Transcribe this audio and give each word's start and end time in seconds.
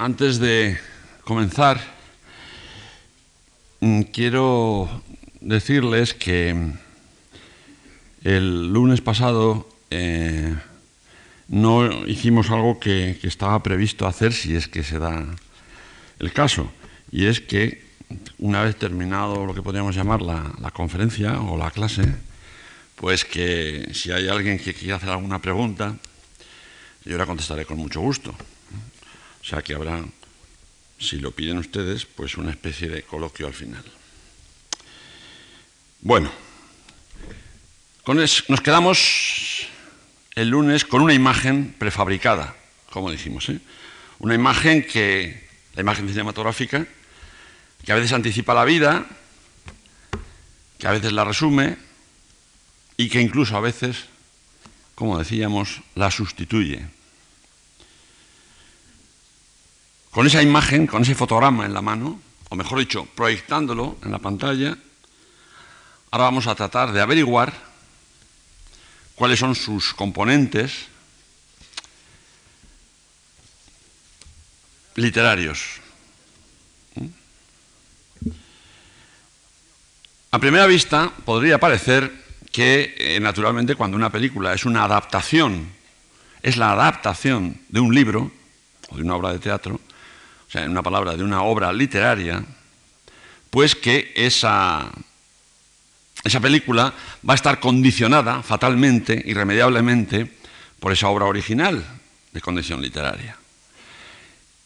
Antes 0.00 0.38
de 0.38 0.80
comenzar, 1.24 1.78
mm, 3.80 4.00
quiero 4.04 4.88
decirles 5.42 6.14
que 6.14 6.56
el 8.24 8.72
lunes 8.72 9.02
pasado 9.02 9.68
eh, 9.90 10.56
no 11.48 12.06
hicimos 12.06 12.48
algo 12.48 12.80
que, 12.80 13.20
estaba 13.24 13.62
previsto 13.62 14.06
hacer 14.06 14.32
si 14.32 14.56
es 14.56 14.68
que 14.68 14.82
se 14.82 14.98
da 14.98 15.22
el 16.18 16.32
caso, 16.32 16.72
y 17.12 17.26
es 17.26 17.42
que 17.42 17.84
una 18.38 18.62
vez 18.62 18.76
terminado 18.76 19.44
lo 19.44 19.52
que 19.52 19.60
podríamos 19.60 19.94
llamar 19.94 20.22
la, 20.22 20.50
la 20.62 20.70
conferencia 20.70 21.42
o 21.42 21.58
la 21.58 21.70
clase, 21.72 22.04
pues 22.96 23.26
que 23.26 23.90
si 23.92 24.10
hay 24.12 24.28
alguien 24.28 24.58
que 24.58 24.72
quiera 24.72 24.96
hacer 24.96 25.10
alguna 25.10 25.42
pregunta, 25.42 25.94
yo 27.04 27.18
la 27.18 27.26
contestaré 27.26 27.66
con 27.66 27.76
mucho 27.76 28.00
gusto. 28.00 28.34
O 29.40 29.44
sea 29.44 29.62
que 29.62 29.74
habrá, 29.74 30.04
si 30.98 31.18
lo 31.18 31.32
piden 31.32 31.58
ustedes, 31.58 32.06
pues 32.06 32.36
una 32.36 32.50
especie 32.50 32.88
de 32.88 33.02
coloquio 33.02 33.46
al 33.46 33.54
final. 33.54 33.84
Bueno, 36.02 36.30
nos 38.06 38.60
quedamos 38.62 39.66
el 40.34 40.48
lunes 40.48 40.84
con 40.84 41.02
una 41.02 41.14
imagen 41.14 41.74
prefabricada, 41.78 42.56
como 42.90 43.10
dijimos, 43.10 43.48
¿eh? 43.48 43.60
una 44.18 44.34
imagen 44.34 44.86
que, 44.86 45.48
la 45.74 45.82
imagen 45.82 46.08
cinematográfica, 46.08 46.86
que 47.84 47.92
a 47.92 47.94
veces 47.94 48.12
anticipa 48.12 48.54
la 48.54 48.64
vida, 48.64 49.06
que 50.78 50.86
a 50.86 50.92
veces 50.92 51.12
la 51.12 51.24
resume 51.24 51.76
y 52.96 53.08
que 53.08 53.20
incluso 53.20 53.56
a 53.56 53.60
veces, 53.60 54.06
como 54.94 55.18
decíamos, 55.18 55.82
la 55.94 56.10
sustituye. 56.10 56.86
Con 60.10 60.26
esa 60.26 60.42
imagen, 60.42 60.86
con 60.86 61.02
ese 61.02 61.14
fotograma 61.14 61.66
en 61.66 61.72
la 61.72 61.82
mano, 61.82 62.20
o 62.48 62.56
mejor 62.56 62.80
dicho, 62.80 63.06
proyectándolo 63.14 63.96
en 64.04 64.10
la 64.10 64.18
pantalla, 64.18 64.76
ahora 66.10 66.24
vamos 66.24 66.48
a 66.48 66.54
tratar 66.56 66.92
de 66.92 67.00
averiguar 67.00 67.52
cuáles 69.14 69.38
son 69.38 69.54
sus 69.54 69.94
componentes 69.94 70.88
literarios. 74.96 75.80
A 80.32 80.38
primera 80.38 80.66
vista 80.66 81.12
podría 81.24 81.58
parecer 81.58 82.10
que, 82.50 82.94
eh, 82.98 83.20
naturalmente, 83.20 83.76
cuando 83.76 83.96
una 83.96 84.10
película 84.10 84.54
es 84.54 84.64
una 84.64 84.84
adaptación, 84.84 85.70
es 86.42 86.56
la 86.56 86.72
adaptación 86.72 87.60
de 87.68 87.80
un 87.80 87.94
libro 87.94 88.32
o 88.88 88.96
de 88.96 89.02
una 89.02 89.14
obra 89.14 89.32
de 89.32 89.38
teatro, 89.38 89.80
o 90.50 90.52
sea, 90.52 90.64
en 90.64 90.72
una 90.72 90.82
palabra, 90.82 91.16
de 91.16 91.22
una 91.22 91.44
obra 91.44 91.72
literaria, 91.72 92.44
pues 93.50 93.76
que 93.76 94.12
esa, 94.16 94.90
esa 96.24 96.40
película 96.40 96.92
va 97.28 97.34
a 97.34 97.36
estar 97.36 97.60
condicionada 97.60 98.42
fatalmente, 98.42 99.22
irremediablemente, 99.26 100.26
por 100.80 100.90
esa 100.90 101.06
obra 101.06 101.26
original 101.26 101.84
de 102.32 102.40
condición 102.40 102.82
literaria. 102.82 103.36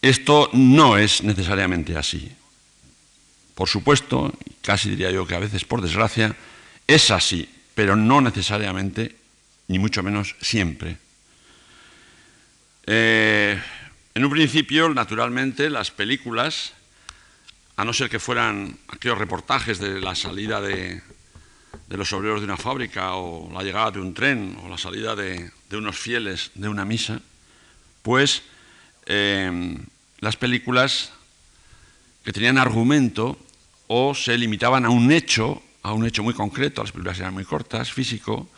Esto 0.01 0.49
no 0.55 0.97
es 0.97 1.23
necesariamente 1.23 1.99
así. 1.99 2.33
Por 3.55 3.69
supuesto, 3.69 4.33
casi 4.63 4.89
diría 4.89 5.11
yo 5.11 5.27
que 5.27 5.35
a 5.35 5.39
veces 5.39 5.67
por 5.67 5.83
desgracia, 5.83 6.35
es 6.87 7.11
así, 7.11 7.47
pero 7.75 7.95
no 7.95 8.23
necesariamente, 8.23 9.17
ni 9.69 9.79
mucho 9.79 10.03
menos 10.03 10.35
siempre. 10.41 10.97
Eh, 12.87 13.61
en 14.15 14.25
un 14.25 14.31
principio, 14.31 14.89
naturalmente, 14.95 15.69
las 15.69 15.91
películas, 15.91 16.73
a 17.75 17.85
no 17.85 17.93
ser 17.93 18.09
que 18.09 18.21
fueran 18.21 18.79
aquellos 18.87 19.19
reportajes 19.19 19.81
de 19.81 20.01
la 20.01 20.15
salida 20.15 20.61
de, 20.61 21.03
los 21.89 22.13
obreros 22.13 22.41
de 22.41 22.45
una 22.45 22.57
fábrica 22.57 23.17
o 23.17 23.51
la 23.53 23.65
llegada 23.65 23.91
de 23.91 24.01
un 24.01 24.15
tren 24.15 24.57
o 24.63 24.69
la 24.69 24.79
salida 24.79 25.17
de, 25.17 25.51
unos 25.73 25.99
fieles 25.99 26.53
de 26.55 26.69
una 26.69 26.85
misa, 26.85 27.21
pues 28.03 28.43
eh, 29.07 29.77
las 30.21 30.37
películas 30.37 31.11
que 32.23 32.33
tenían 32.33 32.57
argumento 32.57 33.37
o 33.89 34.15
se 34.15 34.39
limitaban 34.39 34.85
a 34.85 34.91
un 34.91 35.11
hecho, 35.11 35.61
a 35.83 35.93
un 35.93 36.07
hecho 36.07 36.23
muy 36.23 36.35
concreto, 36.35 36.83
las 36.83 36.93
películas 36.93 37.19
eran 37.19 37.35
muy 37.35 37.45
cortas, 37.45 37.93
físico, 37.93 38.49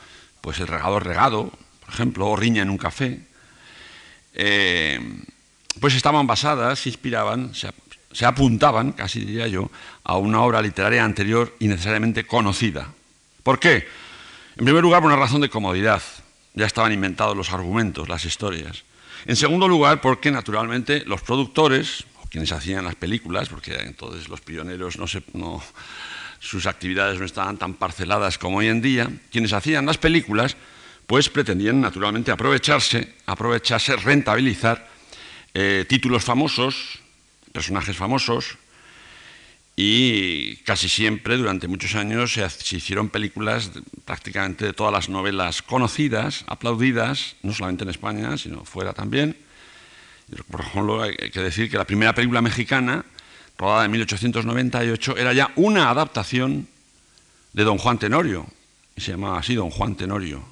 pues 0.43 0.61
el 0.61 0.67
regador 0.67 1.07
regado, 1.07 1.51
por 1.81 1.95
ejemplo, 1.95 2.27
o 2.27 2.37
riña 2.37 2.61
en 2.61 2.69
un 2.69 2.77
café, 2.77 3.21
eh, 4.35 5.01
pues 5.81 5.95
estaban 5.95 6.27
basadas, 6.27 6.81
se 6.81 6.89
inspiraban, 6.89 7.53
se, 7.55 8.25
apuntaban, 8.25 8.93
casi 8.93 9.21
diría 9.21 9.47
yo, 9.47 9.71
a 10.05 10.17
una 10.17 10.41
obra 10.43 10.63
literaria 10.63 11.05
anterior 11.05 11.55
y 11.59 11.69
necesariamente 11.69 12.27
conocida. 12.27 12.89
¿Por 13.43 13.59
qué? 13.59 13.87
En 14.57 14.65
primer 14.65 14.83
lugar, 14.83 15.03
por 15.03 15.11
una 15.11 15.21
razón 15.21 15.41
de 15.41 15.51
comodidad. 15.51 16.03
Ya 16.55 16.65
estaban 16.65 16.93
inventados 16.93 17.37
los 17.37 17.53
argumentos, 17.53 18.09
las 18.09 18.25
historias. 18.25 18.85
En 19.27 19.37
segundo 19.37 19.69
lugar, 19.69 20.01
porque 20.01 20.31
naturalmente 20.31 21.03
los 21.05 21.21
productores, 21.21 22.05
o 22.23 22.27
quienes 22.29 22.51
hacían 22.53 22.85
las 22.85 22.95
películas, 22.95 23.51
porque 23.51 23.75
entonces 23.75 24.29
los 24.29 24.41
pioneros 24.41 24.99
no 24.99 25.07
se, 25.07 25.23
sus 26.39 26.65
actividades 26.65 27.19
no 27.19 27.27
estaban 27.27 27.59
tan 27.59 27.75
parceladas 27.75 28.39
como 28.39 28.59
hoy 28.59 28.69
en 28.69 28.81
día, 28.81 29.11
quienes 29.31 29.53
hacían 29.53 29.85
las 29.85 29.99
películas, 29.99 30.57
pues 31.07 31.29
pretendían 31.29 31.81
naturalmente 31.81 32.31
aprovecharse, 32.31 33.15
aprovecharse, 33.27 33.97
rentabilizar 33.97 34.96
eh, 35.59 35.87
títulos 35.89 36.23
famosos, 36.23 36.99
personajes 37.51 37.97
famosos, 37.97 38.59
y 39.75 40.57
casi 40.69 40.87
siempre, 40.87 41.39
durante 41.39 41.67
muchos 41.67 41.95
años, 41.95 42.35
se, 42.35 42.77
hicieron 42.77 43.09
películas 43.09 43.71
prácticamente 44.05 44.67
de 44.67 44.73
todas 44.75 44.93
las 44.93 45.09
novelas 45.09 45.63
conocidas, 45.63 46.45
aplaudidas, 46.47 47.37
no 47.43 47.55
solamente 47.55 47.85
en 47.85 47.91
España, 47.91 48.37
sino 48.37 48.67
fuera 48.67 48.93
también. 48.93 49.35
Por 50.51 50.61
ejemplo, 50.61 51.03
hay 51.03 51.31
que 51.31 51.41
decir 51.41 51.71
que 51.71 51.79
la 51.79 51.87
primera 51.87 52.15
película 52.15 52.43
mexicana, 52.43 53.07
rodada 53.57 53.87
en 53.87 53.93
1898, 53.93 55.17
era 55.17 55.33
ya 55.33 55.53
una 55.57 55.89
adaptación 55.89 56.69
de 57.55 57.65
Don 57.65 57.79
Juan 57.79 57.99
Tenorio, 57.99 58.47
y 58.95 59.01
se 59.01 59.13
llamaba 59.13 59.39
así 59.39 59.55
Don 59.55 59.71
Juan 59.71 59.95
Tenorio, 59.95 60.45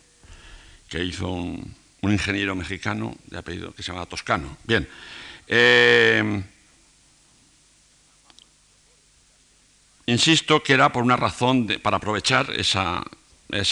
que 0.88 1.04
hizo 1.04 1.28
un, 1.28 1.74
un 2.04 2.12
ingeniero 2.12 2.54
mexicano 2.54 3.16
de 3.26 3.38
apellido 3.38 3.72
que 3.74 3.82
se 3.82 3.88
llamaba 3.88 4.06
Toscano. 4.06 4.56
Bien. 4.64 4.88
Eh, 5.46 6.42
Insisto 10.06 10.62
que 10.62 10.74
era 10.74 10.92
por 10.92 11.02
una 11.02 11.16
razón 11.16 11.66
de, 11.66 11.78
para 11.78 11.96
aprovechar 11.96 12.50
esa, 12.50 13.02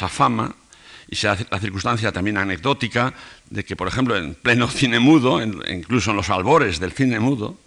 fama 0.09 0.55
y 1.09 1.17
se 1.17 1.27
la 1.29 1.61
circunstancia 1.61 2.11
también 2.11 2.39
anecdótica 2.39 3.13
de 3.51 3.65
que, 3.65 3.77
por 3.77 3.89
ejemplo, 3.89 4.17
en 4.17 4.35
pleno 4.35 4.69
cine 4.69 4.99
mudo, 4.99 5.43
incluso 5.43 6.11
en 6.11 6.17
los 6.17 6.31
albores 6.31 6.81
del 6.81 6.93
cine 6.93 7.21
mudo, 7.21 7.59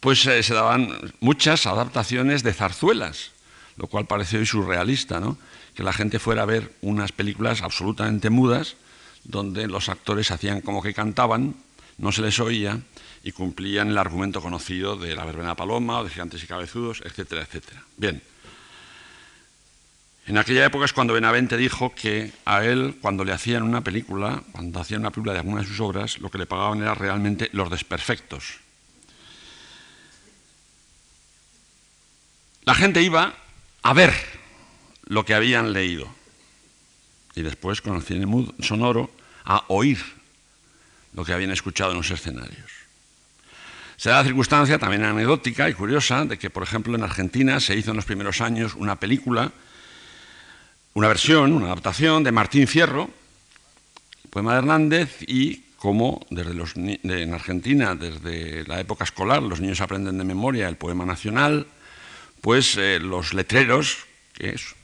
pues 0.00 0.24
eh, 0.26 0.42
se 0.42 0.54
daban 0.54 1.12
muchas 1.20 1.66
adaptaciones 1.66 2.42
de 2.42 2.54
zarzuelas, 2.54 3.32
lo 3.76 3.86
cual 3.86 4.06
parece 4.06 4.38
hoy 4.38 4.46
surrealista, 4.46 5.20
¿no? 5.20 5.36
Que 5.74 5.82
la 5.82 5.92
gente 5.92 6.18
fuera 6.18 6.42
a 6.42 6.46
ver 6.46 6.72
unas 6.80 7.12
películas 7.12 7.60
absolutamente 7.60 8.30
mudas, 8.30 8.76
donde 9.24 9.66
los 9.66 9.88
actores 9.88 10.30
hacían 10.30 10.60
como 10.60 10.82
que 10.82 10.94
cantaban, 10.94 11.56
no 11.98 12.12
se 12.12 12.22
les 12.22 12.38
oía, 12.40 12.80
y 13.22 13.32
cumplían 13.32 13.88
el 13.88 13.98
argumento 13.98 14.42
conocido 14.42 14.96
de 14.96 15.16
la 15.16 15.24
verbena 15.24 15.56
paloma 15.56 16.00
o 16.00 16.04
de 16.04 16.10
gigantes 16.10 16.44
y 16.44 16.46
cabezudos, 16.46 17.02
etcétera, 17.04 17.42
etcétera. 17.42 17.82
Bien. 17.96 18.22
En 20.26 20.38
aquella 20.38 20.64
época 20.64 20.84
es 20.84 20.92
cuando 20.92 21.14
Benavente 21.14 21.56
dijo 21.56 21.94
que 21.94 22.32
a 22.44 22.64
él, 22.64 22.96
cuando 23.00 23.24
le 23.24 23.32
hacían 23.32 23.62
una 23.62 23.82
película, 23.82 24.42
cuando 24.52 24.80
hacían 24.80 25.00
una 25.00 25.10
película 25.10 25.32
de 25.32 25.38
alguna 25.40 25.60
de 25.62 25.66
sus 25.66 25.80
obras, 25.80 26.18
lo 26.18 26.30
que 26.30 26.38
le 26.38 26.46
pagaban 26.46 26.80
era 26.80 26.94
realmente 26.94 27.50
los 27.52 27.70
desperfectos. 27.70 28.60
La 32.64 32.74
gente 32.74 33.02
iba 33.02 33.34
a 33.82 33.92
ver 33.92 34.14
lo 35.04 35.24
que 35.24 35.34
habían 35.34 35.74
leído 35.74 36.08
y 37.34 37.42
después, 37.42 37.80
con 37.80 37.96
el 37.96 38.02
cine 38.02 38.26
sonoro, 38.60 39.10
a 39.44 39.64
oír 39.68 39.98
lo 41.14 41.24
que 41.24 41.32
habían 41.32 41.50
escuchado 41.50 41.92
en 41.92 41.98
los 41.98 42.10
escenarios. 42.10 42.70
Se 43.96 44.10
da 44.10 44.18
la 44.18 44.24
circunstancia 44.24 44.78
también 44.78 45.04
anecdótica 45.04 45.68
y 45.68 45.74
curiosa 45.74 46.24
de 46.24 46.38
que, 46.38 46.50
por 46.50 46.62
ejemplo, 46.62 46.96
en 46.96 47.04
Argentina 47.04 47.60
se 47.60 47.76
hizo 47.76 47.90
en 47.90 47.96
los 47.96 48.04
primeros 48.04 48.40
años 48.40 48.74
una 48.74 48.96
película, 48.96 49.52
una 50.94 51.08
versión, 51.08 51.52
una 51.52 51.66
adaptación 51.66 52.24
de 52.24 52.32
Martín 52.32 52.66
Fierro, 52.66 53.10
poema 54.30 54.52
de 54.52 54.58
Hernández, 54.58 55.22
y 55.28 55.62
como 55.76 56.26
desde 56.30 56.54
los, 56.54 56.74
en 56.76 57.34
Argentina, 57.34 57.94
desde 57.94 58.64
la 58.64 58.80
época 58.80 59.04
escolar, 59.04 59.42
los 59.42 59.60
niños 59.60 59.80
aprenden 59.80 60.18
de 60.18 60.24
memoria 60.24 60.68
el 60.68 60.76
poema 60.76 61.06
nacional, 61.06 61.68
pues 62.40 62.76
eh, 62.76 62.98
los 63.00 63.32
letreros, 63.32 64.06
que 64.32 64.50
es, 64.50 64.74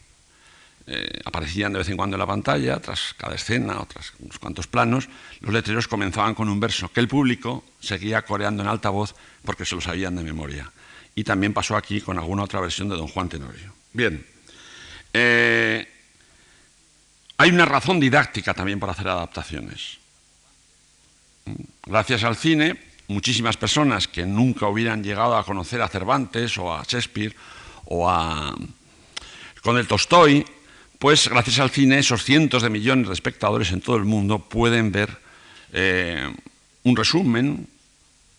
eh, 0.87 1.21
aparecían 1.25 1.73
de 1.73 1.79
vez 1.79 1.89
en 1.89 1.97
cuando 1.97 2.17
en 2.17 2.21
la 2.21 2.27
pantalla, 2.27 2.81
tras 2.81 3.15
cada 3.17 3.35
escena 3.35 3.81
o 3.81 3.87
tras 3.87 4.13
unos 4.19 4.39
cuantos 4.39 4.67
planos, 4.67 5.09
los 5.41 5.53
letreros 5.53 5.87
comenzaban 5.87 6.35
con 6.35 6.49
un 6.49 6.59
verso 6.59 6.91
que 6.93 7.01
el 7.01 7.09
público 7.09 7.65
seguía 7.81 8.23
coreando 8.23 8.63
en 8.63 8.69
alta 8.69 8.91
voz 8.91 9.15
porque 9.45 9.65
se 9.65 9.75
lo 9.75 9.81
sabían 9.81 10.17
de 10.17 10.23
memoria. 10.23 10.71
Y 11.15 11.25
también 11.25 11.53
pasó 11.53 11.77
aquí 11.77 12.01
con 12.01 12.19
alguna 12.19 12.45
otra 12.45 12.61
versión 12.61 12.89
de 12.89 12.97
Don 12.97 13.09
Juan 13.09 13.29
Tenorio. 13.29 13.73
Bien, 13.93 14.25
eh, 15.13 15.89
hay 17.37 17.51
una 17.51 17.65
razón 17.65 18.01
didáctica 18.01 18.55
también 18.55 18.79
para 18.81 18.93
hacer 18.93 19.09
adaptaciones. 19.09 19.99
Gracias 21.87 22.23
al 22.25 22.37
cine, 22.37 22.81
muchísimas 23.09 23.57
personas 23.57 24.09
que 24.09 24.25
nunca 24.25 24.69
hubieran 24.69 25.03
llegado 25.03 25.37
a 25.37 25.45
conocer 25.45 25.83
a 25.83 25.89
Cervantes 25.89 26.57
o 26.59 26.73
a 26.73 26.83
Shakespeare 26.85 27.35
o 27.87 28.09
a 28.09 28.55
con 29.63 29.77
el 29.77 29.87
Tolstoy, 29.87 30.45
pues 31.01 31.29
gracias 31.29 31.59
al 31.59 31.71
cine 31.71 31.99
esos 31.99 32.23
cientos 32.25 32.63
de 32.63 32.69
millones 32.69 33.09
de 33.09 33.15
espectadores 33.15 33.73
en 33.73 33.81
todo 33.81 33.97
el 33.97 34.05
mundo 34.05 34.39
pueden 34.39 34.93
ver 34.93 35.19
eh, 35.73 36.31
un 36.83 36.95
resumen, 36.95 37.67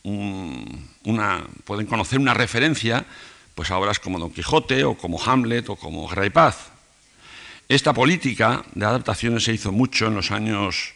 una, 0.03 1.43
pueden 1.65 1.87
conocer 1.87 2.19
una 2.19 2.35
referencia 2.35 3.03
pues 3.55 3.71
a 3.71 3.79
obras 3.79 3.99
como 3.99 4.19
Don 4.19 4.31
Quijote 4.31 4.83
o 4.83 4.95
como 4.95 5.19
Hamlet 5.19 5.69
o 5.69 5.75
como 5.75 6.07
Guerra 6.07 6.27
y 6.27 6.29
Paz. 6.29 6.69
Esta 7.67 7.93
política 7.93 8.63
de 8.75 8.85
adaptaciones 8.85 9.43
se 9.43 9.53
hizo 9.53 9.71
mucho 9.71 10.05
en 10.05 10.13
los 10.13 10.29
años 10.29 10.93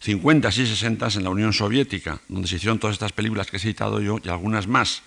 50 0.00 0.48
y 0.48 0.52
60 0.52 1.08
en 1.14 1.24
la 1.24 1.30
Unión 1.30 1.52
Soviética, 1.52 2.22
donde 2.28 2.48
se 2.48 2.56
hicieron 2.56 2.78
todas 2.78 2.94
estas 2.94 3.12
películas 3.12 3.48
que 3.48 3.58
he 3.58 3.60
citado 3.60 4.00
yo 4.00 4.18
y 4.24 4.30
algunas 4.30 4.66
más. 4.66 5.02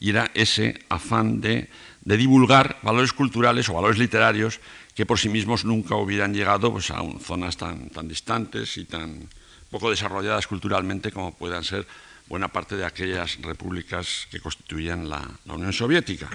Y 0.00 0.10
era 0.10 0.28
ese 0.34 0.80
afán 0.88 1.40
de, 1.40 1.70
divulgar 2.02 2.78
valores 2.82 3.12
culturales 3.12 3.68
o 3.68 3.74
valores 3.74 3.98
literarios 3.98 4.60
que 4.96 5.04
por 5.04 5.18
sí 5.18 5.28
mismos 5.28 5.66
nunca 5.66 5.94
hubieran 5.94 6.32
llegado 6.32 6.72
pues, 6.72 6.90
a 6.90 7.02
zonas 7.20 7.56
tan, 7.58 7.90
tan 7.90 8.08
distantes 8.08 8.78
y 8.78 8.86
tan 8.86 9.28
poco 9.70 9.90
desarrolladas 9.90 10.46
culturalmente 10.46 11.12
como 11.12 11.34
puedan 11.34 11.62
ser 11.62 11.86
buena 12.28 12.48
parte 12.48 12.76
de 12.76 12.86
aquellas 12.86 13.36
repúblicas 13.42 14.26
que 14.30 14.40
constituían 14.40 15.08
la, 15.08 15.22
Unión 15.46 15.72
Soviética. 15.72 16.28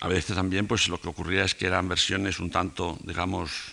A 0.00 0.08
veces 0.08 0.36
también 0.36 0.66
pues, 0.66 0.88
lo 0.88 1.00
que 1.00 1.08
ocurría 1.08 1.44
es 1.44 1.54
que 1.54 1.66
eran 1.66 1.88
versiones 1.88 2.38
un 2.38 2.50
tanto, 2.50 2.98
digamos, 3.02 3.72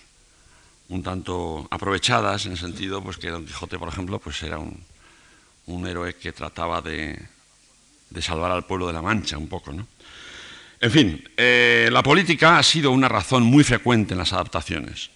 un 0.88 1.04
tanto 1.04 1.68
aprovechadas 1.69 2.45
en 2.45 2.54
el 2.54 2.57
sentido 2.57 3.04
pues, 3.04 3.18
que 3.18 3.30
Don 3.30 3.45
Quijote, 3.45 3.78
por 3.78 3.89
ejemplo, 3.89 4.19
pues 4.19 4.42
era 4.42 4.57
un, 4.57 5.88
héroe 5.88 6.16
que 6.16 6.31
trataba 6.31 6.81
de, 6.81 7.28
salvar 8.21 8.51
al 8.51 8.66
pueblo 8.66 8.88
de 8.88 8.94
la 8.94 9.01
Mancha 9.01 9.38
un 9.38 9.50
poco. 9.50 9.74
¿no? 9.74 9.86
En 10.80 10.92
fin, 10.92 11.24
eh, 11.38 11.89
la 11.92 12.04
política 12.04 12.57
ha 12.57 12.63
sido 12.63 12.92
una 12.92 13.07
razón 13.07 13.44
muy 13.44 13.63
frecuente 13.63 14.13
en 14.13 14.19
las 14.19 14.33
adaptaciones. 14.33 15.10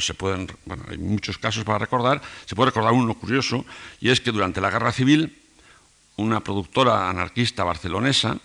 Se 0.00 0.14
pueden, 0.14 0.48
bueno, 0.64 0.84
hay 0.88 0.98
muchos 0.98 1.38
casos 1.38 1.64
para 1.64 1.78
recordar. 1.78 2.20
Se 2.46 2.54
puede 2.54 2.70
recordar 2.70 2.92
uno 2.92 3.14
curioso, 3.14 3.64
y 4.00 4.10
es 4.10 4.20
que 4.20 4.32
durante 4.32 4.60
la 4.60 4.70
Guerra 4.70 4.92
Civil, 4.92 5.36
una 6.16 6.40
productora 6.40 7.08
anarquista 7.08 7.62
barcelonesa 7.64 8.38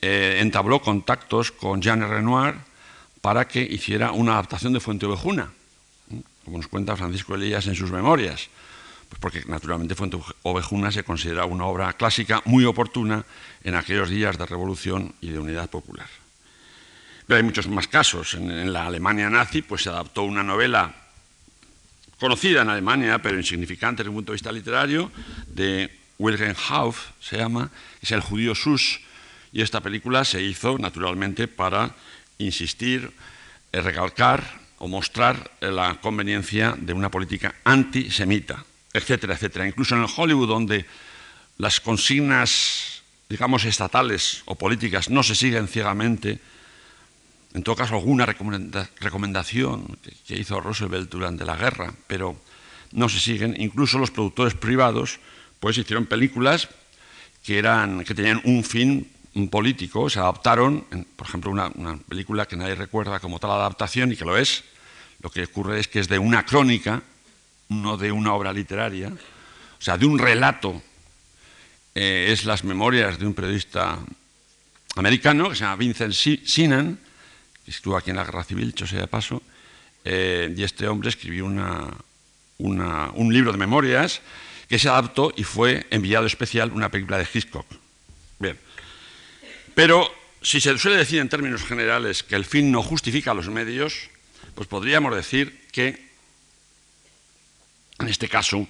eh, 0.00 0.38
entabló 0.40 0.80
contactos 0.80 1.52
con 1.52 1.82
Jean 1.82 2.00
Renoir 2.00 2.54
para 3.20 3.46
que 3.46 3.62
hiciera 3.62 4.12
una 4.12 4.32
adaptación 4.32 4.72
de 4.72 4.80
Fuente 4.80 5.06
Ovejuna, 5.06 5.52
como 6.44 6.56
nos 6.56 6.66
cuenta 6.66 6.96
Francisco 6.96 7.34
Elías 7.34 7.66
en 7.66 7.76
sus 7.76 7.92
memorias, 7.92 8.48
porque 9.20 9.42
naturalmente 9.46 9.94
Fuente 9.94 10.18
Ovejuna 10.42 10.90
se 10.90 11.04
considera 11.04 11.44
una 11.44 11.66
obra 11.66 11.92
clásica 11.94 12.42
muy 12.44 12.64
oportuna 12.64 13.24
en 13.64 13.74
aquellos 13.74 14.10
días 14.10 14.38
de 14.38 14.46
revolución 14.46 15.14
y 15.20 15.30
de 15.30 15.38
unidad 15.38 15.70
popular. 15.70 16.06
Pero 17.26 17.36
hay 17.36 17.42
muchos 17.42 17.68
más 17.68 17.88
casos. 17.88 18.34
En, 18.34 18.72
la 18.72 18.86
Alemania 18.86 19.30
nazi 19.30 19.62
pues, 19.62 19.82
se 19.82 19.90
adaptó 19.90 20.22
una 20.22 20.42
novela 20.42 20.94
conocida 22.18 22.62
en 22.62 22.70
Alemania, 22.70 23.20
pero 23.20 23.36
insignificante 23.36 24.02
desde 24.02 24.10
el 24.10 24.14
punto 24.16 24.32
de 24.32 24.36
vista 24.36 24.52
literario, 24.52 25.10
de 25.48 25.90
Wilhelm 26.18 26.54
Hauff, 26.68 27.10
se 27.20 27.38
llama, 27.38 27.70
es 28.00 28.12
El 28.12 28.20
judío 28.20 28.54
Sus, 28.54 29.00
y 29.52 29.60
esta 29.60 29.80
película 29.80 30.24
se 30.24 30.42
hizo 30.42 30.78
naturalmente 30.78 31.48
para 31.48 31.94
insistir, 32.38 33.10
eh, 33.72 33.80
recalcar 33.80 34.60
o 34.78 34.88
mostrar 34.88 35.50
eh, 35.60 35.70
la 35.70 36.00
conveniencia 36.00 36.74
de 36.78 36.92
una 36.92 37.10
política 37.10 37.54
antisemita, 37.64 38.64
etcétera, 38.92 39.34
etcétera. 39.34 39.66
Incluso 39.66 39.94
en 39.94 40.02
el 40.02 40.08
Hollywood, 40.14 40.48
donde 40.48 40.86
las 41.58 41.80
consignas, 41.80 43.02
digamos, 43.28 43.64
estatales 43.64 44.42
o 44.46 44.54
políticas 44.54 45.10
no 45.10 45.22
se 45.22 45.34
siguen 45.34 45.68
ciegamente, 45.68 46.40
en 47.54 47.62
todo 47.62 47.76
caso 47.76 47.94
alguna 47.94 48.26
recomendación 48.26 49.98
que 50.26 50.38
hizo 50.38 50.60
Roosevelt 50.60 51.10
durante 51.10 51.44
la 51.44 51.56
guerra, 51.56 51.92
pero 52.06 52.36
no 52.92 53.08
se 53.08 53.20
siguen, 53.20 53.54
incluso 53.60 53.98
los 53.98 54.10
productores 54.10 54.54
privados, 54.54 55.20
pues 55.60 55.76
hicieron 55.76 56.06
películas 56.06 56.68
que, 57.44 57.58
eran, 57.58 58.04
que 58.04 58.14
tenían 58.14 58.40
un 58.44 58.64
fin 58.64 59.08
político, 59.50 60.10
se 60.10 60.18
adaptaron, 60.18 60.84
por 61.16 61.26
ejemplo, 61.26 61.50
una, 61.50 61.70
película 62.08 62.46
que 62.46 62.56
nadie 62.56 62.74
recuerda 62.74 63.18
como 63.20 63.38
tal 63.38 63.50
adaptación 63.52 64.12
y 64.12 64.16
que 64.16 64.24
lo 64.24 64.36
es, 64.36 64.64
lo 65.20 65.30
que 65.30 65.44
ocurre 65.44 65.80
es 65.80 65.88
que 65.88 66.00
es 66.00 66.08
de 66.08 66.18
una 66.18 66.44
crónica, 66.44 67.02
no 67.80 67.96
de 67.96 68.12
una 68.12 68.34
obra 68.34 68.52
literaria, 68.52 69.08
o 69.08 69.82
sea, 69.82 69.96
de 69.96 70.06
un 70.06 70.18
relato, 70.18 70.82
eh, 71.94 72.28
es 72.30 72.44
las 72.44 72.64
memorias 72.64 73.18
de 73.18 73.26
un 73.26 73.34
periodista 73.34 73.98
americano 74.96 75.48
que 75.48 75.56
se 75.56 75.64
llama 75.64 75.76
Vincent 75.76 76.12
Sinan, 76.12 76.98
que 77.64 77.70
estuvo 77.70 77.96
aquí 77.96 78.10
en 78.10 78.16
la 78.16 78.24
Guerra 78.24 78.44
Civil, 78.44 78.66
dicho 78.66 78.86
sea 78.86 79.00
de 79.00 79.06
paso, 79.06 79.42
eh, 80.04 80.52
y 80.56 80.62
este 80.62 80.88
hombre 80.88 81.08
escribió 81.08 81.46
un 81.46 83.32
libro 83.32 83.52
de 83.52 83.58
memorias 83.58 84.20
que 84.68 84.78
se 84.78 84.88
adaptó 84.88 85.32
y 85.36 85.44
fue 85.44 85.86
enviado 85.90 86.26
especial 86.26 86.72
una 86.72 86.90
película 86.90 87.18
de 87.18 87.26
Hitchcock. 87.32 87.66
Bien. 88.38 88.58
Pero 89.74 90.10
si 90.42 90.60
se 90.60 90.76
suele 90.78 90.96
decir 90.96 91.20
en 91.20 91.28
términos 91.28 91.62
generales 91.62 92.22
que 92.22 92.34
el 92.34 92.44
fin 92.44 92.72
no 92.72 92.82
justifica 92.82 93.34
los 93.34 93.48
medios, 93.48 94.10
pues 94.54 94.68
podríamos 94.68 95.14
decir 95.14 95.66
que, 95.72 96.11
en 98.02 98.08
este 98.08 98.28
caso, 98.28 98.66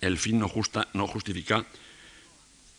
el 0.00 0.18
fin 0.18 0.38
no, 0.38 0.48
justifica 1.06 1.64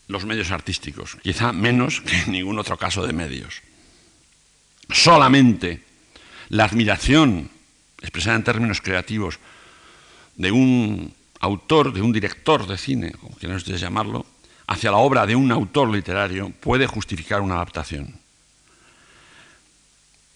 los 0.07 0.25
medios 0.25 0.51
artísticos, 0.51 1.17
quizá 1.21 1.51
menos 1.51 2.01
que 2.01 2.17
en 2.17 2.31
ningún 2.31 2.59
otro 2.59 2.77
caso 2.77 3.05
de 3.05 3.13
medios. 3.13 3.61
Solamente 4.89 5.83
la 6.49 6.65
admiración, 6.65 7.49
expresada 8.01 8.35
en 8.35 8.43
términos 8.43 8.81
creativos, 8.81 9.39
de 10.35 10.51
un 10.51 11.13
autor, 11.41 11.93
de 11.93 12.01
un 12.01 12.11
director 12.11 12.65
de 12.65 12.77
cine, 12.77 13.11
como 13.11 13.35
quieran 13.35 13.57
ustedes 13.57 13.81
llamarlo, 13.81 14.25
hacia 14.67 14.91
la 14.91 14.97
obra 14.97 15.25
de 15.25 15.35
un 15.35 15.51
autor 15.51 15.89
literario 15.89 16.51
puede 16.59 16.87
justificar 16.87 17.41
una 17.41 17.55
adaptación. 17.55 18.19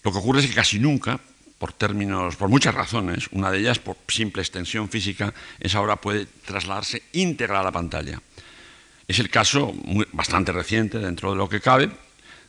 Lo 0.02 0.12
que 0.12 0.18
ocurre 0.18 0.40
es 0.40 0.46
que 0.46 0.54
casi 0.54 0.78
nunca, 0.78 1.18
por 1.64 1.72
términos, 1.72 2.36
por 2.36 2.50
muchas 2.50 2.74
razones, 2.74 3.26
una 3.32 3.50
de 3.50 3.60
ellas 3.60 3.78
por 3.78 3.96
simple 4.08 4.42
extensión 4.42 4.90
física, 4.90 5.32
esa 5.58 5.80
obra 5.80 5.96
puede 5.96 6.26
trasladarse 6.26 7.04
íntegra 7.14 7.60
a 7.60 7.62
la 7.62 7.72
pantalla. 7.72 8.20
Es 9.08 9.18
el 9.18 9.30
caso 9.30 9.72
bastante 10.12 10.52
reciente, 10.52 10.98
dentro 10.98 11.30
de 11.30 11.38
lo 11.38 11.48
que 11.48 11.62
cabe, 11.62 11.90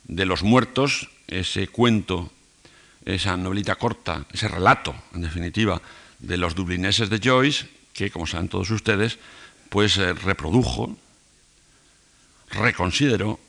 de 0.04 0.26
Los 0.26 0.44
Muertos, 0.44 1.10
ese 1.28 1.70
cuento, 1.70 2.30
esa 3.06 3.38
novelita 3.38 3.76
corta, 3.76 4.26
ese 4.34 4.50
relato, 4.50 4.94
en 5.14 5.22
definitiva, 5.22 5.82
de 6.20 6.36
los 6.36 6.54
dublineses 6.54 7.10
de 7.10 7.22
Joyce, 7.24 7.70
que, 7.94 8.12
como 8.12 8.28
saben 8.28 8.50
todos 8.50 8.70
ustedes, 8.70 9.18
pues 9.70 9.96
eh, 9.96 10.12
reprodujo 10.12 10.94
reconsideró 12.52 13.40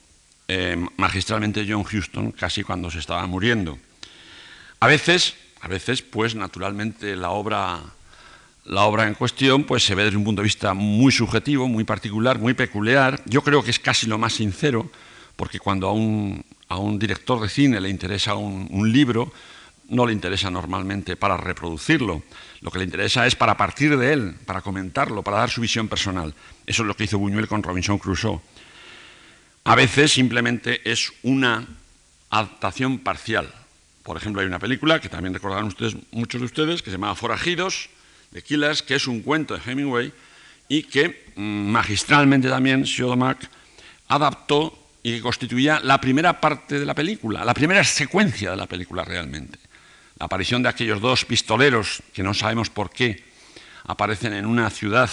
eh, 0.47 0.77
magistralmente 0.97 1.67
John 1.69 1.83
Huston 1.83 2.31
casi 2.31 2.63
cuando 2.63 2.89
se 2.89 3.01
estaba 3.01 3.27
muriendo. 3.27 3.81
A 4.79 4.87
veces, 4.87 5.35
a 5.61 5.69
veces, 5.69 6.03
pues 6.03 6.35
naturalmente 6.35 7.17
la 7.17 7.31
obra, 7.31 7.81
la 8.65 8.83
obra 8.83 9.07
en 9.07 9.15
cuestión 9.15 9.65
pues, 9.65 9.85
se 9.85 9.95
ve 9.95 10.05
desde 10.05 10.17
un 10.17 10.25
punto 10.25 10.43
de 10.43 10.47
vista 10.47 10.75
muy 10.75 11.13
subjetivo, 11.13 11.69
muy 11.69 11.85
particular, 11.85 12.39
muy 12.39 12.55
peculiar. 12.55 13.23
Yo 13.27 13.43
creo 13.43 13.63
que 13.63 13.71
es 13.71 13.79
casi 13.79 14.07
lo 14.07 14.19
más 14.19 14.35
sincero, 14.35 14.91
porque 15.37 15.59
cuando 15.59 15.89
a 15.89 15.93
un, 15.93 16.45
a 16.69 16.79
un 16.79 16.99
director 16.99 17.41
de 17.41 17.49
cine 17.49 17.81
le 17.81 17.89
interesa 17.89 18.35
un, 18.35 18.69
un 18.71 18.93
libro, 18.93 19.33
no 19.89 20.07
le 20.07 20.13
interesa 20.13 20.51
normalmente 20.51 21.17
para 21.17 21.37
reproducirlo, 21.37 22.23
lo 22.61 22.71
que 22.71 22.79
le 22.79 22.85
interesa 22.85 23.27
es 23.27 23.37
para 23.37 23.57
partir 23.57 23.97
de 23.97 24.13
él, 24.13 24.35
para 24.45 24.61
comentarlo, 24.61 25.23
para 25.23 25.39
dar 25.39 25.51
su 25.51 25.61
visión 25.61 25.89
personal. 25.89 26.35
Eso 26.67 26.83
es 26.83 26.89
lo 26.89 26.97
que 26.97 27.05
hizo 27.05 27.19
Buñuel 27.19 27.47
con 27.47 27.63
Robinson 27.63 27.99
Crusoe. 27.99 28.41
A 29.65 29.75
veces 29.75 30.13
simplemente 30.13 30.81
es 30.91 31.13
una 31.23 31.67
adaptación 32.31 32.99
parcial. 32.99 33.53
Por 34.07 34.17
ejemplo, 34.17 34.41
hay 34.41 34.47
una 34.47 34.61
película 34.61 35.01
que 35.01 35.09
también 35.09 35.35
recordarán 35.35 35.65
ustedes, 35.65 35.97
muchos 36.13 36.41
de 36.41 36.45
ustedes, 36.45 36.81
que 36.81 36.91
se 36.91 36.97
llama 36.97 37.13
Forajidos, 37.17 37.89
de 38.31 38.41
Killers, 38.41 38.81
que 38.81 38.95
es 38.95 39.09
un 39.09 39.21
cuento 39.21 39.57
de 39.57 39.61
Hemingway 39.69 40.13
y 40.69 40.85
que 40.85 41.33
mm, 41.35 41.43
magistralmente 41.43 42.49
también 42.49 42.87
Siodomac 42.87 43.51
adaptó 44.07 44.79
y 45.03 45.17
que 45.17 45.21
constituía 45.21 45.81
la 45.81 46.01
primera 46.01 46.41
parte 46.41 46.79
de 46.79 46.87
la 46.87 46.95
película, 46.95 47.45
la 47.45 47.53
primera 47.53 47.83
secuencia 47.83 48.53
de 48.53 48.57
la 48.57 48.67
película 48.67 49.03
realmente. 49.05 49.59
La 50.21 50.27
aparición 50.27 50.63
de 50.63 50.69
aquellos 50.69 51.01
dos 51.01 51.25
pistoleros, 51.25 52.01
que 52.13 52.23
no 52.23 52.33
sabemos 52.33 52.71
por 52.71 52.91
qué, 52.91 53.25
aparecen 53.87 54.35
en 54.35 54.47
una 54.47 54.71
ciudad, 54.71 55.11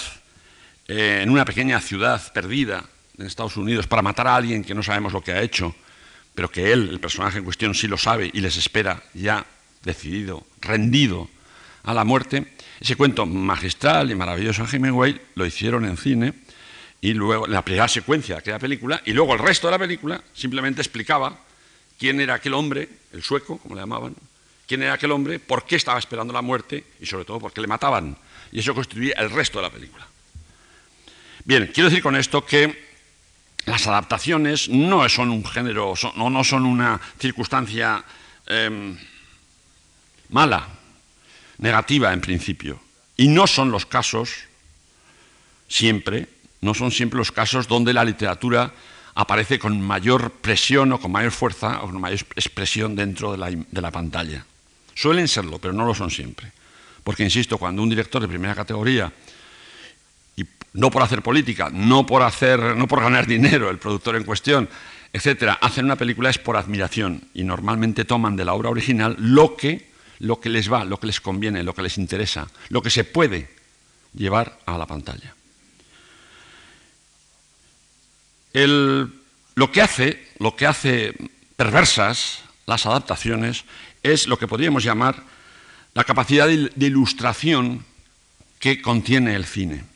eh, 0.88 1.22
en 1.24 1.32
una 1.32 1.46
pequeña 1.46 1.82
ciudad 1.82 2.32
perdida 2.32 2.84
en 3.18 3.26
Estados 3.26 3.58
Unidos 3.58 3.88
para 3.88 4.04
matar 4.04 4.28
a 4.28 4.36
alguien 4.36 4.64
que 4.64 4.76
no 4.76 4.84
sabemos 4.84 5.14
lo 5.14 5.24
que 5.24 5.32
ha 5.32 5.42
hecho, 5.42 5.74
pero 6.36 6.50
que 6.50 6.72
él, 6.72 6.90
el 6.90 7.00
personaje 7.00 7.38
en 7.38 7.44
cuestión, 7.44 7.76
sí 7.76 7.88
lo 7.88 7.98
sabe 7.98 8.30
y 8.34 8.42
les 8.42 8.58
espera 8.58 9.04
ya 9.14 9.46
decidido, 9.84 10.46
rendido 10.62 11.30
a 11.84 11.94
la 11.94 12.04
muerte. 12.04 12.54
Ese 12.80 12.96
cuento 12.96 13.26
magistral 13.26 14.12
y 14.12 14.16
maravilloso 14.16 14.64
en 14.64 14.70
Hemingway 14.76 15.22
lo 15.36 15.46
hicieron 15.46 15.86
en 15.86 15.98
cine 15.98 16.34
y 17.02 17.14
luego 17.14 17.48
la 17.48 17.64
primera 17.64 17.88
secuencia 17.88 18.36
de 18.36 18.40
aquella 18.40 18.60
película 18.60 19.02
y 19.06 19.14
luego 19.14 19.34
el 19.34 19.40
resto 19.40 19.68
de 19.68 19.72
la 19.72 19.80
película 19.80 20.24
simplemente 20.34 20.82
explicaba 20.82 21.38
quién 22.00 22.20
era 22.20 22.36
aquel 22.36 22.54
hombre, 22.54 22.90
el 23.12 23.22
sueco, 23.22 23.58
como 23.58 23.76
le 23.76 23.82
llamaban, 23.82 24.16
quién 24.68 24.82
era 24.84 24.94
aquel 24.94 25.12
hombre, 25.12 25.40
por 25.40 25.66
qué 25.66 25.76
estaba 25.76 26.00
esperando 26.00 26.34
la 26.34 26.42
muerte 26.42 26.84
y 27.00 27.06
sobre 27.06 27.26
todo 27.26 27.40
por 27.40 27.54
qué 27.54 27.62
le 27.62 27.68
mataban. 27.68 28.18
Y 28.52 28.60
eso 28.60 28.74
constituía 28.74 29.16
el 29.18 29.30
resto 29.30 29.60
de 29.60 29.64
la 29.64 29.70
película. 29.70 30.08
Bien, 31.46 31.70
quiero 31.74 31.90
decir 31.90 32.02
con 32.02 32.16
esto 32.16 32.46
que 32.46 32.83
las 33.66 33.88
adaptaciones 33.88 34.70
no 34.70 35.08
son 35.10 35.30
un 35.30 35.46
género, 35.46 35.94
no, 36.16 36.30
no 36.30 36.44
son 36.44 36.66
una 36.66 37.00
circunstancia 37.20 38.04
em, 38.46 38.98
mala, 40.30 40.68
negativa 41.60 42.12
en 42.12 42.22
principio. 42.22 42.80
Y 43.16 43.28
no 43.28 43.48
son 43.48 43.72
los 43.72 43.86
casos 43.86 44.32
siempre, 45.68 46.28
no 46.62 46.74
son 46.74 46.92
siempre 46.92 47.18
los 47.18 47.32
casos 47.32 47.68
donde 47.68 47.94
la 47.94 48.04
literatura 48.04 48.74
aparece 49.16 49.60
con 49.60 49.80
mayor 49.80 50.32
presión 50.32 50.92
o 50.92 51.00
con 51.00 51.12
mayor 51.12 51.32
fuerza 51.32 51.82
o 51.84 51.88
con 51.88 52.02
mayor 52.02 52.20
expresión 52.36 52.96
dentro 52.96 53.32
de 53.32 53.38
la, 53.38 53.50
de 53.50 53.82
la 53.82 53.92
pantalla. 53.92 54.46
Suelen 54.94 55.28
serlo, 55.28 55.60
pero 55.60 55.74
no 55.74 55.86
lo 55.86 55.96
son 55.96 56.12
siempre. 56.12 56.52
Porque, 57.04 57.24
insisto, 57.24 57.58
cuando 57.58 57.82
un 57.82 57.90
director 57.90 58.22
de 58.22 58.28
primera 58.28 58.56
categoría 58.56 59.12
no 60.74 60.90
por 60.90 61.04
hacer 61.04 61.22
política, 61.22 61.70
no 61.72 62.06
por, 62.06 62.24
hacer, 62.24 62.76
no 62.76 62.88
por 62.88 63.02
ganar 63.02 63.28
dinero, 63.28 63.70
el 63.70 63.78
productor 63.78 64.16
en 64.16 64.24
cuestión, 64.24 64.70
etcétera, 65.12 65.60
hacen 65.62 65.86
una 65.86 65.96
película 65.96 66.30
es 66.30 66.40
por 66.40 66.58
admiración 66.58 67.24
y 67.34 67.44
normalmente 67.44 68.06
toman 68.06 68.36
de 68.36 68.46
la 68.46 68.54
obra 68.54 68.70
original 68.70 69.16
lo 69.20 69.56
que, 69.56 69.92
lo 70.20 70.40
que 70.40 70.50
les 70.50 70.72
va, 70.72 70.84
lo 70.84 71.00
que 71.00 71.08
les 71.08 71.22
conviene, 71.22 71.64
lo 71.64 71.76
que 71.76 71.84
les 71.84 71.98
interesa, 71.98 72.48
lo 72.70 72.82
que 72.82 72.90
se 72.90 73.04
puede 73.04 73.50
llevar 74.16 74.60
a 74.66 74.78
la 74.78 74.88
pantalla. 74.88 75.36
lo, 78.54 79.72
que 79.72 79.82
hace, 79.82 80.28
lo 80.40 80.56
que 80.56 80.68
hace 80.68 81.14
perversas 81.56 82.42
las 82.68 82.86
adaptaciones 82.86 83.66
es 84.04 84.28
lo 84.28 84.38
que 84.38 84.48
podríamos 84.48 84.84
llamar 84.84 85.24
la 85.96 86.04
capacidad 86.04 86.48
de 86.48 86.86
ilustración 86.86 87.86
que 88.60 88.82
contiene 88.82 89.36
el 89.36 89.46
cine. 89.46 89.93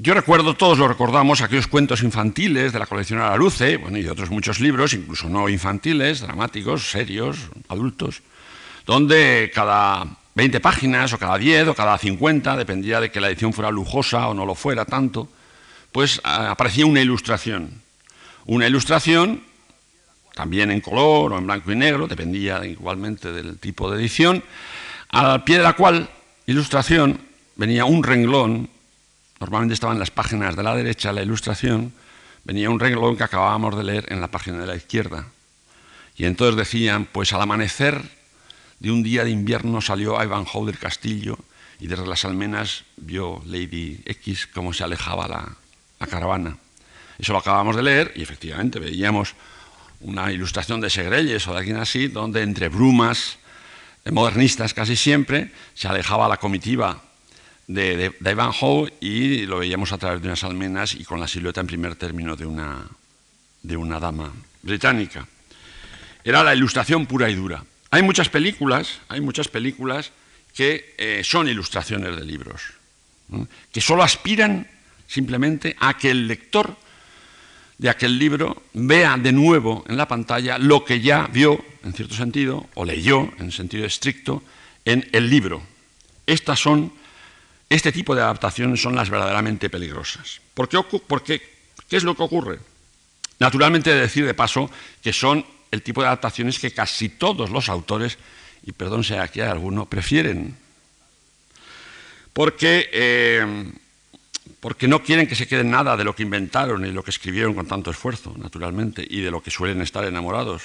Yo 0.00 0.14
recuerdo, 0.14 0.54
todos 0.54 0.78
lo 0.78 0.86
recordamos, 0.86 1.40
aquellos 1.40 1.66
cuentos 1.66 2.04
infantiles 2.04 2.72
de 2.72 2.78
la 2.78 2.86
colección 2.86 3.20
Araluce, 3.20 3.78
bueno, 3.78 3.98
y 3.98 4.04
de 4.04 4.12
otros 4.12 4.30
muchos 4.30 4.60
libros, 4.60 4.92
incluso 4.94 5.28
no 5.28 5.48
infantiles, 5.48 6.20
dramáticos, 6.20 6.88
serios, 6.88 7.50
adultos, 7.68 8.22
donde 8.86 9.50
cada 9.52 10.06
20 10.36 10.60
páginas, 10.60 11.12
o 11.12 11.18
cada 11.18 11.36
10, 11.36 11.66
o 11.66 11.74
cada 11.74 11.98
50, 11.98 12.56
dependía 12.56 13.00
de 13.00 13.10
que 13.10 13.20
la 13.20 13.26
edición 13.26 13.52
fuera 13.52 13.72
lujosa 13.72 14.28
o 14.28 14.34
no 14.34 14.46
lo 14.46 14.54
fuera 14.54 14.84
tanto, 14.84 15.28
pues 15.90 16.20
aparecía 16.22 16.86
una 16.86 17.00
ilustración. 17.00 17.82
Una 18.46 18.68
ilustración, 18.68 19.42
también 20.32 20.70
en 20.70 20.80
color 20.80 21.32
o 21.32 21.38
en 21.38 21.46
blanco 21.48 21.72
y 21.72 21.76
negro, 21.76 22.06
dependía 22.06 22.64
igualmente 22.64 23.32
del 23.32 23.58
tipo 23.58 23.90
de 23.90 23.98
edición, 23.98 24.44
al 25.08 25.42
pie 25.42 25.56
de 25.56 25.64
la 25.64 25.72
cual 25.72 26.08
ilustración 26.46 27.20
venía 27.56 27.84
un 27.84 28.04
renglón 28.04 28.77
Normalmente 29.40 29.74
estaba 29.74 29.92
en 29.92 30.00
las 30.00 30.10
páginas 30.10 30.56
de 30.56 30.62
la 30.62 30.74
derecha 30.74 31.12
la 31.12 31.22
ilustración, 31.22 31.92
venía 32.44 32.70
un 32.70 32.80
renglón 32.80 33.16
que 33.16 33.24
acabábamos 33.24 33.76
de 33.76 33.84
leer 33.84 34.12
en 34.12 34.20
la 34.20 34.28
página 34.28 34.58
de 34.58 34.66
la 34.66 34.76
izquierda. 34.76 35.26
Y 36.16 36.24
entonces 36.24 36.56
decían, 36.56 37.06
pues 37.10 37.32
al 37.32 37.42
amanecer 37.42 38.02
de 38.80 38.90
un 38.90 39.02
día 39.02 39.24
de 39.24 39.30
invierno 39.30 39.80
salió 39.80 40.22
Ivanhoe 40.22 40.66
del 40.66 40.78
castillo 40.78 41.38
y 41.78 41.86
desde 41.86 42.06
las 42.06 42.24
almenas 42.24 42.84
vio 42.96 43.40
Lady 43.46 44.00
X 44.04 44.48
cómo 44.52 44.72
se 44.72 44.82
alejaba 44.82 45.28
la, 45.28 46.06
caravana. 46.06 46.56
Eso 47.18 47.32
lo 47.32 47.38
acabamos 47.38 47.76
de 47.76 47.82
leer 47.82 48.12
y 48.16 48.22
efectivamente 48.22 48.78
veíamos 48.78 49.34
una 50.00 50.32
ilustración 50.32 50.80
de 50.80 50.90
Segrelles 50.90 51.46
o 51.46 51.52
de 51.52 51.58
alguien 51.58 51.76
así, 51.76 52.08
donde 52.08 52.42
entre 52.42 52.68
brumas 52.68 53.38
modernistas 54.10 54.74
casi 54.74 54.96
siempre 54.96 55.52
se 55.74 55.88
alejaba 55.88 56.28
la 56.28 56.38
comitiva 56.38 57.02
de, 57.68 58.14
de, 58.18 58.30
Ivanhoe 58.30 58.92
y 59.00 59.46
lo 59.46 59.58
veíamos 59.58 59.92
a 59.92 59.98
través 59.98 60.20
de 60.20 60.28
unas 60.28 60.42
almenas 60.42 60.94
y 60.94 61.04
con 61.04 61.20
la 61.20 61.28
silueta 61.28 61.60
en 61.60 61.66
primer 61.66 61.94
término 61.94 62.34
de 62.34 62.46
una, 62.46 62.88
de 63.62 63.76
una 63.76 64.00
dama 64.00 64.32
británica. 64.62 65.28
Era 66.24 66.42
la 66.42 66.54
ilustración 66.54 67.06
pura 67.06 67.30
y 67.30 67.34
dura. 67.34 67.62
Hay 67.90 68.02
muchas 68.02 68.28
películas, 68.28 69.00
hay 69.08 69.20
muchas 69.20 69.48
películas 69.48 70.12
que 70.54 70.94
eh, 70.98 71.22
son 71.24 71.48
ilustraciones 71.48 72.16
de 72.16 72.24
libros, 72.24 72.62
que 73.70 73.80
solo 73.80 74.02
aspiran 74.02 74.66
simplemente 75.06 75.76
a 75.78 75.96
que 75.96 76.10
el 76.10 76.26
lector 76.26 76.76
de 77.78 77.88
aquel 77.88 78.18
libro 78.18 78.64
vea 78.74 79.16
de 79.16 79.32
nuevo 79.32 79.84
en 79.88 79.96
la 79.96 80.08
pantalla 80.08 80.58
lo 80.58 80.84
que 80.84 81.00
ya 81.00 81.28
vio, 81.32 81.64
en 81.84 81.92
cierto 81.92 82.14
sentido, 82.14 82.66
o 82.74 82.84
leyó, 82.84 83.30
en 83.38 83.52
sentido 83.52 83.86
estricto, 83.86 84.42
en 84.84 85.08
el 85.12 85.30
libro. 85.30 85.62
Estas 86.26 86.58
son 86.58 86.92
este 87.68 87.92
tipo 87.92 88.14
de 88.14 88.22
adaptaciones 88.22 88.80
son 88.80 88.94
las 88.94 89.10
verdaderamente 89.10 89.68
peligrosas. 89.68 90.40
¿Por 90.54 90.68
qué, 90.68 91.42
qué 91.88 91.96
es 91.96 92.04
lo 92.04 92.14
que 92.14 92.22
ocurre? 92.22 92.58
Naturalmente, 93.38 93.94
decir 93.94 94.26
de 94.26 94.34
paso 94.34 94.70
que 95.02 95.12
son 95.12 95.44
el 95.70 95.82
tipo 95.82 96.00
de 96.00 96.08
adaptaciones 96.08 96.58
que 96.58 96.72
casi 96.72 97.10
todos 97.10 97.50
los 97.50 97.68
autores, 97.68 98.18
y 98.64 98.72
perdón 98.72 99.04
si 99.04 99.14
aquí 99.14 99.40
hay 99.40 99.50
alguno, 99.50 99.86
prefieren. 99.86 100.56
Porque, 102.32 102.88
eh, 102.92 103.72
porque 104.60 104.88
no 104.88 105.02
quieren 105.02 105.26
que 105.26 105.34
se 105.34 105.46
quede 105.46 105.64
nada 105.64 105.96
de 105.96 106.04
lo 106.04 106.14
que 106.14 106.22
inventaron 106.22 106.84
y 106.86 106.90
lo 106.90 107.02
que 107.02 107.10
escribieron 107.10 107.54
con 107.54 107.66
tanto 107.66 107.90
esfuerzo, 107.90 108.34
naturalmente, 108.36 109.06
y 109.08 109.20
de 109.20 109.30
lo 109.30 109.42
que 109.42 109.50
suelen 109.50 109.82
estar 109.82 110.04
enamorados. 110.04 110.62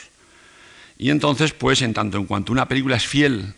Y 0.98 1.10
entonces, 1.10 1.54
pues, 1.54 1.82
en 1.82 1.94
tanto 1.94 2.18
en 2.18 2.26
cuanto 2.26 2.52
una 2.52 2.68
película 2.68 2.96
es 2.96 3.06
fiel 3.06 3.54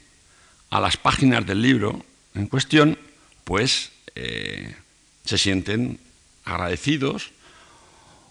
a 0.72 0.80
las 0.80 0.98
páginas 0.98 1.46
del 1.46 1.62
libro 1.62 2.04
en 2.34 2.48
cuestión, 2.48 2.98
pues 3.46 3.92
se 5.24 5.38
sienten 5.38 6.00
agradecidos 6.44 7.32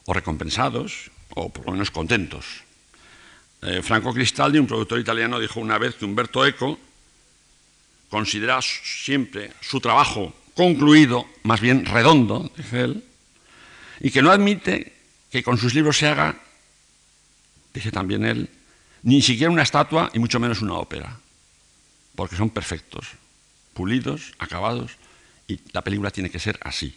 o 0.05 0.13
recompensados 0.13 1.11
o 1.35 1.49
por 1.49 1.67
lo 1.67 1.73
menos 1.73 1.91
contentos. 1.91 2.45
Eh, 3.63 3.83
Franco 3.83 4.13
Cristaldi, 4.13 4.59
un 4.59 4.67
productor 4.67 5.01
italiano, 5.01 5.41
dijo 5.41 5.59
una 5.59 5.79
vez 5.79 5.95
que 5.95 6.05
Umberto 6.05 6.45
Eco 6.45 6.79
considera 8.11 8.61
siempre 8.61 9.53
su 9.61 9.81
trabajo 9.81 10.35
concluido, 10.55 11.27
más 11.43 11.61
bien 11.61 11.85
redondo, 11.85 12.53
dice 12.57 12.83
él, 12.83 13.05
y 14.01 14.11
que 14.11 14.23
no 14.23 14.31
admite 14.31 14.93
que 15.33 15.43
con 15.43 15.59
sus 15.59 15.75
libros 15.75 15.97
se 15.97 16.07
haga, 16.07 16.37
dice 17.73 17.91
también 17.91 18.25
él, 18.25 18.51
ni 19.03 19.21
siquiera 19.23 19.51
una 19.51 19.63
estatua 19.63 20.11
y 20.15 20.19
mucho 20.19 20.39
menos 20.39 20.63
una 20.63 20.75
ópera, 20.75 21.19
porque 22.15 22.37
son 22.37 22.51
perfectos, 22.51 23.07
pulidos, 23.73 24.35
acabados, 24.39 24.93
y 25.47 25.61
la 25.73 25.83
película 25.83 26.11
tiene 26.11 26.31
que 26.31 26.39
ser 26.39 26.59
así. 26.63 26.95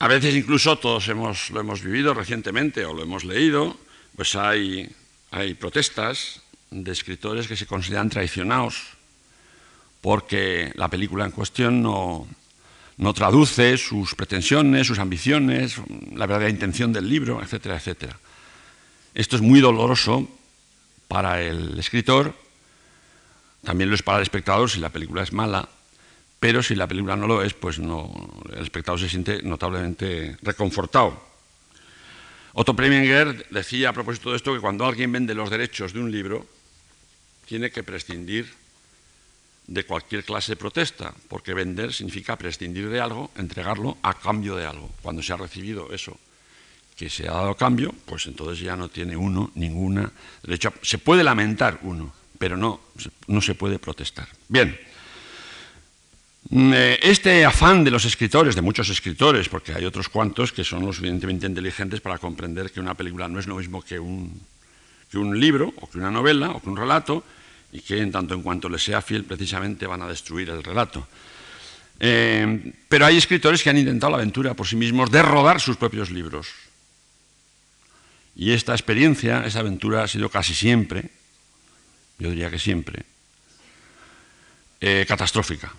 A 0.00 0.08
veces 0.08 0.34
incluso 0.34 0.78
todos 0.78 1.08
hemos, 1.08 1.50
lo 1.50 1.60
hemos 1.60 1.82
vivido 1.82 2.14
recientemente 2.14 2.84
o 2.84 2.94
lo 2.94 3.02
hemos 3.02 3.24
leído, 3.24 3.76
pues 4.16 4.36
hay, 4.36 4.88
hay 5.30 5.54
protestas 5.54 6.42
de 6.70 6.92
escritores 6.92 7.48
que 7.48 7.56
se 7.56 7.66
consideran 7.66 8.08
traicionados 8.08 8.98
porque 10.00 10.72
la 10.76 10.88
película 10.88 11.24
en 11.24 11.32
cuestión 11.32 11.82
no, 11.82 12.28
no 12.98 13.14
traduce 13.14 13.76
sus 13.76 14.14
pretensiones, 14.14 14.86
sus 14.86 14.98
ambiciones, 14.98 15.76
la 16.14 16.26
verdadera 16.26 16.50
intención 16.50 16.92
del 16.92 17.08
libro, 17.08 17.42
etcétera, 17.42 17.76
etcétera. 17.76 18.18
Esto 19.14 19.36
es 19.36 19.42
muy 19.42 19.60
doloroso 19.60 20.28
para 21.08 21.42
el 21.42 21.78
escritor, 21.78 22.34
también 23.64 23.90
lo 23.90 23.96
es 23.96 24.02
para 24.02 24.18
el 24.18 24.22
espectador 24.22 24.70
si 24.70 24.78
la 24.78 24.90
película 24.90 25.22
es 25.22 25.32
mala, 25.32 25.68
pero 26.40 26.62
si 26.62 26.74
la 26.74 26.86
película 26.86 27.16
no 27.16 27.26
lo 27.26 27.42
es, 27.42 27.54
pues 27.54 27.78
no, 27.78 28.12
el 28.52 28.62
espectador 28.62 29.00
se 29.00 29.08
siente 29.08 29.42
notablemente 29.42 30.36
reconfortado. 30.42 31.26
Otto 32.52 32.74
Preminger 32.74 33.46
decía 33.50 33.90
a 33.90 33.92
propósito 33.92 34.30
de 34.30 34.36
esto 34.36 34.54
que 34.54 34.60
cuando 34.60 34.86
alguien 34.86 35.12
vende 35.12 35.34
los 35.34 35.50
derechos 35.50 35.92
de 35.92 36.00
un 36.00 36.10
libro, 36.10 36.46
tiene 37.46 37.70
que 37.70 37.82
prescindir 37.82 38.52
de 39.66 39.84
cualquier 39.84 40.24
clase 40.24 40.52
de 40.52 40.56
protesta, 40.56 41.14
porque 41.28 41.54
vender 41.54 41.92
significa 41.92 42.36
prescindir 42.36 42.88
de 42.88 43.00
algo, 43.00 43.30
entregarlo 43.36 43.98
a 44.02 44.14
cambio 44.14 44.56
de 44.56 44.66
algo. 44.66 44.90
Cuando 45.02 45.22
se 45.22 45.32
ha 45.32 45.36
recibido 45.36 45.92
eso 45.92 46.18
que 46.96 47.10
se 47.10 47.28
ha 47.28 47.32
dado 47.32 47.54
cambio, 47.54 47.94
pues 48.06 48.26
entonces 48.26 48.58
ya 48.58 48.74
no 48.74 48.88
tiene 48.88 49.16
uno 49.16 49.52
ninguna 49.54 50.10
derecho. 50.42 50.72
Se 50.82 50.98
puede 50.98 51.22
lamentar 51.22 51.78
uno, 51.82 52.12
pero 52.38 52.56
no, 52.56 52.80
no 53.28 53.40
se 53.40 53.54
puede 53.54 53.78
protestar. 53.78 54.28
Bien. 54.48 54.87
Mm, 56.50 56.72
eh, 56.72 56.98
este 57.02 57.44
afán 57.44 57.84
de 57.84 57.90
los 57.90 58.06
escritores, 58.06 58.54
de 58.54 58.62
muchos 58.62 58.88
escritores, 58.88 59.48
porque 59.48 59.74
hay 59.74 59.84
otros 59.84 60.08
cuantos 60.08 60.50
que 60.50 60.64
son 60.64 60.84
lo 60.84 60.92
suficientemente 60.92 61.46
inteligentes 61.46 62.00
para 62.00 62.18
comprender 62.18 62.70
que 62.70 62.80
una 62.80 62.94
película 62.94 63.28
no 63.28 63.38
es 63.38 63.46
lo 63.46 63.56
mismo 63.56 63.82
que 63.82 63.98
un, 63.98 64.40
libro, 65.12 65.74
o 65.76 65.90
que 65.90 65.98
una 65.98 66.10
novela, 66.10 66.50
o 66.50 66.60
que 66.62 66.70
un 66.70 66.76
relato, 66.76 67.22
y 67.70 67.80
que 67.80 68.00
en 68.00 68.10
tanto 68.10 68.34
en 68.34 68.42
cuanto 68.42 68.68
les 68.68 68.82
sea 68.82 69.02
fiel 69.02 69.24
precisamente 69.24 69.86
van 69.86 70.00
a 70.00 70.08
destruir 70.08 70.48
el 70.48 70.64
relato. 70.64 71.06
Eh, 72.00 72.72
pero 72.88 73.04
hay 73.04 73.18
escritores 73.18 73.62
que 73.62 73.68
han 73.68 73.76
intentado 73.76 74.12
la 74.12 74.18
aventura 74.18 74.54
por 74.54 74.66
sí 74.66 74.76
mismos 74.76 75.10
de 75.10 75.20
rodar 75.20 75.60
sus 75.60 75.76
propios 75.76 76.10
libros. 76.10 76.48
Y 78.36 78.52
esta 78.52 78.72
experiencia, 78.72 79.44
esa 79.44 79.60
aventura 79.60 80.04
ha 80.04 80.08
sido 80.08 80.30
casi 80.30 80.54
siempre, 80.54 81.10
yo 82.18 82.30
diría 82.30 82.50
que 82.50 82.58
siempre, 82.58 83.04
eh, 84.80 85.04
catastrófica. 85.06 85.74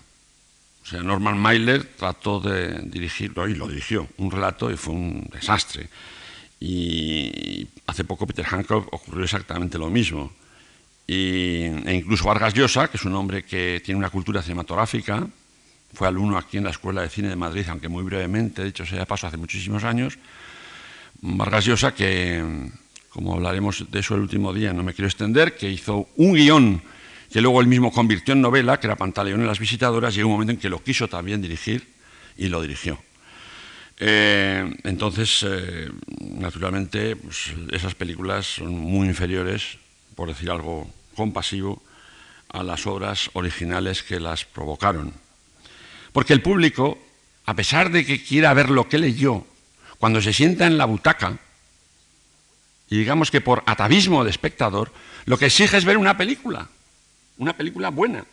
Norman 0.93 1.37
Mailer 1.37 1.83
trató 1.95 2.39
de 2.39 2.81
dirigirlo 2.83 3.47
y 3.47 3.55
lo 3.55 3.67
dirigió, 3.67 4.07
un 4.17 4.31
relato 4.31 4.71
y 4.71 4.77
fue 4.77 4.93
un 4.93 5.29
desastre. 5.31 5.89
Y 6.59 7.67
hace 7.87 8.03
poco 8.03 8.27
Peter 8.27 8.45
Hancock 8.45 8.93
ocurrió 8.93 9.23
exactamente 9.23 9.77
lo 9.77 9.89
mismo. 9.89 10.31
E 11.07 11.93
incluso 11.93 12.25
Vargas 12.25 12.53
Llosa, 12.53 12.87
que 12.87 12.97
es 12.97 13.05
un 13.05 13.15
hombre 13.15 13.43
que 13.43 13.81
tiene 13.83 13.97
una 13.97 14.09
cultura 14.09 14.41
cinematográfica, 14.41 15.27
fue 15.93 16.07
alumno 16.07 16.37
aquí 16.37 16.57
en 16.57 16.65
la 16.65 16.69
Escuela 16.69 17.01
de 17.01 17.09
Cine 17.09 17.29
de 17.29 17.35
Madrid, 17.35 17.65
aunque 17.69 17.89
muy 17.89 18.03
brevemente, 18.03 18.63
dicho 18.63 18.85
sea 18.85 19.05
paso, 19.05 19.25
hace 19.25 19.37
muchísimos 19.37 19.83
años. 19.83 20.19
Vargas 21.21 21.65
Llosa, 21.65 21.93
que, 21.93 22.69
como 23.09 23.33
hablaremos 23.33 23.89
de 23.89 23.99
eso 23.99 24.15
el 24.15 24.21
último 24.21 24.53
día, 24.53 24.71
no 24.71 24.83
me 24.83 24.93
quiero 24.93 25.07
extender, 25.07 25.57
que 25.57 25.69
hizo 25.69 26.09
un 26.17 26.33
guion 26.33 26.81
que 27.31 27.41
luego 27.41 27.61
él 27.61 27.67
mismo 27.67 27.91
convirtió 27.91 28.33
en 28.33 28.41
novela, 28.41 28.79
que 28.79 28.87
era 28.87 28.95
Pantaleón 28.95 29.41
en 29.41 29.47
las 29.47 29.59
visitadoras, 29.59 30.13
y 30.13 30.17
llegó 30.17 30.29
un 30.29 30.35
momento 30.35 30.53
en 30.53 30.59
que 30.59 30.69
lo 30.69 30.83
quiso 30.83 31.07
también 31.07 31.41
dirigir 31.41 31.87
y 32.37 32.47
lo 32.47 32.61
dirigió. 32.61 32.99
Eh, 33.97 34.73
entonces, 34.83 35.45
eh, 35.47 35.89
naturalmente, 36.21 37.15
pues, 37.15 37.53
esas 37.71 37.95
películas 37.95 38.45
son 38.55 38.77
muy 38.79 39.07
inferiores, 39.07 39.77
por 40.15 40.29
decir 40.29 40.49
algo 40.49 40.89
compasivo, 41.15 41.83
a 42.49 42.63
las 42.63 42.87
obras 42.87 43.29
originales 43.33 44.01
que 44.01 44.19
las 44.19 44.45
provocaron. 44.45 45.13
Porque 46.13 46.33
el 46.33 46.41
público, 46.41 46.97
a 47.45 47.53
pesar 47.53 47.91
de 47.91 48.05
que 48.05 48.23
quiera 48.23 48.53
ver 48.53 48.69
lo 48.69 48.89
que 48.89 48.97
leyó, 48.97 49.45
cuando 49.99 50.21
se 50.21 50.33
sienta 50.33 50.65
en 50.65 50.77
la 50.77 50.85
butaca, 50.85 51.37
y 52.89 52.97
digamos 52.97 53.29
que 53.29 53.41
por 53.41 53.63
atavismo 53.67 54.23
de 54.23 54.31
espectador, 54.31 54.91
lo 55.25 55.37
que 55.37 55.47
exige 55.47 55.77
es 55.77 55.85
ver 55.85 55.97
una 55.97 56.17
película, 56.17 56.69
una 57.39 57.53
película 57.53 57.89
buena, 57.89 58.23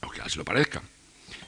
aunque 0.00 0.30
se 0.30 0.38
lo 0.38 0.44
parezca. 0.44 0.80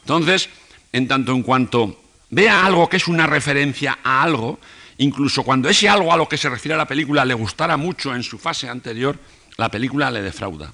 Entonces, 0.01 0.49
en 0.91 1.07
tanto 1.07 1.31
en 1.31 1.41
cuanto 1.41 2.01
vea 2.29 2.65
algo 2.65 2.87
que 2.87 2.97
es 2.97 3.07
una 3.07 3.25
referencia 3.25 3.99
a 4.03 4.21
algo, 4.21 4.59
incluso 4.97 5.43
cuando 5.43 5.69
ese 5.69 5.89
algo 5.89 6.13
a 6.13 6.17
lo 6.17 6.27
que 6.27 6.37
se 6.37 6.49
refiere 6.49 6.75
a 6.75 6.77
la 6.77 6.87
película 6.87 7.25
le 7.25 7.33
gustara 7.33 7.77
mucho 7.77 8.13
en 8.13 8.23
su 8.23 8.37
fase 8.37 8.69
anterior, 8.69 9.17
la 9.57 9.69
película 9.69 10.11
le 10.11 10.21
defrauda. 10.21 10.73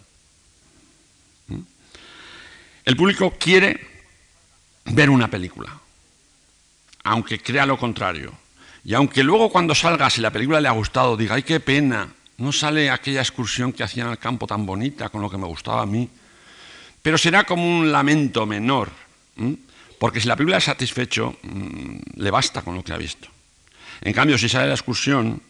El 2.83 2.95
público 2.95 3.35
quiere 3.39 3.79
ver 4.85 5.11
una 5.11 5.29
película, 5.29 5.79
aunque 7.03 7.39
crea 7.39 7.67
lo 7.67 7.77
contrario. 7.77 8.33
Y 8.83 8.95
aunque 8.95 9.21
luego 9.21 9.51
cuando 9.51 9.75
salga, 9.75 10.09
si 10.09 10.21
la 10.21 10.31
película 10.31 10.59
le 10.59 10.67
ha 10.67 10.71
gustado, 10.71 11.15
diga, 11.15 11.35
ay, 11.35 11.43
qué 11.43 11.59
pena, 11.59 12.09
no 12.39 12.51
sale 12.51 12.89
aquella 12.89 13.21
excursión 13.21 13.73
que 13.73 13.83
hacían 13.83 14.07
al 14.07 14.17
campo 14.17 14.47
tan 14.47 14.65
bonita, 14.65 15.09
con 15.09 15.21
lo 15.21 15.29
que 15.29 15.37
me 15.37 15.45
gustaba 15.45 15.81
a 15.81 15.85
mí. 15.85 16.09
Pero 17.01 17.17
será 17.17 17.43
como 17.43 17.63
un 17.63 17.91
lamento 17.91 18.45
menor, 18.45 18.89
porque 19.99 20.21
si 20.21 20.27
la 20.27 20.35
película 20.35 20.57
es 20.57 20.63
satisfecho, 20.63 21.37
mm, 21.43 21.97
le 22.15 22.31
basta 22.31 22.61
con 22.61 22.75
lo 22.75 22.83
que 22.83 22.93
ha 22.93 22.97
visto. 22.97 23.27
En 24.01 24.13
cambio, 24.13 24.37
si 24.37 24.47
sale 24.47 24.67
la 24.67 24.73
excursión 24.73 25.41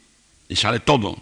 y 0.47 0.55
sale 0.55 0.79
todo, 0.79 1.17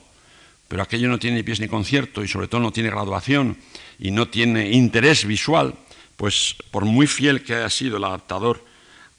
pero 0.68 0.84
aquello 0.84 1.10
no 1.10 1.20
tiene 1.20 1.38
ni 1.38 1.44
pies 1.44 1.60
ni 1.60 1.68
concierto 1.68 2.24
y 2.24 2.28
sobre 2.28 2.48
todo 2.48 2.62
no 2.62 2.72
tiene 2.72 2.90
graduación 2.90 3.58
y 4.00 4.12
no 4.12 4.28
tiene 4.28 4.72
interés 4.72 5.26
visual, 5.26 5.76
pues 6.16 6.56
por 6.72 6.86
muy 6.86 7.08
fiel 7.08 7.44
que 7.44 7.56
haya 7.56 7.70
sido 7.70 7.98
el 7.98 8.04
adaptador 8.04 8.66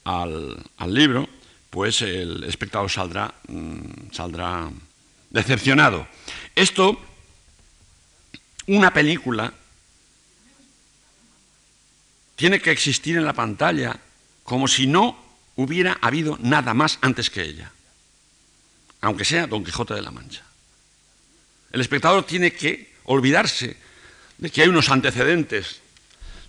al, 0.05 0.64
libro, 0.87 1.29
pues 1.68 2.01
el 2.01 2.44
espectador 2.44 2.90
saldrá, 2.90 3.35
mm, 3.49 4.12
saldrá 4.12 4.70
decepcionado. 5.31 6.07
Esto, 6.55 7.01
una 8.67 8.93
película, 8.93 9.53
tiene 12.37 12.61
que 12.61 12.71
existir 12.71 13.17
en 13.17 13.25
la 13.25 13.33
pantalla 13.33 13.99
como 14.45 14.69
si 14.69 14.87
no 14.87 15.19
hubiera 15.57 15.99
habido 16.01 16.38
nada 16.41 16.73
más 16.73 16.99
antes 17.01 17.31
que 17.31 17.43
ella, 17.43 17.73
aunque 19.01 19.25
sea 19.25 19.49
Don 19.49 19.64
Quijote 19.64 19.95
de 19.95 20.03
la 20.03 20.12
Mancha. 20.12 20.45
El 21.73 21.81
espectador 21.81 22.25
tiene 22.25 22.53
que 22.53 22.95
olvidarse 23.05 23.77
de 24.38 24.51
que 24.51 24.62
hay 24.62 24.69
unos 24.69 24.88
antecedentes 24.88 25.81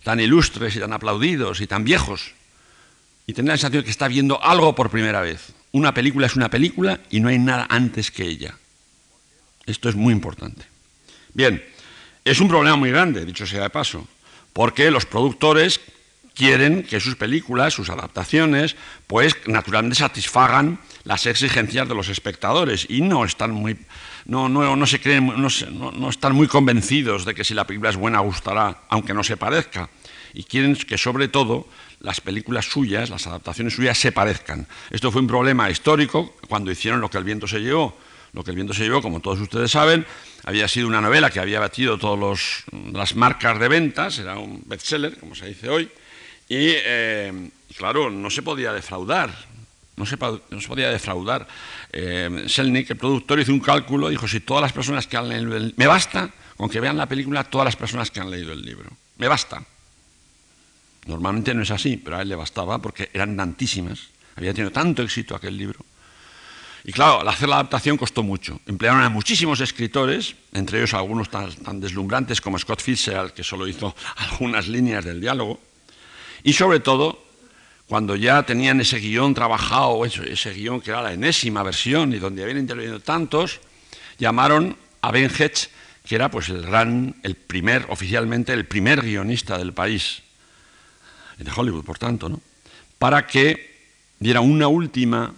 tan 0.04 0.20
ilustres 0.20 0.76
y 0.76 0.80
tan 0.80 0.94
aplaudidos 0.94 1.60
y 1.60 1.66
tan 1.66 1.84
viejos, 1.84 2.34
y 3.26 3.34
tener 3.34 3.50
la 3.50 3.58
sensación 3.58 3.82
de 3.82 3.86
que 3.86 3.92
está 3.92 4.08
viendo 4.08 4.42
algo 4.44 4.76
por 4.76 4.92
primera 4.92 5.22
vez. 5.22 5.54
Una 5.72 5.94
película 5.94 6.28
es 6.28 6.36
una 6.36 6.50
película 6.50 7.00
y 7.10 7.20
no 7.20 7.30
hay 7.30 7.40
nada 7.40 7.66
antes 7.68 8.12
que 8.12 8.26
ella. 8.26 8.59
Esto 9.70 9.88
es 9.88 9.96
muy 9.96 10.12
importante. 10.12 10.66
Bien, 11.34 11.64
es 12.26 12.40
un 12.40 12.48
problema 12.48 12.76
muy 12.76 12.90
grande, 12.90 13.24
dicho 13.24 13.46
sea 13.46 13.62
de 13.62 13.70
paso, 13.70 14.08
porque 14.52 14.90
los 14.90 15.06
productores 15.06 15.80
quieren 16.34 16.84
que 16.84 17.00
sus 17.00 17.16
películas, 17.16 17.76
sus 17.76 17.90
adaptaciones, 17.90 18.76
pues 19.06 19.36
naturalmente 19.46 20.00
satisfagan 20.00 20.80
las 21.04 21.28
exigencias 21.28 21.88
de 21.88 21.94
los 21.94 22.10
espectadores 22.10 22.88
y 22.90 23.02
no 23.02 23.26
están 23.26 23.52
muy, 23.52 23.78
no, 24.26 24.50
no, 24.50 24.86
se 24.88 25.00
creen, 25.00 25.34
no, 25.38 26.10
están 26.10 26.36
muy 26.36 26.48
convencidos 26.48 27.26
de 27.26 27.36
que 27.36 27.44
si 27.44 27.54
la 27.54 27.68
película 27.68 27.92
es 27.92 27.96
buena 27.96 28.20
gustará, 28.22 28.82
aunque 28.90 29.14
no 29.14 29.24
se 29.24 29.38
parezca. 29.38 29.90
Y 30.34 30.44
quieren 30.46 30.76
que 30.76 30.98
sobre 30.98 31.28
todo 31.28 31.68
las 32.00 32.22
películas 32.22 32.66
suyas, 32.66 33.10
las 33.10 33.28
adaptaciones 33.28 33.74
suyas 33.74 34.00
se 34.00 34.12
parezcan. 34.12 34.68
Esto 34.90 35.12
fue 35.12 35.22
un 35.22 35.28
problema 35.28 35.70
histórico 35.70 36.36
cuando 36.48 36.72
hicieron 36.72 37.02
Lo 37.02 37.10
que 37.10 37.18
el 37.18 37.24
viento 37.24 37.48
se 37.48 37.60
llevó. 37.60 37.98
Lo 38.34 38.44
que 38.44 38.52
el 38.52 38.56
viento 38.56 38.74
se 38.74 38.84
llevó, 38.84 39.02
como 39.02 39.20
todos 39.22 39.40
ustedes 39.40 39.72
saben, 39.72 40.06
había 40.44 40.68
sido 40.68 40.88
una 40.88 41.02
novela 41.02 41.30
que 41.32 41.40
había 41.40 41.60
batido 41.60 41.98
todas 41.98 42.64
las 42.72 43.16
marcas 43.16 43.60
de 43.60 43.68
ventas, 43.68 44.20
era 44.20 44.38
un 44.38 44.64
bestseller, 44.66 45.18
como 45.18 45.36
se 45.36 45.48
dice 45.48 45.70
hoy, 45.70 45.90
y 46.48 46.74
eh, 46.76 47.50
claro, 47.76 48.10
no 48.10 48.30
se 48.30 48.42
podía 48.42 48.72
defraudar, 48.74 49.30
no 49.96 50.06
se, 50.06 50.18
podía 50.18 50.90
defraudar. 50.90 51.48
Eh, 51.92 52.48
el 52.58 52.98
productor, 52.98 53.40
hizo 53.40 53.52
un 53.52 53.60
cálculo, 53.60 54.10
dijo, 54.10 54.28
si 54.28 54.40
todas 54.40 54.62
las 54.62 54.74
personas 54.74 55.08
que 55.08 55.18
han 55.18 55.28
leído 55.28 55.58
el 55.58 55.74
me 55.76 55.88
basta 55.88 56.32
con 56.56 56.70
que 56.70 56.80
vean 56.80 56.98
la 56.98 57.06
película 57.06 57.44
todas 57.44 57.66
las 57.66 57.76
personas 57.76 58.10
que 58.10 58.20
han 58.20 58.32
leído 58.32 58.54
el 58.54 58.62
libro, 58.62 58.90
me 59.18 59.28
basta. 59.28 59.64
Normalmente 61.06 61.54
no 61.54 61.64
es 61.64 61.72
así, 61.72 61.98
pero 61.98 62.18
a 62.18 62.22
él 62.22 62.30
le 62.30 62.36
bastaba 62.36 62.80
porque 62.80 63.10
eran 63.14 63.36
tantísimas, 63.36 64.08
había 64.36 64.54
tenido 64.54 64.72
tanto 64.72 65.02
éxito 65.02 65.36
aquel 65.36 65.58
libro. 65.58 65.86
Y 66.90 66.92
claro, 66.92 67.22
al 67.22 67.28
hacer 67.28 67.48
la 67.48 67.58
adaptación 67.58 67.98
costó 67.98 68.24
mucho. 68.24 68.62
Emplearon 68.66 69.04
a 69.04 69.10
muchísimos 69.10 69.62
escritores, 69.62 70.34
entre 70.54 70.80
ellos 70.80 70.96
algunos 70.96 71.30
tan, 71.30 71.80
deslumbrantes 71.80 72.42
como 72.42 72.58
Scott 72.58 72.82
Fitzgerald, 72.82 73.32
que 73.32 73.44
solo 73.44 73.68
hizo 73.68 73.96
algunas 74.16 74.68
líneas 74.68 75.06
del 75.06 75.22
diálogo, 75.22 75.60
y 76.42 76.54
sobre 76.54 76.80
todo 76.80 77.24
cuando 77.86 78.16
ya 78.16 78.42
tenían 78.42 78.82
ese 78.82 78.98
guion 78.98 79.36
trabajado, 79.36 80.04
ese 80.04 80.52
guion 80.52 80.82
que 80.82 80.90
era 80.90 81.04
la 81.04 81.14
enésima 81.14 81.62
versión 81.62 82.12
y 82.12 82.18
donde 82.18 82.42
habían 82.42 82.58
intervenido 82.58 83.00
tantos, 83.00 83.60
llamaron 84.18 84.76
a 85.02 85.12
Ben 85.12 85.30
Hedge, 85.30 85.70
que 86.08 86.16
era 86.16 86.32
pues 86.32 86.50
el 86.50 86.64
gran, 86.64 87.18
el 87.22 87.36
primer, 87.36 87.86
oficialmente 87.90 88.52
el 88.52 88.66
primer 88.66 89.04
guionista 89.04 89.60
del 89.60 89.74
país, 89.74 90.24
de 91.38 91.52
Hollywood, 91.56 91.86
por 91.86 92.00
tanto, 92.00 92.30
¿no? 92.30 92.42
para 92.98 93.28
que 93.28 93.78
diera 94.18 94.42
una 94.42 94.68
última 94.68 95.36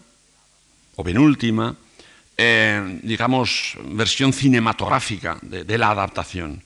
penúltima, 1.03 1.75
eh, 2.37 2.99
digamos, 3.03 3.77
versión 3.85 4.33
cinematográfica 4.33 5.37
de, 5.41 5.63
de 5.63 5.77
la 5.77 5.91
adaptación. 5.91 6.63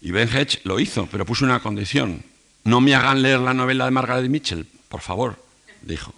Y 0.00 0.10
Ben 0.12 0.28
Hedge 0.28 0.60
lo 0.64 0.80
hizo, 0.80 1.06
pero 1.10 1.26
puso 1.26 1.44
una 1.44 1.60
condición. 1.60 2.22
No 2.64 2.80
me 2.80 2.94
hagan 2.94 3.22
leer 3.22 3.40
la 3.40 3.54
novela 3.54 3.86
de 3.86 3.90
Margaret 3.90 4.30
Mitchell, 4.30 4.66
por 4.88 5.00
favor, 5.00 5.42
dijo, 5.82 6.14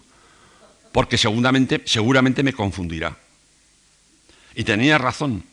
porque 0.92 1.16
seguramente, 1.18 1.82
seguramente 1.84 2.42
me 2.42 2.52
confundirá. 2.52 3.16
Y 4.54 4.64
tenía 4.64 4.98
razón, 4.98 5.44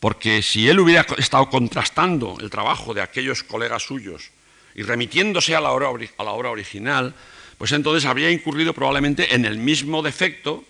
porque 0.00 0.42
si 0.42 0.68
él 0.68 0.80
hubiera 0.80 1.06
estado 1.16 1.48
contrastando 1.48 2.36
el 2.40 2.50
trabajo 2.50 2.92
de 2.92 3.02
aquellos 3.02 3.42
colegas 3.44 3.84
suyos 3.84 4.30
y 4.74 4.82
remitiéndose 4.82 5.54
a 5.54 5.60
la 5.60 5.70
obra, 5.70 5.88
a 6.18 6.24
la 6.24 6.32
obra 6.32 6.50
original, 6.50 7.14
pues 7.58 7.72
entonces 7.72 8.04
habría 8.04 8.30
incurrido 8.30 8.72
probablemente 8.72 9.34
en 9.34 9.44
el 9.44 9.58
mismo 9.58 10.02
defecto 10.02 10.64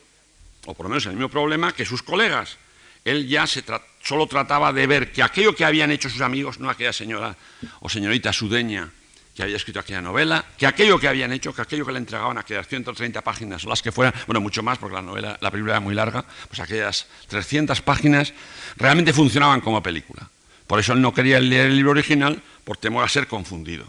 o 0.67 0.75
por 0.75 0.87
lo 0.87 0.91
menos 0.91 1.07
el 1.07 1.13
mismo 1.13 1.29
problema 1.29 1.73
que 1.73 1.85
sus 1.85 2.03
colegas. 2.03 2.59
Él 3.05 3.27
ya 3.27 3.47
se 3.47 3.65
solo 4.03 4.27
trataba 4.27 4.73
de 4.73 4.87
ver 4.87 5.13
que 5.13 5.23
aquello 5.23 5.55
que 5.55 5.65
habían 5.65 5.91
hecho 5.91 6.09
sus 6.09 6.21
amigos, 6.21 6.61
no 6.61 6.71
aquella 6.71 6.93
señora 6.93 7.37
o 7.81 7.89
señorita 7.89 8.33
sudeña 8.33 8.91
que 9.35 9.43
había 9.43 9.57
escrito 9.57 9.81
aquella 9.81 10.03
novela, 10.03 10.45
que 10.59 10.67
aquello 10.67 10.99
que 10.99 11.09
habían 11.09 11.33
hecho, 11.33 11.55
que 11.55 11.63
aquello 11.63 11.87
que 11.87 11.93
le 11.93 11.99
entregaban, 11.99 12.37
aquellas 12.37 12.69
130 12.69 13.23
páginas 13.23 13.65
o 13.65 13.69
las 13.69 13.81
que 13.81 13.91
fueran, 13.91 14.13
bueno, 14.27 14.41
mucho 14.41 14.63
más 14.63 14.79
porque 14.79 14.95
la 14.95 15.03
novela, 15.03 15.39
la 15.41 15.51
película 15.51 15.75
era 15.75 15.81
muy 15.81 15.95
larga, 15.95 16.25
pues 16.49 16.61
aquellas 16.61 17.07
300 17.29 17.81
páginas 17.81 18.35
realmente 18.77 19.13
funcionaban 19.13 19.63
como 19.63 19.83
película. 19.83 20.29
Por 20.67 20.79
eso 20.79 20.93
él 20.93 21.01
no 21.01 21.15
quería 21.15 21.41
leer 21.41 21.67
el 21.67 21.77
libro 21.77 21.93
original 21.93 22.43
por 22.65 22.77
temor 22.77 23.05
a 23.05 23.09
ser 23.09 23.27
confundido. 23.27 23.87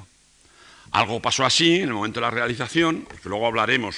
Algo 0.92 1.22
pasó 1.22 1.46
así 1.46 1.76
en 1.78 1.90
el 1.90 1.94
momento 1.94 2.20
de 2.20 2.26
la 2.26 2.32
realización, 2.32 3.06
porque 3.08 3.28
luego 3.28 3.48
hablaremos 3.48 3.98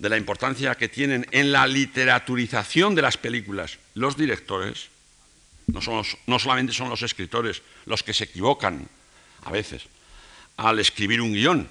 de 0.00 0.08
la 0.08 0.16
importancia 0.16 0.74
que 0.74 0.88
tienen 0.88 1.26
en 1.30 1.52
la 1.52 1.66
literaturización 1.66 2.94
de 2.94 3.02
las 3.02 3.18
películas 3.18 3.78
los 3.94 4.16
directores, 4.16 4.88
no, 5.66 5.80
no 6.26 6.38
solamente 6.38 6.72
son 6.72 6.88
los 6.88 7.02
escritores 7.02 7.60
los 7.84 8.02
que 8.02 8.14
se 8.14 8.24
equivocan 8.24 8.88
a 9.44 9.50
veces, 9.50 9.84
al 10.56 10.80
escribir 10.80 11.20
un 11.20 11.34
guion, 11.34 11.68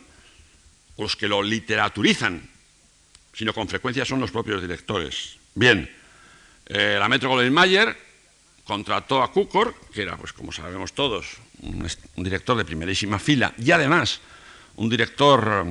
los 1.00 1.16
que 1.16 1.28
lo 1.28 1.42
literaturizan, 1.42 2.48
sino 3.34 3.54
con 3.54 3.68
frecuencia 3.68 4.06
son 4.06 4.20
los 4.20 4.32
propios 4.32 4.62
directores. 4.62 5.38
Bien, 5.56 5.90
eh, 6.68 6.98
la 7.00 7.10
Metro 7.10 7.30
Goldwyn 7.30 7.54
Mayer 7.54 7.98
contrató 8.64 9.24
a 9.24 9.32
Cukor, 9.32 9.74
que 9.92 10.04
era, 10.04 10.18
pues 10.18 10.34
como 10.34 10.52
sabemos 10.52 10.94
todos, 10.94 11.26
un, 11.62 11.88
director 12.18 12.56
de 12.56 12.66
primerísima 12.66 13.18
fila 13.18 13.54
y 13.58 13.72
además 13.72 14.22
un 14.76 14.88
director 14.88 15.66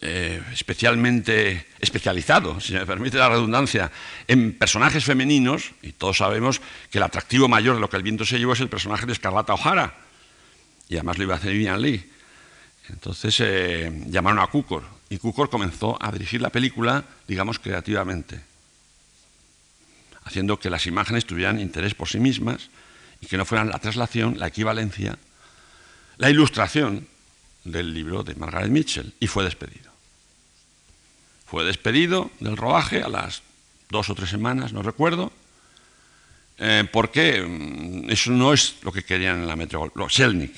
eh, 0.00 0.42
especialmente 0.52 1.66
especializado, 1.80 2.60
si 2.60 2.72
me 2.72 2.86
permite 2.86 3.18
la 3.18 3.28
redundancia, 3.28 3.90
en 4.28 4.52
personajes 4.52 5.04
femeninos, 5.04 5.72
y 5.82 5.92
todos 5.92 6.18
sabemos 6.18 6.60
que 6.90 6.98
el 6.98 7.04
atractivo 7.04 7.48
mayor 7.48 7.74
de 7.74 7.80
lo 7.80 7.90
que 7.90 7.96
el 7.96 8.02
viento 8.02 8.24
se 8.24 8.38
llevó 8.38 8.52
es 8.52 8.60
el 8.60 8.68
personaje 8.68 9.06
de 9.06 9.12
Escarlata 9.12 9.54
O'Hara, 9.54 9.94
y 10.88 10.94
además 10.94 11.18
lo 11.18 11.24
iba 11.24 11.34
a 11.34 11.38
hacer 11.38 11.52
Vivian 11.52 11.82
Lee. 11.82 12.10
Entonces 12.88 13.36
eh, 13.40 14.04
llamaron 14.06 14.38
a 14.38 14.46
Cukor 14.46 14.84
y 15.10 15.18
Cukor 15.18 15.50
comenzó 15.50 15.98
a 16.00 16.10
dirigir 16.12 16.40
la 16.40 16.50
película, 16.50 17.04
digamos, 17.26 17.58
creativamente, 17.58 18.40
haciendo 20.24 20.58
que 20.58 20.70
las 20.70 20.86
imágenes 20.86 21.26
tuvieran 21.26 21.60
interés 21.60 21.94
por 21.94 22.08
sí 22.08 22.18
mismas 22.18 22.70
y 23.20 23.26
que 23.26 23.36
no 23.36 23.44
fueran 23.44 23.68
la 23.68 23.78
traslación, 23.78 24.38
la 24.38 24.48
equivalencia, 24.48 25.18
la 26.18 26.30
ilustración 26.30 27.06
del 27.64 27.92
libro 27.92 28.22
de 28.22 28.34
Margaret 28.34 28.70
Mitchell 28.70 29.14
y 29.20 29.26
fue 29.26 29.44
despedido. 29.44 29.87
Fue 31.50 31.64
despedido 31.64 32.30
del 32.40 32.56
rodaje 32.56 33.02
a 33.02 33.08
las 33.08 33.42
dos 33.88 34.10
o 34.10 34.14
tres 34.14 34.28
semanas, 34.28 34.72
no 34.72 34.82
recuerdo, 34.82 35.32
eh, 36.58 36.84
porque 36.92 37.40
mm, 37.40 38.10
eso 38.10 38.30
no 38.32 38.52
es 38.52 38.76
lo 38.82 38.92
que 38.92 39.04
querían 39.04 39.40
en 39.40 39.48
la 39.48 39.56
Metro, 39.56 39.90
Selnik, 40.10 40.52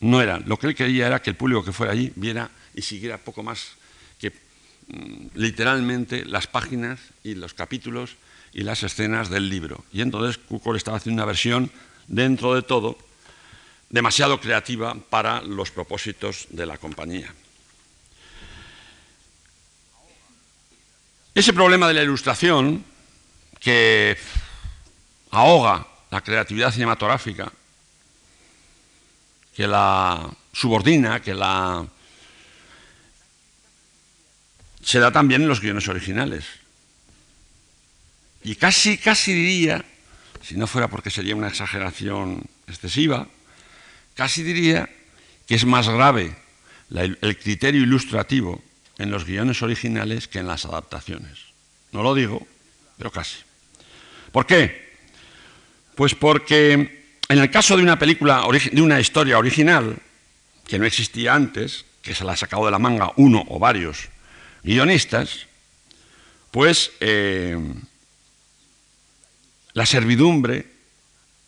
no 0.00 0.22
era. 0.22 0.38
Lo 0.38 0.58
que 0.58 0.68
él 0.68 0.74
quería 0.74 1.06
era 1.06 1.20
que 1.20 1.30
el 1.30 1.36
público 1.36 1.64
que 1.64 1.72
fuera 1.72 1.92
allí 1.92 2.12
viera 2.16 2.50
y 2.74 2.82
siguiera 2.82 3.18
poco 3.18 3.42
más 3.42 3.72
que 4.18 4.30
mm, 4.30 5.26
literalmente 5.34 6.24
las 6.24 6.46
páginas 6.46 6.98
y 7.22 7.34
los 7.34 7.54
capítulos 7.54 8.16
y 8.54 8.62
las 8.62 8.82
escenas 8.82 9.30
del 9.30 9.48
libro. 9.48 9.84
Y 9.92 10.00
entonces 10.00 10.38
Kukor 10.38 10.76
estaba 10.76 10.96
haciendo 10.96 11.22
una 11.22 11.26
versión, 11.26 11.70
dentro 12.08 12.54
de 12.54 12.62
todo, 12.62 12.96
demasiado 13.90 14.40
creativa 14.40 14.94
para 14.94 15.42
los 15.42 15.70
propósitos 15.70 16.46
de 16.50 16.66
la 16.66 16.78
compañía. 16.78 17.32
Ese 21.34 21.54
problema 21.54 21.88
de 21.88 21.94
la 21.94 22.02
ilustración, 22.02 22.84
que 23.58 24.18
ahoga 25.30 25.86
la 26.10 26.20
creatividad 26.20 26.70
cinematográfica, 26.70 27.50
que 29.56 29.66
la 29.66 30.30
subordina, 30.52 31.22
que 31.22 31.34
la... 31.34 31.86
se 34.82 34.98
da 34.98 35.10
también 35.10 35.40
en 35.40 35.48
los 35.48 35.62
guiones 35.62 35.88
originales. 35.88 36.44
Y 38.44 38.56
casi, 38.56 38.98
casi 38.98 39.32
diría, 39.32 39.82
si 40.42 40.56
no 40.56 40.66
fuera 40.66 40.88
porque 40.88 41.08
sería 41.08 41.34
una 41.34 41.48
exageración 41.48 42.44
excesiva, 42.66 43.26
casi 44.14 44.42
diría 44.42 44.86
que 45.46 45.54
es 45.54 45.64
más 45.64 45.88
grave 45.88 46.36
el 46.90 47.38
criterio 47.38 47.80
ilustrativo 47.80 48.62
en 48.98 49.10
los 49.10 49.24
guiones 49.24 49.62
originales 49.62 50.28
que 50.28 50.38
en 50.38 50.46
las 50.46 50.64
adaptaciones. 50.64 51.38
No 51.92 52.02
lo 52.02 52.14
digo, 52.14 52.46
pero 52.98 53.10
casi. 53.10 53.38
¿Por 54.30 54.46
qué? 54.46 54.92
Pues 55.94 56.14
porque 56.14 57.02
en 57.28 57.38
el 57.38 57.50
caso 57.50 57.76
de 57.76 57.82
una 57.82 57.98
película, 57.98 58.44
de 58.72 58.82
una 58.82 59.00
historia 59.00 59.38
original, 59.38 59.98
que 60.66 60.78
no 60.78 60.86
existía 60.86 61.34
antes, 61.34 61.84
que 62.02 62.14
se 62.14 62.24
la 62.24 62.32
ha 62.32 62.36
sacado 62.36 62.64
de 62.64 62.70
la 62.70 62.78
manga 62.78 63.12
uno 63.16 63.44
o 63.48 63.58
varios 63.58 64.08
guionistas, 64.62 65.46
pues 66.50 66.92
eh, 67.00 67.58
la 69.72 69.86
servidumbre 69.86 70.66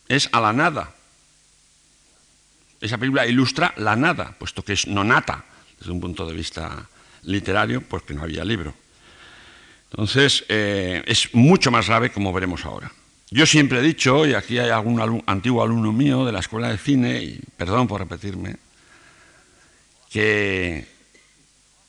es 0.09 0.29
a 0.33 0.41
la 0.41 0.53
nada. 0.53 0.95
Esa 2.81 2.99
película 2.99 3.27
ilustra 3.27 3.73
la 3.77 3.97
nada, 3.97 4.35
puesto 4.39 4.65
que 4.65 4.75
es 4.75 4.87
nonata 4.87 5.45
desde 5.79 5.93
un 5.93 6.01
punto 6.01 6.27
de 6.27 6.35
vista 6.35 6.89
literario, 7.25 7.83
porque 7.83 8.15
no 8.15 8.23
había 8.23 8.45
libro. 8.45 8.75
Entonces, 9.91 10.45
eh, 10.49 11.03
es 11.07 11.35
mucho 11.35 11.71
más 11.71 11.87
grave, 11.87 12.11
como 12.11 12.33
veremos 12.33 12.65
ahora. 12.65 12.91
Yo 13.31 13.47
siempre 13.47 13.79
he 13.79 13.83
dicho, 13.83 14.27
y 14.27 14.35
aquí 14.35 14.59
hay 14.59 14.71
algún 14.71 15.23
antiguo 15.27 15.63
alumno 15.63 15.93
mío 15.93 16.25
de 16.25 16.33
la 16.33 16.41
escuela 16.41 16.69
de 16.69 16.79
cine, 16.79 17.23
y 17.23 17.41
perdón 17.57 17.87
por 17.89 18.01
repetirme, 18.01 18.57
que 20.11 20.87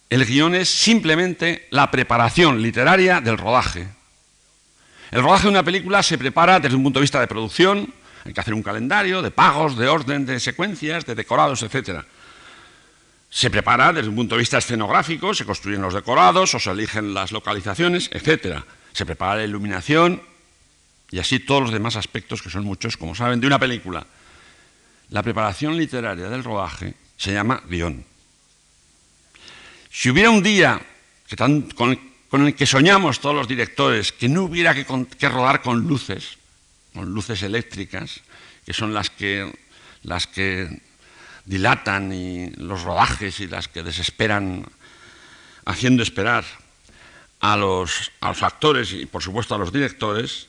el 0.10 0.26
guion 0.26 0.56
es 0.56 0.70
simplemente 0.70 1.68
la 1.72 1.92
preparación 1.92 2.62
literaria 2.62 3.22
del 3.22 3.38
rodaje. 3.38 3.88
El 5.12 5.22
rodaje 5.22 5.44
de 5.44 5.50
una 5.50 5.64
película 5.64 6.02
se 6.04 6.18
prepara 6.18 6.60
desde 6.60 6.76
un 6.76 6.84
punto 6.84 7.00
de 7.00 7.04
vista 7.04 7.20
de 7.20 7.28
producción, 7.28 7.94
hay 8.24 8.34
que 8.34 8.40
hacer 8.40 8.54
un 8.54 8.64
calendario 8.64 9.22
de 9.22 9.30
pagos, 9.30 9.78
de 9.78 9.88
orden, 9.88 10.26
de 10.26 10.40
secuencias, 10.40 11.06
de 11.06 11.14
decorados, 11.14 11.62
etc. 11.62 12.04
Se 13.36 13.50
prepara 13.50 13.92
desde 13.92 14.08
un 14.08 14.16
punto 14.16 14.36
de 14.36 14.40
vista 14.40 14.60
escenográfico, 14.60 15.34
se 15.34 15.44
construyen 15.44 15.82
los 15.82 15.94
decorados 15.94 16.56
o 16.56 16.60
se 16.60 16.72
eligen 16.72 17.14
las 17.14 17.34
localizaciones, 17.34 18.10
etc. 18.14 18.64
Se 18.94 19.06
prepara 19.06 19.36
la 19.36 19.44
iluminación, 19.44 20.22
y 21.12 21.20
así 21.20 21.40
todos 21.40 21.64
los 21.64 21.74
demás 21.74 21.98
aspectos, 21.98 22.42
que 22.42 22.50
son 22.50 22.64
muchos, 22.64 22.96
como 22.96 23.14
saben, 23.14 23.42
de 23.42 23.48
una 23.48 23.60
película. 23.60 24.08
La 25.10 25.22
preparación 25.22 25.76
literaria 25.76 26.30
del 26.30 26.46
rodaje 26.46 26.94
se 27.18 27.34
llama 27.34 27.62
guion. 27.68 28.06
Si 29.92 30.10
hubiera 30.10 30.30
un 30.30 30.42
día 30.42 30.80
con, 31.76 32.48
el 32.48 32.56
que 32.56 32.66
soñamos 32.66 33.20
todos 33.20 33.36
los 33.36 33.50
directores, 33.50 34.14
que 34.14 34.30
no 34.30 34.44
hubiera 34.44 34.74
que, 34.74 34.86
que, 35.20 35.28
rodar 35.28 35.62
con 35.62 35.82
luces, 35.82 36.38
con 36.94 37.10
luces 37.10 37.44
eléctricas, 37.44 38.22
que 38.66 38.72
son 38.72 38.94
las 38.94 39.10
que, 39.10 39.54
las 40.04 40.26
que 40.26 40.85
dilatan 41.46 42.12
y 42.12 42.50
los 42.52 42.84
rodajes 42.84 43.40
y 43.40 43.48
las 43.48 43.68
que 43.68 43.84
desesperan 43.84 44.66
haciendo 45.66 46.04
esperar 46.04 46.44
a 47.40 47.58
los, 47.58 48.12
a 48.22 48.30
los 48.30 48.44
actores 48.44 48.94
y 48.94 49.06
por 49.06 49.22
supuesto 49.22 49.56
a 49.56 49.58
los 49.58 49.72
directores, 49.72 50.48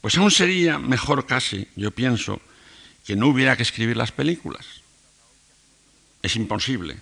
pues 0.00 0.16
aún 0.18 0.30
sería 0.30 0.78
mejor 0.78 1.26
casi, 1.26 1.68
yo 1.76 1.90
pienso, 1.90 2.40
que 3.06 3.16
no 3.16 3.28
hubiera 3.28 3.56
que 3.56 3.62
escribir 3.62 3.96
las 3.96 4.12
películas. 4.12 4.82
Es 6.22 6.36
imposible, 6.36 6.96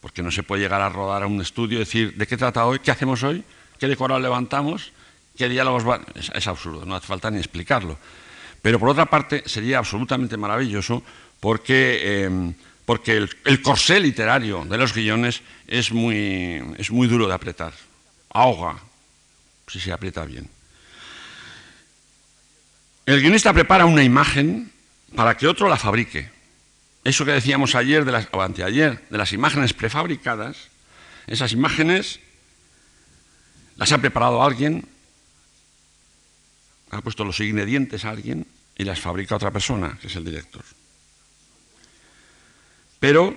porque 0.00 0.22
no 0.22 0.30
se 0.30 0.42
puede 0.42 0.62
llegar 0.62 0.80
a 0.80 0.88
rodar 0.88 1.22
a 1.22 1.26
un 1.26 1.40
estudio 1.40 1.76
y 1.76 1.80
decir, 1.80 2.14
¿de 2.16 2.26
qué 2.26 2.36
trata 2.36 2.66
hoy? 2.66 2.78
¿Qué 2.78 2.90
hacemos 2.90 3.22
hoy? 3.22 3.44
¿Qué 3.78 3.88
decorado 3.88 4.20
levantamos? 4.20 4.92
¿Qué 5.36 5.48
diálogos 5.48 5.84
van? 5.84 6.04
Es, 6.14 6.46
absurdo, 6.46 6.84
no 6.84 6.94
hace 6.94 7.06
falta 7.06 7.30
ni 7.30 7.38
explicarlo. 7.38 7.98
Pero 8.60 8.78
por 8.78 8.88
otra 8.88 9.06
parte, 9.06 9.42
sería 9.46 9.78
absolutamente 9.78 10.36
maravilloso 10.36 11.02
porque, 11.42 12.22
em, 12.22 12.54
porque 12.86 13.16
el, 13.16 13.62
corsé 13.62 13.98
literario 13.98 14.64
de 14.64 14.78
los 14.78 14.94
guiones 14.94 15.42
es 15.66 15.90
muy, 15.90 16.62
es 16.78 16.92
muy 16.92 17.08
duro 17.08 17.26
de 17.26 17.34
apretar. 17.34 17.74
Ahoga, 18.30 18.78
si 19.66 19.80
se 19.80 19.90
aprieta 19.90 20.24
bien. 20.24 20.48
El 23.06 23.20
guionista 23.20 23.52
prepara 23.52 23.86
una 23.86 24.04
imagen 24.04 24.70
para 25.16 25.36
que 25.36 25.48
otro 25.48 25.68
la 25.68 25.76
fabrique. 25.76 26.30
Eso 27.02 27.24
que 27.24 27.32
decíamos 27.32 27.74
ayer 27.74 28.04
de 28.04 28.12
las, 28.12 28.28
o 28.30 28.40
anteayer, 28.40 29.02
de 29.10 29.18
las 29.18 29.32
imágenes 29.32 29.72
prefabricadas, 29.72 30.68
esas 31.26 31.50
imágenes 31.50 32.20
las 33.74 33.90
ha 33.90 33.98
preparado 33.98 34.44
alguien, 34.44 34.86
ha 36.92 37.00
puesto 37.00 37.24
los 37.24 37.40
ingredientes 37.40 38.04
a 38.04 38.10
alguien 38.10 38.46
y 38.78 38.84
las 38.84 39.00
fabrica 39.00 39.34
otra 39.34 39.50
persona, 39.50 39.98
que 40.00 40.06
es 40.06 40.14
el 40.14 40.24
director. 40.24 40.62
Pero 43.02 43.36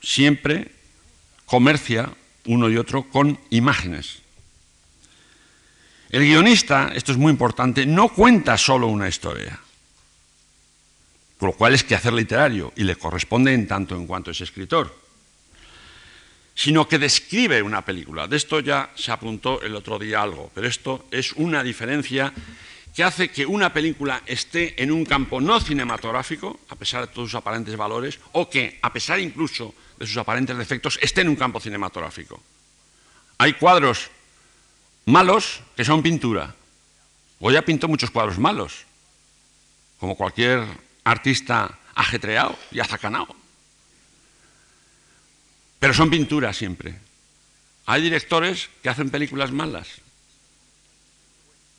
siempre 0.00 0.72
comercia 1.44 2.08
uno 2.46 2.70
y 2.70 2.78
otro 2.78 3.02
con 3.02 3.38
imágenes. 3.50 4.22
El 6.08 6.22
guionista, 6.22 6.90
esto 6.94 7.12
es 7.12 7.18
muy 7.18 7.30
importante, 7.30 7.84
no 7.84 8.08
cuenta 8.08 8.56
solo 8.56 8.86
una 8.86 9.08
historia, 9.08 9.60
con 11.36 11.50
lo 11.50 11.52
cual 11.52 11.74
es 11.74 11.84
que 11.84 11.94
hacer 11.94 12.14
literario 12.14 12.72
y 12.74 12.84
le 12.84 12.96
corresponde 12.96 13.52
en 13.52 13.68
tanto 13.68 13.94
en 13.94 14.06
cuanto 14.06 14.30
es 14.30 14.40
escritor, 14.40 14.96
sino 16.54 16.88
que 16.88 16.98
describe 16.98 17.60
una 17.60 17.84
película. 17.84 18.26
De 18.26 18.38
esto 18.38 18.60
ya 18.60 18.90
se 18.94 19.12
apuntó 19.12 19.60
el 19.60 19.76
otro 19.76 19.98
día 19.98 20.22
algo, 20.22 20.50
pero 20.54 20.66
esto 20.66 21.04
es 21.10 21.34
una 21.34 21.62
diferencia 21.62 22.32
que 22.94 23.02
hace 23.02 23.30
que 23.30 23.46
una 23.46 23.72
película 23.72 24.22
esté 24.26 24.82
en 24.82 24.92
un 24.92 25.04
campo 25.04 25.40
no 25.40 25.60
cinematográfico, 25.60 26.60
a 26.68 26.76
pesar 26.76 27.06
de 27.06 27.12
todos 27.12 27.30
sus 27.30 27.38
aparentes 27.38 27.74
valores, 27.76 28.20
o 28.32 28.50
que, 28.50 28.78
a 28.82 28.92
pesar 28.92 29.18
incluso 29.18 29.74
de 29.98 30.06
sus 30.06 30.16
aparentes 30.18 30.56
defectos, 30.56 30.98
esté 31.00 31.22
en 31.22 31.30
un 31.30 31.36
campo 31.36 31.58
cinematográfico. 31.58 32.42
Hay 33.38 33.54
cuadros 33.54 34.10
malos 35.06 35.60
que 35.74 35.84
son 35.84 36.02
pintura. 36.02 36.54
Goya 37.40 37.64
pintó 37.64 37.88
muchos 37.88 38.10
cuadros 38.10 38.38
malos, 38.38 38.84
como 39.98 40.14
cualquier 40.14 40.62
artista 41.02 41.78
ajetreado 41.94 42.58
y 42.70 42.80
azacanado. 42.80 43.34
Pero 45.78 45.94
son 45.94 46.10
pinturas 46.10 46.56
siempre. 46.56 46.94
Hay 47.86 48.02
directores 48.02 48.70
que 48.82 48.90
hacen 48.90 49.10
películas 49.10 49.50
malas, 49.50 50.01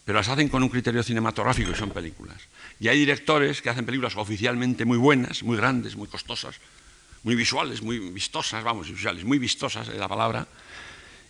pero 0.05 0.17
las 0.17 0.27
hacen 0.27 0.49
con 0.49 0.63
un 0.63 0.69
criterio 0.69 1.01
cinematográfico 1.01 1.71
y 1.71 1.75
son 1.75 1.91
películas. 1.91 2.37
Y 2.79 2.87
hay 2.89 2.99
directores 2.99 3.61
que 3.61 3.69
hacen 3.69 3.85
películas 3.85 4.15
oficialmente 4.17 4.85
muy 4.85 4.97
buenas, 4.97 5.43
muy 5.43 5.55
grandes, 5.55 5.95
muy 5.95 6.07
costosas, 6.07 6.55
muy 7.23 7.35
visuales, 7.35 7.81
muy 7.81 7.99
vistosas, 7.99 8.63
vamos, 8.63 8.89
visuales, 8.89 9.23
muy 9.23 9.39
vistosas 9.39 9.87
es 9.87 9.95
la 9.95 10.09
palabra, 10.09 10.45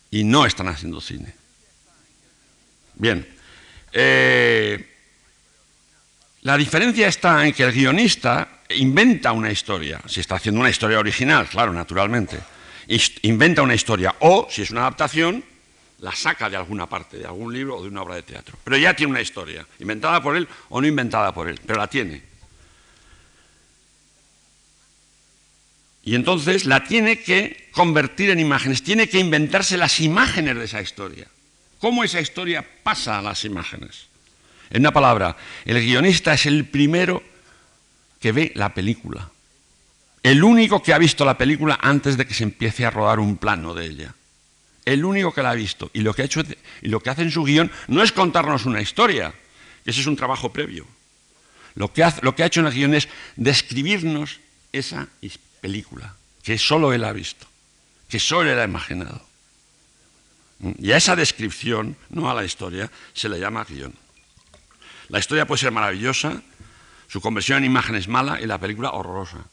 y 0.09 0.23
no 0.23 0.45
están 0.45 0.67
haciendo 0.67 1.01
cine. 1.01 1.33
Bien. 2.95 3.27
Eh, 3.91 4.89
la 6.41 6.57
diferencia 6.57 7.07
está 7.07 7.45
en 7.45 7.53
que 7.53 7.63
el 7.63 7.71
guionista 7.71 8.61
inventa 8.69 9.31
una 9.31 9.51
historia, 9.51 10.01
si 10.07 10.19
está 10.19 10.35
haciendo 10.35 10.61
una 10.61 10.69
historia 10.69 10.99
original, 10.99 11.47
claro, 11.47 11.71
naturalmente, 11.71 12.39
inventa 13.21 13.61
una 13.61 13.75
historia, 13.75 14.15
o 14.19 14.47
si 14.49 14.63
es 14.63 14.71
una 14.71 14.81
adaptación, 14.81 15.43
la 16.03 16.11
saca 16.13 16.49
de 16.49 16.57
alguna 16.57 16.85
parte, 16.85 17.17
de 17.17 17.25
algún 17.25 17.53
libro 17.53 17.77
o 17.77 17.81
de 17.81 17.87
una 17.87 18.01
obra 18.01 18.15
de 18.15 18.23
teatro. 18.23 18.57
Pero 18.61 18.75
ya 18.75 18.93
tiene 18.93 19.11
una 19.11 19.21
historia, 19.21 19.65
inventada 19.79 20.21
por 20.21 20.35
él 20.35 20.45
o 20.67 20.81
no 20.81 20.85
inventada 20.85 21.33
por 21.33 21.47
él, 21.47 21.57
pero 21.65 21.79
la 21.79 21.87
tiene. 21.87 22.21
Y 26.03 26.15
entonces 26.15 26.65
la 26.65 26.83
tiene 26.83 27.21
que 27.21 27.69
convertir 27.71 28.31
en 28.31 28.41
imágenes, 28.41 28.83
tiene 28.83 29.07
que 29.07 29.17
inventarse 29.17 29.77
las 29.77 30.01
imágenes 30.01 30.57
de 30.57 30.65
esa 30.65 30.81
historia. 30.81 31.27
¿Cómo 31.79 32.03
esa 32.03 32.19
historia 32.19 32.67
pasa 32.83 33.19
a 33.19 33.21
las 33.21 33.45
imágenes? 33.45 34.07
En 34.71 34.81
una 34.81 34.91
palabra, 34.91 35.37
el 35.63 35.79
guionista 35.79 36.33
es 36.33 36.45
el 36.45 36.65
primero 36.65 37.23
que 38.19 38.33
ve 38.33 38.51
la 38.55 38.73
película. 38.73 39.31
El 40.21 40.43
único 40.43 40.83
que 40.83 40.93
ha 40.93 40.97
visto 40.97 41.23
la 41.23 41.37
película 41.37 41.79
antes 41.81 42.17
de 42.17 42.27
que 42.27 42.33
se 42.33 42.43
empiece 42.43 42.85
a 42.85 42.91
rodar 42.91 43.21
un 43.21 43.37
plano 43.37 43.73
de 43.73 43.85
ella 43.85 44.15
el 44.85 45.05
único 45.05 45.33
que 45.33 45.41
la 45.41 45.51
ha 45.51 45.55
visto. 45.55 45.89
Y 45.93 46.01
lo 46.01 46.13
que, 46.13 46.23
ha 46.23 46.25
hecho, 46.25 46.41
y 46.81 46.87
lo 46.87 46.99
que 46.99 47.09
hace 47.09 47.21
en 47.21 47.31
su 47.31 47.43
guion 47.43 47.71
no 47.87 48.03
es 48.03 48.11
contarnos 48.11 48.65
una 48.65 48.81
historia, 48.81 49.33
ese 49.85 50.01
es 50.01 50.07
un 50.07 50.15
trabajo 50.15 50.51
previo. 50.51 50.85
Lo 51.75 51.91
que, 51.91 52.03
ha 52.03 52.45
hecho 52.45 52.59
en 52.59 52.67
el 52.67 52.73
guion 52.73 52.93
es 52.93 53.09
describirnos 53.35 54.39
esa 54.71 55.07
película, 55.61 56.15
que 56.43 56.57
solo 56.57 56.93
él 56.93 57.03
ha 57.03 57.13
visto, 57.13 57.47
que 58.09 58.19
solo 58.19 58.51
él 58.51 58.59
ha 58.59 58.65
imaginado. 58.65 59.25
Y 60.79 60.91
a 60.91 60.97
esa 60.97 61.15
descripción, 61.15 61.97
no 62.09 62.29
a 62.29 62.33
la 62.33 62.45
historia, 62.45 62.89
se 63.13 63.27
le 63.27 63.39
llama 63.39 63.65
guion. 63.65 63.93
La 65.09 65.19
historia 65.19 65.45
puede 65.45 65.59
ser 65.59 65.71
maravillosa, 65.71 66.41
su 67.07 67.21
conversión 67.21 67.59
en 67.59 67.65
imagen 67.65 67.95
es 67.95 68.07
mala 68.07 68.39
y 68.41 68.45
la 68.45 68.59
película 68.59 68.91
horrorosa. 68.91 69.45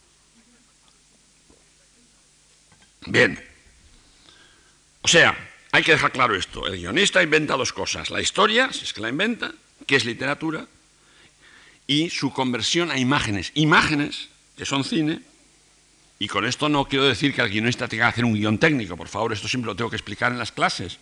Bien, 3.07 3.43
o 5.03 5.09
sea, 5.09 5.37
hay 5.73 5.83
que 5.83 5.93
dejar 5.93 6.13
claro 6.13 6.35
esto. 6.35 6.67
El 6.67 6.79
guionista 6.79 7.23
inventa 7.23 7.57
dos 7.57 7.73
cosas. 7.73 8.11
La 8.11 8.21
historia, 8.21 8.73
si 8.73 8.85
es 8.85 8.93
que 8.93 9.01
la 9.01 9.09
inventa, 9.09 9.53
que 9.87 9.97
es 9.97 10.05
literatura, 10.05 10.67
y 11.87 12.11
su 12.11 12.33
conversión 12.33 12.91
a 12.91 12.99
imágenes. 12.99 13.53
Imágenes, 13.55 14.29
que 14.57 14.65
son 14.65 14.85
cine, 14.85 15.23
y 16.19 16.29
con 16.29 16.45
esto 16.45 16.69
no 16.69 16.85
quiero 16.85 17.07
decir 17.07 17.35
que 17.35 17.41
el 17.41 17.49
guionista 17.49 17.89
tenga 17.89 18.05
que 18.05 18.11
hacer 18.11 18.25
un 18.25 18.35
guion 18.35 18.59
técnico, 18.59 18.97
por 18.97 19.09
favor, 19.09 19.33
esto 19.33 19.49
siempre 19.49 19.69
lo 19.69 19.77
tengo 19.77 19.91
que 19.91 19.97
explicar 19.97 20.31
en 20.31 20.39
las 20.39 20.53
clases, 20.53 20.99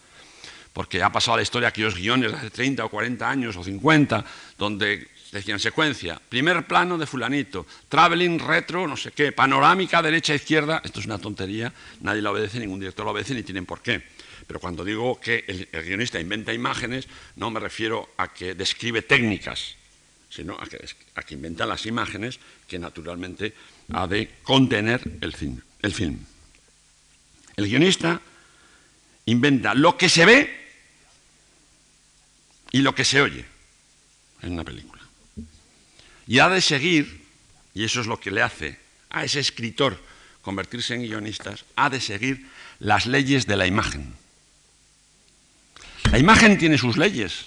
porque 0.73 1.03
ha 1.03 1.11
pasado 1.11 1.37
la 1.37 1.43
historia 1.43 1.69
aquellos 1.69 1.97
guiones 1.97 2.31
de 2.31 2.39
hace 2.39 2.51
30 2.51 2.85
o 2.85 2.89
40 2.89 3.29
años 3.29 3.57
o 3.57 3.65
50, 3.65 4.25
donde 4.57 5.09
decían 5.33 5.61
secuencia, 5.61 6.21
primer 6.29 6.67
plano 6.67 6.97
de 6.97 7.07
fulanito, 7.07 7.67
traveling, 7.89 8.39
retro, 8.39 8.87
no 8.87 8.97
sé 8.97 9.13
qué, 9.13 9.33
panorámica, 9.33 10.01
derecha, 10.03 10.35
izquierda, 10.35 10.81
esto 10.85 11.01
es 11.01 11.07
una 11.07 11.19
tontería, 11.19 11.73
nadie 12.01 12.23
lo 12.23 12.33
obedece, 12.33 12.59
ningún 12.59 12.81
director 12.81 13.05
lo 13.05 13.13
obedece 13.13 13.35
ni 13.35 13.43
tienen 13.43 13.67
por 13.67 13.83
qué. 13.83 14.03
Pero 14.47 14.61
cuando 14.61 14.85
digo 14.85 15.21
que 15.21 15.45
el, 15.47 15.69
guionista 15.85 16.19
inventa 16.19 16.55
imágenes, 16.55 17.07
no 17.37 17.51
me 17.51 17.61
refiero 17.61 18.09
a 18.17 18.33
que 18.33 18.55
describe 18.55 19.03
técnicas, 19.03 19.77
sino 20.31 20.55
a 20.59 20.67
que, 20.67 20.79
a 21.15 21.23
que 21.23 21.35
inventa 21.35 21.67
las 21.67 21.85
imágenes 21.85 22.41
que 22.67 22.79
naturalmente 22.79 23.55
ha 23.93 24.07
de 24.07 24.31
contener 24.43 25.03
el 25.21 25.35
film, 25.35 25.61
el 25.83 25.93
film. 25.93 26.19
El 27.57 27.67
guionista 27.67 28.21
inventa 29.27 29.75
lo 29.75 29.97
que 29.99 30.09
se 30.09 30.25
ve 30.25 30.59
y 32.71 32.81
lo 32.81 32.95
que 32.95 33.05
se 33.05 33.21
oye 33.21 33.45
en 34.43 34.53
una 34.53 34.65
película. 34.65 34.98
Y 36.29 36.41
ha 36.41 36.51
de 36.51 36.61
seguir, 36.61 37.25
y 37.73 37.85
eso 37.85 38.03
es 38.03 38.07
lo 38.07 38.21
que 38.21 38.31
le 38.31 38.43
hace 38.43 38.79
a 39.09 39.25
ese 39.25 39.41
escritor 39.41 39.99
convertirse 40.43 40.95
en 40.95 41.03
guionistas, 41.03 41.65
ha 41.75 41.89
de 41.89 42.03
seguir 42.03 42.47
las 42.79 43.07
leyes 43.07 43.47
de 43.47 43.57
la 43.57 43.67
imagen. 43.67 44.15
La 46.13 46.19
imagen 46.19 46.59
tiene 46.59 46.77
sus 46.77 46.99
leyes, 46.99 47.47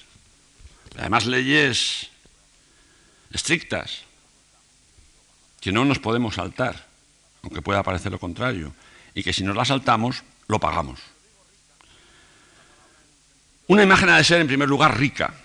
además 0.97 1.27
leyes 1.27 2.09
estrictas, 3.31 4.01
que 5.61 5.71
no 5.71 5.85
nos 5.85 5.99
podemos 5.99 6.35
saltar, 6.35 6.87
aunque 7.43 7.61
pueda 7.61 7.83
parecer 7.83 8.11
lo 8.11 8.19
contrario, 8.19 8.73
y 9.13 9.21
que 9.21 9.31
si 9.31 9.43
nos 9.43 9.55
las 9.55 9.67
saltamos, 9.67 10.23
lo 10.47 10.59
pagamos. 10.59 10.99
Una 13.67 13.83
imagen 13.83 14.09
ha 14.09 14.17
de 14.17 14.23
ser, 14.23 14.41
en 14.41 14.47
primer 14.47 14.67
lugar, 14.67 14.97
rica. 14.97 15.35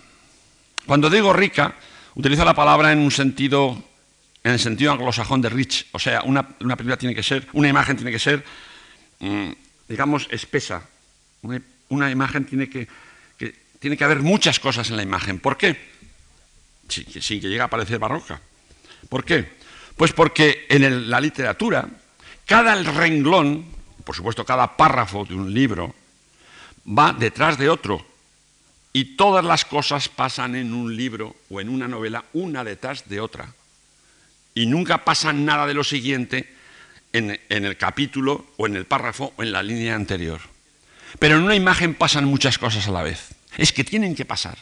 Cuando 0.86 1.10
digo 1.10 1.34
rica, 1.34 1.74
Utiliza 2.16 2.46
la 2.46 2.54
palabra 2.54 2.92
en 2.92 3.00
un 3.00 3.10
sentido, 3.10 3.76
en 4.42 4.52
el 4.52 4.58
sentido 4.58 4.90
anglosajón 4.90 5.42
de 5.42 5.50
rich, 5.50 5.86
o 5.92 5.98
sea, 5.98 6.22
una, 6.22 6.48
película 6.48 6.96
tiene 6.96 7.14
que 7.14 7.22
ser, 7.22 7.46
una 7.52 7.68
imagen 7.68 7.94
tiene 7.94 8.10
que 8.10 8.18
ser, 8.18 8.42
mm, 9.20 9.50
digamos, 9.86 10.26
espesa. 10.30 10.88
Una, 11.90 12.10
imagen 12.10 12.46
tiene 12.46 12.70
que, 12.70 12.88
tiene 13.78 13.98
que 13.98 14.04
haber 14.04 14.22
muchas 14.22 14.58
cosas 14.58 14.88
en 14.88 14.96
la 14.96 15.02
imagen. 15.02 15.38
¿Por 15.40 15.58
qué? 15.58 15.76
Sin, 16.88 17.04
que 17.04 17.48
llegue 17.48 17.60
a 17.60 17.68
parecer 17.68 17.98
barroca. 17.98 18.40
¿Por 19.10 19.22
qué? 19.22 19.52
Pues 19.94 20.14
porque 20.14 20.64
en 20.70 21.10
la 21.10 21.20
literatura, 21.20 21.86
cada 22.46 22.74
renglón, 22.76 23.66
por 24.04 24.16
supuesto 24.16 24.42
cada 24.46 24.74
párrafo 24.74 25.26
de 25.26 25.34
un 25.34 25.52
libro, 25.52 25.94
va 26.88 27.12
detrás 27.12 27.58
de 27.58 27.68
otro 27.68 28.15
y 28.96 29.04
todas 29.04 29.44
las 29.44 29.66
cosas 29.66 30.08
pasan 30.08 30.56
en 30.56 30.72
un 30.72 30.96
libro 30.96 31.36
o 31.50 31.60
en 31.60 31.68
una 31.68 31.86
novela 31.86 32.24
una 32.32 32.64
detrás 32.64 33.06
de 33.10 33.20
otra. 33.20 33.52
Y 34.54 34.64
nunca 34.64 35.04
pasa 35.04 35.34
nada 35.34 35.66
de 35.66 35.74
lo 35.74 35.84
siguiente 35.84 36.50
en, 37.12 37.38
el 37.50 37.76
capítulo 37.76 38.46
o 38.56 38.66
en 38.66 38.74
el 38.74 38.86
párrafo 38.86 39.34
o 39.36 39.42
en 39.42 39.52
la 39.52 39.62
línea 39.62 39.94
anterior. 39.94 40.40
Pero 41.18 41.36
en 41.36 41.42
una 41.42 41.54
imagen 41.54 41.92
pasan 41.92 42.24
muchas 42.24 42.56
cosas 42.56 42.88
a 42.88 42.90
la 42.90 43.02
vez. 43.02 43.34
Es 43.58 43.70
que 43.70 43.84
tienen 43.84 44.14
que 44.14 44.24
pasar. 44.24 44.56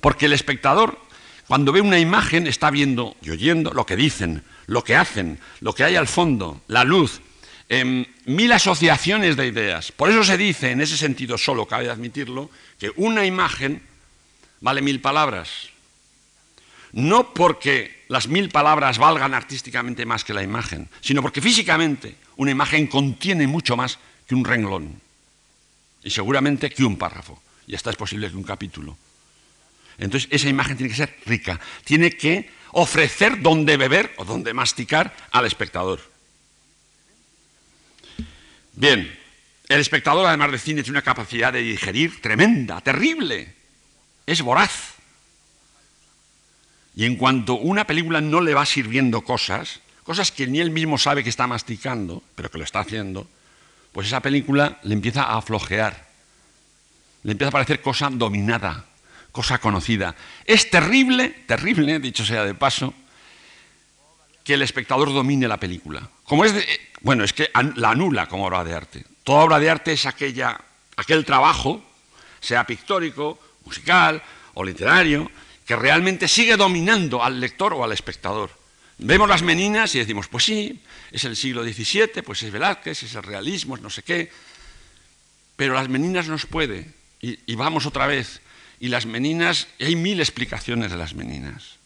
Porque 0.00 0.24
el 0.24 0.32
espectador, 0.32 0.98
cuando 1.46 1.72
ve 1.72 1.82
una 1.82 1.98
imagen, 1.98 2.46
está 2.46 2.70
viendo 2.70 3.18
y 3.20 3.28
oyendo 3.28 3.74
lo 3.74 3.84
que 3.84 3.96
dicen, 3.96 4.44
lo 4.66 4.82
que 4.82 4.96
hacen, 4.96 5.40
lo 5.60 5.74
que 5.74 5.84
hay 5.84 5.96
al 5.96 6.08
fondo, 6.08 6.62
la 6.68 6.84
luz, 6.84 7.20
em, 7.70 8.04
mil 8.26 8.52
asociaciones 8.52 9.36
de 9.36 9.46
ideas. 9.46 9.92
Por 9.92 10.10
eso 10.10 10.24
se 10.24 10.36
dice, 10.36 10.72
en 10.72 10.80
ese 10.80 10.96
sentido 10.96 11.38
solo 11.38 11.66
cabe 11.66 11.88
admitirlo, 11.88 12.50
que 12.78 12.92
una 12.96 13.24
imagen 13.24 13.80
vale 14.60 14.82
mil 14.82 15.00
palabras. 15.00 15.70
No 16.92 17.32
porque 17.32 18.04
las 18.08 18.26
mil 18.26 18.50
palabras 18.50 18.98
valgan 18.98 19.32
artísticamente 19.32 20.04
más 20.04 20.24
que 20.24 20.34
la 20.34 20.42
imagen, 20.42 20.88
sino 21.00 21.22
porque 21.22 21.40
físicamente 21.40 22.16
una 22.36 22.50
imagen 22.50 22.88
contiene 22.88 23.46
mucho 23.46 23.76
más 23.76 23.98
que 24.26 24.34
un 24.34 24.44
renglón 24.44 25.00
y 26.02 26.10
seguramente 26.10 26.70
que 26.70 26.84
un 26.84 26.96
párrafo. 26.98 27.40
Y 27.68 27.76
hasta 27.76 27.90
es 27.90 27.96
posible 27.96 28.28
que 28.28 28.36
un 28.36 28.42
capítulo. 28.42 28.98
Entonces 29.98 30.28
esa 30.32 30.48
imagen 30.48 30.76
tiene 30.76 30.90
que 30.90 30.96
ser 30.96 31.16
rica, 31.24 31.60
tiene 31.84 32.10
que 32.10 32.50
ofrecer 32.72 33.40
donde 33.40 33.76
beber 33.76 34.12
o 34.16 34.24
donde 34.24 34.54
masticar 34.54 35.14
al 35.30 35.46
espectador. 35.46 36.09
Bien, 38.80 39.14
el 39.68 39.78
espectador, 39.78 40.24
además 40.26 40.52
de 40.52 40.58
cine, 40.58 40.82
tiene 40.82 40.96
una 40.96 41.04
capacidad 41.04 41.52
de 41.52 41.60
digerir 41.60 42.22
tremenda, 42.22 42.80
terrible. 42.80 43.54
es 44.24 44.40
voraz. 44.40 44.94
Y 46.96 47.04
en 47.04 47.16
cuanto 47.16 47.56
una 47.56 47.86
película 47.86 48.22
no 48.22 48.40
le 48.40 48.54
va 48.54 48.64
sirviendo 48.64 49.20
cosas, 49.20 49.80
cosas 50.02 50.32
que 50.32 50.46
ni 50.46 50.60
él 50.60 50.70
mismo 50.70 50.96
sabe 50.96 51.22
que 51.22 51.28
está 51.28 51.46
masticando, 51.46 52.22
pero 52.34 52.50
que 52.50 52.56
lo 52.56 52.64
está 52.64 52.80
haciendo, 52.80 53.28
pues 53.92 54.06
esa 54.06 54.20
película 54.20 54.78
le 54.82 54.94
empieza 54.94 55.24
a 55.24 55.42
flojear, 55.42 56.08
le 57.22 57.32
empieza 57.32 57.50
a 57.50 57.52
parecer 57.52 57.82
cosa 57.82 58.08
dominada, 58.10 58.86
cosa 59.30 59.58
conocida. 59.58 60.14
Es 60.46 60.70
terrible, 60.70 61.28
terrible, 61.46 61.98
dicho 61.98 62.24
sea 62.24 62.46
de 62.46 62.54
paso, 62.54 62.94
que 64.50 64.54
el 64.54 64.62
espectador 64.62 65.12
domine 65.12 65.46
la 65.46 65.58
película. 65.58 66.10
Como 66.24 66.44
es 66.44 66.52
bueno, 67.02 67.22
es 67.22 67.32
que 67.32 67.52
la 67.76 67.90
anula 67.90 68.26
como 68.26 68.46
obra 68.46 68.64
de 68.64 68.74
arte. 68.74 69.04
Toda 69.22 69.44
obra 69.44 69.60
de 69.60 69.70
arte 69.70 69.92
es 69.92 70.06
aquella, 70.06 70.60
aquel 70.96 71.24
trabajo, 71.24 71.80
sea 72.40 72.66
pictórico, 72.66 73.38
musical 73.64 74.20
o 74.54 74.64
literario, 74.64 75.30
que 75.64 75.76
realmente 75.76 76.26
sigue 76.26 76.56
dominando 76.56 77.22
al 77.22 77.38
lector 77.38 77.74
o 77.74 77.84
al 77.84 77.92
espectador. 77.92 78.50
Vemos 78.98 79.28
las 79.28 79.42
meninas 79.42 79.94
y 79.94 80.00
decimos, 80.00 80.26
pues 80.26 80.46
sí, 80.46 80.82
es 81.12 81.22
el 81.22 81.36
siglo 81.36 81.62
XVII, 81.62 82.20
pues 82.24 82.42
es 82.42 82.50
Velázquez, 82.50 83.04
es 83.04 83.14
el 83.14 83.22
realismo, 83.22 83.76
es 83.76 83.82
no 83.82 83.88
sé 83.88 84.02
qué, 84.02 84.32
pero 85.54 85.74
las 85.74 85.88
meninas 85.88 86.26
nos 86.26 86.44
puede, 86.44 86.90
y, 87.22 87.38
y 87.46 87.54
vamos 87.54 87.86
otra 87.86 88.08
vez, 88.08 88.40
y 88.80 88.88
las 88.88 89.06
meninas, 89.06 89.68
hay 89.78 89.94
mil 89.94 90.18
explicaciones 90.18 90.90
de 90.90 90.96
las 90.96 91.14
meninas, 91.14 91.76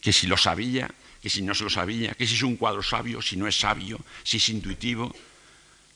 que 0.00 0.12
si 0.12 0.26
lo 0.26 0.36
sabía, 0.36 0.90
que 1.24 1.30
si 1.30 1.40
no 1.40 1.54
se 1.54 1.64
lo 1.64 1.70
sabía, 1.70 2.12
que 2.12 2.26
si 2.26 2.34
es 2.34 2.42
un 2.42 2.56
cuadro 2.56 2.82
sabio, 2.82 3.22
si 3.22 3.38
no 3.38 3.48
es 3.48 3.56
sabio, 3.56 3.98
si 4.24 4.36
es 4.36 4.46
intuitivo, 4.50 5.10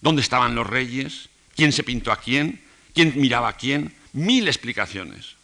dónde 0.01 0.23
estaban 0.23 0.55
los 0.55 0.67
reyes, 0.67 1.29
quién 1.55 1.71
se 1.71 1.85
pintó 1.85 2.13
a 2.13 2.17
quién, 2.17 2.63
quién 2.95 3.13
miraba 3.15 3.51
a 3.51 3.53
quién, 3.59 3.95
mil 4.15 4.49
explicaciones. 4.49 5.37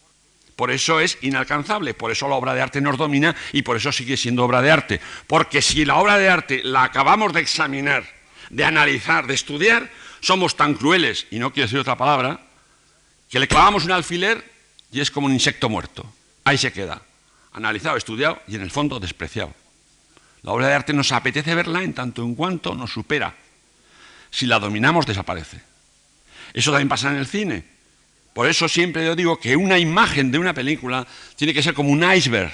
Por 0.57 0.71
eso 0.71 1.01
es 1.01 1.19
inalcanzable, 1.21 1.93
por 1.93 2.11
eso 2.11 2.27
la 2.31 2.37
obra 2.37 2.55
de 2.55 2.63
arte 2.63 2.81
nos 2.81 2.97
domina 2.97 3.37
y 3.53 3.61
por 3.61 3.77
eso 3.77 3.93
sigue 3.93 4.17
siendo 4.17 4.43
obra 4.43 4.63
de 4.63 4.71
arte. 4.71 5.01
Porque 5.27 5.61
si 5.61 5.85
la 5.85 5.97
obra 5.97 6.17
de 6.17 6.31
arte 6.31 6.63
la 6.65 6.85
acabamos 6.85 7.35
de 7.35 7.41
examinar, 7.41 8.07
de 8.49 8.65
analizar, 8.65 9.27
de 9.27 9.35
estudiar, 9.35 9.93
somos 10.21 10.57
tan 10.57 10.77
crueles, 10.77 11.27
y 11.31 11.39
no 11.39 11.53
quiero 11.53 11.67
decir 11.67 11.81
otra 11.81 11.99
palabra, 11.99 12.41
que 13.29 13.39
le 13.39 13.49
clavamos 13.49 13.85
un 13.85 13.93
alfiler 13.93 14.51
y 14.91 15.01
es 15.01 15.11
como 15.11 15.27
un 15.27 15.35
insecto 15.35 15.69
muerto. 15.69 16.11
Ahí 16.43 16.57
se 16.57 16.73
queda, 16.73 17.03
analizado, 17.53 17.99
estudiado 17.99 18.41
y 18.49 18.55
en 18.55 18.63
el 18.63 18.71
fondo 18.71 18.99
despreciado. 18.99 19.53
La 20.45 20.53
obra 20.53 20.69
de 20.69 20.75
arte 20.75 20.93
nos 20.93 21.11
apetece 21.11 21.55
verla 21.55 21.83
en 21.83 21.95
tanto 21.95 22.23
en 22.23 22.35
cuanto 22.35 22.75
nos 22.75 22.93
supera. 22.93 23.35
Si 24.31 24.47
la 24.47 24.59
dominamos, 24.59 25.07
desaparece. 25.07 25.61
Eso 26.53 26.71
también 26.71 26.89
pasa 26.89 27.11
en 27.11 27.17
el 27.17 27.27
cine. 27.27 27.65
Por 28.35 28.47
eso 28.47 28.69
siempre 28.69 29.07
yo 29.07 29.17
digo 29.17 29.41
que 29.41 29.57
una 29.57 29.79
imagen 29.79 30.31
de 30.31 30.39
una 30.39 30.53
película 30.53 31.07
tiene 31.37 31.55
que 31.55 31.63
ser 31.63 31.73
como 31.73 31.91
un 31.91 32.05
iceberg, 32.05 32.53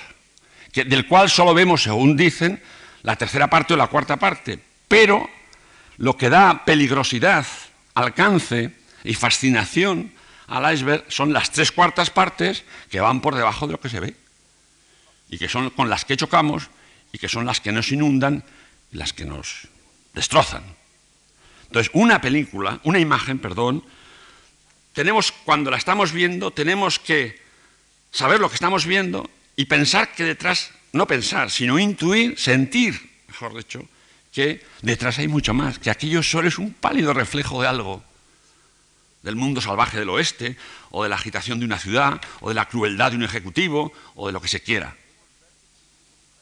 del 0.72 1.06
cual 1.08 1.28
solo 1.28 1.52
vemos, 1.52 1.82
según 1.82 2.16
dicen, 2.16 2.62
la 3.02 3.16
tercera 3.16 3.50
parte 3.50 3.74
o 3.74 3.76
la 3.76 3.88
cuarta 3.88 4.16
parte. 4.16 4.60
Pero 4.86 5.28
lo 5.96 6.16
que 6.16 6.30
da 6.30 6.64
peligrosidad, 6.64 7.44
alcance 7.94 8.72
y 9.02 9.14
fascinación 9.14 10.12
al 10.46 10.72
iceberg 10.72 11.06
son 11.08 11.32
las 11.32 11.50
tres 11.50 11.72
cuartas 11.72 12.10
partes 12.10 12.62
que 12.88 13.00
van 13.00 13.20
por 13.20 13.34
debajo 13.34 13.66
de 13.66 13.72
lo 13.72 13.80
que 13.80 13.88
se 13.88 13.98
ve 13.98 14.14
y 15.28 15.38
que 15.38 15.48
son 15.48 15.70
con 15.70 15.90
las 15.90 16.04
que 16.04 16.16
chocamos 16.16 16.70
y 17.12 17.18
que 17.18 17.28
son 17.28 17.46
las 17.46 17.60
que 17.60 17.72
nos 17.72 17.92
inundan 17.92 18.44
las 18.92 19.12
que 19.12 19.24
nos 19.24 19.68
destrozan. 20.14 20.64
Entonces, 21.66 21.90
una 21.94 22.20
película, 22.20 22.80
una 22.82 22.98
imagen, 22.98 23.38
perdón, 23.38 23.84
tenemos, 24.92 25.32
cuando 25.32 25.70
la 25.70 25.76
estamos 25.76 26.12
viendo, 26.12 26.50
tenemos 26.50 26.98
que 26.98 27.40
saber 28.10 28.40
lo 28.40 28.48
que 28.48 28.56
estamos 28.56 28.86
viendo 28.86 29.30
y 29.54 29.66
pensar 29.66 30.12
que 30.12 30.24
detrás, 30.24 30.72
no 30.92 31.06
pensar, 31.06 31.50
sino 31.50 31.78
intuir, 31.78 32.38
sentir, 32.38 33.00
mejor 33.28 33.56
dicho, 33.56 33.88
que 34.32 34.64
detrás 34.82 35.18
hay 35.18 35.28
mucho 35.28 35.54
más, 35.54 35.78
que 35.78 35.90
aquello 35.90 36.22
solo 36.22 36.48
es 36.48 36.58
un 36.58 36.72
pálido 36.72 37.12
reflejo 37.12 37.62
de 37.62 37.68
algo, 37.68 38.02
del 39.22 39.36
mundo 39.36 39.60
salvaje 39.60 39.98
del 39.98 40.08
oeste, 40.08 40.56
o 40.90 41.02
de 41.02 41.08
la 41.08 41.16
agitación 41.16 41.60
de 41.60 41.66
una 41.66 41.78
ciudad, 41.78 42.20
o 42.40 42.48
de 42.48 42.54
la 42.54 42.66
crueldad 42.66 43.10
de 43.10 43.18
un 43.18 43.22
ejecutivo, 43.22 43.92
o 44.14 44.26
de 44.26 44.32
lo 44.32 44.40
que 44.40 44.48
se 44.48 44.62
quiera. 44.62 44.96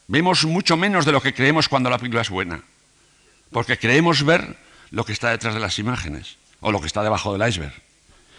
Vemos 0.08 0.46
mucho 0.46 0.78
menos 0.78 1.04
de 1.04 1.12
lo 1.12 1.20
que 1.20 1.34
creemos 1.34 1.68
cuando 1.68 1.90
la 1.90 1.98
película 1.98 2.22
es 2.22 2.30
buena, 2.30 2.62
porque 3.52 3.78
creemos 3.78 4.24
ver 4.24 4.56
lo 4.90 5.04
que 5.04 5.12
está 5.12 5.30
detrás 5.30 5.52
de 5.52 5.60
las 5.60 5.78
imágenes 5.78 6.38
o 6.60 6.72
lo 6.72 6.80
que 6.80 6.86
está 6.86 7.02
debajo 7.02 7.36
del 7.36 7.46
iceberg. 7.46 7.74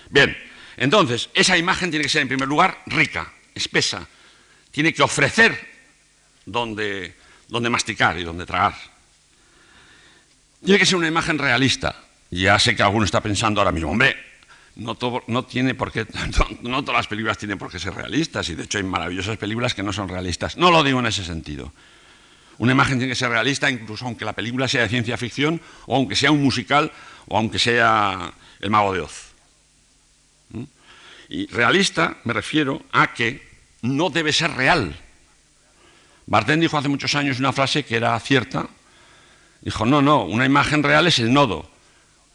Bien, 0.09 0.35
entonces, 0.77 1.29
esa 1.35 1.57
imagen 1.57 1.91
tiene 1.91 2.03
que 2.03 2.09
ser 2.09 2.23
en 2.23 2.27
primer 2.27 2.47
lugar 2.47 2.81
rica, 2.87 3.31
espesa, 3.53 4.07
tiene 4.71 4.93
que 4.93 5.03
ofrecer 5.03 5.69
donde, 6.43 7.15
donde 7.47 7.69
masticar 7.69 8.17
y 8.17 8.23
donde 8.23 8.47
tragar. 8.47 8.75
Tiene 10.65 10.79
que 10.79 10.87
ser 10.87 10.95
una 10.95 11.07
imagen 11.07 11.37
realista. 11.37 11.95
Ya 12.31 12.57
sé 12.57 12.75
que 12.75 12.81
alguno 12.81 13.05
está 13.05 13.21
pensando 13.21 13.61
ahora 13.61 13.71
mismo, 13.71 13.91
hombre, 13.91 14.17
no, 14.79 14.97
no, 15.27 15.45
tiene 15.45 15.75
por 15.75 15.91
qué, 15.91 16.07
no, 16.61 16.83
todas 16.83 16.99
las 16.99 17.07
películas 17.07 17.37
tienen 17.37 17.57
por 17.57 17.71
qué 17.71 17.79
ser 17.79 17.93
realistas, 17.93 18.49
y 18.49 18.55
de 18.55 18.63
hecho 18.63 18.77
hay 18.77 18.83
maravillosas 18.83 19.37
películas 19.37 19.73
que 19.73 19.83
no 19.83 19.93
son 19.93 20.07
realistas. 20.07 20.57
No 20.57 20.71
lo 20.71 20.83
digo 20.83 20.99
en 20.99 21.05
ese 21.05 21.23
sentido. 21.23 21.71
Una 22.57 22.71
imagen 22.71 22.97
tiene 22.97 23.11
que 23.11 23.15
ser 23.15 23.29
realista, 23.29 23.69
incluso 23.69 24.05
aunque 24.05 24.25
la 24.25 24.33
película 24.33 24.67
sea 24.67 24.81
de 24.81 24.89
ciencia 24.89 25.17
ficción, 25.17 25.61
o 25.85 25.95
aunque 25.95 26.15
sea 26.15 26.31
un 26.31 26.43
musical, 26.43 26.91
o 27.27 27.37
aunque 27.37 27.59
sea 27.59 28.33
El 28.59 28.69
Mago 28.69 28.93
de 28.93 29.01
Oz. 29.01 29.31
¿Mm? 30.49 30.63
Y 31.29 31.47
realista 31.47 32.17
me 32.23 32.33
refiero 32.33 32.81
a 32.91 33.13
que 33.13 33.47
no 33.81 34.09
debe 34.09 34.33
ser 34.33 34.51
real. 34.51 34.97
Bardem 36.25 36.59
dijo 36.59 36.77
hace 36.77 36.89
muchos 36.89 37.15
años 37.15 37.39
una 37.39 37.53
frase 37.53 37.83
que 37.83 37.95
era 37.95 38.19
cierta. 38.19 38.67
Dijo, 39.61 39.85
no, 39.85 40.01
no, 40.01 40.23
una 40.23 40.45
imagen 40.45 40.83
real 40.83 41.07
es 41.07 41.19
el 41.19 41.33
nodo. 41.33 41.69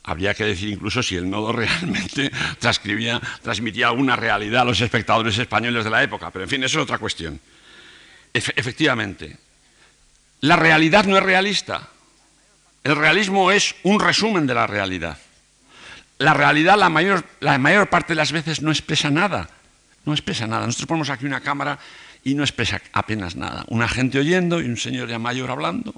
Habría 0.05 0.35
que 0.35 0.45
decir 0.45 0.69
incluso 0.69 1.03
si 1.03 1.17
el 1.17 1.29
nodo 1.29 1.53
realmente 1.53 2.31
transcribía, 2.59 3.21
transmitía 3.43 3.89
alguna 3.89 4.17
realidad 4.17 4.63
a 4.63 4.67
los 4.67 4.81
espectadores 4.81 5.37
españoles 5.39 5.85
de 5.85 5.91
la 5.91 6.03
época, 6.03 6.31
pero 6.31 6.45
en 6.45 6.51
fin, 6.51 6.63
eso 6.63 6.79
es 6.79 6.85
otra 6.85 6.99
cuestión. 6.99 7.41
efectivamente, 8.33 9.39
la 10.41 10.57
realidad 10.57 11.05
no 11.07 11.17
es 11.17 11.23
realista. 11.23 11.89
El 12.83 12.97
realismo 12.97 13.51
es 13.51 13.75
un 13.83 13.99
resumen 13.99 14.47
de 14.47 14.55
la 14.55 14.67
realidad. 14.67 15.17
La 16.19 16.35
realidad 16.35 16.77
la 16.77 16.91
mayor, 16.91 17.25
la 17.41 17.57
mayor 17.57 17.89
parte 17.89 18.13
de 18.13 18.17
las 18.17 18.31
veces 18.31 18.61
no 18.61 18.71
expresa 18.71 19.11
nada. 19.11 19.49
No 20.05 20.13
expresa 20.13 20.47
nada. 20.47 20.67
Nosotros 20.67 20.89
ponemos 20.89 21.09
aquí 21.09 21.25
una 21.25 21.41
cámara 21.41 21.79
y 22.23 22.35
no 22.35 22.43
expresa 22.43 22.83
apenas 22.93 23.37
nada. 23.37 23.65
Una 23.69 23.89
gente 23.89 24.19
oyendo 24.19 24.61
y 24.61 24.67
un 24.67 24.77
señor 24.77 25.09
ya 25.09 25.19
mayor 25.19 25.51
hablando. 25.51 25.95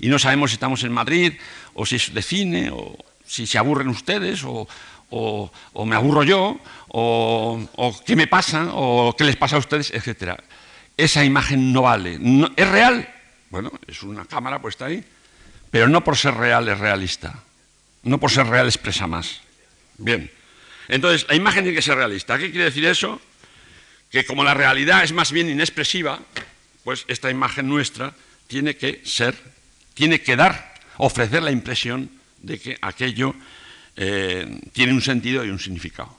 Y 0.00 0.08
no 0.08 0.18
sabemos 0.18 0.50
si 0.50 0.54
estamos 0.54 0.84
en 0.84 0.92
Madrid 0.92 1.34
o 1.72 1.86
si 1.86 1.96
es 1.96 2.12
de 2.12 2.22
cine 2.22 2.70
o, 2.70 2.94
si 3.32 3.46
se 3.46 3.56
aburren 3.56 3.88
ustedes 3.88 4.44
o, 4.44 4.68
me 5.86 5.96
aburro 5.96 6.22
yo, 6.22 6.60
o, 6.88 8.02
qué 8.04 8.14
me 8.14 8.26
pasa, 8.26 8.68
o 8.74 9.16
qué 9.16 9.24
les 9.24 9.36
pasa 9.36 9.56
a 9.56 9.58
ustedes, 9.58 9.90
etc. 9.90 10.38
Esa 10.98 11.24
imagen 11.24 11.72
no 11.72 11.82
vale. 11.82 12.20
¿Es 12.56 12.68
real? 12.68 13.08
Bueno, 13.48 13.72
es 13.86 14.02
una 14.02 14.26
cámara 14.26 14.60
puesta 14.60 14.84
ahí, 14.84 15.02
pero 15.70 15.88
no 15.88 16.04
por 16.04 16.18
ser 16.18 16.34
real 16.34 16.68
es 16.68 16.78
realista. 16.78 17.42
No 18.02 18.18
por 18.18 18.30
ser 18.30 18.46
real 18.48 18.66
expresa 18.66 19.06
más. 19.06 19.40
Bien. 19.96 20.30
Entonces, 20.88 21.24
la 21.26 21.34
imagen 21.34 21.64
tiene 21.64 21.76
que 21.76 21.82
ser 21.82 21.96
realista. 21.96 22.36
¿Qué 22.36 22.50
quiere 22.50 22.66
decir 22.66 22.84
eso? 22.84 23.18
Que 24.10 24.26
como 24.26 24.44
la 24.44 24.52
realidad 24.52 25.04
es 25.04 25.12
más 25.12 25.32
bien 25.32 25.48
inexpresiva, 25.48 26.20
pues 26.84 27.06
esta 27.08 27.30
imagen 27.30 27.66
nuestra 27.66 28.12
tiene 28.46 28.76
que 28.76 29.00
ser, 29.06 29.34
tiene 29.94 30.20
que 30.20 30.36
dar, 30.36 30.74
ofrecer 30.98 31.42
la 31.42 31.50
impresión 31.50 32.21
de 32.42 32.58
que 32.58 32.76
aquello 32.82 33.34
eh, 33.96 34.60
tiene 34.72 34.92
un 34.92 35.00
sentido 35.00 35.44
y 35.44 35.50
un 35.50 35.58
significado. 35.58 36.18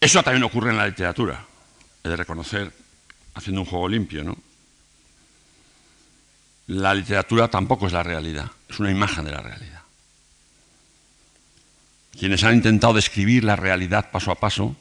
Eso 0.00 0.22
también 0.22 0.44
ocurre 0.44 0.70
en 0.70 0.76
la 0.76 0.86
literatura, 0.86 1.44
he 2.04 2.08
de 2.08 2.16
reconocer, 2.16 2.70
haciendo 3.34 3.62
un 3.62 3.66
juego 3.66 3.88
limpio, 3.88 4.22
¿no? 4.22 4.36
La 6.68 6.94
literatura 6.94 7.48
tampoco 7.48 7.86
es 7.86 7.92
la 7.92 8.02
realidad, 8.02 8.50
es 8.68 8.78
una 8.78 8.90
imagen 8.90 9.24
de 9.24 9.30
la 9.30 9.40
realidad. 9.40 9.82
Quienes 12.18 12.42
han 12.44 12.54
intentado 12.54 12.94
describir 12.94 13.44
la 13.44 13.56
realidad 13.56 14.10
paso 14.10 14.32
a 14.32 14.36
paso, 14.36 14.76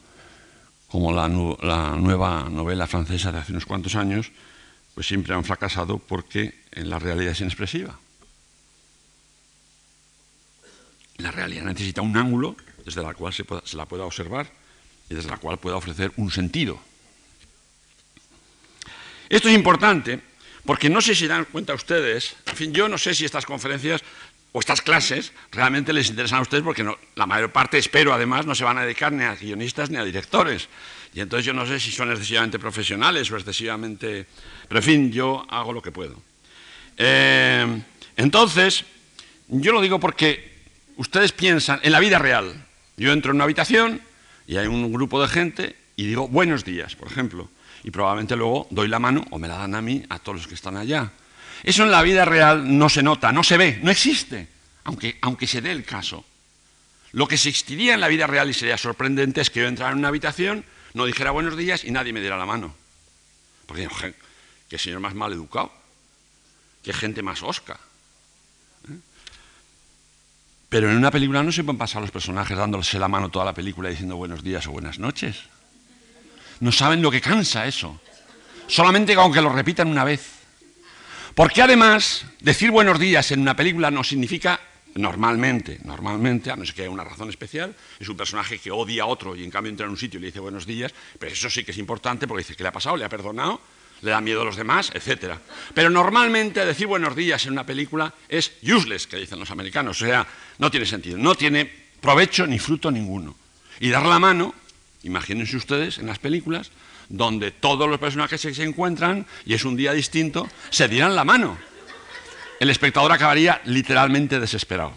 como 0.88 1.12
la 1.12 1.28
nueva 1.28 2.47
novela 2.49 2.88
francesa 2.88 3.32
de 3.32 3.39
hace 3.39 3.51
unos 3.51 3.66
cuantos 3.66 3.95
años, 3.95 4.32
pues 4.96 5.06
siempre 5.06 5.36
han 5.36 5.43
fracasado 5.43 6.00
porque 6.00 6.56
en 6.72 6.89
la 6.89 6.98
realidad 6.98 7.34
es 7.34 7.41
inexpresiva. 7.41 8.00
La 11.18 11.32
realidad 11.32 11.64
necesita 11.64 12.02
un 12.02 12.18
ángulo 12.18 12.56
desde 12.86 13.02
el 13.02 13.16
cual 13.16 13.34
se, 13.34 13.46
la 13.76 13.86
pueda 13.86 14.06
observar 14.06 14.50
y 15.10 15.16
desde 15.16 15.30
la 15.30 15.38
cual 15.38 15.60
pueda 15.60 15.76
ofrecer 15.76 16.12
un 16.16 16.32
sentido. 16.32 16.80
Esto 19.28 19.50
es 19.50 19.56
importante 19.56 20.22
porque 20.66 20.89
no 20.89 21.02
sé 21.02 21.14
si 21.14 21.28
dan 21.28 21.46
cuenta 21.46 21.74
ustedes, 21.74 22.36
en 22.46 22.56
fin, 22.56 22.74
yo 22.74 22.88
no 22.88 22.98
sé 22.98 23.14
si 23.14 23.26
estas 23.26 23.46
conferencias 23.46 24.02
o 24.52 24.60
estas 24.60 24.82
clases 24.82 25.34
realmente 25.52 25.91
les 25.91 26.10
interesan 26.10 26.39
a 26.39 26.41
ustedes 26.41 26.64
porque 26.64 26.89
la 27.16 27.26
mayor 27.26 27.52
parte, 27.52 27.78
espero 27.78 28.14
además, 28.14 28.46
no 28.46 28.56
se 28.56 28.64
van 28.64 28.78
a 28.78 28.84
dedicar 28.84 29.12
ni 29.12 29.26
a 29.26 29.36
guionistas 29.36 29.89
ni 29.89 29.98
a 29.98 30.04
directores. 30.06 30.70
Y 31.16 31.22
entonces 31.22 31.45
yo 31.45 31.53
no 31.53 31.66
sé 31.66 31.80
si 31.80 31.91
son 31.91 32.11
excesivamente 32.11 32.59
profesionales 32.59 33.32
o 33.32 33.38
excesivamente... 33.38 34.28
Pero 34.68 34.80
en 34.80 34.84
fin, 34.84 35.11
yo 35.13 35.45
hago 35.49 35.72
lo 35.72 35.82
que 35.82 35.93
puedo. 35.93 36.22
Eh, 36.97 37.82
entonces, 38.18 38.84
yo 39.47 39.72
lo 39.72 39.80
digo 39.80 39.97
porque 39.97 40.53
ustedes 40.97 41.32
piensan 41.32 41.80
en 41.84 41.93
la 41.93 42.01
vida 42.01 42.20
real. 42.20 42.53
Yo 42.97 43.13
entro 43.13 43.32
en 43.32 43.36
una 43.36 43.45
habitación 43.45 44.01
y 44.45 44.57
hay 44.57 44.68
un 44.68 44.91
grupo 44.91 45.22
de 45.22 45.30
gente 45.30 45.76
y 45.95 46.05
digo 46.05 46.28
buenos 46.28 46.66
días, 46.66 46.95
por 46.97 47.07
ejemplo. 47.07 47.49
Y 47.86 47.91
probablemente 47.91 48.36
luego 48.36 48.68
doy 48.70 48.89
la 48.89 48.99
mano 48.99 49.24
o 49.32 49.39
me 49.39 49.47
la 49.47 49.57
dan 49.57 49.76
a 49.76 49.82
mí, 49.82 50.03
a 50.09 50.20
todos 50.20 50.39
los 50.39 50.47
que 50.47 50.55
están 50.55 50.76
allá. 50.76 51.13
Eso 51.63 51.84
en 51.84 51.91
la 51.91 52.01
vida 52.01 52.26
real 52.26 52.78
no 52.78 52.89
se 52.89 53.01
nota, 53.01 53.32
no 53.32 53.41
se 53.43 53.57
ve, 53.57 53.80
no 53.82 53.89
existe, 53.89 54.49
aunque, 54.84 55.18
aunque 55.22 55.47
se 55.47 55.61
dé 55.61 55.72
el 55.72 55.86
caso. 55.86 56.26
Lo 57.13 57.26
que 57.26 57.36
existiría 57.36 57.93
en 57.93 58.01
la 58.01 58.09
vida 58.09 58.28
real 58.28 58.49
y 58.49 58.53
sería 58.53 58.78
sorprendente 58.78 59.39
es 59.39 59.49
que 59.49 59.61
yo 59.61 59.68
entrara 59.68 59.93
en 59.93 59.99
una 59.99 60.09
habitación, 60.09 60.66
no 60.96 61.06
dijera 61.06 61.32
buenos 61.32 61.58
días 61.58 61.84
y 61.84 61.91
nadie 61.91 62.14
me 62.14 62.22
diera 62.22 62.38
la 62.38 62.46
mano. 62.46 62.74
Porque, 63.66 63.88
qué 64.70 64.78
señor 64.78 65.02
más 65.02 65.14
mal 65.14 65.34
educado, 65.34 65.72
qué 66.82 66.93
gente 66.93 67.22
más 67.22 67.43
osca. 67.43 67.78
¿eh? 68.89 68.98
Pero 70.70 70.89
en 70.89 70.96
una 70.96 71.12
película 71.12 71.43
no 71.43 71.52
se 71.52 71.66
pueden 71.66 71.78
pasar 71.78 72.02
los 72.02 72.12
personajes 72.12 72.58
dándose 72.58 72.98
la 72.98 73.10
mano 73.10 73.30
toda 73.30 73.43
la 73.43 73.54
película 73.54 73.89
diciendo 73.89 74.16
buenos 74.16 74.41
días 74.41 74.66
o 74.68 74.72
buenas 74.72 74.98
noches. 74.98 75.43
No 76.62 76.72
saben 76.72 77.02
lo 77.02 77.12
que 77.12 77.20
cansa 77.20 77.68
eso. 77.68 78.00
Solamente 78.68 79.14
aunque 79.16 79.41
lo 79.41 79.52
repitan 79.52 79.89
una 79.89 80.06
vez. 80.06 80.32
Porque 81.36 81.62
además, 81.62 82.26
decir 82.39 82.72
buenos 82.72 83.00
días 83.00 83.30
en 83.32 83.41
una 83.41 83.58
película 83.58 83.91
no 83.91 84.06
significa 84.06 84.62
normalmente, 84.96 85.80
normalmente, 85.84 86.52
a 86.52 86.56
no 86.56 86.66
ser 86.66 86.74
que 86.74 86.82
haya 86.84 86.91
una 86.91 87.04
razón 87.04 87.30
especial, 87.30 87.76
es 88.00 88.08
un 88.08 88.16
personaje 88.16 88.60
que 88.60 88.72
odia 88.72 89.04
a 89.04 89.06
otro 89.06 89.36
y 89.36 89.43
en 89.43 89.52
cambio 89.52 89.70
entra 89.70 89.86
en 89.86 89.91
un 89.91 89.98
sitio 89.98 90.18
y 90.18 90.22
le 90.22 90.28
dice 90.28 90.39
buenos 90.39 90.66
días, 90.66 90.93
pero 91.20 91.32
eso 91.32 91.50
sí 91.50 91.64
que 91.64 91.72
es 91.72 91.78
importante 91.78 92.28
porque 92.28 92.43
dice 92.43 92.56
que 92.56 92.64
le 92.64 92.70
ha 92.70 92.72
pasado, 92.72 92.96
le 92.96 93.04
ha 93.04 93.10
perdonado, 93.10 93.60
le 94.02 94.12
da 94.12 94.22
miedo 94.22 94.41
a 94.41 94.46
los 94.46 94.56
demás, 94.56 94.91
etc. 94.93 95.36
Pero 95.74 95.89
normalmente 95.89 96.66
decir 96.66 96.88
buenos 96.88 97.16
días 97.16 97.46
en 97.46 97.54
una 97.54 97.66
película 97.66 98.14
es 98.30 98.54
useless, 98.64 99.08
que 99.08 99.18
dicen 99.18 99.39
los 99.39 99.52
americanos, 99.52 100.02
o 100.02 100.06
sea, 100.06 100.26
no 100.60 100.72
tiene 100.72 100.86
sentido, 100.86 101.18
no 101.18 101.36
tiene 101.36 101.70
provecho 102.00 102.48
ni 102.48 102.60
fruto 102.60 102.89
ninguno. 102.89 103.36
Y 103.80 103.89
dar 103.89 104.06
la 104.06 104.20
mano, 104.20 104.56
imagínense 105.04 105.58
ustedes 105.58 105.98
en 105.98 106.08
las 106.08 106.20
películas, 106.20 106.72
donde 107.10 107.52
todos 107.52 107.89
los 107.89 108.00
personajes 108.00 108.41
que 108.41 108.54
se 108.54 108.64
encuentran, 108.64 109.26
y 109.46 109.54
es 109.54 109.66
un 109.66 109.76
día 109.76 109.91
distinto, 109.91 110.48
se 110.70 110.88
dirán 110.88 111.16
la 111.16 111.26
mano. 111.26 111.58
El 112.60 112.70
espectador 112.70 113.12
acabaría 113.12 113.62
literalmente 113.66 114.39
desesperado. 114.39 114.93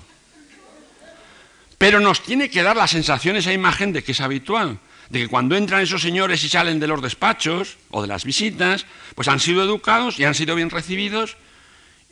Pero 1.79 2.01
nos 2.01 2.23
tiene 2.23 2.51
que 2.51 2.63
dar 2.63 2.77
la 2.77 2.89
sensación, 2.89 3.37
esa 3.37 3.53
imagen 3.53 3.93
de 3.93 4.03
que 4.03 4.13
es 4.13 4.21
habitual, 4.21 4.79
de 5.11 5.21
que 5.21 5.29
cuando 5.29 5.57
entran 5.57 5.81
esos 5.81 6.03
señores 6.03 6.43
y 6.45 6.49
salen 6.49 6.81
de 6.81 6.89
los 6.89 7.01
despachos 7.01 7.77
o 7.91 8.03
de 8.03 8.09
las 8.09 8.25
visitas, 8.25 8.85
pues 9.15 9.29
han 9.29 9.41
sido 9.41 9.63
educados 9.63 10.19
y 10.19 10.25
han 10.25 10.35
sido 10.35 10.55
bien 10.55 10.71
recibidos 10.71 11.37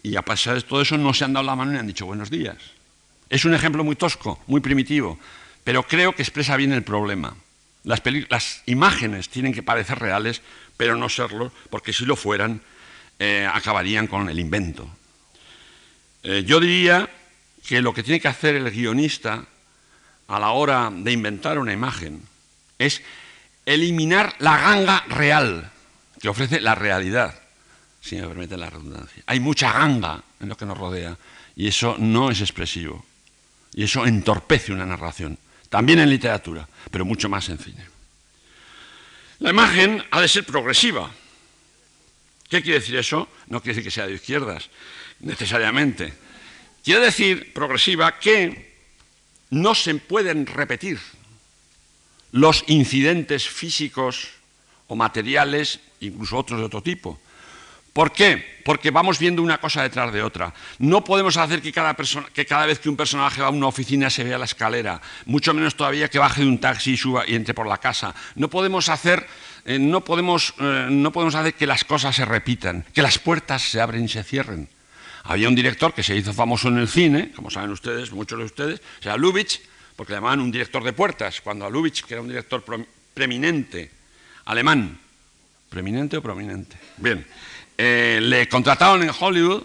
y 0.03 0.16
a 0.16 0.22
pesar 0.22 0.55
de 0.55 0.62
todo 0.62 0.80
eso 0.80 0.97
no 0.97 1.12
se 1.12 1.24
han 1.24 1.32
dado 1.32 1.44
la 1.44 1.57
mano 1.57 1.74
y 1.74 1.78
han 1.78 1.86
dicho 1.86 2.07
buenos 2.07 2.30
días. 2.30 2.57
Es 3.28 3.44
un 3.44 3.55
ejemplo 3.55 3.82
muy 3.82 3.97
tosco, 3.97 4.40
muy 4.47 4.61
primitivo, 4.61 5.18
pero 5.64 5.82
creo 5.82 6.14
que 6.14 6.22
expresa 6.22 6.57
bien 6.57 6.72
el 6.72 6.84
problema. 6.84 7.34
Las, 7.82 8.62
imágenes 8.66 9.28
tienen 9.28 9.53
que 9.53 9.64
parecer 9.64 9.99
reales, 9.99 10.42
pero 10.76 10.94
no 10.94 11.09
serlo, 11.09 11.53
porque 11.70 11.92
si 11.92 12.05
lo 12.05 12.14
fueran, 12.14 12.61
eh, 13.18 13.49
acabarían 13.53 14.07
con 14.07 14.28
el 14.28 14.38
invento. 14.38 14.88
Eh, 16.29 16.43
yo 16.45 16.59
diría 16.59 17.09
que 17.64 17.81
lo 17.81 17.95
que 17.95 18.03
tiene 18.03 18.18
que 18.18 18.27
hacer 18.27 18.57
el 18.57 18.68
guionista 18.72 19.45
a 20.27 20.41
la 20.41 20.51
hora 20.51 20.91
de 20.93 21.12
inventar 21.12 21.57
una 21.57 21.72
imagen 21.72 22.20
es 22.81 23.01
eliminar 23.64 24.35
la 24.41 24.59
ganga 24.59 25.05
real 25.07 25.70
que 26.20 26.29
ofrece 26.29 26.61
la 26.61 26.74
realidad, 26.74 27.41
si 28.01 28.16
me 28.16 28.27
permite 28.27 28.57
la 28.57 28.68
redundancia. 28.68 29.22
Hay 29.27 29.39
mucha 29.39 29.72
ganga 29.72 30.20
en 30.41 30.49
lo 30.49 30.57
que 30.57 30.66
nos 30.66 30.77
rodea 30.77 31.16
y 31.55 31.68
eso 31.68 31.95
no 31.97 32.29
es 32.33 32.41
expresivo 32.41 33.07
y 33.72 33.85
eso 33.85 34.05
entorpece 34.05 34.72
una 34.72 34.85
narración. 34.85 35.39
También 35.68 36.01
en 36.01 36.11
literatura, 36.11 36.66
pero 36.91 37.05
mucho 37.05 37.29
más 37.29 37.49
en 37.51 37.59
cine. 37.59 37.87
La 39.39 39.51
imagen 39.51 40.03
ha 40.11 40.20
de 40.20 40.27
ser 40.27 40.45
progresiva. 40.45 41.09
¿Qué 42.49 42.62
quiere 42.62 42.81
decir 42.81 42.97
eso? 42.97 43.29
No 43.47 43.61
quiere 43.61 43.77
decir 43.77 43.85
que 43.85 43.95
sea 43.95 44.09
de 44.09 44.14
izquierdas, 44.14 44.70
necesariamente. 45.20 46.12
Quiere 46.84 47.00
decir 47.00 47.52
progresiva 47.52 48.18
que 48.18 48.74
no 49.50 49.74
se 49.74 49.94
pueden 49.96 50.46
repetir 50.46 50.98
los 52.32 52.64
incidentes 52.66 53.48
físicos 53.48 54.28
o 54.88 54.96
materiales, 54.96 55.80
incluso 56.00 56.36
otros 56.36 56.60
de 56.60 56.66
otro 56.66 56.82
tipo, 56.82 57.18
¿Por 57.96 58.12
qué? 58.12 58.60
Porque 58.62 58.90
vamos 58.90 59.18
viendo 59.18 59.42
una 59.42 59.56
cosa 59.56 59.82
detrás 59.82 60.12
de 60.12 60.22
otra. 60.22 60.52
No 60.78 61.02
podemos 61.02 61.38
hacer 61.38 61.62
que 61.62 61.72
cada, 61.72 61.96
que 62.34 62.44
cada, 62.44 62.66
vez 62.66 62.78
que 62.78 62.90
un 62.90 62.96
personaje 62.96 63.40
va 63.40 63.46
a 63.46 63.50
una 63.50 63.68
oficina 63.68 64.10
se 64.10 64.22
vea 64.22 64.36
la 64.36 64.44
escalera, 64.44 65.00
mucho 65.24 65.54
menos 65.54 65.76
todavía 65.76 66.10
que 66.10 66.18
baje 66.18 66.42
de 66.42 66.46
un 66.46 66.58
taxi 66.58 66.90
y 66.92 66.96
suba 66.98 67.24
y 67.26 67.34
entre 67.34 67.54
por 67.54 67.66
la 67.66 67.78
casa. 67.78 68.14
No 68.34 68.50
podemos 68.50 68.90
hacer, 68.90 69.26
eh, 69.64 69.78
no 69.78 70.04
podemos, 70.04 70.52
eh, 70.60 70.88
no 70.90 71.10
podemos 71.10 71.34
hacer 71.36 71.54
que 71.54 71.66
las 71.66 71.84
cosas 71.84 72.14
se 72.14 72.26
repitan, 72.26 72.84
que 72.92 73.00
las 73.00 73.18
puertas 73.18 73.62
se 73.62 73.80
abren 73.80 74.04
y 74.04 74.08
se 74.08 74.22
cierren. 74.22 74.68
Había 75.29 75.49
un 75.49 75.55
director 75.55 75.93
que 75.93 76.03
se 76.03 76.16
hizo 76.16 76.33
famoso 76.33 76.68
en 76.68 76.79
el 76.79 76.89
cine, 76.89 77.33
como 77.35 77.51
saben 77.51 77.70
ustedes, 77.70 78.12
muchos 78.12 78.39
de 78.39 78.45
ustedes, 78.45 78.81
se 79.01 79.07
llama 79.07 79.18
Lubitsch, 79.18 79.61
porque 79.97 80.12
le 80.12 80.18
llamaban 80.18 80.41
un 80.41 80.53
director 80.53 80.85
de 80.85 80.93
puertas, 80.93 81.41
cuando 81.41 81.66
a 81.66 81.70
Lubitsch, 81.70 82.05
que 82.05 82.14
era 82.14 82.20
un 82.22 82.29
director 82.29 82.62
preeminente, 83.12 83.91
alemán, 84.45 84.99
preeminente 85.68 86.16
o 86.16 86.22
prominente, 86.22 86.77
bien, 86.99 87.27
eh, 87.77 88.20
le 88.22 88.49
contrataron 88.49 89.03
en 89.03 89.11
Hollywood, 89.18 89.64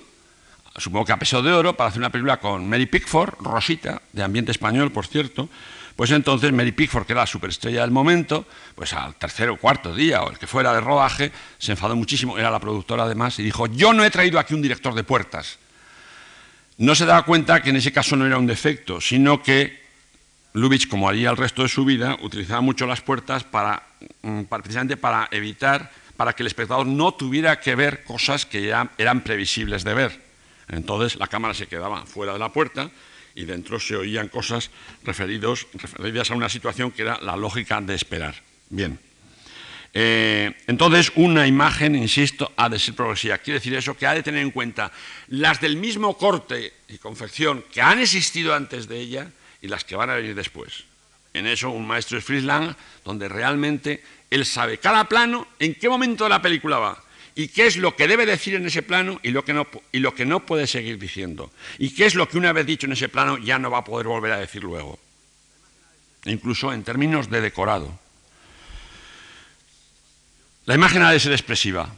supongo 0.78 1.06
que 1.06 1.12
a 1.12 1.20
peso 1.20 1.42
de 1.42 1.52
oro, 1.52 1.78
para 1.78 1.90
hacer 1.90 2.00
una 2.00 2.10
película 2.10 2.38
con 2.38 2.68
Mary 2.68 2.88
Pickford, 2.88 3.36
Rosita, 3.40 4.02
de 4.12 4.24
ambiente 4.24 4.52
español, 4.52 4.92
por 4.92 5.06
cierto. 5.06 5.50
Pues 6.02 6.10
entonces 6.10 6.52
Mary 6.52 6.72
Pickford, 6.72 7.06
que 7.06 7.14
era 7.14 7.22
la 7.22 7.28
superestrella 7.28 7.82
del 7.82 7.92
momento, 7.92 8.48
pues 8.74 8.92
al 8.94 9.14
tercer 9.18 9.52
o 9.52 9.58
cuarto 9.58 9.94
día, 9.94 10.24
o 10.24 10.32
el 10.32 10.40
que 10.40 10.48
fuera 10.48 10.74
de 10.74 10.82
rodaje, 10.82 11.32
se 11.60 11.74
enfadó 11.74 11.96
muchísimo, 11.96 12.40
era 12.40 12.50
la 12.50 12.60
productora 12.60 13.04
además, 13.04 13.38
y 13.38 13.44
dijo, 13.44 13.68
yo 13.68 13.94
no 13.94 14.04
he 14.04 14.10
traído 14.10 14.40
aquí 14.40 14.56
un 14.56 14.64
director 14.64 14.96
de 14.96 15.04
puertas. 15.04 15.60
No 16.80 16.96
se 16.96 17.06
daba 17.06 17.24
cuenta 17.24 17.62
que 17.62 17.70
en 17.70 17.76
ese 17.76 17.92
caso 17.92 18.16
no 18.16 18.26
era 18.26 18.40
un 18.40 18.48
defecto, 18.48 19.00
sino 19.00 19.44
que 19.44 19.80
Lubitsch, 20.54 20.88
como 20.88 21.08
haría 21.08 21.30
el 21.30 21.38
resto 21.38 21.62
de 21.62 21.70
su 21.70 21.86
vida, 21.86 22.18
utilizaba 22.24 22.62
mucho 22.62 22.88
las 22.88 23.02
puertas 23.02 23.44
para, 23.44 23.84
mm, 24.24 24.46
precisamente 24.46 24.98
para 24.98 25.28
evitar 25.30 25.92
para 26.18 26.34
que 26.34 26.42
el 26.42 26.48
espectador 26.48 26.88
no 26.88 27.12
tuviera 27.12 27.60
que 27.60 27.76
ver 27.76 28.04
cosas 28.04 28.48
que 28.48 28.66
ya 28.66 28.90
eran 28.98 29.22
previsibles 29.22 29.84
de 29.84 29.94
ver. 29.94 30.20
Entonces 30.68 31.20
la 31.20 31.28
cámara 31.28 31.54
se 31.54 31.68
quedaba 31.68 32.08
fuera 32.08 32.34
de 32.34 32.40
la 32.40 32.50
puerta 32.50 32.90
y 33.36 33.46
dentro 33.46 33.80
se 33.80 33.96
oían 33.96 34.28
cosas 34.28 34.70
referidos, 35.04 35.68
referidas 35.74 36.32
a 36.32 36.36
una 36.36 36.50
situación 36.50 36.92
que 36.92 37.04
era 37.04 37.20
la 37.22 37.36
lógica 37.36 37.80
de 37.82 37.96
esperar. 37.96 38.36
Bien. 38.70 39.00
Eh, 39.94 40.56
entonces, 40.68 41.12
una 41.16 41.48
imagen, 41.48 41.96
insisto, 41.96 42.52
ha 42.56 42.70
de 42.70 42.80
ser 42.80 42.94
progresiva. 42.94 43.38
Quiere 43.38 43.60
decir 43.60 43.76
eso 43.76 43.98
que 43.98 44.08
ha 44.08 44.14
de 44.14 44.24
tener 44.24 44.42
en 44.42 44.52
cuenta 44.52 44.92
las 45.28 45.60
del 45.60 45.76
mismo 45.76 46.18
corte 46.18 46.74
y 46.88 46.98
confección 46.98 47.66
que 47.72 47.82
han 47.82 48.00
existido 48.00 48.56
antes 48.56 48.88
de 48.88 49.00
ella 49.00 49.32
y 49.62 49.68
las 49.68 49.84
que 49.84 49.96
van 49.96 50.10
a 50.10 50.16
venir 50.16 50.36
después. 50.36 50.86
En 51.34 51.46
eso, 51.46 51.70
un 51.70 51.88
maestro 51.88 52.18
es 52.18 52.24
Friedland, 52.24 52.76
donde 53.04 53.28
realmente 53.30 54.04
él 54.30 54.46
sabe 54.46 54.78
cada 54.78 55.06
plano 55.06 55.48
en 55.60 55.76
qué 55.76 55.90
momento 55.90 56.26
de 56.26 56.30
la 56.30 56.42
película 56.42 56.78
va 56.80 57.04
y 57.36 57.48
qué 57.48 57.66
es 57.66 57.78
lo 57.78 57.96
que 57.96 58.08
debe 58.08 58.26
decir 58.26 58.56
en 58.56 58.66
ese 58.66 58.82
plano 58.82 59.20
y 59.24 59.32
lo 59.32 59.46
que 59.46 59.54
no, 59.54 59.68
y 59.92 60.00
lo 60.00 60.14
que 60.14 60.26
no 60.26 60.46
puede 60.46 60.68
seguir 60.68 61.00
diciendo. 61.00 61.52
Y 61.78 61.94
qué 61.94 62.06
es 62.06 62.16
lo 62.16 62.28
que 62.28 62.38
una 62.38 62.54
vez 62.54 62.66
dicho 62.66 62.88
en 62.88 62.94
ese 62.94 63.10
plano 63.10 63.38
ya 63.38 63.60
no 63.60 63.72
va 63.72 63.80
a 63.80 63.84
poder 63.84 64.08
volver 64.08 64.32
a 64.34 64.40
decir 64.40 64.64
luego. 64.64 65.00
Incluso 66.26 66.74
en 66.74 66.84
términos 66.84 67.30
de 67.30 67.42
decorado. 67.42 68.00
La 70.66 70.76
imagen 70.76 71.02
ha 71.02 71.12
de 71.12 71.20
ser 71.20 71.32
expresiva. 71.32 71.90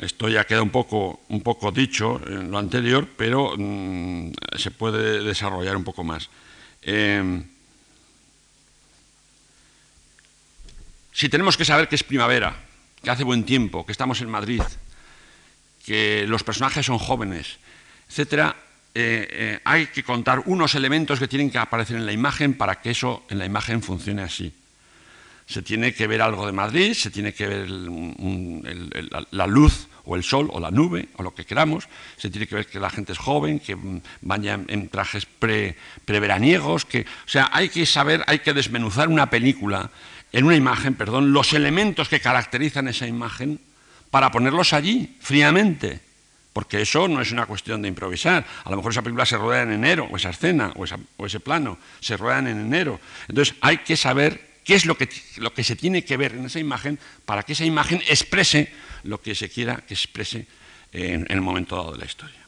Esto 0.00 0.28
ya 0.28 0.44
queda 0.44 0.62
un 0.62 0.70
poco, 0.70 1.20
un 1.28 1.42
poco 1.42 1.70
dicho 1.70 2.20
en 2.26 2.50
lo 2.50 2.58
anterior, 2.58 3.06
pero 3.16 3.54
mm, 3.56 4.32
se 4.58 4.70
puede 4.70 5.22
desarrollar 5.22 5.76
un 5.76 5.84
poco 5.84 6.02
más. 6.02 6.28
Eh, 6.82 7.44
Si 11.14 11.28
tenemos 11.28 11.56
que 11.56 11.64
saber 11.64 11.86
que 11.86 11.94
es 11.94 12.02
primavera, 12.02 12.56
que 13.04 13.10
hace 13.10 13.22
buen 13.22 13.44
tiempo, 13.44 13.86
que 13.86 13.92
estamos 13.92 14.20
en 14.20 14.30
Madrid, 14.30 14.62
que 15.84 16.24
los 16.26 16.42
personajes 16.42 16.86
son 16.86 16.98
jóvenes, 16.98 17.58
etcétera, 18.08 18.56
eh, 18.94 19.28
eh, 19.30 19.60
hay 19.64 19.86
que 19.88 20.02
contar 20.02 20.42
unos 20.46 20.74
elementos 20.74 21.18
que 21.18 21.28
tienen 21.28 21.50
que 21.50 21.58
aparecer 21.58 21.96
en 21.96 22.06
la 22.06 22.12
imagen 22.12 22.54
para 22.54 22.80
que 22.80 22.90
eso 22.90 23.24
en 23.28 23.38
la 23.38 23.44
imagen 23.44 23.82
funcione 23.82 24.22
así. 24.22 24.52
Se 25.46 25.62
tiene 25.62 25.92
que 25.92 26.06
ver 26.06 26.22
algo 26.22 26.46
de 26.46 26.52
Madrid, 26.52 26.94
se 26.94 27.10
tiene 27.10 27.34
que 27.34 27.46
ver 27.46 27.68
la 27.68 29.46
luz 29.46 29.88
o 30.06 30.16
el 30.16 30.22
sol, 30.22 30.48
o 30.52 30.60
la 30.60 30.70
nube, 30.70 31.08
o 31.16 31.22
lo 31.22 31.34
que 31.34 31.44
queramos. 31.44 31.88
Se 32.16 32.30
tiene 32.30 32.46
que 32.46 32.54
ver 32.54 32.66
que 32.66 32.80
la 32.80 32.88
gente 32.88 33.12
es 33.12 33.18
joven, 33.18 33.58
que 33.58 33.76
vaya 34.22 34.60
en 34.68 34.88
trajes 34.88 35.26
pre, 35.26 35.76
preveraniegos, 36.04 36.84
que, 36.84 37.00
o 37.00 37.28
sea, 37.28 37.50
hay 37.52 37.68
que 37.68 37.84
saber, 37.84 38.22
hay 38.26 38.38
que 38.38 38.54
desmenuzar 38.54 39.08
una 39.08 39.28
película 39.28 39.90
en 40.34 40.44
una 40.44 40.56
imagen, 40.56 40.96
perdón, 40.96 41.32
los 41.32 41.52
elementos 41.52 42.08
que 42.08 42.18
caracterizan 42.18 42.88
esa 42.88 43.06
imagen 43.06 43.60
para 44.10 44.32
ponerlos 44.32 44.72
allí, 44.72 45.16
fríamente. 45.20 46.00
Porque 46.52 46.82
eso 46.82 47.06
no 47.06 47.20
es 47.20 47.30
una 47.30 47.46
cuestión 47.46 47.82
de 47.82 47.86
improvisar. 47.86 48.44
A 48.64 48.70
lo 48.70 48.76
mejor 48.76 48.90
esa 48.90 49.02
película 49.02 49.24
se 49.26 49.36
rueda 49.36 49.62
en 49.62 49.70
enero, 49.70 50.08
o 50.10 50.16
esa 50.16 50.30
escena, 50.30 50.72
o, 50.74 51.24
ese 51.24 51.38
plano, 51.38 51.78
se 52.00 52.16
ruedan 52.16 52.48
en 52.48 52.58
enero. 52.58 53.00
Entonces 53.28 53.54
hay 53.60 53.78
que 53.78 53.96
saber 53.96 54.58
qué 54.64 54.74
es 54.74 54.86
lo 54.86 54.98
que, 54.98 55.08
lo 55.36 55.54
que 55.54 55.62
se 55.62 55.76
tiene 55.76 56.04
que 56.04 56.16
ver 56.16 56.32
en 56.32 56.46
esa 56.46 56.58
imagen 56.58 56.98
para 57.24 57.44
que 57.44 57.52
esa 57.52 57.64
imagen 57.64 58.02
exprese 58.08 58.72
lo 59.04 59.22
que 59.22 59.36
se 59.36 59.48
quiera 59.48 59.84
que 59.86 59.94
exprese 59.94 60.48
en, 60.90 61.26
el 61.30 61.40
momento 61.42 61.76
dado 61.76 61.92
de 61.92 61.98
la 61.98 62.06
historia. 62.06 62.40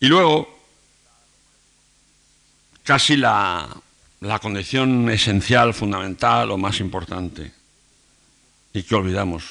Y 0.00 0.06
luego, 0.06 0.64
casi 2.84 3.18
la, 3.18 3.68
la 4.20 4.38
condición 4.38 5.08
esencial, 5.10 5.74
fundamental 5.74 6.50
o 6.50 6.58
más 6.58 6.80
importante, 6.80 7.52
y 8.72 8.82
que 8.82 8.94
olvidamos 8.94 9.44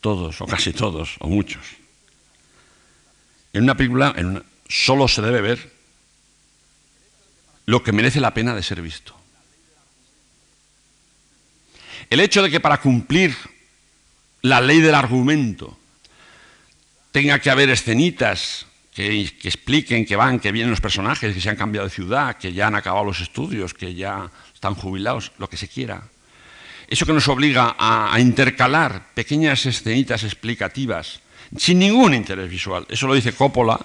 todos, 0.00 0.40
o 0.40 0.46
casi 0.46 0.72
todos, 0.72 1.16
o 1.20 1.28
muchos. 1.28 1.64
En 3.52 3.64
una 3.64 3.76
película 3.76 4.14
solo 4.68 5.08
se 5.08 5.22
debe 5.22 5.40
ver 5.42 5.72
lo 7.66 7.82
que 7.82 7.92
merece 7.92 8.20
la 8.20 8.34
pena 8.34 8.54
de 8.54 8.62
ser 8.62 8.80
visto. 8.82 9.14
El 12.10 12.20
hecho 12.20 12.42
de 12.42 12.50
que 12.50 12.60
para 12.60 12.80
cumplir 12.80 13.36
la 14.42 14.60
ley 14.60 14.80
del 14.80 14.94
argumento 14.94 15.78
tenga 17.12 17.38
que 17.38 17.50
haber 17.50 17.70
escenitas 17.70 18.66
que, 18.92 19.30
que, 19.40 19.48
expliquen 19.48 20.04
que 20.04 20.16
van, 20.16 20.38
que 20.38 20.52
vienen 20.52 20.70
los 20.70 20.80
personajes, 20.80 21.34
que 21.34 21.40
se 21.40 21.50
han 21.50 21.56
cambiado 21.56 21.88
de 21.88 21.94
ciudad, 21.94 22.36
que 22.36 22.52
ya 22.52 22.66
han 22.66 22.74
acabado 22.74 23.04
los 23.04 23.20
estudios, 23.20 23.74
que 23.74 23.94
ya 23.94 24.30
están 24.54 24.74
jubilados, 24.74 25.32
lo 25.38 25.48
que 25.48 25.56
se 25.56 25.68
quiera, 25.68 26.02
eso 26.92 27.06
que 27.06 27.14
nos 27.14 27.26
obliga 27.28 27.74
a, 27.78 28.20
intercalar 28.20 29.14
pequeñas 29.14 29.64
escenitas 29.64 30.24
explicativas 30.24 31.20
sin 31.56 31.78
ningún 31.78 32.12
interés 32.12 32.50
visual. 32.50 32.84
Eso 32.86 33.06
lo 33.06 33.14
dice 33.14 33.32
Coppola, 33.32 33.80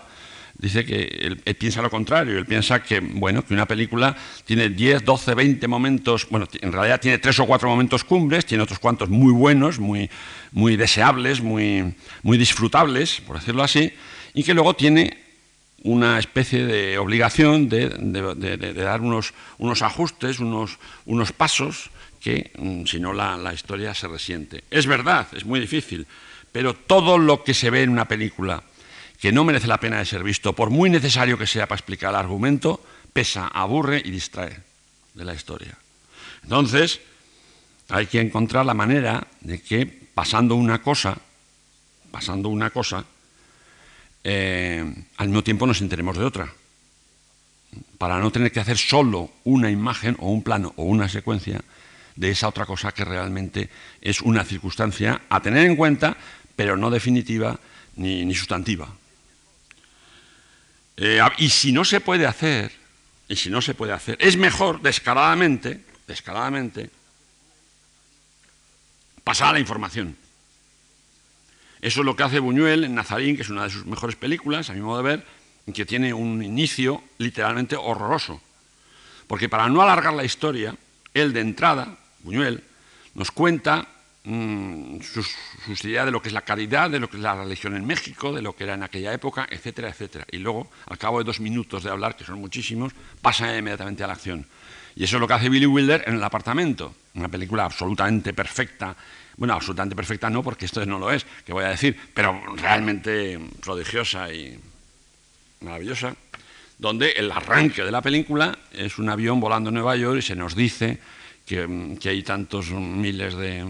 dice 0.58 0.84
que 0.84 1.04
él, 1.04 1.38
piensa 1.56 1.82
lo 1.82 1.90
contrario, 1.90 2.38
él 2.38 2.46
piensa 2.46 2.84
que, 2.84 3.00
bueno, 3.00 3.46
que 3.46 3.54
una 3.54 3.66
película 3.66 4.14
tiene 4.44 4.68
10, 4.68 5.06
12, 5.06 5.36
20 5.36 5.68
momentos, 5.70 6.28
bueno, 6.30 6.50
en 6.60 6.74
realidad 6.74 7.00
tiene 7.00 7.18
tres 7.20 7.40
o 7.40 7.46
cuatro 7.46 7.70
momentos 7.70 8.04
cumbres, 8.04 8.46
tiene 8.46 8.64
otros 8.66 8.80
cuantos 8.80 9.08
muy 9.08 9.32
buenos, 9.32 9.80
muy, 9.80 10.10
muy 10.52 10.76
deseables, 10.76 11.40
muy, 11.40 11.96
muy 12.24 12.38
disfrutables, 12.38 13.22
por 13.22 13.40
decirlo 13.40 13.64
así, 13.64 13.94
y 14.38 14.44
que 14.44 14.54
luego 14.54 14.76
tiene 14.76 15.18
una 15.82 16.20
especie 16.20 16.64
de 16.64 17.00
obligación 17.00 17.70
de, 17.70 17.90
dar 18.76 19.02
unos, 19.02 19.34
unos 19.58 19.82
ajustes, 19.82 20.40
unos, 20.40 20.78
unos 21.08 21.32
pasos 21.32 21.90
que 22.22 22.52
mm, 22.56 22.86
si 22.86 23.00
no 23.00 23.14
la, 23.14 23.52
historia 23.52 23.96
se 23.96 24.08
resiente. 24.08 24.64
Es 24.70 24.86
verdad, 24.86 25.28
es 25.34 25.44
muy 25.44 25.60
difícil, 25.60 26.06
pero 26.52 26.76
todo 26.76 27.18
lo 27.18 27.44
que 27.44 27.56
se 27.56 27.72
ve 27.72 27.82
en 27.82 27.90
una 27.90 28.08
película 28.08 28.62
que 29.20 29.32
no 29.32 29.44
merece 29.44 29.66
la 29.66 29.80
pena 29.80 29.98
de 29.98 30.06
ser 30.06 30.22
visto, 30.22 30.54
por 30.54 30.70
muy 30.70 30.92
necesario 30.92 31.36
que 31.40 31.48
sea 31.48 31.66
para 31.68 31.80
explicar 31.80 32.12
el 32.12 32.18
argumento, 32.18 32.80
pesa, 33.12 33.48
aburre 33.48 34.04
y 34.06 34.12
distrae 34.12 34.56
de 35.16 35.26
la 35.26 35.34
historia. 35.34 35.76
Entonces, 36.44 37.02
hay 37.90 38.06
que 38.06 38.22
encontrar 38.22 38.68
la 38.68 38.76
manera 38.76 39.26
de 39.42 39.60
que 39.64 39.88
pasando 39.88 40.54
una 40.54 40.84
cosa, 40.84 41.18
pasando 42.12 42.50
una 42.50 42.70
cosa, 42.70 43.04
eh, 44.30 44.84
al 45.16 45.28
mismo 45.30 45.42
tiempo 45.42 45.66
nos 45.66 45.80
enteremos 45.80 46.18
de 46.18 46.26
otra. 46.26 46.54
Para 47.98 48.20
no 48.20 48.30
tener 48.30 48.52
que 48.52 48.60
hacer 48.60 48.78
solo 48.78 49.32
una 49.46 49.72
imagen 49.72 50.18
o 50.20 50.30
un 50.30 50.44
plano 50.44 50.74
o 50.76 50.84
una 50.84 51.08
secuencia, 51.08 51.62
de 52.14 52.32
esa 52.32 52.50
otra 52.50 52.66
cosa 52.66 52.92
que 52.92 53.06
realmente 53.06 53.70
es 54.02 54.20
una 54.20 54.44
circunstancia 54.44 55.22
a 55.30 55.40
tener 55.40 55.66
en 55.66 55.78
cuenta, 55.78 56.18
pero 56.58 56.76
no 56.76 56.90
definitiva 56.90 57.58
ni, 57.96 58.34
sustantiva. 58.36 58.90
Eh, 60.98 61.22
y 61.38 61.48
si 61.48 61.72
no 61.72 61.86
se 61.86 62.02
puede 62.02 62.26
hacer, 62.26 62.74
y 63.30 63.36
si 63.38 63.50
no 63.50 63.62
se 63.62 63.76
puede 63.76 63.94
hacer, 63.94 64.18
es 64.20 64.36
mejor 64.36 64.82
descaradamente, 64.82 65.86
descaradamente, 66.06 66.90
pasar 69.24 69.50
a 69.50 69.54
la 69.54 69.60
información. 69.60 70.18
Eso 71.82 72.00
es 72.02 72.06
lo 72.06 72.16
que 72.16 72.24
hace 72.24 72.40
Buñuel 72.40 72.84
en 72.84 72.96
Nazarín, 72.96 73.36
que 73.36 73.44
es 73.44 73.50
una 73.50 73.64
de 73.64 73.70
sus 73.70 73.86
mejores 73.86 74.16
películas, 74.16 74.70
a 74.70 74.74
mi 74.74 74.82
modo 74.82 74.98
de 74.98 75.04
ver, 75.04 75.26
que 75.74 75.86
tiene 75.86 76.14
un 76.14 76.44
inicio 76.44 77.04
literalmente 77.18 77.76
horroroso. 77.76 78.42
Porque 79.28 79.50
para 79.50 79.68
no 79.68 79.82
alargar 79.82 80.14
la 80.14 80.24
historia, 80.24 80.76
él 81.14 81.34
de 81.34 81.42
entrada 81.42 81.98
Buñuel, 82.28 82.62
nos 83.16 83.32
cuenta 83.32 83.88
mm, 84.26 85.00
sus, 85.02 85.34
ideas 85.84 86.06
de 86.06 86.12
lo 86.12 86.22
que 86.22 86.28
es 86.28 86.34
la 86.34 86.42
caridad, 86.42 86.90
de 86.90 87.00
lo 87.00 87.10
que 87.10 87.18
es 87.18 87.24
la 87.24 87.36
religión 87.36 87.76
en 87.76 87.86
México, 87.86 88.34
de 88.34 88.42
lo 88.42 88.54
que 88.56 88.66
era 88.66 88.74
en 88.74 88.84
aquella 88.84 89.14
época, 89.14 89.48
etcétera, 89.50 89.90
etcétera. 89.90 90.26
Y 90.32 90.38
luego, 90.38 90.70
al 90.88 90.98
cabo 90.98 91.20
de 91.20 91.24
dos 91.24 91.40
minutos 91.40 91.84
de 91.84 91.90
hablar, 91.90 92.16
que 92.16 92.26
son 92.26 92.40
muchísimos, 92.40 92.94
pasa 93.22 93.56
inmediatamente 93.56 94.04
a 94.04 94.08
la 94.08 94.14
acción. 94.14 94.46
Y 94.96 95.04
eso 95.04 95.18
es 95.18 95.22
lo 95.22 95.28
que 95.28 95.36
hace 95.36 95.50
Billy 95.50 95.66
Wilder 95.66 96.04
en 96.08 96.16
El 96.16 96.24
apartamento, 96.24 96.96
una 97.14 97.30
película 97.30 97.66
absolutamente 97.66 98.34
perfecta. 98.34 98.96
Bueno, 99.38 99.54
absolutamente 99.54 99.96
perfecta 99.96 100.30
no, 100.30 100.44
porque 100.44 100.66
esto 100.66 100.84
no 100.86 100.98
lo 100.98 101.12
es, 101.12 101.26
que 101.46 101.54
voy 101.54 101.64
a 101.64 101.70
decir, 101.70 101.96
pero 102.14 102.42
realmente 102.56 103.40
prodigiosa 103.62 104.34
y 104.34 104.60
maravillosa, 105.62 106.16
donde 106.78 107.12
el 107.12 107.32
arranque 107.32 107.84
de 107.84 107.92
la 107.92 108.02
película 108.02 108.58
es 108.72 108.98
un 108.98 109.10
avión 109.10 109.40
volando 109.40 109.70
en 109.70 109.76
Nueva 109.76 109.96
York 109.96 110.20
y 110.20 110.22
se 110.24 110.36
nos 110.36 110.56
dice 110.56 110.98
que, 111.46 111.68
hay 112.04 112.24
tantos 112.24 112.72
miles 112.72 113.36
de 113.36 113.66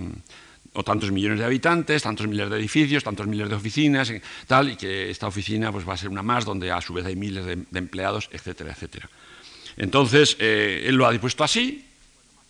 o 0.73 0.83
tantos 0.83 1.11
millones 1.11 1.39
de 1.39 1.45
habitantes, 1.45 2.03
tantos 2.03 2.27
miles 2.27 2.49
de 2.51 2.55
edificios, 2.55 3.03
tantos 3.03 3.25
miles 3.25 3.49
de 3.49 3.55
oficinas, 3.55 4.13
tal, 4.45 4.69
y 4.69 4.75
que 4.75 5.09
esta 5.09 5.25
oficina 5.25 5.71
pues, 5.71 5.89
va 5.89 5.93
a 5.93 5.97
ser 5.97 6.09
una 6.09 6.21
más 6.21 6.45
donde 6.45 6.71
a 6.71 6.79
su 6.81 6.93
vez 6.93 7.05
hay 7.05 7.15
miles 7.15 7.45
de, 7.45 7.57
empleados, 7.73 8.29
etcétera, 8.31 8.73
etcétera. 8.73 9.09
Entonces, 9.75 10.37
eh, 10.39 10.83
él 10.85 10.95
lo 10.95 11.07
ha 11.07 11.11
dispuesto 11.11 11.43
así, 11.43 11.83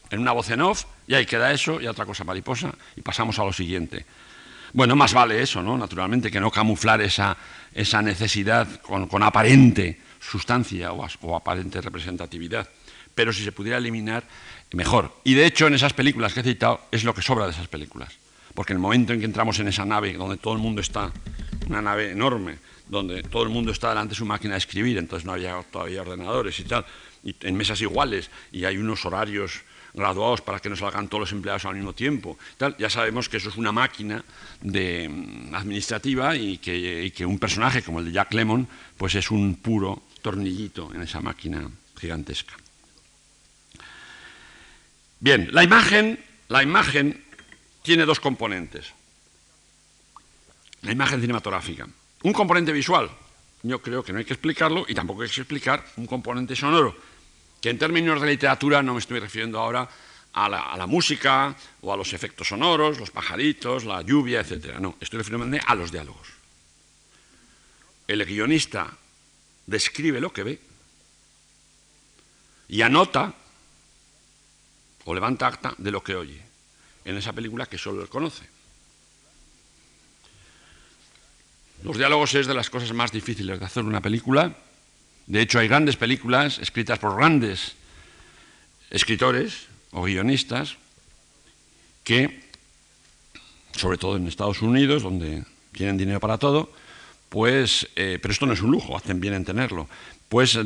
en 0.10 0.20
una 0.20 0.32
voz 0.32 0.49
en 0.49 0.62
off, 0.62 0.86
y 1.08 1.14
ahí 1.14 1.26
queda 1.26 1.51
eso, 1.51 1.82
y 1.82 1.88
otra 1.88 2.05
cosa 2.05 2.24
mariposa, 2.24 2.74
y 2.95 3.01
pasamos 3.01 3.39
a 3.39 3.43
lo 3.43 3.53
siguiente. 3.53 4.05
Bueno, 4.74 4.95
más 4.95 5.14
vale 5.14 5.41
eso, 5.41 5.62
¿no? 5.64 5.78
Naturalmente, 5.78 6.30
que 6.30 6.39
no 6.39 6.51
camuflar 6.51 7.01
esa, 7.01 7.38
esa 7.74 8.01
necesidad 8.01 8.82
con, 8.82 9.24
aparente 9.24 9.99
sustancia 10.20 10.91
o, 10.91 11.08
o 11.22 11.36
aparente 11.36 11.82
representatividad. 11.82 12.68
Pero 13.16 13.34
si 13.34 13.43
se 13.43 13.51
pudiera 13.51 13.78
eliminar, 13.78 14.24
mejor. 14.74 15.16
Y 15.24 15.34
de 15.34 15.45
hecho, 15.45 15.68
en 15.68 15.74
esas 15.74 15.93
películas 15.93 16.34
que 16.34 16.41
he 16.41 16.43
citado, 16.43 16.82
es 16.91 17.03
lo 17.03 17.14
que 17.14 17.22
sobra 17.22 17.45
de 17.45 17.51
esas 17.51 17.68
películas. 17.68 18.14
Porque 18.53 18.74
en 18.74 18.78
el 18.78 18.82
momento 18.82 19.14
en 19.14 19.20
que 19.20 19.26
entramos 19.26 19.58
en 19.60 19.68
esa 19.68 19.86
nave, 19.86 20.14
donde 20.14 20.38
todo 20.38 20.53
el 20.53 20.60
mundo 20.60 20.82
está, 20.82 21.12
una 21.68 21.82
nave 21.82 22.12
enorme, 22.12 22.58
donde 22.88 23.24
todo 23.24 23.43
el 23.43 23.49
mundo 23.49 23.72
está 23.72 23.89
delante 23.89 24.12
de 24.12 24.16
su 24.16 24.26
máquina 24.26 24.53
de 24.53 24.60
escribir, 24.60 24.97
entonces 24.97 25.26
no 25.26 25.34
había 25.34 25.62
todavía 25.72 26.01
ordenadores 26.01 26.60
y 26.60 26.64
tal, 26.64 26.86
y 27.24 27.36
en 27.41 27.55
mesas 27.55 27.82
iguales, 27.82 28.30
y 28.51 28.66
hay 28.66 28.78
unos 28.78 29.05
horarios 29.05 29.62
graduados 29.98 30.41
para 30.41 30.60
que 30.60 30.70
no 30.70 30.76
salgan 30.76 31.08
todos 31.08 31.22
los 31.22 31.32
empleados 31.32 31.66
al 31.66 31.76
mismo 31.76 31.93
tiempo, 31.93 32.38
ya 32.78 32.89
sabemos 32.89 33.28
que 33.28 33.38
eso 33.38 33.50
es 33.50 33.58
una 33.58 33.72
máquina 33.72 34.24
de, 34.62 35.10
mm, 35.10 35.56
administrativa 35.56 36.36
y 36.36 36.60
que, 36.60 37.06
y 37.06 37.12
que 37.12 37.26
un 37.26 37.39
personaje 37.39 37.82
como 37.82 38.00
el 38.00 38.06
de 38.06 38.12
Jack 38.12 38.34
Lemmon, 38.34 38.68
pues 38.95 39.16
es 39.16 39.32
un 39.32 39.56
puro 39.56 40.04
tornillito 40.22 40.93
en 40.93 41.02
esa 41.02 41.20
máquina 41.20 41.70
gigantesca. 42.00 42.56
Bien, 45.20 45.50
la 45.52 45.64
imagen, 45.64 46.24
la 46.48 46.62
imagen 46.62 47.24
tiene 47.82 48.06
dos 48.06 48.20
componentes. 48.20 48.93
La 50.82 50.91
imagen 50.91 51.20
cinematográfica. 51.20 51.88
Un 52.24 52.34
componente 52.34 52.72
visual, 52.72 53.10
yo 53.64 53.82
creo 53.82 54.04
que 54.04 54.14
no 54.14 54.20
hay 54.20 54.26
que 54.26 54.34
explicarlo, 54.34 54.86
y 54.88 54.93
tampoco 54.93 55.24
hay 55.24 55.30
que 55.30 55.41
explicar 55.41 55.84
un 55.98 56.06
componente 56.06 56.56
sonoro, 56.56 56.95
que 57.62 57.70
en 57.70 57.78
términos 57.78 58.22
de 58.22 58.28
literatura 58.28 58.82
no 58.82 58.93
me 58.93 58.99
estoy 58.99 59.20
refiriendo 59.20 59.60
ahora 59.60 59.89
a 60.34 60.49
la, 60.49 60.86
música 60.86 61.55
o 61.82 61.91
a 61.91 61.97
los 61.97 62.14
efectos 62.14 62.49
sonoros, 62.49 62.99
los 62.99 63.10
pajaritos, 63.10 63.86
la 63.86 64.03
lluvia, 64.03 64.41
etc. 64.41 64.78
No, 64.80 64.95
estoy 64.99 65.18
refiriéndome 65.18 65.60
a 65.66 65.74
los 65.74 65.91
diálogos. 65.91 66.28
El 68.08 68.24
guionista 68.24 68.95
describe 69.66 70.22
lo 70.22 70.32
que 70.32 70.43
ve 70.43 70.62
y 72.70 72.82
anota 72.82 73.34
o 75.05 75.16
levanta 75.16 75.47
acta 75.47 75.74
de 75.78 75.91
lo 75.91 76.03
que 76.03 76.16
oye 76.16 76.41
en 77.05 77.18
esa 77.18 77.34
película 77.34 77.66
que 77.66 77.78
solo 77.78 78.01
él 78.01 78.10
conoce. 78.10 78.45
Los 81.84 81.97
diálogos 81.97 82.36
es 82.36 82.47
de 82.47 82.53
las 82.53 82.70
cosas 82.70 82.91
más 82.93 83.12
difíciles 83.12 83.60
de 83.60 83.66
hacer 83.66 83.84
una 83.84 84.01
película. 84.01 84.55
De 85.28 85.41
hecho, 85.41 85.59
hay 85.59 85.67
grandes 85.67 85.97
películas 85.97 86.59
escritas 86.59 86.99
por 86.99 87.15
grandes 87.15 87.75
escritores 88.89 89.67
o 89.91 90.03
guionistas 90.03 90.78
que 92.03 92.47
sobre 93.78 93.97
todo 93.97 94.17
en 94.17 94.28
Estados 94.28 94.61
Unidos, 94.61 95.03
donde 95.03 95.43
tienen 95.71 95.97
dinero 95.97 96.19
para 96.19 96.38
todo, 96.38 96.71
pues, 97.30 97.88
eh, 97.95 98.19
pero 98.21 98.32
esto 98.32 98.45
no 98.45 98.53
es 98.53 98.61
un 98.61 98.71
lujo, 98.71 98.95
hacen 98.97 99.19
bien 99.19 99.34
en 99.34 99.45
tenerlo. 99.45 99.88
Pues 100.28 100.55
eh, 100.55 100.63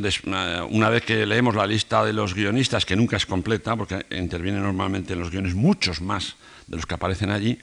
una 0.69 0.89
vez 0.89 1.03
que 1.03 1.25
leemos 1.25 1.55
la 1.55 1.67
lista 1.67 2.03
de 2.03 2.13
los 2.13 2.33
guionistas, 2.33 2.85
que 2.85 2.95
nunca 2.95 3.17
es 3.17 3.25
completa, 3.25 3.75
porque 3.75 4.05
intervienen 4.11 4.63
normalmente 4.63 5.13
en 5.13 5.19
los 5.19 5.29
guiones 5.29 5.53
muchos 5.53 6.01
más 6.01 6.35
de 6.67 6.77
los 6.77 6.85
que 6.85 6.95
aparecen 6.95 7.31
allí, 7.31 7.57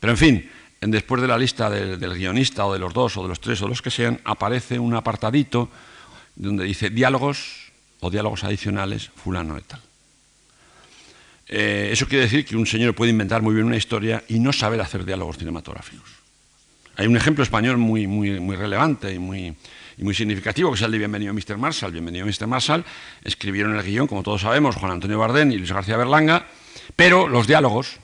pero 0.00 0.12
en 0.12 0.16
fin, 0.16 0.50
después 0.80 1.20
de 1.22 1.28
la 1.28 1.38
lista 1.38 1.70
del 1.70 2.14
guionista 2.14 2.66
o 2.66 2.72
de 2.72 2.78
los 2.78 2.92
dos 2.92 3.16
o 3.16 3.22
de 3.22 3.28
los 3.28 3.40
tres 3.40 3.60
o 3.60 3.64
de 3.64 3.70
los 3.70 3.82
que 3.82 3.90
sean, 3.90 4.20
aparece 4.24 4.78
un 4.78 4.94
apartadito 4.94 5.70
donde 6.36 6.64
dice 6.64 6.90
diálogos 6.90 7.72
o 8.00 8.10
diálogos 8.10 8.44
adicionales 8.44 9.10
fulano 9.16 9.56
de 9.56 9.62
tal. 9.62 9.80
Eh, 11.48 11.90
eso 11.92 12.06
quiere 12.06 12.24
decir 12.24 12.44
que 12.44 12.56
un 12.56 12.66
señor 12.66 12.94
puede 12.94 13.10
inventar 13.10 13.40
muy 13.40 13.54
bien 13.54 13.66
una 13.66 13.76
historia 13.76 14.22
y 14.28 14.38
no 14.38 14.52
saber 14.52 14.80
hacer 14.80 15.04
diálogos 15.04 15.38
cinematográficos. 15.38 16.10
Hay 16.96 17.06
un 17.06 17.16
ejemplo 17.16 17.44
español 17.44 17.76
muy, 17.76 18.06
muy, 18.06 18.40
muy 18.40 18.56
relevante 18.56 19.12
y 19.12 19.18
muy, 19.18 19.54
muy 19.98 20.14
significativo, 20.14 20.70
que 20.70 20.76
es 20.76 20.82
el 20.82 20.90
de 20.92 20.98
Bienvenido 20.98 21.32
Mr. 21.34 21.56
Marshall. 21.56 21.92
Bienvenido 21.92 22.26
Mr. 22.26 22.46
Marshall 22.46 22.84
escribieron 23.22 23.76
el 23.76 23.82
guion, 23.82 24.06
como 24.06 24.22
todos 24.22 24.42
sabemos, 24.42 24.76
Juan 24.76 24.92
Antonio 24.92 25.18
Bardén 25.18 25.52
y 25.52 25.56
Luis 25.56 25.72
García 25.72 25.96
Berlanga, 25.96 26.46
pero 26.96 27.28
los 27.28 27.46
diálogos, 27.46 27.98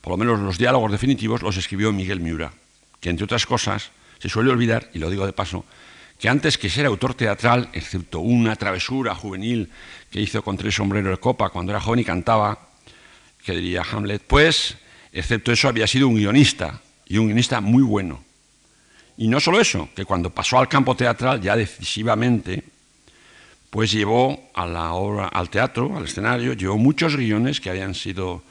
por 0.00 0.12
lo 0.12 0.16
menos 0.16 0.40
los 0.40 0.56
diálogos 0.56 0.92
definitivos, 0.92 1.42
los 1.42 1.56
escribió 1.56 1.92
Miguel 1.92 2.20
Miura, 2.20 2.52
que 3.00 3.10
entre 3.10 3.24
otras 3.24 3.44
cosas 3.44 3.90
se 4.18 4.28
suele 4.28 4.50
olvidar, 4.50 4.88
y 4.94 4.98
lo 4.98 5.10
digo 5.10 5.26
de 5.26 5.32
paso, 5.32 5.64
que 6.18 6.28
antes 6.28 6.56
que 6.56 6.70
ser 6.70 6.86
autor 6.86 7.14
teatral, 7.14 7.68
excepto 7.72 8.20
una 8.20 8.56
travesura 8.56 9.14
juvenil 9.14 9.70
que 10.10 10.20
hizo 10.20 10.42
con 10.42 10.56
tres 10.56 10.74
sombreros 10.74 11.10
de 11.10 11.18
copa 11.18 11.50
cuando 11.50 11.72
era 11.72 11.80
joven 11.80 12.00
y 12.00 12.04
cantaba, 12.04 12.70
que 13.44 13.52
diría 13.52 13.82
Hamlet, 13.82 14.22
pues, 14.26 14.76
excepto 15.12 15.52
eso, 15.52 15.68
había 15.68 15.86
sido 15.86 16.08
un 16.08 16.16
guionista, 16.16 16.80
y 17.06 17.18
un 17.18 17.26
guionista 17.26 17.60
muy 17.60 17.82
bueno. 17.82 18.24
Y 19.18 19.28
no 19.28 19.40
solo 19.40 19.60
eso, 19.60 19.88
que 19.94 20.04
cuando 20.04 20.30
pasó 20.30 20.58
al 20.58 20.68
campo 20.68 20.96
teatral, 20.96 21.40
ya 21.40 21.54
decisivamente, 21.54 22.64
pues 23.70 23.92
llevó 23.92 24.50
obra, 24.54 25.28
al 25.28 25.50
teatro, 25.50 25.96
al 25.96 26.04
escenario, 26.04 26.54
llevó 26.54 26.76
muchos 26.76 27.16
guiones 27.16 27.60
que 27.60 27.70
habían 27.70 27.94
sido, 27.94 28.42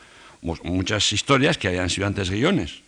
muchas 0.42 1.12
historias 1.12 1.58
que 1.58 1.68
habían 1.68 1.90
sido 1.90 2.08
antes 2.08 2.30
guiones 2.30 2.85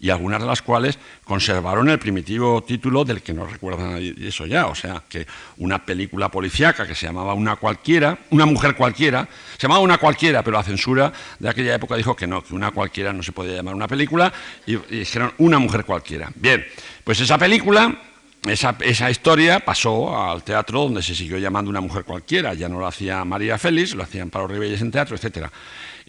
y 0.00 0.10
algunas 0.10 0.40
de 0.40 0.46
las 0.46 0.62
cuales 0.62 0.98
conservaron 1.24 1.88
el 1.88 1.98
primitivo 1.98 2.62
título 2.62 3.04
del 3.04 3.20
que 3.20 3.32
no 3.32 3.46
recuerdan 3.46 3.98
eso 4.20 4.46
ya, 4.46 4.66
o 4.66 4.74
sea, 4.74 5.02
que 5.08 5.26
una 5.58 5.84
película 5.84 6.30
policíaca 6.30 6.86
que 6.86 6.94
se 6.94 7.06
llamaba 7.06 7.34
Una 7.34 7.56
cualquiera, 7.56 8.18
Una 8.30 8.46
mujer 8.46 8.76
cualquiera, 8.76 9.28
se 9.56 9.62
llamaba 9.62 9.80
Una 9.80 9.98
cualquiera, 9.98 10.42
pero 10.42 10.56
la 10.56 10.62
censura 10.62 11.12
de 11.38 11.48
aquella 11.48 11.74
época 11.74 11.96
dijo 11.96 12.14
que 12.14 12.26
no, 12.26 12.42
que 12.42 12.54
una 12.54 12.70
cualquiera 12.70 13.12
no 13.12 13.22
se 13.22 13.32
podía 13.32 13.56
llamar 13.56 13.74
una 13.74 13.88
película 13.88 14.32
y, 14.66 14.76
dijeron 14.76 15.32
Una 15.38 15.58
mujer 15.58 15.84
cualquiera. 15.84 16.30
Bien, 16.36 16.64
pues 17.02 17.20
esa 17.20 17.38
película 17.38 18.02
esa, 18.46 18.76
esa, 18.80 19.10
historia 19.10 19.58
pasó 19.58 20.16
al 20.16 20.44
teatro 20.44 20.82
donde 20.82 21.02
se 21.02 21.14
siguió 21.14 21.38
llamando 21.38 21.70
Una 21.70 21.80
mujer 21.80 22.04
cualquiera. 22.04 22.54
Ya 22.54 22.68
no 22.68 22.78
lo 22.78 22.86
hacía 22.86 23.24
María 23.24 23.58
Félix, 23.58 23.94
lo 23.94 24.04
hacían 24.04 24.30
Pablo 24.30 24.48
Ribelles 24.48 24.80
en 24.80 24.92
teatro, 24.92 25.16
etcétera. 25.16 25.50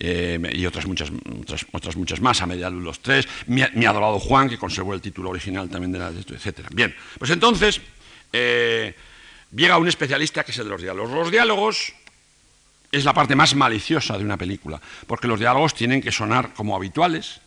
Eh, 0.01 0.39
y 0.53 0.65
otras 0.65 0.87
muchas, 0.87 1.11
otras, 1.73 1.97
muchas 1.97 2.21
más, 2.21 2.41
a 2.41 2.45
media 2.45 2.69
luz 2.69 2.83
los 2.83 2.99
tres, 3.01 3.27
mi, 3.47 3.61
adorado 3.61 4.17
Juan, 4.17 4.47
que 4.47 4.57
conservó 4.57 4.93
el 4.93 5.01
título 5.01 5.29
original 5.29 5.69
también 5.69 5.91
de 5.91 5.99
la 5.99 6.07
etc. 6.07 6.69
Bien, 6.73 6.95
pues 7.17 7.31
entonces 7.31 7.81
eh, 8.31 8.95
llega 9.53 9.77
un 9.77 9.89
especialista 9.89 10.45
que 10.45 10.53
es 10.53 10.57
el 10.57 10.65
de 10.65 10.69
los 10.69 10.81
diálogos. 10.81 11.11
Los 11.11 11.31
diálogos 11.31 11.93
es 12.93 13.03
la 13.03 13.13
parte 13.13 13.35
más 13.35 13.55
maliciosa 13.55 14.17
de 14.17 14.23
una 14.23 14.37
película, 14.37 14.79
porque 15.05 15.27
los 15.27 15.37
diálogos 15.37 15.73
tienen 15.73 16.01
que 16.01 16.13
sonar 16.13 16.53
como 16.53 16.77
habituales, 16.77 17.41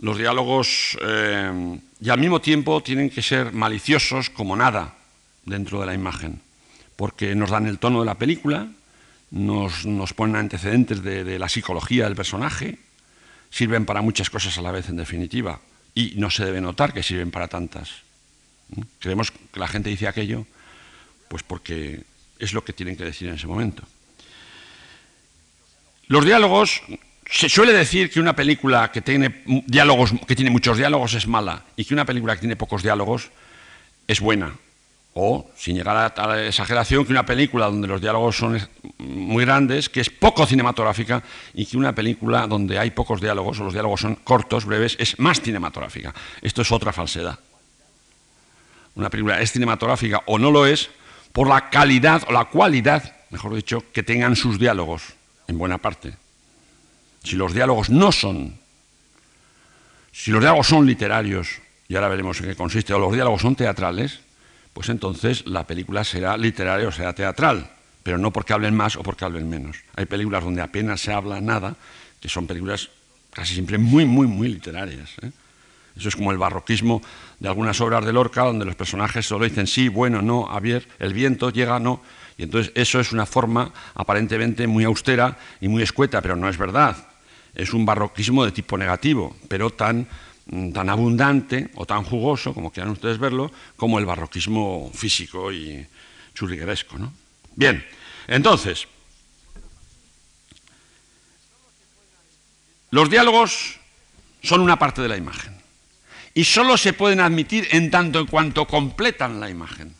los 0.00 0.18
diálogos 0.18 0.98
eh, 1.00 1.78
y 2.00 2.08
al 2.10 2.18
mismo 2.18 2.40
tiempo 2.40 2.82
tienen 2.82 3.08
que 3.08 3.22
ser 3.22 3.52
maliciosos 3.52 4.30
como 4.30 4.56
nada 4.56 4.96
dentro 5.44 5.78
de 5.78 5.86
la 5.86 5.94
imagen, 5.94 6.40
porque 6.96 7.36
nos 7.36 7.50
dan 7.50 7.66
el 7.66 7.78
tono 7.78 8.00
de 8.00 8.06
la 8.06 8.16
película, 8.16 8.66
nos, 9.30 10.12
ponen 10.14 10.36
antecedentes 10.36 11.02
de, 11.02 11.38
la 11.38 11.48
psicología 11.48 12.04
del 12.04 12.16
personaje, 12.16 12.78
sirven 13.50 13.84
para 13.84 14.02
muchas 14.02 14.30
cosas 14.30 14.56
a 14.58 14.62
la 14.62 14.72
vez, 14.72 14.88
en 14.88 14.96
definitiva, 14.96 15.60
y 15.94 16.14
no 16.16 16.30
se 16.30 16.44
debe 16.44 16.60
notar 16.60 16.92
que 16.92 17.02
sirven 17.02 17.30
para 17.30 17.48
tantas. 17.48 17.90
¿Mm? 18.68 18.82
Creemos 18.98 19.30
que 19.30 19.60
la 19.60 19.68
gente 19.68 19.90
dice 19.90 20.08
aquello, 20.08 20.46
pues 21.28 21.42
porque 21.42 22.02
es 22.38 22.52
lo 22.52 22.64
que 22.64 22.72
tienen 22.72 22.96
que 22.96 23.04
decir 23.04 23.28
en 23.28 23.34
ese 23.34 23.46
momento. 23.46 23.82
Los 26.08 26.24
diálogos, 26.24 26.82
se 27.30 27.48
suele 27.48 27.72
decir 27.72 28.10
que 28.10 28.18
una 28.18 28.34
película 28.34 28.90
que 28.90 29.00
tiene 29.00 29.42
diálogos, 29.66 30.12
que 30.26 30.34
tiene 30.34 30.50
muchos 30.50 30.76
diálogos 30.76 31.14
es 31.14 31.28
mala, 31.28 31.64
y 31.76 31.84
que 31.84 31.94
una 31.94 32.04
película 32.04 32.34
que 32.34 32.40
tiene 32.40 32.56
pocos 32.56 32.82
diálogos 32.82 33.30
es 34.08 34.20
buena. 34.20 34.56
O, 35.12 35.50
sin 35.56 35.76
llegar 35.76 35.96
a 35.96 36.14
tal 36.14 36.38
exageración, 36.46 37.04
que 37.04 37.12
una 37.12 37.26
película 37.26 37.66
donde 37.66 37.88
los 37.88 38.00
diálogos 38.00 38.36
son 38.36 38.60
muy 38.98 39.44
grandes, 39.44 39.88
que 39.88 40.00
es 40.00 40.08
poco 40.08 40.46
cinematográfica, 40.46 41.22
y 41.52 41.66
que 41.66 41.76
una 41.76 41.94
película 41.94 42.46
donde 42.46 42.78
hay 42.78 42.92
pocos 42.92 43.20
diálogos, 43.20 43.58
o 43.58 43.64
los 43.64 43.72
diálogos 43.72 44.00
son 44.00 44.14
cortos, 44.14 44.64
breves, 44.64 44.96
es 45.00 45.18
más 45.18 45.40
cinematográfica. 45.40 46.14
Esto 46.40 46.62
es 46.62 46.70
otra 46.70 46.92
falsedad. 46.92 47.38
Una 48.94 49.10
película 49.10 49.40
es 49.40 49.50
cinematográfica 49.50 50.22
o 50.26 50.38
no 50.38 50.50
lo 50.50 50.66
es 50.66 50.90
por 51.32 51.48
la 51.48 51.70
calidad 51.70 52.22
o 52.28 52.32
la 52.32 52.46
cualidad, 52.46 53.16
mejor 53.30 53.54
dicho, 53.54 53.82
que 53.92 54.02
tengan 54.02 54.36
sus 54.36 54.58
diálogos, 54.58 55.02
en 55.48 55.58
buena 55.58 55.78
parte. 55.78 56.14
Si 57.24 57.36
los 57.36 57.52
diálogos 57.52 57.90
no 57.90 58.12
son, 58.12 58.58
si 60.12 60.30
los 60.30 60.40
diálogos 60.40 60.68
son 60.68 60.86
literarios, 60.86 61.48
y 61.88 61.94
ahora 61.96 62.08
veremos 62.08 62.40
en 62.40 62.46
qué 62.46 62.56
consiste, 62.56 62.94
o 62.94 62.98
los 62.98 63.12
diálogos 63.12 63.42
son 63.42 63.56
teatrales, 63.56 64.20
pues 64.72 64.88
entonces 64.88 65.46
la 65.46 65.66
película 65.66 66.04
será 66.04 66.36
literaria 66.36 66.88
o 66.88 66.92
será 66.92 67.12
teatral, 67.12 67.70
pero 68.02 68.18
no 68.18 68.32
porque 68.32 68.52
hablen 68.52 68.74
más 68.74 68.96
o 68.96 69.02
porque 69.02 69.24
hablen 69.24 69.48
menos. 69.48 69.76
Hay 69.96 70.06
películas 70.06 70.44
donde 70.44 70.62
apenas 70.62 71.00
se 71.00 71.12
habla 71.12 71.40
nada, 71.40 71.76
que 72.20 72.28
son 72.28 72.46
películas 72.46 72.90
casi 73.32 73.54
siempre 73.54 73.78
muy, 73.78 74.04
muy, 74.04 74.26
muy 74.26 74.48
literarias. 74.48 75.10
¿eh? 75.22 75.30
Eso 75.96 76.08
es 76.08 76.16
como 76.16 76.32
el 76.32 76.38
barroquismo 76.38 77.02
de 77.38 77.48
algunas 77.48 77.80
obras 77.80 78.04
de 78.04 78.12
Lorca, 78.12 78.42
donde 78.42 78.64
los 78.64 78.76
personajes 78.76 79.26
solo 79.26 79.44
dicen 79.44 79.66
sí, 79.66 79.88
bueno, 79.88 80.22
no, 80.22 80.44
Javier, 80.44 80.86
el 80.98 81.12
viento 81.12 81.50
llega, 81.50 81.78
no. 81.78 82.02
Y 82.38 82.44
entonces 82.44 82.72
eso 82.74 83.00
es 83.00 83.12
una 83.12 83.26
forma 83.26 83.72
aparentemente 83.94 84.66
muy 84.66 84.84
austera 84.84 85.36
y 85.60 85.68
muy 85.68 85.82
escueta, 85.82 86.22
pero 86.22 86.36
no 86.36 86.48
es 86.48 86.56
verdad. 86.56 86.96
Es 87.54 87.74
un 87.74 87.84
barroquismo 87.84 88.44
de 88.44 88.52
tipo 88.52 88.78
negativo, 88.78 89.36
pero 89.48 89.70
tan 89.70 90.06
tan 90.50 90.88
abundante 90.88 91.70
o 91.76 91.86
tan 91.86 92.02
jugoso, 92.02 92.52
como 92.52 92.72
quieran 92.72 92.92
ustedes 92.92 93.18
verlo, 93.18 93.52
como 93.76 93.98
el 93.98 94.06
barroquismo 94.06 94.90
físico 94.92 95.52
y 95.52 95.86
churrigueresco. 96.34 96.96
Bien, 97.54 97.84
entonces, 98.26 98.88
los 102.90 103.08
diálogos 103.08 103.78
son 104.42 104.60
una 104.60 104.78
parte 104.78 105.02
de 105.02 105.08
la 105.08 105.16
imagen 105.16 105.54
y 106.34 106.44
solo 106.44 106.76
se 106.76 106.94
pueden 106.94 107.20
admitir 107.20 107.68
en 107.70 107.90
tanto 107.90 108.18
en 108.18 108.26
cuanto 108.26 108.66
completan 108.66 109.38
la 109.38 109.50
imagen. 109.50 109.94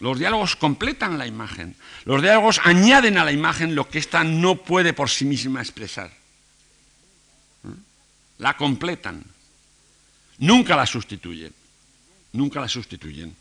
Los 0.00 0.18
diálogos 0.18 0.56
completan 0.56 1.16
la 1.16 1.26
imagen. 1.26 1.76
Los 2.04 2.20
diálogos 2.20 2.60
añaden 2.64 3.18
a 3.18 3.24
la 3.24 3.30
imagen 3.30 3.76
lo 3.76 3.88
que 3.88 4.00
ésta 4.00 4.24
no 4.24 4.56
puede 4.56 4.92
por 4.92 5.08
sí 5.08 5.24
misma 5.24 5.60
expresar 5.60 6.21
la 8.42 8.56
completan. 8.56 9.22
Nunca 10.38 10.74
la 10.74 10.84
sustituyen. 10.84 11.54
Nunca 12.32 12.60
la 12.60 12.66
sustituyen. 12.66 13.34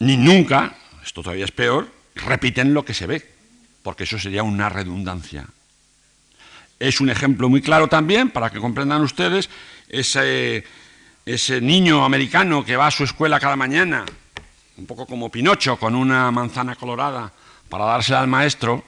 Ni 0.00 0.18
nunca, 0.18 0.76
esto 1.02 1.22
todavía 1.22 1.46
es 1.46 1.52
peor, 1.52 1.90
repiten 2.14 2.74
lo 2.74 2.84
que 2.84 2.92
se 2.92 3.06
ve, 3.06 3.26
porque 3.82 4.04
eso 4.04 4.18
sería 4.18 4.42
una 4.42 4.68
redundancia. 4.68 5.46
Es 6.78 7.00
un 7.00 7.08
ejemplo 7.08 7.48
muy 7.48 7.62
claro 7.62 7.88
también, 7.88 8.28
para 8.28 8.50
que 8.50 8.60
comprendan 8.60 9.00
ustedes, 9.00 9.48
ese, 9.88 10.62
ese 11.24 11.62
niño 11.62 12.04
americano 12.04 12.66
que 12.66 12.76
va 12.76 12.88
a 12.88 12.90
su 12.90 13.04
escuela 13.04 13.40
cada 13.40 13.56
mañana, 13.56 14.04
un 14.76 14.84
poco 14.84 15.06
como 15.06 15.30
Pinocho, 15.30 15.78
con 15.78 15.94
una 15.94 16.30
manzana 16.30 16.76
colorada 16.76 17.32
para 17.70 17.86
dársela 17.86 18.20
al 18.20 18.28
maestro, 18.28 18.84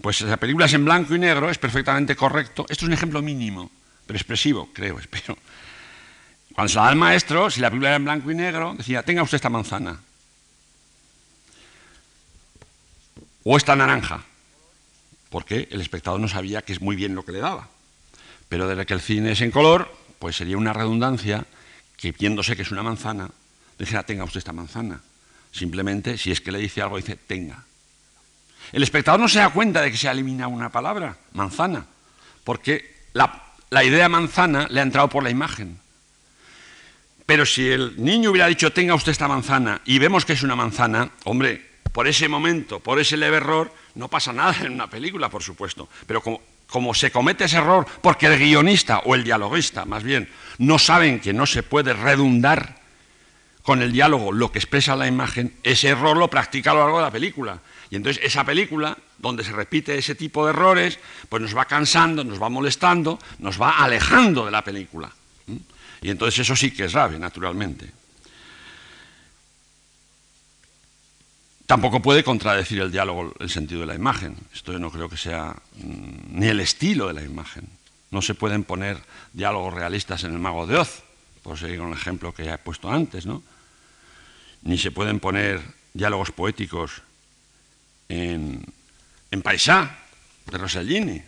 pues 0.00 0.20
la 0.22 0.36
película 0.36 0.66
es 0.66 0.72
en 0.74 0.84
blanco 0.84 1.14
y 1.14 1.18
negro, 1.18 1.50
es 1.50 1.58
perfectamente 1.58 2.16
correcto. 2.16 2.66
Esto 2.68 2.84
es 2.84 2.88
un 2.88 2.92
ejemplo 2.92 3.22
mínimo, 3.22 3.70
pero 4.06 4.16
expresivo, 4.16 4.70
creo, 4.72 4.98
espero. 5.00 5.36
Cuando 6.54 6.68
se 6.68 6.76
la 6.76 6.84
da 6.84 6.90
el 6.90 6.96
maestro, 6.96 7.50
si 7.50 7.60
la 7.60 7.70
película 7.70 7.90
era 7.90 7.96
en 7.96 8.04
blanco 8.04 8.30
y 8.30 8.34
negro, 8.34 8.74
decía, 8.76 9.02
tenga 9.02 9.22
usted 9.22 9.36
esta 9.36 9.50
manzana. 9.50 10.00
O 13.44 13.56
esta 13.56 13.76
naranja. 13.76 14.24
Porque 15.30 15.68
el 15.70 15.80
espectador 15.80 16.20
no 16.20 16.28
sabía 16.28 16.62
que 16.62 16.72
es 16.72 16.80
muy 16.80 16.96
bien 16.96 17.14
lo 17.14 17.24
que 17.24 17.32
le 17.32 17.38
daba. 17.38 17.68
Pero 18.48 18.66
desde 18.66 18.84
que 18.84 18.94
el 18.94 19.00
cine 19.00 19.32
es 19.32 19.40
en 19.40 19.50
color, 19.50 19.94
pues 20.18 20.36
sería 20.36 20.56
una 20.56 20.72
redundancia 20.72 21.46
que 21.96 22.12
viéndose 22.12 22.56
que 22.56 22.62
es 22.62 22.72
una 22.72 22.82
manzana, 22.82 23.30
dijera, 23.78 24.02
tenga 24.02 24.24
usted 24.24 24.38
esta 24.38 24.52
manzana. 24.52 25.00
Simplemente, 25.52 26.18
si 26.18 26.32
es 26.32 26.40
que 26.40 26.52
le 26.52 26.58
dice 26.58 26.82
algo, 26.82 26.96
dice, 26.96 27.16
tenga. 27.16 27.64
El 28.72 28.82
espectador 28.82 29.20
no 29.20 29.28
se 29.28 29.38
da 29.38 29.50
cuenta 29.50 29.82
de 29.82 29.90
que 29.90 29.96
se 29.96 30.08
ha 30.08 30.12
eliminado 30.12 30.50
una 30.50 30.70
palabra, 30.70 31.16
manzana, 31.32 31.86
porque 32.44 32.94
la, 33.12 33.84
idea 33.84 34.08
manzana 34.08 34.66
le 34.70 34.80
ha 34.80 34.84
entrado 34.84 35.08
por 35.08 35.22
la 35.22 35.30
imagen. 35.30 35.78
Pero 37.26 37.46
si 37.46 37.68
el 37.68 37.94
niño 38.02 38.30
hubiera 38.30 38.48
dicho, 38.48 38.72
tenga 38.72 38.94
usted 38.94 39.12
esta 39.12 39.28
manzana, 39.28 39.80
y 39.84 39.98
vemos 39.98 40.24
que 40.24 40.32
es 40.32 40.42
una 40.42 40.56
manzana, 40.56 41.10
hombre, 41.24 41.70
por 41.92 42.06
ese 42.06 42.28
momento, 42.28 42.80
por 42.80 43.00
ese 43.00 43.16
leve 43.16 43.38
error, 43.38 43.72
no 43.94 44.08
pasa 44.08 44.32
nada 44.32 44.56
en 44.60 44.72
una 44.72 44.88
película, 44.88 45.28
por 45.28 45.42
supuesto. 45.42 45.88
Pero 46.06 46.22
como, 46.68 46.94
se 46.94 47.10
comete 47.10 47.44
ese 47.44 47.56
error 47.56 47.86
porque 48.00 48.26
el 48.26 48.38
guionista 48.38 49.00
o 49.00 49.14
el 49.14 49.24
dialoguista, 49.24 49.84
más 49.84 50.04
bien, 50.04 50.28
no 50.58 50.78
saben 50.78 51.20
que 51.20 51.32
no 51.32 51.46
se 51.46 51.64
puede 51.64 51.92
redundar 51.92 52.78
con 53.62 53.82
el 53.82 53.92
diálogo 53.92 54.32
lo 54.32 54.52
que 54.52 54.58
expresa 54.58 54.96
la 54.96 55.06
imagen, 55.06 55.54
ese 55.62 55.88
error 55.88 56.16
lo 56.16 56.28
practica 56.30 56.70
a 56.70 56.74
lo 56.74 56.80
largo 56.80 56.98
de 56.98 57.04
la 57.04 57.10
película. 57.10 57.60
Y 57.90 57.96
entonces 57.96 58.22
esa 58.24 58.44
película, 58.44 58.96
donde 59.18 59.42
se 59.42 59.52
repite 59.52 59.98
ese 59.98 60.14
tipo 60.14 60.44
de 60.44 60.50
errores, 60.50 60.98
pues 61.28 61.42
nos 61.42 61.56
va 61.56 61.64
cansando, 61.64 62.22
nos 62.22 62.40
va 62.40 62.48
molestando, 62.48 63.18
nos 63.40 63.60
va 63.60 63.82
alejando 63.82 64.44
de 64.44 64.52
la 64.52 64.62
película. 64.62 65.10
Y 66.00 66.10
entonces 66.10 66.40
eso 66.40 66.54
sí 66.56 66.70
que 66.70 66.84
es 66.84 66.92
grave, 66.92 67.18
naturalmente. 67.18 67.90
Tampoco 71.66 72.00
puede 72.00 72.24
contradecir 72.24 72.80
el 72.80 72.90
diálogo 72.90 73.32
el 73.38 73.50
sentido 73.50 73.82
de 73.82 73.86
la 73.86 73.94
imagen. 73.94 74.36
Esto 74.52 74.72
yo 74.72 74.78
no 74.78 74.90
creo 74.90 75.08
que 75.08 75.16
sea 75.16 75.54
mm, 75.76 76.38
ni 76.38 76.46
el 76.46 76.60
estilo 76.60 77.08
de 77.08 77.14
la 77.14 77.22
imagen. 77.22 77.68
No 78.10 78.22
se 78.22 78.34
pueden 78.34 78.64
poner 78.64 78.98
diálogos 79.32 79.74
realistas 79.74 80.24
en 80.24 80.32
el 80.32 80.38
Mago 80.38 80.66
de 80.66 80.76
Oz, 80.76 81.02
por 81.42 81.58
seguir 81.58 81.80
el 81.80 81.92
ejemplo 81.92 82.34
que 82.34 82.44
ya 82.44 82.54
he 82.54 82.58
puesto 82.58 82.90
antes, 82.90 83.24
¿no? 83.24 83.42
Ni 84.62 84.78
se 84.78 84.90
pueden 84.90 85.20
poner 85.20 85.60
diálogos 85.94 86.32
poéticos 86.32 87.02
en, 88.10 88.60
en 89.30 89.42
Paisá, 89.42 89.98
de 90.50 90.58
Rossellini. 90.58 91.22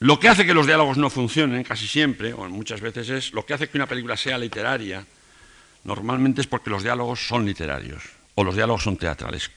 Lo 0.00 0.18
que 0.18 0.28
hace 0.28 0.44
que 0.44 0.54
los 0.54 0.66
diálogos 0.66 0.96
no 0.96 1.10
funcionen 1.10 1.62
casi 1.62 1.86
siempre, 1.86 2.32
o 2.32 2.48
muchas 2.48 2.80
veces 2.80 3.08
es, 3.10 3.32
lo 3.32 3.46
que 3.46 3.54
hace 3.54 3.68
que 3.68 3.78
una 3.78 3.86
película 3.86 4.16
sea 4.16 4.38
literaria, 4.38 5.06
normalmente 5.84 6.40
es 6.40 6.46
porque 6.46 6.70
los 6.70 6.82
diálogos 6.82 7.24
son 7.24 7.46
literarios 7.46 8.02
o 8.34 8.42
los 8.42 8.56
diálogos 8.56 8.82
son 8.82 8.96
teatrales. 8.96 9.50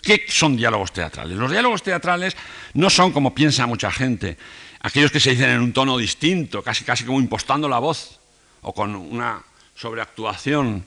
¿Qué 0.00 0.24
son 0.26 0.56
diálogos 0.56 0.92
teatrales? 0.92 1.36
Los 1.36 1.52
diálogos 1.52 1.82
teatrales 1.84 2.36
no 2.74 2.90
son 2.90 3.12
como 3.12 3.34
piensa 3.34 3.66
mucha 3.66 3.92
gente, 3.92 4.36
aquellos 4.80 5.12
que 5.12 5.20
se 5.20 5.30
dicen 5.30 5.50
en 5.50 5.60
un 5.60 5.72
tono 5.72 5.96
distinto, 5.98 6.62
casi, 6.62 6.82
casi 6.82 7.04
como 7.04 7.20
impostando 7.20 7.68
la 7.68 7.78
voz 7.78 8.18
o 8.62 8.72
con 8.72 8.96
una 8.96 9.40
sobreactuación 9.76 10.84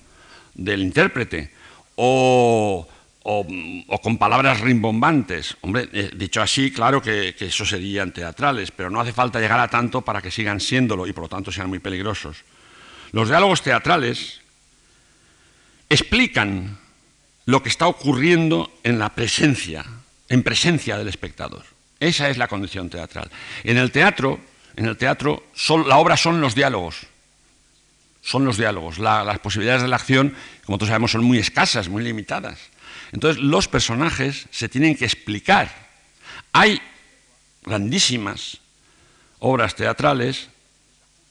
del 0.56 0.82
intérprete 0.82 1.52
o, 1.96 2.88
con 4.02 4.18
palabras 4.18 4.62
rimbombantes. 4.62 5.58
Hombre, 5.62 5.90
eh, 5.94 6.12
dicho 6.16 6.42
así, 6.42 6.72
claro 6.72 7.02
que, 7.02 7.36
eso 7.40 7.66
serían 7.66 8.12
teatrales, 8.12 8.72
pero 8.72 8.90
no 8.90 9.00
hace 9.00 9.14
falta 9.14 9.40
llegar 9.40 9.60
a 9.60 9.68
tanto 9.68 10.02
para 10.02 10.22
que 10.22 10.32
sigan 10.32 10.60
siéndolo 10.60 11.08
y 11.08 11.14
por 11.14 11.24
lo 11.24 11.30
tanto 11.30 11.52
sean 11.52 11.70
muy 11.70 11.80
peligrosos. 11.80 12.44
Los 13.12 13.30
diálogos 13.30 13.62
teatrales 13.62 14.42
explican 15.90 16.78
lo 17.46 17.62
que 17.62 17.70
está 17.70 17.88
ocurriendo 17.88 18.72
en 18.84 19.00
la 19.00 19.10
presencia, 19.10 19.86
en 20.30 20.44
presencia 20.44 20.98
del 20.98 21.08
espectador. 21.08 21.64
Esa 22.00 22.30
es 22.30 22.38
la 22.38 22.48
condición 22.48 22.90
teatral. 22.90 23.30
En 23.64 23.78
el 23.78 23.92
teatro, 23.92 24.40
en 24.76 24.86
el 24.86 24.98
teatro 24.98 25.46
la 25.88 25.98
obra 25.98 26.18
son 26.18 26.42
los 26.42 26.56
diálogos. 26.56 27.08
Son 28.26 28.44
los 28.44 28.58
diálogos. 28.58 28.98
las 28.98 29.38
posibilidades 29.38 29.84
de 29.84 29.88
la 29.88 29.98
acción, 29.98 30.34
como 30.66 30.80
todos 30.80 30.90
sabemos, 30.90 31.12
son 31.12 31.24
muy 31.24 31.38
escasas, 31.38 31.90
muy 31.90 32.04
limitadas. 32.04 32.60
Entonces, 33.12 33.42
los 33.42 33.68
personajes 33.68 34.48
se 34.50 34.68
tienen 34.68 34.96
que 34.96 35.06
explicar. 35.06 35.70
Hay 36.52 36.82
grandísimas 37.64 38.58
obras 39.38 39.76
teatrales 39.76 40.50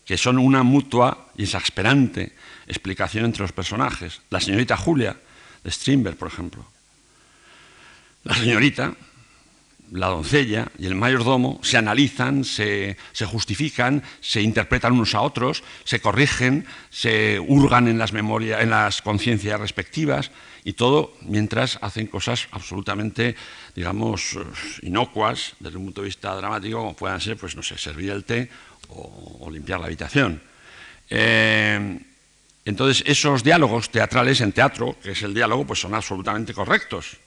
que 0.05 0.17
son 0.17 0.39
una 0.39 0.63
mutua 0.63 1.33
y 1.37 1.43
exasperante 1.43 2.33
explicación 2.69 3.25
entre 3.25 3.43
los 3.43 3.53
personajes. 3.53 4.21
La 4.31 4.41
señorita 4.41 4.77
Julia, 4.77 5.17
de 5.65 5.71
Strindberg, 5.71 6.17
por 6.17 6.29
ejemplo. 6.29 6.65
La 8.23 8.35
señorita, 8.35 8.95
la 9.93 10.09
doncella 10.09 10.69
y 10.79 10.87
el 10.87 10.95
mayordomo 10.95 11.61
se 11.63 11.77
analizan, 11.77 12.45
se, 12.45 12.97
justifican, 13.27 14.03
se 14.21 14.43
interpretan 14.43 14.93
unos 14.93 15.15
a 15.15 15.21
otros, 15.21 15.63
se 15.85 16.01
corrigen, 16.01 16.67
se 16.91 17.39
hurgan 17.39 17.89
en 17.89 17.99
las 17.99 18.13
memorias, 18.13 18.63
en 18.63 18.71
las 18.71 19.03
conciencias 19.03 19.61
respectivas 19.61 20.31
y 20.65 20.73
todo 20.73 21.15
mientras 21.23 21.79
hacen 21.83 22.07
cosas 22.07 22.49
absolutamente, 22.51 23.37
digamos, 23.77 24.39
inocuas 24.83 25.55
desde 25.61 25.77
un 25.77 25.85
punto 25.87 26.01
de 26.01 26.07
vista 26.07 26.35
dramático, 26.35 26.79
como 26.79 26.97
puedan 26.97 27.21
ser, 27.21 27.37
pues 27.37 27.55
no 27.55 27.63
sé, 27.63 27.79
servir 27.79 28.11
el 28.11 28.25
té 28.25 28.49
o, 28.89 29.49
limpiar 29.51 29.81
la 29.81 29.87
habitación. 29.87 30.43
Eh, 31.11 32.01
entonces, 32.65 33.05
esos 33.07 33.45
diálogos 33.45 33.91
teatrales 33.91 34.41
en 34.41 34.53
teatro, 34.53 34.97
que 35.03 35.13
es 35.13 35.23
el 35.23 35.35
diálogo, 35.35 35.67
pues 35.67 35.81
son 35.81 35.95
absolutamente 35.95 36.55
correctos. 36.55 37.19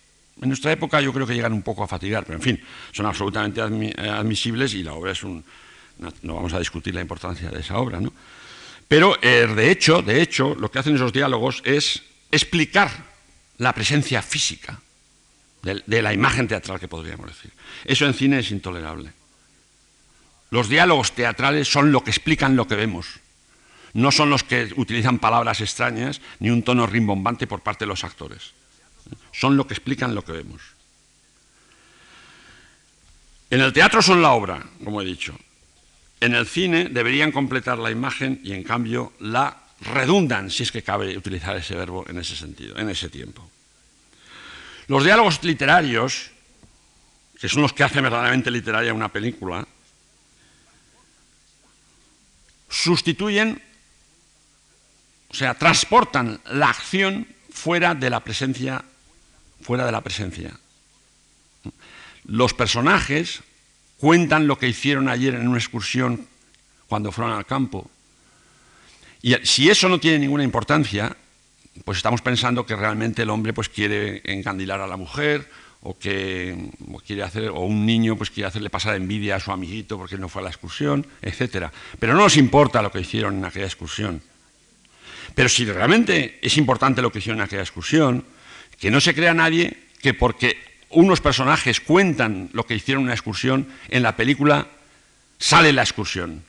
En 0.41 0.49
nuestra 0.49 0.71
época 0.71 1.01
yo 1.01 1.11
creo 1.11 1.25
que 1.25 1.33
llegan 1.33 1.53
un 1.53 1.63
poco 1.63 1.83
a 1.83 1.87
fatigar, 1.87 2.25
pero 2.25 2.37
en 2.37 2.43
fin, 2.43 2.63
son 2.91 3.05
absolutamente 3.05 3.61
eh, 3.61 4.09
admisibles 4.09 4.73
y 4.73 4.83
la 4.83 4.93
obra 4.93 5.11
es 5.11 5.23
un... 5.23 5.43
No, 6.21 6.35
vamos 6.35 6.53
a 6.53 6.59
discutir 6.59 6.93
la 6.93 7.01
importancia 7.01 7.49
de 7.49 7.59
esa 7.59 7.77
obra, 7.77 7.99
¿no? 7.99 8.13
Pero, 8.87 9.17
eh, 9.21 9.47
de 9.47 9.71
hecho, 9.71 10.01
de 10.01 10.21
hecho, 10.21 10.55
lo 10.55 10.69
que 10.69 10.79
hacen 10.79 10.95
esos 10.95 11.11
diálogos 11.11 11.61
es 11.65 12.03
explicar 12.31 12.91
la 13.57 13.73
presencia 13.73 14.21
física 14.21 14.79
de, 15.63 15.81
de 15.85 16.01
la 16.03 16.13
imagen 16.13 16.47
teatral 16.47 16.79
que 16.79 16.87
podríamos 16.87 17.27
decir. 17.27 17.51
Eso 17.83 18.05
en 18.05 18.13
cine 18.13 18.39
es 18.39 18.51
intolerable. 18.51 19.11
Los 20.51 20.69
diálogos 20.69 21.13
teatrales 21.13 21.67
son 21.67 21.91
lo 21.91 22.03
que 22.03 22.11
explican 22.11 22.55
lo 22.55 22.67
que 22.67 22.75
vemos 22.75 23.19
no 23.97 24.11
son 24.11 24.29
los 24.29 24.43
que 24.43 24.69
utilizan 24.75 25.17
palabras 25.17 25.59
extrañas 25.59 26.21
ni 26.39 26.51
un 26.51 26.61
tono 26.61 26.85
rimbombante 26.85 27.47
por 27.47 27.61
parte 27.61 27.85
de 27.85 27.89
los 27.89 28.03
actores. 28.03 28.53
Son 29.31 29.55
lo 29.55 29.67
que 29.67 29.73
explican 29.73 30.15
lo 30.15 30.23
que 30.23 30.31
vemos. 30.31 30.61
En 33.49 33.61
el 33.61 33.71
teatro 33.71 34.01
son 34.01 34.21
la 34.21 34.31
obra, 34.31 34.65
como 34.83 35.01
he 35.01 35.05
dicho. 35.05 35.37
En 36.19 36.33
el 36.33 36.47
cine 36.47 36.85
deberían 36.85 37.31
completar 37.31 37.77
la 37.77 37.91
imagen 37.91 38.41
y 38.43 38.53
en 38.53 38.63
cambio 38.63 39.13
la 39.19 39.63
redundan, 39.81 40.49
si 40.49 40.63
es 40.63 40.71
que 40.71 40.81
cabe 40.81 41.17
utilizar 41.17 41.55
ese 41.55 41.75
verbo 41.75 42.05
en 42.09 42.17
ese 42.17 42.35
sentido, 42.35 42.77
en 42.77 42.89
ese 42.89 43.09
tiempo. 43.09 43.49
Los 44.87 45.03
diálogos 45.03 45.43
literarios, 45.43 46.31
que 47.39 47.47
son 47.47 47.61
los 47.61 47.73
que 47.73 47.83
hacen 47.83 48.03
verdaderamente 48.03 48.49
literaria 48.49 48.93
una 48.93 49.11
película, 49.11 49.67
sustituyen 52.69 53.61
o 55.29 55.33
sea, 55.33 55.53
transportan 55.53 56.39
la 56.51 56.69
acción 56.69 57.27
fuera 57.51 57.95
de 57.95 58.09
la 58.09 58.21
presencia, 58.21 58.83
fuera 59.61 59.85
de 59.85 59.91
la 59.91 60.01
presencia. 60.01 60.51
Los 62.25 62.53
personajes 62.53 63.41
cuentan 63.97 64.47
lo 64.47 64.57
que 64.57 64.67
hicieron 64.67 65.09
ayer 65.09 65.35
en 65.35 65.47
una 65.47 65.57
excursión 65.57 66.27
cuando 66.87 67.11
fueron 67.11 67.33
al 67.33 67.45
campo. 67.45 67.89
Y 69.21 69.35
si 69.43 69.69
eso 69.69 69.89
no 69.89 69.99
tiene 69.99 70.19
ninguna 70.19 70.43
importancia, 70.43 71.15
pues 71.83 71.97
estamos 71.97 72.21
pensando 72.21 72.65
que 72.65 72.75
realmente 72.75 73.23
el 73.23 73.29
hombre 73.29 73.53
pues 73.53 73.69
quiere 73.69 74.21
encandilar 74.25 74.81
a 74.81 74.87
la 74.87 74.97
mujer 74.97 75.49
o 75.81 75.97
que 75.97 76.71
quiere 77.05 77.23
hacer 77.23 77.49
o 77.49 77.61
un 77.61 77.85
niño 77.85 78.15
pues 78.15 78.29
quiere 78.29 78.47
hacerle 78.47 78.69
pasar 78.69 78.95
envidia 78.95 79.35
a 79.35 79.39
su 79.39 79.51
amiguito 79.51 79.97
porque 79.97 80.17
no 80.17 80.29
fue 80.29 80.41
a 80.41 80.43
la 80.43 80.49
excursión, 80.49 81.05
etcétera. 81.21 81.71
Pero 81.99 82.13
no 82.13 82.21
nos 82.21 82.37
importa 82.37 82.81
lo 82.81 82.91
que 82.91 83.01
hicieron 83.01 83.37
en 83.37 83.45
aquella 83.45 83.65
excursión. 83.65 84.21
Pero 85.35 85.49
si 85.49 85.65
realmente 85.65 86.39
es 86.41 86.57
importante 86.57 87.01
lo 87.01 87.11
que 87.11 87.19
hicieron 87.19 87.39
en 87.39 87.45
aquella 87.45 87.61
excursión, 87.61 88.25
que 88.79 88.91
no 88.91 89.01
se 89.01 89.15
crea 89.15 89.33
nadie 89.33 89.77
que 90.01 90.13
porque 90.13 90.57
unos 90.89 91.21
personajes 91.21 91.81
cuentan 91.81 92.49
lo 92.53 92.65
que 92.65 92.75
hicieron 92.75 93.01
en 93.03 93.07
una 93.07 93.13
excursión, 93.13 93.67
en 93.89 94.03
la 94.03 94.15
película 94.15 94.67
sale 95.39 95.73
la 95.73 95.83
excursión. 95.83 96.43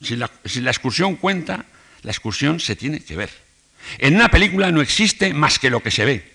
Si 0.00 0.16
la, 0.16 0.30
si 0.44 0.60
la 0.60 0.70
excursión 0.70 1.16
cuenta, 1.16 1.66
la 2.02 2.10
excursión 2.10 2.60
se 2.60 2.76
tiene 2.76 3.00
que 3.00 3.16
ver. 3.16 3.30
En 3.98 4.14
una 4.14 4.28
película 4.28 4.70
no 4.70 4.80
existe 4.80 5.34
más 5.34 5.58
que 5.58 5.70
lo 5.70 5.82
que 5.82 5.90
se 5.90 6.04
ve. 6.04 6.32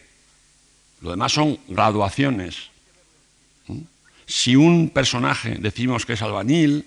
Lo 1.01 1.12
demás 1.12 1.34
son 1.34 1.60
graduaciones. 1.68 2.70
¿Mm? 3.68 3.82
Si 4.26 4.55
un 4.55 4.89
personaje 4.89 5.57
decimos 5.60 6.05
que 6.05 6.14
es 6.14 6.22
albañil, 6.22 6.86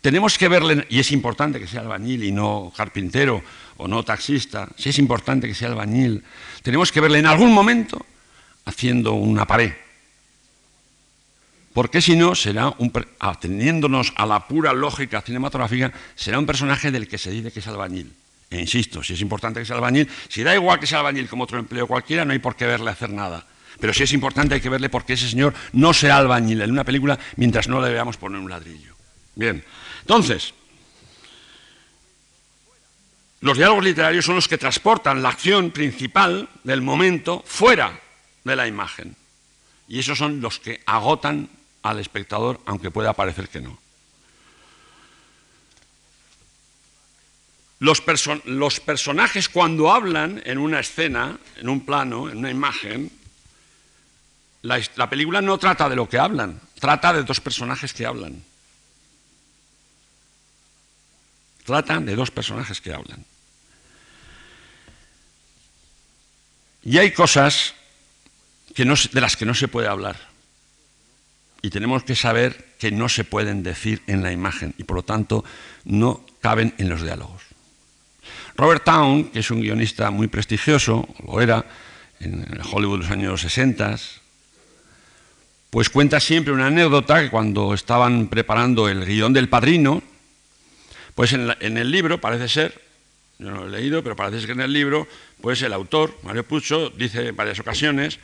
tenemos 0.00 0.38
que 0.38 0.48
verle, 0.48 0.86
y 0.88 1.00
es 1.00 1.10
importante 1.12 1.58
que 1.58 1.66
sea 1.66 1.80
albañil 1.80 2.24
y 2.24 2.32
no 2.32 2.72
carpintero 2.76 3.42
o 3.76 3.88
no 3.88 4.04
taxista, 4.04 4.68
si 4.76 4.90
es 4.90 4.98
importante 4.98 5.48
que 5.48 5.54
sea 5.54 5.68
albañil, 5.68 6.22
tenemos 6.62 6.92
que 6.92 7.00
verle 7.00 7.18
en 7.18 7.26
algún 7.26 7.52
momento 7.52 8.04
haciendo 8.64 9.14
una 9.14 9.46
pared. 9.46 9.72
Porque 11.72 12.00
si 12.00 12.16
no, 12.16 12.34
será 12.34 12.74
un, 12.78 12.92
atendiéndonos 13.20 14.12
a 14.16 14.26
la 14.26 14.48
pura 14.48 14.72
lógica 14.72 15.20
cinematográfica, 15.20 15.92
será 16.14 16.38
un 16.38 16.46
personaje 16.46 16.90
del 16.90 17.06
que 17.06 17.18
se 17.18 17.30
dice 17.30 17.52
que 17.52 17.60
es 17.60 17.66
albañil. 17.68 18.12
E 18.50 18.58
insisto, 18.58 19.02
si 19.02 19.12
es 19.12 19.20
importante 19.20 19.60
que 19.60 19.66
sea 19.66 19.76
albañil, 19.76 20.08
si 20.28 20.42
da 20.42 20.54
igual 20.54 20.80
que 20.80 20.86
sea 20.86 20.98
albañil 20.98 21.28
como 21.28 21.44
otro 21.44 21.58
empleo 21.58 21.86
cualquiera, 21.86 22.24
no 22.24 22.32
hay 22.32 22.38
por 22.38 22.56
qué 22.56 22.66
verle 22.66 22.90
hacer 22.90 23.10
nada. 23.10 23.46
Pero 23.78 23.92
si 23.92 24.02
es 24.02 24.12
importante 24.12 24.54
hay 24.54 24.60
que 24.60 24.68
verle 24.68 24.88
porque 24.88 25.12
ese 25.12 25.28
señor 25.28 25.54
no 25.72 25.92
será 25.92 26.16
albañil 26.16 26.62
en 26.62 26.70
una 26.70 26.84
película 26.84 27.18
mientras 27.36 27.68
no 27.68 27.80
le 27.80 27.92
veamos 27.92 28.16
poner 28.16 28.40
un 28.40 28.50
ladrillo. 28.50 28.94
Bien, 29.36 29.62
entonces, 30.08 30.54
los 33.42 33.58
diálogos 33.58 33.84
literarios 33.84 34.24
son 34.24 34.36
los 34.36 34.48
que 34.48 34.56
transportan 34.56 35.22
la 35.22 35.28
acción 35.28 35.70
principal 35.70 36.48
del 36.64 36.80
momento 36.80 37.42
fuera 37.44 38.00
de 38.42 38.56
la 38.56 38.66
imagen. 38.66 39.14
Y 39.86 39.98
esos 39.98 40.16
son 40.16 40.40
los 40.40 40.60
que 40.60 40.80
agotan 40.86 41.50
al 41.82 41.98
espectador, 41.98 42.58
aunque 42.64 42.90
pueda 42.90 43.12
parecer 43.12 43.50
que 43.50 43.60
no. 43.60 43.78
Los, 47.80 48.00
personajes 48.00 49.50
cuando 49.50 49.92
hablan 49.92 50.40
en 50.46 50.56
una 50.56 50.80
escena, 50.80 51.38
en 51.58 51.68
un 51.68 51.84
plano, 51.84 52.30
en 52.30 52.38
una 52.38 52.50
imagen, 52.50 53.12
la, 54.62 54.80
la 54.96 55.10
película 55.10 55.42
no 55.42 55.58
trata 55.58 55.86
de 55.86 55.96
lo 55.96 56.08
que 56.08 56.18
hablan, 56.18 56.58
trata 56.80 57.12
de 57.12 57.24
dos 57.24 57.42
personajes 57.42 57.92
que 57.92 58.06
hablan. 58.06 58.47
Tratan 61.68 62.06
de 62.06 62.16
dos 62.16 62.30
personajes 62.30 62.80
que 62.80 62.94
hablan. 62.94 63.26
Y 66.82 66.96
hay 66.96 67.12
cosas 67.12 67.74
que 68.74 68.86
no, 68.86 68.94
de 69.12 69.20
las 69.20 69.36
que 69.36 69.44
no 69.44 69.52
se 69.52 69.68
puede 69.68 69.86
hablar. 69.86 70.16
Y 71.60 71.68
tenemos 71.68 72.04
que 72.04 72.16
saber 72.16 72.72
que 72.78 72.90
no 72.90 73.10
se 73.10 73.24
pueden 73.24 73.62
decir 73.62 74.00
en 74.06 74.22
la 74.22 74.32
imagen 74.32 74.74
y 74.78 74.84
por 74.84 74.96
lo 74.96 75.02
tanto 75.02 75.44
no 75.84 76.24
caben 76.40 76.72
en 76.78 76.88
los 76.88 77.02
diálogos. 77.02 77.42
Robert 78.56 78.84
Town, 78.84 79.24
que 79.24 79.40
es 79.40 79.50
un 79.50 79.60
guionista 79.60 80.10
muy 80.10 80.28
prestigioso, 80.28 81.06
lo 81.26 81.38
era 81.42 81.66
en 82.20 82.46
Hollywood 82.72 83.00
de 83.00 83.02
los 83.04 83.12
años 83.12 83.42
60, 83.42 83.94
pues 85.68 85.90
cuenta 85.90 86.18
siempre 86.18 86.54
una 86.54 86.68
anécdota 86.68 87.20
que 87.20 87.28
cuando 87.28 87.74
estaban 87.74 88.28
preparando 88.28 88.88
el 88.88 89.04
guion 89.04 89.34
del 89.34 89.50
padrino, 89.50 90.02
pues 91.18 91.32
en, 91.32 91.50
el 91.76 91.90
libro 91.90 92.20
parece 92.20 92.48
ser, 92.48 92.80
yo 93.40 93.50
no 93.50 93.64
lo 93.64 93.66
he 93.66 93.80
leído, 93.80 94.04
pero 94.04 94.14
parece 94.14 94.38
ser 94.38 94.46
que 94.46 94.52
en 94.52 94.60
el 94.60 94.72
libro, 94.72 95.08
pues 95.40 95.60
el 95.62 95.72
autor, 95.72 96.16
Mario 96.22 96.46
Pucho, 96.46 96.90
dice 96.90 97.26
en 97.26 97.34
varias 97.34 97.58
ocasiones 97.58 98.20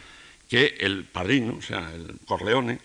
que 0.49 0.77
el 0.79 1.03
padrino, 1.03 1.57
o 1.57 1.61
sea, 1.61 1.91
el 1.93 2.21
Corleone, 2.25 2.79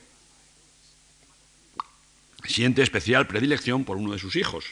siente 2.44 2.82
especial 2.82 3.28
predilección 3.28 3.84
por 3.84 3.98
uno 3.98 4.12
de 4.12 4.18
sus 4.18 4.36
hijos. 4.36 4.66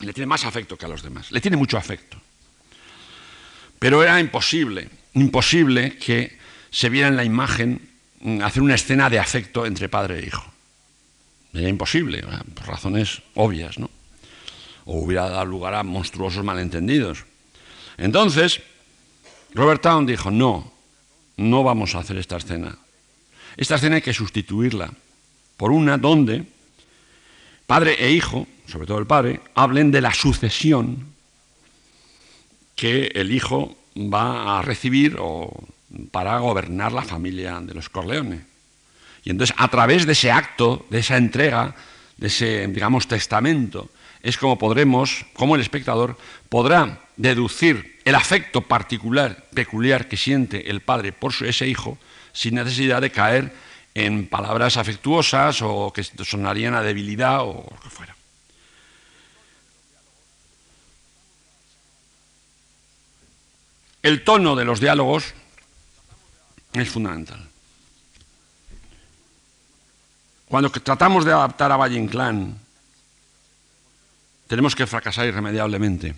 Le 0.00 0.14
tiene 0.14 0.28
más 0.28 0.46
afecto 0.46 0.78
que 0.78 0.86
a 0.86 0.88
los 0.88 1.02
demás. 1.02 1.30
Le 1.30 1.42
tiene 1.42 1.58
mucho 1.58 1.76
afecto. 1.76 2.16
Pero 3.78 4.02
era 4.02 4.18
imposible, 4.18 4.88
imposible 5.12 5.98
que 5.98 6.38
se 6.70 6.88
viera 6.88 7.08
en 7.08 7.16
la 7.16 7.24
imagen 7.24 7.86
mm, 8.20 8.40
hacer 8.40 8.62
una 8.62 8.76
escena 8.76 9.10
de 9.10 9.18
afecto 9.18 9.66
entre 9.66 9.90
padre 9.90 10.20
e 10.20 10.26
hijo. 10.26 10.50
Era 11.52 11.68
imposible, 11.68 12.24
por 12.54 12.66
razones 12.66 13.20
obvias, 13.34 13.78
¿no? 13.78 13.90
O 14.86 15.00
hubiera 15.00 15.28
dado 15.28 15.44
lugar 15.44 15.74
a 15.74 15.82
monstruosos 15.82 16.42
malentendidos. 16.42 17.24
Entonces, 17.98 18.62
Robert 19.52 19.82
Town 19.82 20.06
dijo, 20.06 20.30
no, 20.30 20.72
no 21.36 21.62
vamos 21.62 21.94
a 21.94 21.98
hacer 21.98 22.16
esta 22.16 22.36
escena. 22.36 22.78
Esta 23.56 23.74
escena 23.74 23.96
hay 23.96 24.02
que 24.02 24.14
sustituirla 24.14 24.92
por 25.56 25.72
una 25.72 25.98
donde 25.98 26.44
padre 27.66 27.96
e 27.98 28.12
hijo, 28.12 28.46
sobre 28.66 28.86
todo 28.86 28.98
el 28.98 29.06
padre, 29.06 29.40
hablen 29.54 29.90
de 29.90 30.00
la 30.00 30.14
sucesión 30.14 31.06
que 32.76 33.10
el 33.14 33.32
hijo 33.32 33.76
va 33.96 34.58
a 34.58 34.62
recibir 34.62 35.16
o 35.18 35.50
para 36.10 36.38
gobernar 36.38 36.92
la 36.92 37.02
familia 37.02 37.58
de 37.60 37.74
los 37.74 37.88
Corleones. 37.88 38.42
Y 39.24 39.30
entonces, 39.30 39.56
a 39.58 39.68
través 39.68 40.06
de 40.06 40.12
ese 40.12 40.30
acto, 40.30 40.86
de 40.90 41.00
esa 41.00 41.16
entrega, 41.16 41.74
de 42.16 42.28
ese, 42.28 42.66
digamos, 42.68 43.08
testamento, 43.08 43.90
es 44.22 44.36
como 44.36 44.58
podremos, 44.58 45.24
como 45.34 45.54
el 45.54 45.60
espectador, 45.60 46.18
podrá 46.48 47.00
deducir 47.16 48.00
el 48.04 48.14
afecto 48.14 48.62
particular, 48.62 49.46
peculiar 49.54 50.08
que 50.08 50.16
siente 50.16 50.70
el 50.70 50.80
padre 50.80 51.12
por 51.12 51.32
ese 51.44 51.66
hijo, 51.66 51.98
sin 52.32 52.54
necesidad 52.54 53.00
de 53.00 53.10
caer 53.10 53.52
en 53.94 54.28
palabras 54.28 54.76
afectuosas 54.76 55.62
o 55.62 55.92
que 55.92 56.04
sonarían 56.04 56.74
a 56.74 56.82
debilidad 56.82 57.40
o 57.42 57.66
lo 57.70 57.80
que 57.80 57.90
fuera. 57.90 58.14
El 64.02 64.22
tono 64.22 64.54
de 64.54 64.64
los 64.64 64.78
diálogos 64.78 65.34
es 66.74 66.88
fundamental. 66.88 67.48
Cuando 70.46 70.70
tratamos 70.70 71.24
de 71.24 71.32
adaptar 71.32 71.72
a 71.72 71.76
Valle 71.76 71.98
Inclán 71.98 72.65
tenemos 74.46 74.74
que 74.74 74.86
fracasar 74.86 75.26
irremediablemente, 75.26 76.14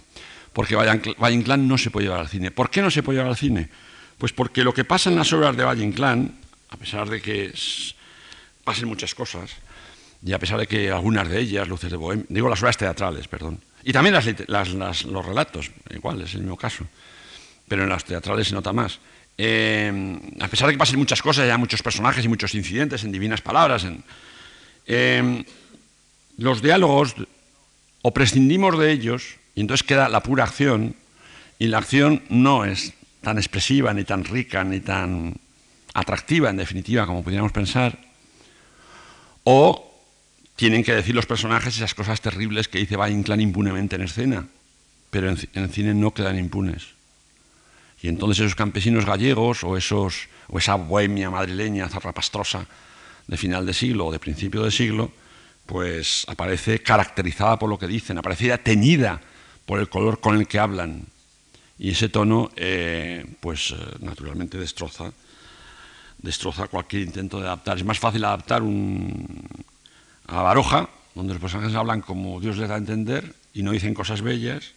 porque 0.53 0.77
Valle 0.77 1.35
Inclán 1.35 1.69
no 1.69 1.79
se 1.79 1.91
puede 1.91 2.07
llevar 2.07 2.21
al 2.21 2.29
cine. 2.29 2.51
¿Por 2.51 2.71
qué 2.71 2.83
no 2.83 2.91
se 2.91 3.03
puede 3.03 3.19
llevar 3.19 3.31
al 3.31 3.37
cine? 3.37 3.69
Pues 4.19 4.33
porque 4.33 4.65
lo 4.65 4.75
que 4.75 4.85
pasa 4.85 5.11
en 5.11 5.17
las 5.17 5.33
obras 5.33 5.57
de 5.57 5.65
Valle 5.65 5.85
Inclán, 5.85 6.35
a 6.71 6.77
pesar 6.77 7.09
de 7.09 7.21
que 7.21 7.53
pasen 8.65 8.89
muchas 8.89 9.15
cosas, 9.15 9.51
y 10.25 10.33
a 10.33 10.39
pesar 10.39 10.59
de 10.59 10.67
que 10.67 10.91
algunas 10.91 11.29
de 11.29 11.41
ellas, 11.41 11.69
Luces 11.69 11.91
de 11.91 11.97
Bohemia, 11.97 12.27
digo 12.29 12.49
las 12.49 12.61
obras 12.61 12.77
teatrales, 12.77 13.29
perdón, 13.29 13.61
y 13.85 13.93
también 13.93 14.15
los 14.15 15.27
relatos, 15.27 15.71
igual, 15.91 16.21
es 16.21 16.35
el 16.35 16.41
mismo 16.41 16.57
caso, 16.57 16.85
pero 17.69 17.85
en 17.85 17.89
las 17.89 18.05
teatrales 18.05 18.49
se 18.49 18.55
nota 18.55 18.73
más. 18.73 18.99
Eh, 19.41 20.19
a 20.41 20.49
pesar 20.49 20.67
de 20.67 20.75
que 20.75 20.79
pasen 20.79 20.99
muchas 20.99 21.23
cosas, 21.23 21.49
hay 21.49 21.57
muchos 21.57 21.81
personajes 21.81 22.25
y 22.25 22.29
muchos 22.29 22.55
incidentes 22.55 23.05
en 23.05 23.13
divinas 23.13 23.41
palabras, 23.41 23.85
en, 23.85 24.03
eh, 24.87 25.45
los 26.39 26.61
diálogos 26.61 27.15
o 28.03 28.13
prescindimos 28.13 28.79
de 28.79 28.93
ellos 28.93 29.37
y 29.55 29.61
entonces 29.61 29.87
queda 29.87 30.09
la 30.09 30.23
pura 30.23 30.45
acción 30.45 30.95
y 31.59 31.67
la 31.67 31.79
acción 31.79 32.23
no 32.29 32.65
es 32.65 32.95
tan 33.23 33.39
expresiva, 33.39 33.93
ni 33.93 34.05
tan 34.05 34.25
rica, 34.25 34.63
ni 34.65 34.81
tan 34.81 35.35
atractiva 35.95 36.51
en 36.51 36.57
definitiva 36.57 37.07
como 37.07 37.25
pudiéramos 37.25 37.53
pensar, 37.53 37.99
o 39.45 39.85
tienen 40.55 40.83
que 40.83 40.95
decir 40.95 41.15
los 41.15 41.27
personajes 41.27 41.77
esas 41.77 41.95
cosas 41.95 42.21
terribles 42.21 42.69
que 42.69 42.79
dice 42.79 42.97
Valle 42.97 43.15
impunemente 43.15 43.97
en 43.97 44.03
escena, 44.03 44.47
pero 45.11 45.31
en, 45.31 45.39
el 45.55 45.71
cine 45.71 45.95
no 45.95 46.13
quedan 46.13 46.39
impunes. 46.39 46.89
Y 48.03 48.09
entonces 48.09 48.41
esos 48.41 48.55
campesinos 48.55 49.05
gallegos 49.05 49.65
o, 49.65 49.77
esos, 49.77 50.29
o 50.49 50.59
esa 50.59 50.77
bohemia 50.77 51.31
madrileña 51.31 51.89
zarrapastrosa 51.89 52.67
de 53.27 53.37
final 53.37 53.67
de 53.67 53.75
siglo 53.75 54.07
o 54.07 54.13
de 54.13 54.19
principio 54.19 54.63
de 54.63 54.71
siglo, 54.71 55.11
pues 55.69 56.25
aparece 56.29 56.83
caracterizada 56.83 57.59
por 57.59 57.69
lo 57.69 57.79
que 57.79 57.87
dicen, 57.87 58.17
aparece 58.17 58.57
teñida 58.57 59.21
por 59.67 59.79
el 59.79 59.91
color 59.91 60.19
con 60.19 60.35
el 60.35 60.49
que 60.49 60.59
hablan. 60.59 61.05
Y 61.79 61.91
ese 61.91 62.09
tono, 62.09 62.51
eh, 62.57 63.37
pues 63.39 63.73
eh, 63.73 63.77
naturalmente 64.01 64.57
destroza, 64.57 65.13
destroza 66.17 66.69
cualquier 66.69 67.03
intento 67.03 67.39
de 67.39 67.49
adaptar. 67.49 67.77
Es 67.77 67.85
más 67.85 67.99
fácil 67.99 68.25
adaptar 68.25 68.63
un, 68.63 69.47
a 70.27 70.41
Baroja, 70.41 70.89
donde 71.15 71.35
los 71.35 71.43
personajes 71.43 71.77
hablan 71.77 72.01
como 72.01 72.41
Dios 72.41 72.57
les 72.57 72.71
da 72.71 72.77
a 72.77 72.79
entender 72.79 73.35
y 73.53 73.63
no 73.63 73.73
dicen 73.73 73.93
cosas 73.93 74.23
bellas, 74.23 74.73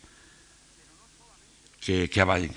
que, 1.80 2.10
que 2.10 2.20
a 2.20 2.26
Valle 2.26 2.52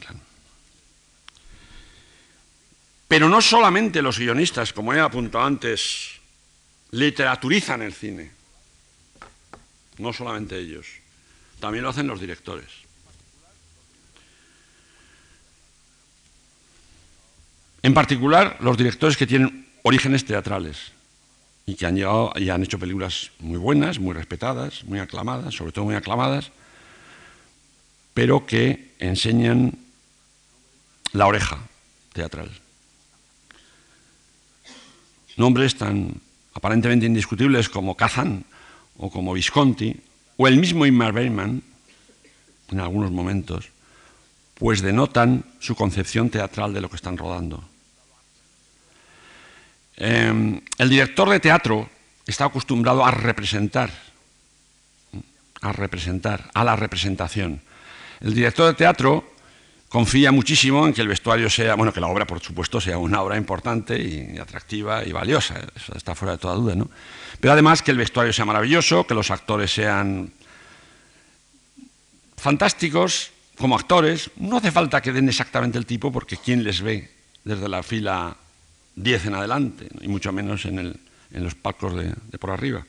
Pero 3.07 3.28
no 3.28 3.41
solamente 3.41 4.03
los 4.03 4.18
guionistas, 4.18 4.72
como 4.72 4.93
he 4.93 4.99
apuntado 4.99 5.45
antes, 5.45 6.14
literaturizan 6.95 7.82
el 7.82 7.92
cine. 7.92 8.30
No 9.99 10.12
solamente 10.12 10.59
ellos, 10.59 10.86
también 11.61 11.82
lo 11.82 11.90
hacen 11.90 12.07
los 12.07 12.20
directores. 12.20 12.68
En 17.82 17.95
particular, 17.95 18.57
los 18.61 18.76
directores 18.76 19.16
que 19.16 19.26
tienen 19.26 19.68
orígenes 19.82 20.24
teatrales 20.24 20.92
y 21.66 21.74
que 21.74 21.86
han 21.86 21.97
llegado 21.97 22.32
y 22.36 22.49
han 22.49 22.62
hecho 22.62 22.78
películas 22.78 23.30
muy 23.40 23.59
buenas, 23.59 23.99
muy 23.99 24.14
respetadas, 24.14 24.84
muy 24.84 25.01
aclamadas, 25.01 25.55
sobre 25.55 25.72
todo 25.72 25.84
muy 25.84 25.95
aclamadas, 25.95 26.51
pero 28.14 28.47
que 28.47 28.95
enseñan 29.01 29.76
la 31.12 31.26
oreja 31.26 31.59
teatral. 32.12 32.51
Nombres 35.36 35.76
tan 35.76 36.20
aparentemente 36.55 37.07
indiscutibles 37.07 37.68
como 37.68 37.96
Kazan 37.96 38.44
o 38.96 39.11
como 39.11 39.34
Visconti, 39.34 40.00
o 40.36 40.46
el 40.48 40.59
mismo 40.59 40.86
Ingmar 40.86 41.12
Bergman, 41.12 41.62
en 42.70 42.80
algunos 42.80 43.11
momentos, 43.11 43.70
pues 44.55 44.80
denotan 44.80 45.44
su 45.59 45.74
concepción 45.74 46.30
teatral 46.30 46.72
de 46.72 46.80
lo 46.80 46.88
que 46.88 46.96
están 46.96 47.18
rodando. 47.18 47.62
Em, 49.96 50.61
el 50.78 50.88
director 50.88 51.28
de 51.28 51.40
teatro 51.40 51.88
está 52.26 52.46
acostumbrado 52.46 53.05
a 53.05 53.11
representar, 53.11 53.90
a 55.61 55.72
representar, 55.72 56.50
a 56.55 56.64
la 56.64 56.76
representación, 56.76 57.62
El 58.20 58.32
director 58.32 58.68
de 58.68 58.74
teatro 58.74 59.34
confía 59.95 60.32
muchísimo 60.32 60.88
en 60.88 60.92
que 60.92 61.03
el 61.03 61.07
vestuario 61.07 61.49
sea, 61.49 61.76
bueno, 61.76 61.92
que 61.92 62.01
la 62.01 62.09
obra, 62.09 62.26
por 62.26 62.40
supuesto, 62.40 62.80
sea 62.80 62.99
una 62.99 63.22
obra 63.22 63.36
importante 63.36 63.97
y 63.97 64.36
atractiva 64.38 65.05
y 65.05 65.12
valiosa, 65.12 65.55
eso 65.72 65.97
está 65.97 66.16
fuera 66.16 66.32
de 66.32 66.38
toda 66.38 66.57
duda, 66.57 66.74
¿no? 66.74 66.90
Pero 67.38 67.53
además 67.53 67.80
que 67.80 67.92
el 67.92 67.99
vestuario 67.99 68.32
sea 68.32 68.45
maravilloso, 68.45 69.07
que 69.07 69.14
los 69.14 69.30
actores 69.30 69.72
sean 69.72 70.32
fantásticos 72.36 73.30
como 73.57 73.76
actores. 73.76 74.32
No 74.34 74.57
hace 74.57 74.72
falta 74.72 75.01
que 75.01 75.12
den 75.12 75.28
exactamente 75.28 75.78
el 75.78 75.86
tipo, 75.86 76.11
porque 76.11 76.38
¿quién 76.38 76.64
les 76.64 76.82
ve 76.82 77.09
desde 77.45 77.68
la 77.68 77.84
fila 77.84 78.36
10 78.97 79.26
en 79.26 79.34
adelante? 79.36 79.86
Y 80.01 80.09
mucho 80.09 80.32
menos 80.32 80.64
en, 80.64 80.99
los 81.30 81.55
palcos 81.55 81.95
de 81.95 82.38
por 82.40 82.51
arriba. 82.51 82.84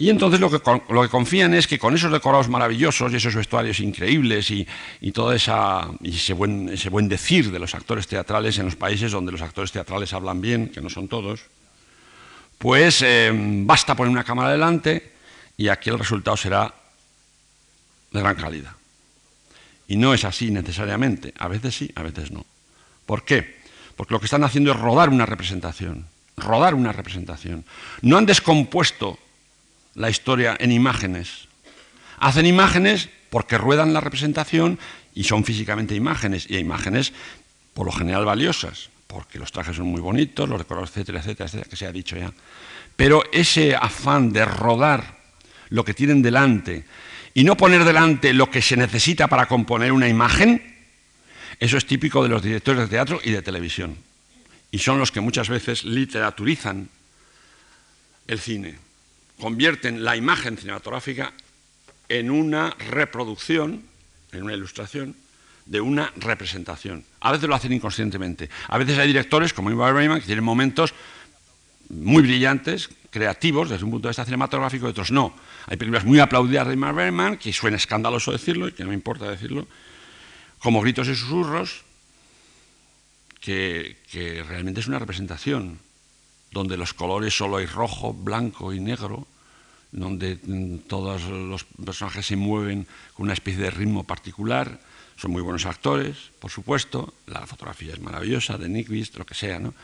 Y 0.00 0.08
entonces 0.08 0.40
lo 0.40 0.50
que, 0.50 0.62
lo 0.88 1.02
que, 1.02 1.08
confían 1.10 1.52
es 1.52 1.66
que 1.66 1.78
con 1.78 1.94
esos 1.94 2.10
decorados 2.10 2.48
maravillosos 2.48 3.12
y 3.12 3.16
esos 3.16 3.34
vestuarios 3.34 3.80
increíbles 3.80 4.50
y, 4.50 4.66
todo 5.12 5.34
esa, 5.34 5.90
ese, 6.02 6.32
buen, 6.32 6.70
ese 6.70 6.88
buen 6.88 7.06
decir 7.06 7.52
de 7.52 7.58
los 7.58 7.74
actores 7.74 8.06
teatrales 8.06 8.56
en 8.56 8.64
los 8.64 8.76
países 8.76 9.12
donde 9.12 9.30
los 9.30 9.42
actores 9.42 9.72
teatrales 9.72 10.14
hablan 10.14 10.40
bien, 10.40 10.70
que 10.70 10.80
no 10.80 10.88
son 10.88 11.06
todos, 11.06 11.42
pues 12.56 13.02
eh, 13.02 13.30
basta 13.34 13.94
poner 13.94 14.10
una 14.10 14.24
cámara 14.24 14.50
delante 14.50 15.12
y 15.58 15.68
aquí 15.68 15.90
el 15.90 15.98
resultado 15.98 16.38
será 16.38 16.74
de 18.10 18.20
gran 18.20 18.36
calidad. 18.36 18.72
Y 19.86 19.96
no 19.96 20.14
es 20.14 20.24
así 20.24 20.50
necesariamente, 20.50 21.34
a 21.36 21.46
veces 21.46 21.74
sí, 21.74 21.92
a 21.94 22.02
veces 22.02 22.30
no. 22.30 22.46
¿Por 23.04 23.26
qué? 23.26 23.60
Porque 23.96 24.14
lo 24.14 24.18
que 24.18 24.24
están 24.24 24.44
haciendo 24.44 24.72
es 24.72 24.80
rodar 24.80 25.10
una 25.10 25.26
representación, 25.26 26.06
rodar 26.38 26.74
una 26.74 26.90
representación. 26.90 27.66
No 28.00 28.16
han 28.16 28.24
descompuesto 28.24 29.18
la 29.94 30.10
historia 30.10 30.56
en 30.58 30.72
imágenes. 30.72 31.48
Hacen 32.18 32.46
imágenes 32.46 33.08
porque 33.30 33.58
ruedan 33.58 33.92
la 33.92 34.00
representación 34.00 34.78
y 35.14 35.24
son 35.24 35.44
físicamente 35.44 35.94
imágenes, 35.94 36.46
y 36.48 36.56
imágenes 36.58 37.12
por 37.74 37.86
lo 37.86 37.92
general 37.92 38.24
valiosas, 38.24 38.90
porque 39.06 39.38
los 39.38 39.52
trajes 39.52 39.76
son 39.76 39.86
muy 39.86 40.00
bonitos, 40.00 40.48
los 40.48 40.58
decorados, 40.58 40.90
etcétera, 40.90 41.20
etcétera, 41.20 41.46
etcétera, 41.46 41.70
que 41.70 41.76
se 41.76 41.86
ha 41.86 41.92
dicho 41.92 42.16
ya. 42.16 42.32
Pero 42.96 43.22
ese 43.32 43.74
afán 43.74 44.32
de 44.32 44.44
rodar 44.44 45.18
lo 45.70 45.84
que 45.84 45.94
tienen 45.94 46.22
delante 46.22 46.84
y 47.32 47.44
no 47.44 47.56
poner 47.56 47.84
delante 47.84 48.34
lo 48.34 48.50
que 48.50 48.62
se 48.62 48.76
necesita 48.76 49.28
para 49.28 49.46
componer 49.46 49.92
una 49.92 50.08
imagen, 50.08 50.62
eso 51.58 51.76
es 51.76 51.86
típico 51.86 52.22
de 52.22 52.28
los 52.28 52.42
directores 52.42 52.82
de 52.82 52.88
teatro 52.88 53.20
y 53.22 53.30
de 53.30 53.42
televisión. 53.42 53.96
Y 54.72 54.78
son 54.78 54.98
los 54.98 55.10
que 55.12 55.20
muchas 55.20 55.48
veces 55.48 55.84
literaturizan 55.84 56.88
el 58.26 58.38
cine 58.38 58.89
convierten 59.40 60.04
la 60.04 60.16
imagen 60.16 60.56
cinematográfica 60.56 61.32
en 62.08 62.30
una 62.30 62.70
reproducción, 62.70 63.82
en 64.32 64.42
una 64.42 64.54
ilustración, 64.54 65.16
de 65.66 65.80
una 65.80 66.12
representación. 66.16 67.04
A 67.20 67.32
veces 67.32 67.48
lo 67.48 67.54
hacen 67.54 67.72
inconscientemente. 67.72 68.50
A 68.68 68.78
veces 68.78 68.98
hay 68.98 69.06
directores, 69.06 69.52
como 69.52 69.70
Ingmar 69.70 69.94
Bergman, 69.94 70.20
que 70.20 70.26
tienen 70.26 70.44
momentos 70.44 70.92
muy 71.88 72.22
brillantes, 72.22 72.90
creativos 73.10 73.70
desde 73.70 73.84
un 73.84 73.92
punto 73.92 74.08
de 74.08 74.10
vista 74.10 74.24
cinematográfico, 74.24 74.86
y 74.86 74.90
otros 74.90 75.10
no. 75.10 75.34
Hay 75.66 75.76
películas 75.76 76.04
muy 76.04 76.18
aplaudidas 76.18 76.66
de 76.66 76.74
Ingmar 76.74 76.94
Bergman, 76.94 77.36
que 77.36 77.52
suena 77.52 77.76
escandaloso 77.76 78.32
decirlo, 78.32 78.68
y 78.68 78.72
que 78.72 78.82
no 78.82 78.88
me 78.88 78.94
importa 78.94 79.30
decirlo, 79.30 79.68
como 80.58 80.80
Gritos 80.80 81.08
y 81.08 81.14
Susurros, 81.14 81.82
que, 83.40 83.98
que 84.10 84.42
realmente 84.42 84.80
es 84.80 84.88
una 84.88 84.98
representación 84.98 85.78
donde 86.50 86.76
los 86.76 86.92
colores 86.94 87.36
solo 87.36 87.58
hay 87.58 87.66
rojo, 87.66 88.12
blanco 88.12 88.72
y 88.72 88.80
negro, 88.80 89.26
donde 89.92 90.38
mm, 90.42 90.88
todos 90.88 91.22
los 91.24 91.64
personajes 91.64 92.26
se 92.26 92.36
mueven 92.36 92.86
con 93.14 93.24
una 93.24 93.32
especie 93.32 93.62
de 93.62 93.70
ritmo 93.70 94.04
particular, 94.04 94.80
son 95.16 95.32
muy 95.32 95.42
buenos 95.42 95.66
actores, 95.66 96.16
por 96.38 96.50
supuesto, 96.50 97.14
la 97.26 97.46
fotografía 97.46 97.92
es 97.92 98.00
maravillosa, 98.00 98.56
de 98.56 98.68
Nyquist, 98.68 99.16
lo 99.16 99.26
que 99.26 99.34
sea, 99.34 99.58
¿no? 99.58 99.74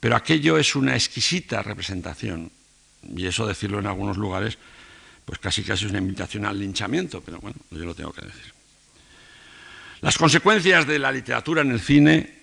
Pero 0.00 0.16
aquello 0.16 0.58
es 0.58 0.74
una 0.74 0.94
exquisita 0.94 1.62
representación, 1.62 2.50
y 3.16 3.26
eso 3.26 3.46
decirlo 3.46 3.78
en 3.78 3.86
algunos 3.86 4.16
lugares, 4.16 4.58
pues 5.24 5.38
casi 5.38 5.62
casi 5.62 5.84
es 5.84 5.90
una 5.90 6.00
invitación 6.00 6.44
al 6.44 6.58
linchamiento, 6.58 7.20
pero 7.20 7.38
bueno, 7.38 7.56
yo 7.70 7.84
lo 7.84 7.94
tengo 7.94 8.12
que 8.12 8.26
decir. 8.26 8.52
Las 10.00 10.18
consecuencias 10.18 10.86
de 10.86 10.98
la 10.98 11.12
literatura 11.12 11.62
en 11.62 11.70
el 11.70 11.80
cine, 11.80 12.34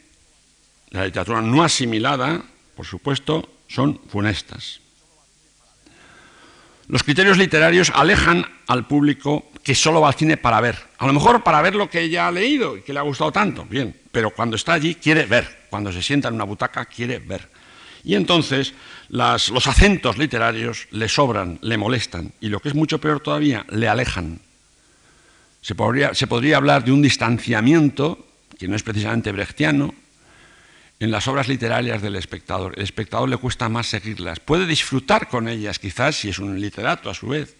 la 0.91 1.05
literatura 1.05 1.41
no 1.41 1.61
asimilada, 1.61 2.43
por 2.75 2.85
supuesto, 2.85 3.57
son 3.67 3.99
funestas. 4.07 4.79
Los 6.89 7.03
criterios 7.03 7.37
literarios 7.37 7.91
alejan 7.93 8.43
al 8.65 8.87
público 8.87 9.51
que 9.61 9.75
solo 9.75 10.01
va 10.01 10.07
al 10.07 10.15
cine 10.15 10.37
para 10.37 10.59
ver. 10.59 10.75
A 10.97 11.05
lo 11.05 11.13
mejor 11.13 11.43
para 11.43 11.61
ver 11.61 11.75
lo 11.75 11.87
que 11.87 12.09
ya 12.09 12.27
ha 12.27 12.31
leído 12.31 12.75
y 12.75 12.81
que 12.81 12.93
le 12.93 12.99
ha 12.99 13.03
gustado 13.03 13.31
tanto, 13.31 13.63
bien, 13.65 13.95
pero 14.11 14.31
cuando 14.31 14.55
está 14.55 14.73
allí 14.73 14.95
quiere 14.95 15.27
ver, 15.27 15.67
cuando 15.69 15.91
se 15.91 16.01
sienta 16.01 16.29
en 16.29 16.33
una 16.33 16.45
butaca 16.45 16.85
quiere 16.85 17.19
ver. 17.19 17.47
Y 18.03 18.15
entonces 18.15 18.73
los 19.07 19.67
acentos 19.67 20.17
literarios 20.17 20.87
le 20.89 21.07
sobran, 21.07 21.59
le 21.61 21.77
molestan 21.77 22.33
y 22.41 22.49
lo 22.49 22.59
que 22.59 22.69
es 22.69 22.75
mucho 22.75 22.99
peor 22.99 23.19
todavía, 23.19 23.67
le 23.69 23.87
alejan. 23.87 24.39
Se 25.61 25.75
podría, 25.75 26.15
se 26.15 26.25
podría 26.25 26.57
hablar 26.57 26.83
de 26.83 26.91
un 26.91 27.03
distanciamiento, 27.03 28.25
que 28.57 28.67
no 28.67 28.75
es 28.75 28.81
precisamente 28.81 29.31
brechtiano, 29.31 29.93
en 30.99 31.11
las 31.11 31.27
obras 31.27 31.47
literarias 31.47 32.01
del 32.01 32.15
espectador. 32.15 32.73
El 32.75 32.83
espectador 32.83 33.29
le 33.29 33.37
cuesta 33.37 33.69
más 33.69 33.87
seguirlas. 33.87 34.39
Puede 34.39 34.65
disfrutar 34.65 35.29
con 35.29 35.47
ellas, 35.47 35.79
quizás, 35.79 36.17
si 36.17 36.29
es 36.29 36.39
un 36.39 36.59
literato 36.59 37.09
a 37.09 37.13
su 37.13 37.27
vez, 37.27 37.55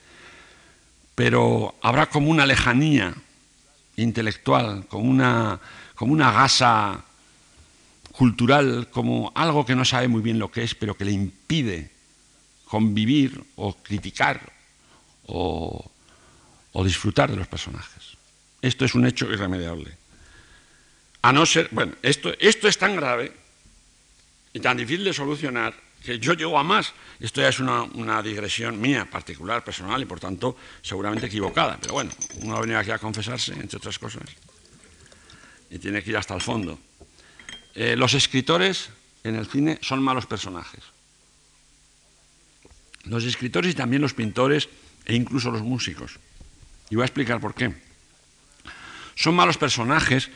pero 1.15 1.75
habrá 1.81 2.07
como 2.07 2.29
una 2.29 2.45
lejanía 2.45 3.13
intelectual, 3.95 4.85
como 4.87 5.09
una, 5.09 5.59
como 5.95 6.13
una 6.13 6.31
gasa 6.31 7.03
cultural, 8.11 8.89
como 8.91 9.31
algo 9.35 9.65
que 9.65 9.75
no 9.75 9.85
sabe 9.85 10.09
muy 10.09 10.21
bien 10.21 10.39
lo 10.39 10.51
que 10.51 10.63
es, 10.63 10.75
pero 10.75 10.95
que 10.95 11.05
le 11.05 11.11
impide 11.11 11.91
convivir 12.65 13.41
o 13.55 13.73
criticar 13.73 14.51
o, 15.27 15.89
o 16.73 16.83
disfrutar 16.83 17.31
de 17.31 17.37
los 17.37 17.47
personajes. 17.47 18.17
Esto 18.61 18.83
es 18.83 18.95
un 18.95 19.05
hecho 19.05 19.31
irremediable. 19.31 19.98
A 21.21 21.33
no 21.33 21.45
ser, 21.45 21.69
bueno, 21.71 21.93
esto, 22.01 22.33
esto 22.39 22.67
es 22.67 22.77
tan 22.77 22.95
grave 22.95 23.33
y 24.53 24.59
tan 24.59 24.77
difícil 24.77 25.03
de 25.03 25.13
solucionar 25.13 25.73
que 26.03 26.19
yo 26.19 26.33
llego 26.33 26.57
a 26.57 26.63
más. 26.63 26.93
Esto 27.19 27.41
ya 27.41 27.49
es 27.49 27.59
una, 27.59 28.21
digresión 28.21 28.79
mía, 28.79 29.07
particular, 29.09 29.63
personal 29.63 30.01
y 30.01 30.05
por 30.05 30.19
tanto 30.19 30.55
seguramente 30.81 31.27
equivocada. 31.27 31.77
Pero 31.81 31.93
bueno, 31.93 32.11
uno 32.41 32.55
ha 32.55 32.61
venido 32.61 32.79
aquí 32.79 32.91
a 32.91 32.97
confesarse, 32.97 33.53
entre 33.53 33.77
otras 33.77 33.99
cosas, 33.99 34.23
y 35.69 35.79
tiene 35.79 36.01
que 36.01 36.11
ir 36.11 36.17
hasta 36.17 36.33
el 36.35 36.41
fondo. 36.41 36.79
Eh, 37.75 37.95
los 37.95 38.13
escritores 38.13 38.89
en 39.23 39.35
el 39.35 39.45
cine 39.47 39.77
son 39.81 40.01
malos 40.01 40.25
personajes. 40.25 40.83
Los 43.03 43.23
escritores 43.25 43.71
y 43.71 43.75
también 43.75 44.01
los 44.01 44.13
pintores 44.13 44.69
e 45.05 45.15
incluso 45.15 45.51
los 45.51 45.61
músicos. 45.61 46.19
Y 46.89 46.95
voy 46.95 47.03
a 47.03 47.05
explicar 47.05 47.39
por 47.39 47.53
qué. 47.53 47.73
Son 49.15 49.35
malos 49.35 49.57
personajes 49.57 50.29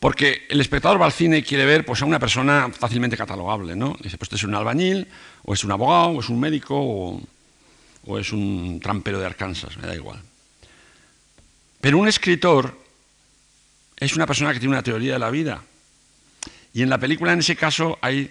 porque 0.00 0.46
el 0.50 0.60
espectador 0.60 1.00
va 1.00 1.06
al 1.06 1.12
cine 1.12 1.38
y 1.38 1.42
quiere 1.42 1.64
ver 1.64 1.84
pues, 1.84 2.02
a 2.02 2.04
una 2.04 2.18
persona 2.18 2.70
fácilmente 2.70 3.16
catalogable, 3.16 3.74
¿no? 3.74 3.96
Dice, 4.02 4.18
pues 4.18 4.28
este 4.28 4.36
es 4.36 4.44
un 4.44 4.54
albañil, 4.54 5.08
o 5.44 5.54
es 5.54 5.64
un 5.64 5.72
abogado, 5.72 6.08
o 6.08 6.20
es 6.20 6.28
un 6.28 6.38
médico, 6.38 6.76
o, 6.78 8.18
es 8.18 8.32
un 8.32 8.78
trampero 8.82 9.18
de 9.18 9.26
Arkansas, 9.26 9.76
me 9.78 9.86
da 9.86 9.94
igual. 9.94 10.20
Pero 11.80 11.98
un 11.98 12.08
escritor 12.08 12.78
es 13.98 14.14
una 14.14 14.26
persona 14.26 14.52
que 14.52 14.60
tiene 14.60 14.74
una 14.74 14.82
teoría 14.82 15.14
de 15.14 15.18
la 15.18 15.30
vida. 15.30 15.62
Y 16.74 16.82
en 16.82 16.90
la 16.90 16.98
película, 16.98 17.32
en 17.32 17.40
ese 17.40 17.56
caso, 17.56 17.98
hay... 18.02 18.30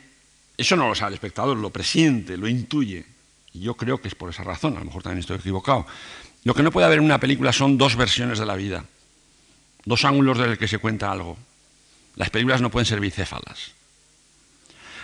Eso 0.58 0.78
no 0.78 0.88
lo 0.88 0.96
sabe 0.96 1.10
el 1.10 1.14
espectador, 1.16 1.58
lo 1.58 1.72
presiente, 1.72 2.38
lo 2.38 2.48
intuye. 2.48 3.06
Y 3.54 3.62
yo 3.62 3.74
creo 3.76 4.00
que 4.00 4.08
es 4.08 4.16
por 4.16 4.30
esa 4.30 4.44
razón, 4.44 4.76
a 4.78 4.80
lo 4.80 4.86
mejor 4.86 5.04
también 5.04 5.20
estoy 5.20 5.38
equivocado. 5.38 5.86
Lo 6.46 6.54
que 6.54 6.64
no 6.64 6.72
puede 6.72 6.86
haber 6.86 7.00
en 7.00 7.06
una 7.06 7.20
película 7.20 7.52
son 7.52 7.78
dos 7.78 7.96
versiones 7.96 8.40
de 8.40 8.46
la 8.46 8.56
vida, 8.56 8.86
dos 9.84 10.06
ángulos 10.06 10.38
desde 10.38 10.54
el 10.54 10.58
que 10.58 10.68
se 10.68 10.78
cuenta 10.78 11.12
algo. 11.12 11.38
Las 12.16 12.30
películas 12.30 12.62
no 12.62 12.72
pueden 12.72 12.86
ser 12.86 13.00
bicéfalas. 13.00 13.72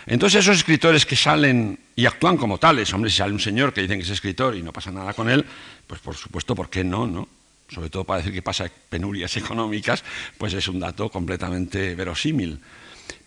Entonces 0.06 0.40
esos 0.40 0.56
escritores 0.56 1.06
que 1.06 1.14
salen 1.14 1.78
y 1.94 2.06
actúan 2.06 2.36
como 2.36 2.58
tales, 2.58 2.92
hombre, 2.92 3.10
si 3.10 3.18
sale 3.18 3.32
un 3.32 3.40
señor 3.40 3.72
que 3.72 3.82
dicen 3.82 3.98
que 3.98 4.04
es 4.04 4.10
escritor 4.10 4.56
y 4.56 4.62
no 4.62 4.72
pasa 4.72 4.90
nada 4.90 5.12
con 5.12 5.30
él, 5.30 5.44
pues 5.86 6.00
por 6.00 6.16
supuesto, 6.16 6.54
¿por 6.54 6.68
qué 6.68 6.82
no? 6.82 7.06
no? 7.06 7.28
Sobre 7.68 7.88
todo 7.88 8.04
para 8.04 8.18
decir 8.18 8.32
que 8.32 8.42
pasa 8.42 8.68
penurias 8.88 9.36
económicas, 9.36 10.02
pues 10.38 10.54
es 10.54 10.66
un 10.68 10.80
dato 10.80 11.08
completamente 11.08 11.94
verosímil. 11.94 12.58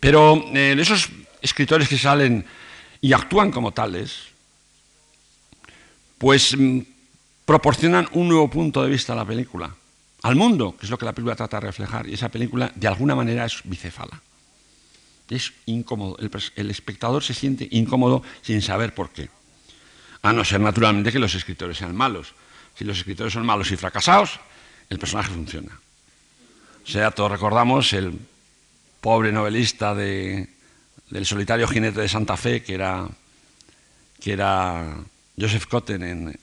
Pero 0.00 0.44
eh, 0.54 0.76
esos 0.78 1.08
escritores 1.40 1.88
que 1.88 1.96
salen 1.96 2.44
y 3.00 3.12
actúan 3.12 3.50
como 3.50 3.72
tales, 3.72 4.24
pues 6.18 6.56
mm, 6.56 6.80
proporcionan 7.44 8.08
un 8.12 8.28
nuevo 8.28 8.50
punto 8.50 8.82
de 8.82 8.90
vista 8.90 9.14
a 9.14 9.16
la 9.16 9.24
película 9.24 9.74
al 10.22 10.36
mundo, 10.36 10.76
que 10.76 10.86
es 10.86 10.90
lo 10.90 10.98
que 10.98 11.04
la 11.04 11.12
película 11.12 11.36
trata 11.36 11.60
de 11.60 11.66
reflejar, 11.66 12.08
y 12.08 12.14
esa 12.14 12.28
película 12.28 12.72
de 12.74 12.88
alguna 12.88 13.14
manera 13.14 13.44
es 13.44 13.60
bicéfala. 13.64 14.20
Es 15.28 15.52
incómodo, 15.66 16.16
el, 16.18 16.70
espectador 16.70 17.22
se 17.22 17.34
siente 17.34 17.68
incómodo 17.72 18.22
sin 18.42 18.62
saber 18.62 18.94
por 18.94 19.10
qué. 19.10 19.28
A 20.22 20.32
no 20.32 20.44
ser 20.44 20.60
naturalmente 20.60 21.12
que 21.12 21.18
los 21.18 21.34
escritores 21.34 21.78
sean 21.78 21.94
malos. 21.94 22.34
Si 22.76 22.84
los 22.84 22.98
escritores 22.98 23.32
son 23.32 23.44
malos 23.44 23.70
y 23.72 23.76
fracasados, 23.76 24.38
el 24.88 24.98
personaje 24.98 25.30
funciona. 25.32 25.80
O 26.84 26.88
sea, 26.88 27.10
todos 27.10 27.30
recordamos 27.32 27.92
el 27.92 28.18
pobre 29.00 29.32
novelista 29.32 29.94
del 29.94 30.46
solitario 31.24 31.66
jinete 31.66 32.00
de 32.00 32.08
Santa 32.08 32.36
Fe, 32.36 32.62
que 32.62 32.74
era, 32.74 33.08
que 34.20 34.32
era 34.32 34.96
Joseph 35.38 35.66
Cotten 35.66 36.02
en, 36.02 36.38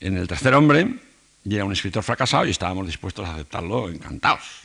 El 0.00 0.26
tercer 0.26 0.54
hombre, 0.54 0.98
y 1.44 1.54
era 1.54 1.64
un 1.64 1.72
escritor 1.72 2.02
fracasado 2.02 2.46
y 2.46 2.50
estábamos 2.50 2.86
dispuestos 2.86 3.26
a 3.28 3.34
aceptarlo 3.34 3.88
encantados. 3.88 4.62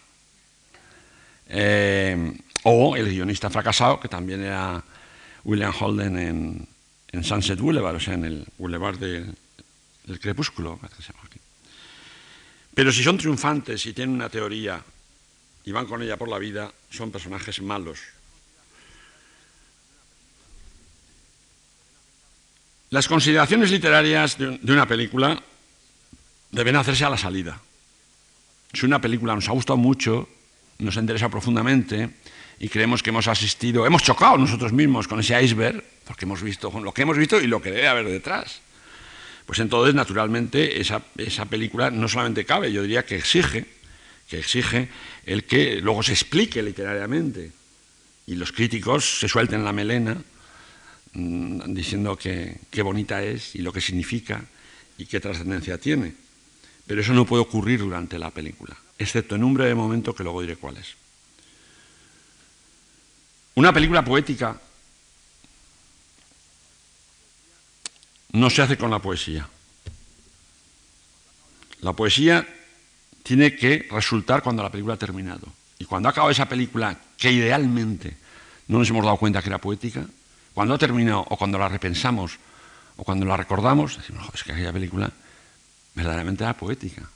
Eh, 1.48 2.34
o 2.64 2.96
el 2.96 3.10
guionista 3.10 3.50
fracasado, 3.50 4.00
que 4.00 4.08
también 4.08 4.44
era 4.44 4.84
William 5.44 5.74
Holden 5.80 6.18
en, 6.18 6.68
en 7.12 7.24
Sunset 7.24 7.60
Boulevard, 7.60 7.96
o 7.96 8.00
sea, 8.00 8.16
en 8.16 8.26
el 8.26 8.48
Boulevard 8.58 8.98
del 8.98 9.36
Crepúsculo. 10.20 10.80
Pero 12.74 12.92
si 12.92 13.04
son 13.04 13.18
triunfantes 13.18 13.86
y 13.86 13.94
tienen 13.94 14.16
una 14.16 14.30
teoría 14.30 14.84
y 15.64 15.72
van 15.72 15.86
con 15.86 16.02
ella 16.02 16.18
por 16.18 16.28
la 16.28 16.40
vida, 16.40 16.72
son 16.90 17.12
personajes 17.12 17.62
malos. 17.62 18.00
Las 22.90 23.08
consideraciones 23.08 23.72
literarias 23.72 24.38
de 24.38 24.72
una 24.72 24.88
película 24.88 25.42
deben 26.56 26.76
hacerse 26.76 27.06
a 27.06 27.10
la 27.10 27.18
salida. 27.18 27.60
Si 28.74 28.86
una 28.86 29.00
película 29.00 29.36
nos 29.36 29.48
ha 29.48 29.52
gustado 29.52 29.78
mucho, 29.78 30.28
nos 30.80 30.96
interesa 30.96 31.30
profundamente 31.30 32.10
y 32.60 32.70
creemos 32.70 33.04
que 33.04 33.10
hemos 33.10 33.28
asistido, 33.28 33.86
hemos 33.86 34.04
chocado 34.04 34.38
nosotros 34.38 34.74
mismos 34.74 35.08
con 35.08 35.20
ese 35.20 35.42
iceberg, 35.42 35.84
porque 36.06 36.26
hemos 36.26 36.42
visto 36.42 36.72
lo 36.80 36.94
que 36.94 37.02
hemos 37.02 37.18
visto 37.18 37.42
y 37.42 37.48
lo 37.48 37.62
que 37.62 37.72
debe 37.72 37.88
haber 37.88 38.08
detrás. 38.08 38.62
Pues 39.46 39.60
entonces, 39.60 39.94
naturalmente, 39.94 40.82
esa, 40.82 41.04
esa 41.18 41.46
película 41.46 41.92
no 41.92 42.08
solamente 42.08 42.46
cabe, 42.46 42.72
yo 42.72 42.82
diría 42.82 43.06
que 43.06 43.18
exige 43.18 43.66
que 44.28 44.40
exige 44.40 44.90
el 45.26 45.44
que 45.44 45.80
luego 45.82 46.02
se 46.02 46.14
explique 46.14 46.64
literariamente 46.64 47.52
y 48.26 48.36
los 48.36 48.52
críticos 48.52 49.20
se 49.20 49.28
suelten 49.28 49.64
la 49.64 49.72
melena 49.72 50.18
mm, 51.14 51.74
diciendo 51.74 52.18
que 52.18 52.58
qué 52.72 52.82
bonita 52.82 53.24
es 53.24 53.56
y 53.56 53.60
lo 53.60 53.72
que 53.72 53.82
significa 53.82 54.44
y 54.98 55.06
qué 55.06 55.20
trascendencia 55.20 55.78
tiene. 55.78 56.25
Pero 56.88 57.02
eso 57.02 57.14
no 57.14 57.26
puede 57.26 57.44
ocurrir 57.44 57.80
durante 57.80 58.20
la 58.20 58.30
película, 58.30 58.76
excepto 58.98 59.36
en 59.36 59.44
un 59.44 59.54
breve 59.54 59.76
momento 59.76 60.14
que 60.14 60.24
luego 60.24 60.42
diré 60.42 60.56
cuál 60.56 60.78
es. 60.78 60.96
Una 63.56 63.74
película 63.74 64.04
poética 64.04 64.60
no 68.34 68.50
se 68.50 68.62
hace 68.62 68.78
con 68.78 68.92
la 68.92 69.00
poesía. 69.00 69.48
La 71.82 71.94
poesía 71.94 72.46
tiene 73.24 73.56
que 73.56 73.88
resultar 73.90 74.44
cuando 74.44 74.62
la 74.62 74.70
película 74.70 74.96
ha 74.96 75.00
terminado. 75.00 75.48
Y 75.80 75.86
cuando 75.86 76.10
ha 76.10 76.12
acabado 76.12 76.32
esa 76.32 76.48
película, 76.48 76.98
que 77.18 77.32
idealmente 77.32 78.18
no 78.68 78.80
nos 78.80 78.90
hemos 78.90 79.06
dado 79.06 79.18
cuenta 79.18 79.42
que 79.42 79.50
era 79.50 79.58
poética, 79.58 80.06
cuando 80.54 80.74
ha 80.74 80.78
terminado 80.78 81.26
o 81.30 81.38
cuando 81.38 81.58
la 81.58 81.70
repensamos 81.70 82.38
o 82.98 83.04
cuando 83.04 83.26
la 83.26 83.38
recordamos, 83.38 83.98
decimos, 83.98 84.30
es 84.34 84.44
que 84.44 84.52
aquella 84.52 84.72
película 84.72 85.12
verdaderamente 85.96 86.44
era 86.44 86.56
poética. 86.56 87.10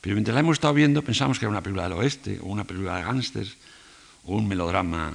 Pero 0.00 0.14
mientras 0.14 0.34
la 0.34 0.40
hemos 0.40 0.54
estado 0.54 0.72
viendo, 0.72 1.02
pensamos 1.02 1.38
que 1.38 1.44
era 1.44 1.50
una 1.50 1.62
película 1.62 1.84
del 1.84 1.98
oeste, 1.98 2.38
o 2.40 2.46
una 2.46 2.64
película 2.64 2.96
de 2.96 3.02
gángsters, 3.02 3.56
o 4.24 4.36
un 4.36 4.48
melodrama 4.48 5.12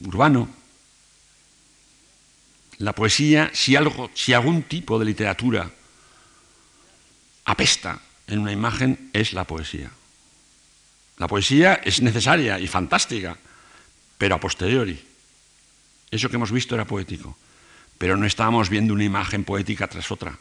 urbano. 0.00 0.48
La 2.78 2.94
poesía, 2.94 3.50
si, 3.54 3.76
algo, 3.76 4.10
si 4.14 4.32
algún 4.32 4.64
tipo 4.64 4.98
de 4.98 5.04
literatura 5.04 5.70
apesta 7.44 8.00
en 8.26 8.40
una 8.40 8.52
imagen 8.52 9.10
es 9.12 9.32
la 9.34 9.44
poesía. 9.44 9.90
La 11.18 11.28
poesía 11.28 11.74
es 11.74 12.02
necesaria 12.02 12.58
y 12.58 12.66
fantástica, 12.66 13.36
pero 14.18 14.34
a 14.34 14.40
posteriori. 14.40 14.98
Eso 16.10 16.28
que 16.28 16.36
hemos 16.36 16.50
visto 16.50 16.74
era 16.74 16.86
poético, 16.86 17.36
pero 17.98 18.16
no 18.16 18.26
estábamos 18.26 18.68
viendo 18.68 18.94
una 18.94 19.04
imagen 19.04 19.44
poética 19.44 19.86
tras 19.86 20.10
otra, 20.10 20.36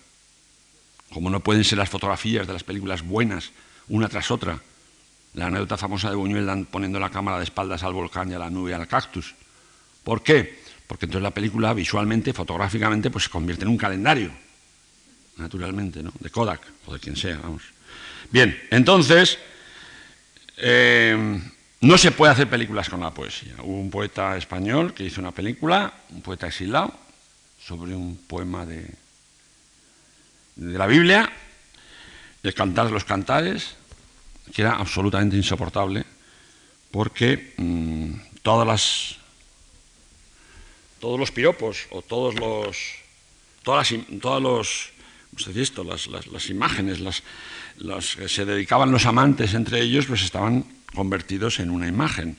como 1.12 1.30
no 1.30 1.42
pueden 1.42 1.64
ser 1.64 1.78
las 1.78 1.90
fotografías 1.90 2.48
de 2.48 2.54
las 2.54 2.64
películas 2.64 3.02
buenas, 3.04 3.52
una 3.90 4.08
tras 4.08 4.32
otra. 4.32 4.60
La 5.34 5.48
anécdota 5.48 5.78
famosa 5.78 6.10
de 6.10 6.16
Buñuel 6.16 6.68
poniendo 6.68 7.00
la 7.00 7.10
cámara 7.10 7.38
de 7.38 7.44
espaldas 7.44 7.84
al 7.84 7.94
volcán 7.94 8.32
y 8.32 8.34
a 8.34 8.40
la 8.40 8.50
nube 8.50 8.72
y 8.72 8.74
al 8.74 8.88
cactus. 8.88 9.36
¿Por 10.04 10.24
qué? 10.24 10.62
Porque 10.88 11.06
entonces 11.06 11.24
la 11.24 11.32
película 11.32 11.74
visualmente, 11.74 12.34
fotográficamente, 12.34 13.10
pues 13.10 13.26
se 13.26 13.30
convierte 13.30 13.64
en 13.64 13.70
un 13.70 13.78
calendario, 13.78 14.32
naturalmente, 15.38 16.04
¿no? 16.04 16.12
De 16.20 16.30
Kodak 16.30 16.62
o 16.86 16.94
de 16.94 17.00
quien 17.00 17.16
sea, 17.16 17.38
vamos. 17.38 17.64
Bien, 18.30 18.60
entonces, 18.72 19.38
eh, 20.58 21.40
no 21.82 21.98
se 21.98 22.12
puede 22.12 22.34
hacer 22.34 22.50
películas 22.50 22.90
con 22.90 23.02
la 23.02 23.14
poesía. 23.14 23.56
Hubo 23.64 23.80
un 23.80 23.90
poeta 23.90 24.38
español 24.38 24.94
que 24.94 25.04
hizo 25.04 25.22
una 25.22 25.32
película, 25.32 25.94
un 26.10 26.22
poeta 26.22 26.48
exilado, 26.48 26.94
sobre 27.60 27.96
un 27.96 28.18
poema 28.28 28.66
de, 28.66 28.86
de 30.56 30.78
la 30.78 30.88
Biblia, 30.88 31.32
el 32.44 32.54
cantar 32.54 32.88
de 32.88 32.92
los 32.92 33.06
cantares, 33.06 33.76
que 34.54 34.62
era 34.62 34.74
absolutamente 34.74 35.36
insoportable, 35.36 36.06
porque 36.92 37.54
mm, 37.58 38.14
todas 38.42 38.68
las, 38.68 39.18
todos 41.00 41.20
los 41.20 41.32
piropos 41.32 41.88
o 41.92 42.02
todos 42.02 42.36
los, 42.36 42.78
todas 43.64 43.92
las, 43.92 44.20
todos 44.20 44.42
los, 44.42 44.92
esto? 45.56 45.84
Las, 45.84 46.08
las, 46.08 46.50
imágenes, 46.50 47.00
las, 47.00 47.24
los 47.78 48.16
que 48.16 48.28
se 48.28 48.46
dedicaban 48.46 48.92
los 48.92 49.06
amantes 49.06 49.54
entre 49.54 49.82
ellos, 49.82 50.06
pues 50.06 50.24
estaban 50.24 50.66
convertidos 50.94 51.60
en 51.60 51.70
una 51.70 51.88
imagen. 51.88 52.38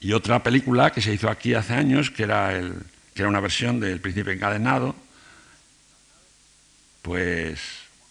Y 0.00 0.12
otra 0.12 0.42
película 0.42 0.92
que 0.92 1.02
se 1.02 1.12
hizo 1.12 1.28
aquí 1.28 1.52
hace 1.52 1.74
años, 1.74 2.10
que 2.10 2.22
era, 2.22 2.56
el, 2.56 2.72
que 3.14 3.22
era 3.22 3.28
una 3.28 3.40
versión 3.40 3.80
del 3.80 4.00
Príncipe 4.00 4.32
Encadenado, 4.32 4.96
pues, 7.02 7.60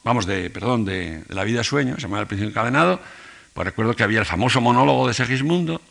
vamos, 0.04 0.26
de, 0.26 0.50
perdón, 0.50 0.86
de, 0.86 1.24
La 1.30 1.44
vida 1.44 1.64
sueño, 1.64 1.96
se 1.96 2.02
llamaba 2.02 2.22
El 2.22 2.28
Príncipe 2.28 2.50
Encadenado, 2.50 3.00
pues 3.54 3.66
recuerdo 3.66 3.96
que 3.96 4.04
había 4.04 4.20
el 4.20 4.26
famoso 4.26 4.62
monólogo 4.62 5.08
de 5.08 5.14
Segismundo, 5.14 5.82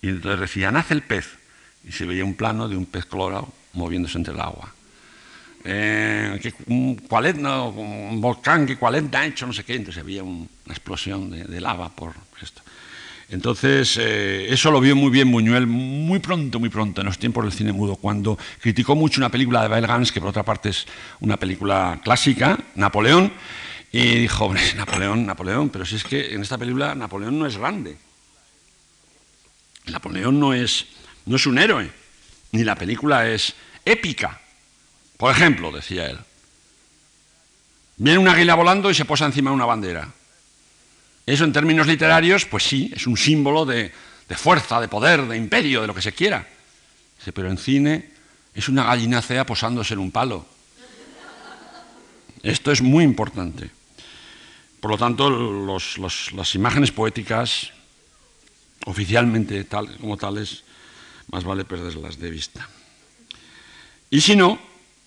y 0.00 0.08
entonces 0.08 0.40
decía, 0.40 0.70
nace 0.70 0.94
el 0.94 1.02
pez, 1.02 1.38
y 1.84 1.92
se 1.92 2.06
veía 2.06 2.24
un 2.24 2.34
plano 2.34 2.68
de 2.68 2.76
un 2.76 2.86
pez 2.86 3.06
colorado 3.06 3.52
moviéndose 3.72 4.18
entre 4.18 4.34
el 4.34 4.40
agua 4.40 4.72
eh, 5.64 6.38
que 6.42 6.52
un, 6.66 7.00
un 7.08 8.20
volcán 8.20 8.66
que 8.66 8.76
cualeta 8.76 9.20
ha 9.20 9.26
hecho 9.26 9.46
no 9.46 9.52
sé 9.52 9.64
qué, 9.64 9.74
entonces 9.74 10.02
había 10.02 10.22
una 10.22 10.48
explosión 10.68 11.30
de, 11.30 11.60
lava 11.60 11.88
por 11.90 12.14
esto. 12.40 12.61
Entonces, 13.32 13.96
eh, 13.98 14.52
eso 14.52 14.70
lo 14.70 14.78
vio 14.78 14.94
muy 14.94 15.10
bien 15.10 15.32
Buñuel 15.32 15.66
muy 15.66 16.18
pronto, 16.18 16.60
muy 16.60 16.68
pronto, 16.68 17.00
en 17.00 17.06
los 17.06 17.18
tiempos 17.18 17.42
del 17.42 17.52
cine 17.54 17.72
mudo, 17.72 17.96
cuando 17.96 18.38
criticó 18.60 18.94
mucho 18.94 19.20
una 19.20 19.30
película 19.30 19.62
de 19.62 19.68
Bell 19.68 19.86
Gans, 19.86 20.12
que 20.12 20.20
por 20.20 20.28
otra 20.28 20.42
parte 20.42 20.68
es 20.68 20.86
una 21.20 21.38
película 21.38 21.98
clásica, 22.04 22.58
Napoleón, 22.74 23.32
y 23.90 24.16
dijo, 24.18 24.44
hombre, 24.44 24.60
Napoleón, 24.76 25.24
Napoleón, 25.24 25.70
pero 25.70 25.86
si 25.86 25.96
es 25.96 26.04
que 26.04 26.34
en 26.34 26.42
esta 26.42 26.58
película 26.58 26.94
Napoleón 26.94 27.38
no 27.38 27.46
es 27.46 27.56
grande. 27.56 27.96
Napoleón 29.86 30.38
no 30.38 30.52
es, 30.52 30.84
no 31.24 31.36
es 31.36 31.46
un 31.46 31.56
héroe, 31.56 31.90
ni 32.52 32.64
la 32.64 32.74
película 32.74 33.26
es 33.26 33.54
épica. 33.82 34.42
Por 35.16 35.32
ejemplo, 35.32 35.72
decía 35.72 36.04
él, 36.04 36.18
viene 37.96 38.18
un 38.18 38.28
águila 38.28 38.56
volando 38.56 38.90
y 38.90 38.94
se 38.94 39.06
posa 39.06 39.24
encima 39.24 39.48
de 39.48 39.56
una 39.56 39.64
bandera. 39.64 40.12
Eso 41.24 41.44
en 41.44 41.52
términos 41.52 41.86
literarios, 41.86 42.46
pues 42.46 42.64
sí, 42.64 42.90
es 42.94 43.06
un 43.06 43.16
símbolo 43.16 43.64
de, 43.64 43.92
fuerza, 44.30 44.80
de 44.80 44.88
poder, 44.88 45.26
de 45.26 45.36
imperio, 45.36 45.82
de 45.82 45.86
lo 45.86 45.94
que 45.94 46.02
se 46.02 46.12
quiera. 46.12 46.46
pero 47.32 47.48
en 47.48 47.58
cine 47.58 48.10
es 48.54 48.68
una 48.68 48.84
gallinacea 48.84 49.46
posándose 49.46 49.94
en 49.94 50.00
un 50.00 50.10
palo. 50.10 50.46
Esto 52.42 52.72
es 52.72 52.82
muy 52.82 53.04
importante. 53.04 53.70
Por 54.80 54.90
lo 54.90 54.98
tanto, 54.98 55.30
las 55.70 56.54
imágenes 56.56 56.90
poéticas, 56.90 57.70
oficialmente 58.86 59.64
como 60.00 60.16
tales, 60.16 60.64
más 61.30 61.44
vale 61.44 61.64
perderlas 61.64 62.18
de 62.18 62.30
vista. 62.30 62.68
Y 64.10 64.20
si 64.20 64.34
no, 64.34 64.58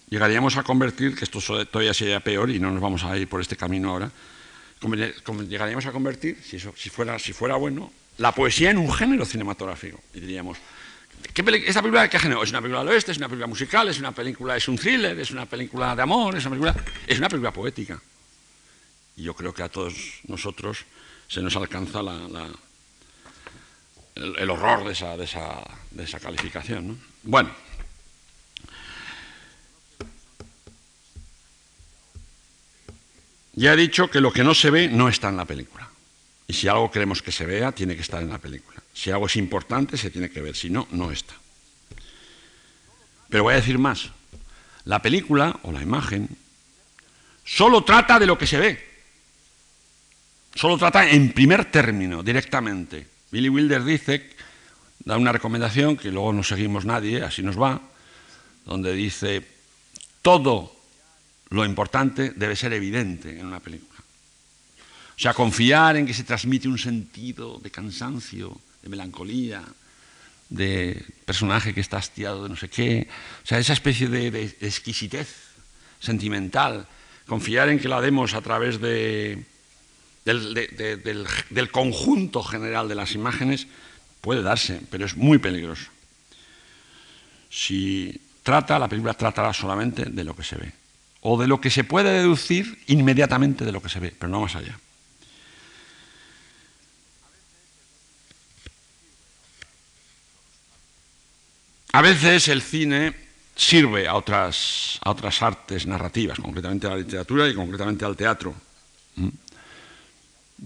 llegaríamos 0.10 0.56
a 0.56 0.64
convertir, 0.64 1.14
que 1.14 1.26
esto 1.26 1.40
todavía 1.66 1.94
sería 1.94 2.22
peor 2.22 2.50
y 2.50 2.60
no 2.60 2.72
nos 2.72 2.82
vamos 2.82 3.04
a 3.04 3.18
ir 3.18 3.28
por 3.28 3.42
este 3.42 3.58
camino 3.58 3.92
ahora, 3.92 4.10
llegaríamos 5.48 5.86
a 5.86 5.92
convertir, 5.92 6.42
si, 6.44 6.58
eso, 6.58 6.74
si, 6.76 6.90
fuera, 6.90 7.18
si 7.20 7.34
fuera 7.34 7.56
bueno, 7.56 7.92
la 8.18 8.32
poesía 8.32 8.72
en 8.72 8.78
un 8.78 8.92
género 8.92 9.26
cinematográfico. 9.26 10.00
Y 10.14 10.20
diríamos, 10.20 10.58
¿qué 11.34 11.42
¿esta 11.66 11.82
película 11.82 12.04
de 12.04 12.10
qué 12.10 12.20
género? 12.20 12.44
¿Es 12.44 12.50
una 12.50 12.62
película 12.62 12.84
del 12.84 12.94
oeste? 12.94 13.12
¿Es 13.12 13.18
una 13.18 13.28
película 13.28 13.48
musical? 13.48 13.88
¿Es 13.90 14.00
una 14.00 14.12
película, 14.12 14.56
es 14.56 14.68
un 14.68 14.78
thriller? 14.78 15.20
¿Es 15.20 15.32
una 15.32 15.46
película 15.46 15.96
de 15.96 16.02
amor? 16.02 16.36
¿Es 16.36 16.46
una 16.46 16.52
película, 16.52 16.76
es 17.08 17.18
una 17.18 17.30
película 17.30 17.52
poética? 17.52 18.02
Y 19.18 19.24
yo 19.24 19.34
creo 19.34 19.54
que 19.54 19.64
a 19.64 19.70
todos 19.70 19.94
nosotros 20.28 20.86
se 21.28 21.42
nos 21.42 21.56
alcanza 21.56 22.02
el, 24.16 24.50
horror 24.50 24.86
de 24.86 24.94
esa, 24.94 25.18
de 25.18 25.24
esa, 25.26 25.64
de 25.92 26.04
esa 26.04 26.20
calificación. 26.20 26.88
¿no? 26.90 26.98
Bueno. 27.24 27.65
Ya 33.56 33.74
he 33.74 33.78
dicho 33.78 34.10
que 34.10 34.22
lo 34.22 34.32
que 34.32 34.44
no 34.44 34.54
se 34.54 34.70
ve 34.70 34.90
no 34.90 35.08
está 35.08 35.30
en 35.30 35.38
la 35.38 35.46
película. 35.46 35.90
Y 36.48 36.54
si 36.54 36.68
algo 36.68 36.92
queremos 36.92 37.22
que 37.22 37.32
se 37.32 37.46
vea, 37.46 37.72
tiene 37.72 37.96
que 37.96 38.02
estar 38.02 38.22
en 38.22 38.30
la 38.30 38.38
película. 38.38 38.82
Si 38.94 39.10
algo 39.12 39.26
es 39.26 39.36
importante, 39.38 39.98
se 39.98 40.12
tiene 40.12 40.30
que 40.30 40.42
ver. 40.42 40.56
Si 40.56 40.70
no, 40.70 40.88
no 40.92 41.12
está. 41.12 41.34
Pero 43.30 43.44
voy 43.44 43.54
a 43.54 43.58
decir 43.58 43.80
más. 43.80 44.10
La 44.84 45.02
película 45.02 45.60
o 45.64 45.72
la 45.72 45.82
imagen 45.82 46.30
solo 47.44 47.84
trata 47.84 48.20
de 48.20 48.26
lo 48.26 48.38
que 48.38 48.46
se 48.46 48.60
ve. 48.60 48.96
Solo 50.54 50.78
trata 50.78 51.10
en 51.10 51.32
primer 51.32 51.66
término, 51.66 52.24
directamente. 52.24 53.08
Billy 53.32 53.50
Wilder 53.50 53.84
dice, 53.84 54.30
da 55.04 55.18
una 55.18 55.32
recomendación 55.32 55.98
que 55.98 56.12
luego 56.12 56.32
no 56.32 56.44
seguimos 56.44 56.86
nadie, 56.86 57.24
así 57.24 57.42
nos 57.42 57.60
va, 57.60 57.82
donde 58.66 58.94
dice, 58.94 59.46
todo 60.22 60.75
lo 61.50 61.66
importante 61.66 62.34
debe 62.36 62.56
ser 62.56 62.74
evidente 62.74 63.40
en 63.40 63.46
una 63.46 63.60
película. 63.60 64.00
O 65.16 65.20
sea, 65.20 65.34
confiar 65.34 65.96
en 65.96 66.06
que 66.06 66.14
se 66.14 66.24
transmite 66.24 66.68
un 66.68 66.78
sentido 66.78 67.60
de 67.60 67.72
cansancio, 67.72 68.60
de 68.82 68.90
melancolía, 68.90 69.64
de 70.50 71.04
personaje 71.26 71.74
que 71.74 71.82
está 71.82 71.98
hastiado 71.98 72.44
de 72.44 72.50
no 72.50 72.56
sé 72.56 72.70
qué, 72.70 73.08
o 73.44 73.48
sea, 73.48 73.60
esa 73.60 73.74
especie 73.74 74.08
de, 74.10 74.44
exquisitez 74.62 75.34
sentimental, 76.00 76.86
confiar 77.26 77.70
en 77.70 77.80
que 77.80 77.88
la 77.88 78.02
demos 78.02 78.34
a 78.34 78.42
través 78.42 78.80
del, 78.80 79.46
del 80.26 81.72
conjunto 81.72 82.44
general 82.44 82.88
de 82.90 82.96
las 82.96 83.14
imágenes, 83.14 83.68
puede 84.22 84.44
darse, 84.44 84.82
pero 84.92 85.06
es 85.06 85.16
muy 85.16 85.38
peligroso. 85.38 85.90
Si 87.50 88.20
trata, 88.44 88.78
la 88.78 88.90
película 88.90 89.14
tratará 89.14 89.54
solamente 89.54 90.06
de 90.06 90.24
lo 90.24 90.36
que 90.36 90.44
se 90.44 90.58
ve, 90.58 90.74
o 91.28 91.42
de 91.42 91.48
lo 91.48 91.60
que 91.60 91.72
se 91.72 91.84
puede 91.84 92.12
deducir 92.12 92.78
inmediatamente 92.86 93.66
de 93.66 93.72
lo 93.72 93.82
que 93.82 93.90
se 93.90 94.00
ve, 94.00 94.14
pero 94.18 94.30
no 94.30 94.42
más 94.42 94.56
allá. 94.56 94.78
A 101.94 102.02
veces 102.04 102.48
el 102.48 102.62
cine 102.62 103.16
sirve 103.56 104.08
a 104.08 104.14
otras, 104.14 105.00
a 105.02 105.10
otras 105.10 105.42
artes 105.42 105.88
narrativas, 105.88 106.38
concretamente 106.38 106.86
a 106.86 106.92
la 106.92 106.98
literatura 106.98 107.48
y 107.48 107.56
concretamente 107.56 108.06
al 108.06 108.16
teatro. 108.16 108.54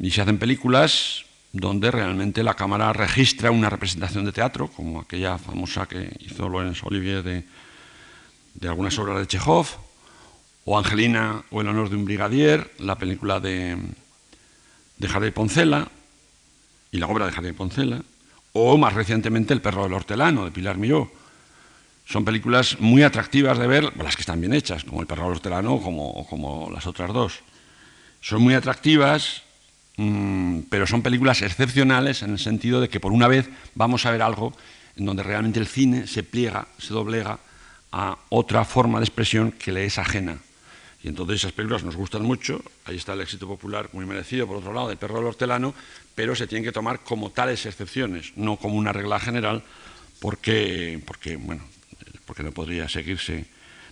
Y 0.01 0.11
se 0.11 0.21
hacen 0.21 0.39
películas 0.39 1.23
donde 1.53 1.89
realmente 1.89 2.43
la 2.43 2.55
cámara 2.55 2.91
registra 2.91 3.49
una 3.49 3.69
representación 3.69 4.25
de 4.25 4.33
teatro, 4.33 4.67
como 4.67 4.99
aquella 4.99 5.37
famosa 5.37 5.85
que 5.85 6.11
hizo 6.19 6.49
Lorenz 6.49 6.83
Olivier 6.83 7.23
de, 7.23 8.67
algunas 8.67 8.99
obras 8.99 9.19
de 9.19 9.27
Chekhov, 9.27 9.88
o 10.65 10.77
Angelina 10.77 11.43
o 11.51 11.61
El 11.61 11.67
honor 11.67 11.89
de 11.89 11.95
un 11.95 12.05
brigadier, 12.05 12.71
la 12.79 12.97
película 12.97 13.39
de, 13.39 13.77
de 14.97 15.07
Jardín 15.07 15.33
Poncela 15.33 15.87
y 16.91 16.97
la 16.97 17.07
obra 17.07 17.25
de 17.25 17.31
Jardín 17.31 17.55
Poncela, 17.55 18.01
o 18.53 18.77
más 18.77 18.93
recientemente 18.93 19.53
El 19.53 19.61
perro 19.61 19.83
del 19.83 19.93
hortelano 19.93 20.45
de 20.45 20.51
Pilar 20.51 20.77
Miró, 20.77 21.11
son 22.05 22.25
películas 22.25 22.79
muy 22.79 23.03
atractivas 23.03 23.59
de 23.59 23.67
ver, 23.67 23.95
las 23.97 24.15
que 24.15 24.23
están 24.23 24.41
bien 24.41 24.53
hechas, 24.53 24.83
como 24.83 25.01
El 25.01 25.07
perro 25.07 25.27
hortelano 25.27 25.75
o 25.75 25.81
como, 25.81 26.25
como 26.27 26.69
las 26.71 26.87
otras 26.87 27.13
dos. 27.13 27.41
Son 28.19 28.41
muy 28.41 28.55
atractivas, 28.55 29.43
mm, 29.97 30.61
pero 30.69 30.87
son 30.87 31.03
películas 31.03 31.43
excepcionales 31.43 32.23
en 32.23 32.31
el 32.31 32.39
sentido 32.39 32.81
de 32.81 32.89
que 32.89 32.99
por 32.99 33.11
una 33.11 33.27
vez 33.27 33.49
vamos 33.75 34.05
a 34.05 34.11
ver 34.11 34.23
algo 34.23 34.53
en 34.95 35.05
donde 35.05 35.23
realmente 35.23 35.59
el 35.59 35.67
cine 35.67 36.07
se 36.07 36.23
pliega, 36.23 36.67
se 36.79 36.93
doblega 36.93 37.39
a 37.91 38.17
otra 38.29 38.65
forma 38.65 38.99
de 38.99 39.05
expresión 39.05 39.51
que 39.51 39.71
le 39.71 39.85
es 39.85 39.97
ajena. 39.97 40.39
Y 41.01 41.07
entonces 41.07 41.37
esas 41.37 41.53
películas 41.53 41.83
nos 41.83 41.95
gustan 41.95 42.23
mucho, 42.23 42.61
ahí 42.85 42.97
está 42.97 43.13
el 43.13 43.21
éxito 43.21 43.47
popular 43.47 43.89
muy 43.93 44.05
merecido, 44.05 44.45
por 44.45 44.57
otro 44.57 44.73
lado, 44.73 44.89
del 44.89 44.97
perro 44.97 45.15
del 45.17 45.27
hortelano, 45.27 45.73
pero 46.13 46.35
se 46.35 46.45
tienen 46.45 46.65
que 46.65 46.73
tomar 46.73 46.99
como 46.99 47.31
tales 47.31 47.65
excepciones, 47.65 48.33
no 48.35 48.57
como 48.57 48.75
una 48.75 48.91
regla 48.91 49.19
general, 49.19 49.63
porque, 50.19 51.01
porque 51.05 51.37
bueno, 51.37 51.63
porque 52.25 52.43
no 52.43 52.51
podría 52.51 52.89
seguirse, 52.89 53.45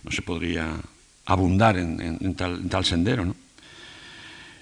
no 0.04 0.10
se 0.12 0.20
podría 0.20 0.76
abundar 1.24 1.78
en, 1.78 2.34
tal, 2.34 2.84
sendero. 2.84 3.34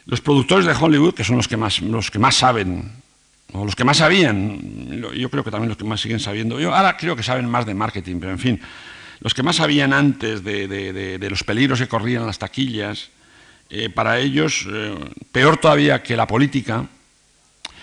Los 0.06 0.20
productores 0.20 0.66
de 0.66 0.72
Hollywood, 0.72 1.14
que 1.14 1.24
son 1.24 1.36
los 1.36 1.48
que 1.48 1.56
más, 1.56 1.80
los 1.80 2.12
que 2.12 2.20
más 2.20 2.36
saben, 2.36 2.92
o 3.52 3.64
los 3.64 3.74
que 3.74 3.84
más 3.84 3.96
sabían, 3.96 5.00
yo 5.16 5.30
creo 5.30 5.42
que 5.42 5.50
también 5.50 5.68
los 5.68 5.78
que 5.78 5.84
más 5.84 6.00
siguen 6.00 6.20
sabiendo, 6.20 6.60
yo 6.60 6.72
ahora 6.72 6.96
creo 6.96 7.16
que 7.16 7.24
saben 7.24 7.48
más 7.48 7.66
de 7.66 7.74
marketing, 7.74 8.18
pero 8.20 8.32
en 8.32 8.38
fin, 8.38 8.60
los 9.20 9.34
que 9.34 9.42
más 9.42 9.56
sabían 9.56 9.92
antes 9.92 10.44
de, 10.44 11.26
los 11.30 11.44
peligros 11.44 11.78
que 11.78 11.88
corrían 11.88 12.26
las 12.26 12.38
taquillas, 12.38 13.10
eh, 13.68 13.90
para 13.90 14.18
ellos, 14.18 14.66
eh, 14.70 14.94
peor 15.32 15.56
todavía 15.56 16.02
que 16.02 16.16
la 16.16 16.26
política 16.26 16.86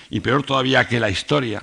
y 0.10 0.20
peor 0.22 0.44
todavía 0.44 0.88
que 0.88 1.00
la 1.00 1.10
historia, 1.10 1.62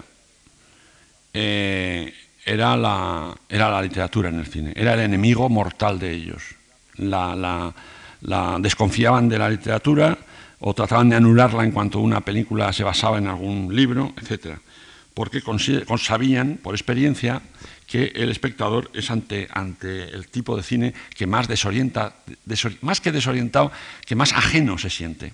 eh, 1.33 2.13
era 2.45 2.77
la, 2.77 3.35
era 3.49 3.71
la 3.71 3.83
literatura 3.83 4.29
en 4.29 4.41
el 4.41 4.47
cine, 4.47 4.73
era 4.75 4.95
el 4.95 5.01
enemigo 5.01 5.49
mortal 5.49 5.99
de 5.99 6.11
ellos. 6.13 6.43
La, 6.97 7.73
desconfiaban 8.59 9.29
de 9.29 9.39
la 9.39 9.49
literatura 9.49 10.19
o 10.61 10.75
trataban 10.75 11.09
de 11.09 11.17
anularla 11.17 11.65
en 11.65 11.71
cuanto 11.71 12.01
una 12.01 12.21
película 12.21 12.73
se 12.73 12.85
basaba 12.85 13.19
en 13.19 13.29
algún 13.29 13.75
libro, 13.75 14.13
etc. 14.21 14.59
Porque 15.15 15.43
sabían, 15.99 16.59
por 16.63 16.75
experiencia, 16.75 17.43
que 17.87 18.13
el 18.15 18.31
espectador 18.31 18.91
es 18.95 19.11
ante, 19.11 19.49
ante 19.51 20.05
el 20.05 20.29
tipo 20.29 20.57
de 20.57 20.63
cine 20.63 20.95
que 21.17 21.27
más 21.27 21.49
desorienta, 21.49 22.17
más 22.83 23.01
que 23.01 23.11
desorientado, 23.11 23.73
que 24.07 24.15
más 24.15 24.33
ajeno 24.33 24.79
se 24.79 24.91
siente. 24.91 25.33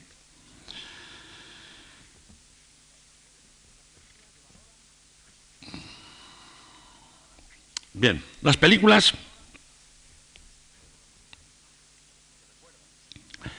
Bien, 7.93 8.23
las 8.43 8.57
películas 8.57 9.15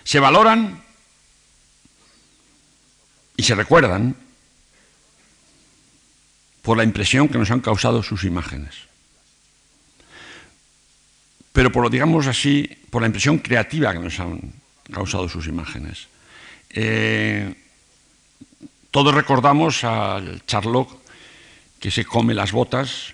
se 0.03 0.19
valoran 0.19 0.83
y 3.35 3.43
se 3.43 3.55
recuerdan 3.55 4.26
por 6.67 6.75
la 6.75 6.83
impresión 6.83 7.29
que 7.29 7.37
nos 7.37 7.49
han 7.49 7.61
causado 7.61 8.03
sus 8.03 8.25
imágenes. 8.25 8.75
Pero 11.53 11.71
por, 11.71 11.89
digamos 11.89 12.27
así, 12.27 12.69
por 12.89 13.01
la 13.01 13.07
impresión 13.07 13.37
creativa 13.37 13.93
que 13.93 13.99
nos 13.99 14.19
han 14.19 14.51
causado 14.91 15.29
sus 15.29 15.47
imágenes. 15.47 16.09
Eh, 16.69 17.55
todos 18.91 19.15
recordamos 19.15 19.85
al 19.85 20.45
Charlotte 20.45 20.91
que 21.79 21.89
se 21.89 22.03
come 22.03 22.33
las 22.33 22.51
botas 22.51 23.13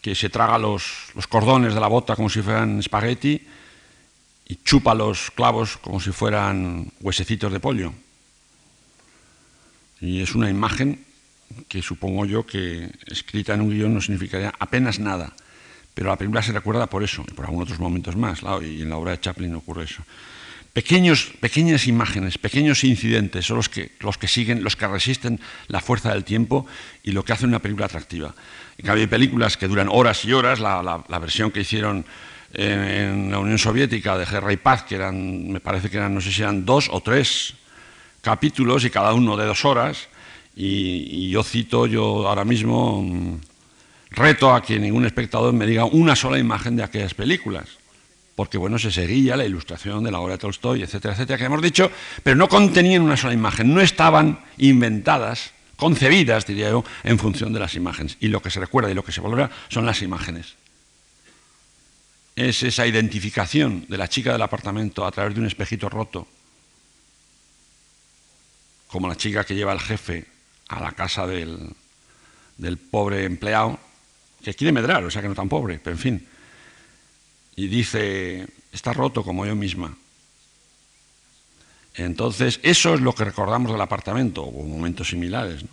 que 0.00 0.14
se 0.14 0.30
traga 0.30 0.56
los, 0.56 1.12
cordones 1.28 1.74
de 1.74 1.80
la 1.80 1.88
bota 1.88 2.16
como 2.16 2.30
si 2.30 2.40
fueran 2.40 2.78
espagueti 2.78 3.46
y 4.48 4.56
chupa 4.64 4.94
los 4.94 5.30
clavos 5.30 5.76
como 5.76 6.00
si 6.00 6.10
fueran 6.10 6.90
huesecitos 7.02 7.52
de 7.52 7.60
pollo. 7.60 7.92
Y 10.00 10.22
es 10.22 10.34
una 10.34 10.48
imagen 10.48 11.04
que 11.68 11.82
supongo 11.82 12.26
yo 12.26 12.46
que 12.46 12.90
escrita 13.06 13.54
en 13.54 13.62
un 13.62 13.70
guion 13.70 13.94
no 13.94 14.00
significaría 14.00 14.52
apenas 14.58 14.98
nada, 14.98 15.34
pero 15.94 16.08
la 16.08 16.16
película 16.16 16.42
se 16.42 16.52
recuerda 16.52 16.86
por 16.88 17.02
eso 17.02 17.24
y 17.28 17.32
por 17.32 17.44
algunos 17.44 17.66
otros 17.66 17.80
momentos 17.80 18.16
más, 18.16 18.40
y 18.62 18.82
en 18.82 18.90
la 18.90 18.96
obra 18.96 19.12
de 19.12 19.20
Chaplin 19.20 19.54
ocurre 19.54 19.84
eso. 19.84 20.02
Pequeños, 20.74 21.30
pequeñas 21.38 21.86
imágenes, 21.86 22.36
pequeños 22.36 22.82
incidentes 22.82 23.46
son 23.46 23.58
los 23.58 23.68
que, 23.68 23.92
los 24.00 24.18
que 24.18 24.26
siguen, 24.26 24.64
los 24.64 24.74
que 24.74 24.88
resisten 24.88 25.38
la 25.68 25.80
fuerza 25.80 26.12
del 26.12 26.24
tiempo 26.24 26.66
y 27.04 27.12
lo 27.12 27.24
que 27.24 27.32
hace 27.32 27.46
una 27.46 27.60
película 27.60 27.86
atractiva. 27.86 28.34
En 28.76 28.84
cambio, 28.84 29.02
hay 29.02 29.06
películas 29.06 29.56
que 29.56 29.68
duran 29.68 29.88
horas 29.88 30.24
y 30.24 30.32
horas, 30.32 30.58
la, 30.58 31.18
versión 31.20 31.52
que 31.52 31.60
hicieron 31.60 32.04
en, 32.52 33.30
la 33.30 33.38
Unión 33.38 33.58
Soviética 33.58 34.18
de 34.18 34.24
Guerra 34.24 34.52
y 34.52 34.56
Paz, 34.56 34.82
que 34.82 34.96
eran, 34.96 35.48
me 35.48 35.60
parece 35.60 35.88
que 35.88 35.96
eran, 35.96 36.12
no 36.12 36.20
sé 36.20 36.32
si 36.32 36.42
eran 36.42 36.64
dos 36.64 36.88
o 36.90 37.00
tres 37.00 37.54
capítulos 38.20 38.84
y 38.84 38.90
cada 38.90 39.14
uno 39.14 39.36
de 39.36 39.46
dos 39.46 39.64
horas, 39.64 40.08
y, 40.56 41.30
yo 41.30 41.42
cito, 41.42 41.86
yo 41.86 42.28
ahora 42.28 42.44
mismo 42.44 43.02
mm, 43.02 43.40
reto 44.10 44.54
a 44.54 44.62
que 44.62 44.78
ningún 44.78 45.04
espectador 45.04 45.52
me 45.52 45.66
diga 45.66 45.84
una 45.84 46.14
sola 46.14 46.38
imagen 46.38 46.76
de 46.76 46.84
aquellas 46.84 47.14
películas 47.14 47.68
porque 48.36 48.58
bueno, 48.58 48.78
se 48.78 48.90
seguía 48.90 49.36
la 49.36 49.44
ilustración 49.44 50.02
de 50.02 50.10
la 50.10 50.18
obra 50.20 50.32
de 50.32 50.38
Tolstoy, 50.38 50.82
etcétera, 50.82 51.14
etcétera, 51.14 51.38
que 51.38 51.44
hemos 51.44 51.62
dicho, 51.62 51.90
pero 52.22 52.36
no 52.36 52.48
contenían 52.48 53.02
una 53.02 53.16
sola 53.16 53.32
imagen, 53.32 53.72
no 53.72 53.80
estaban 53.80 54.44
inventadas, 54.58 55.52
concebidas, 55.76 56.46
diría 56.46 56.70
yo, 56.70 56.84
en 57.04 57.18
función 57.18 57.52
de 57.52 57.60
las 57.60 57.74
imágenes. 57.74 58.16
Y 58.20 58.28
lo 58.28 58.42
que 58.42 58.50
se 58.50 58.58
recuerda 58.58 58.90
y 58.90 58.94
lo 58.94 59.04
que 59.04 59.12
se 59.12 59.20
valora 59.20 59.50
son 59.68 59.86
las 59.86 60.02
imágenes. 60.02 60.54
Es 62.34 62.64
esa 62.64 62.86
identificación 62.86 63.86
de 63.88 63.98
la 63.98 64.08
chica 64.08 64.32
del 64.32 64.42
apartamento 64.42 65.06
a 65.06 65.12
través 65.12 65.34
de 65.34 65.40
un 65.40 65.46
espejito 65.46 65.88
roto, 65.88 66.26
como 68.88 69.06
la 69.06 69.16
chica 69.16 69.44
que 69.44 69.54
lleva 69.54 69.70
al 69.70 69.80
jefe 69.80 70.33
a 70.76 70.80
la 70.80 70.92
casa 70.92 71.26
del, 71.26 71.70
del 72.58 72.78
pobre 72.78 73.24
empleado, 73.24 73.78
que 74.42 74.54
quiere 74.54 74.72
medrar, 74.72 75.04
o 75.04 75.10
sea 75.10 75.22
que 75.22 75.28
no 75.28 75.34
tan 75.34 75.48
pobre, 75.48 75.80
pero 75.82 75.96
en 75.96 76.00
fin 76.00 76.28
y 77.56 77.68
dice, 77.68 78.46
está 78.72 78.92
roto 78.92 79.22
como 79.22 79.46
yo 79.46 79.54
misma. 79.54 79.96
Entonces, 81.94 82.58
eso 82.62 82.94
es 82.94 83.00
lo 83.00 83.14
que 83.14 83.24
recordamos 83.24 83.70
del 83.70 83.80
apartamento, 83.80 84.42
o 84.42 84.64
momentos 84.64 85.08
similares. 85.08 85.64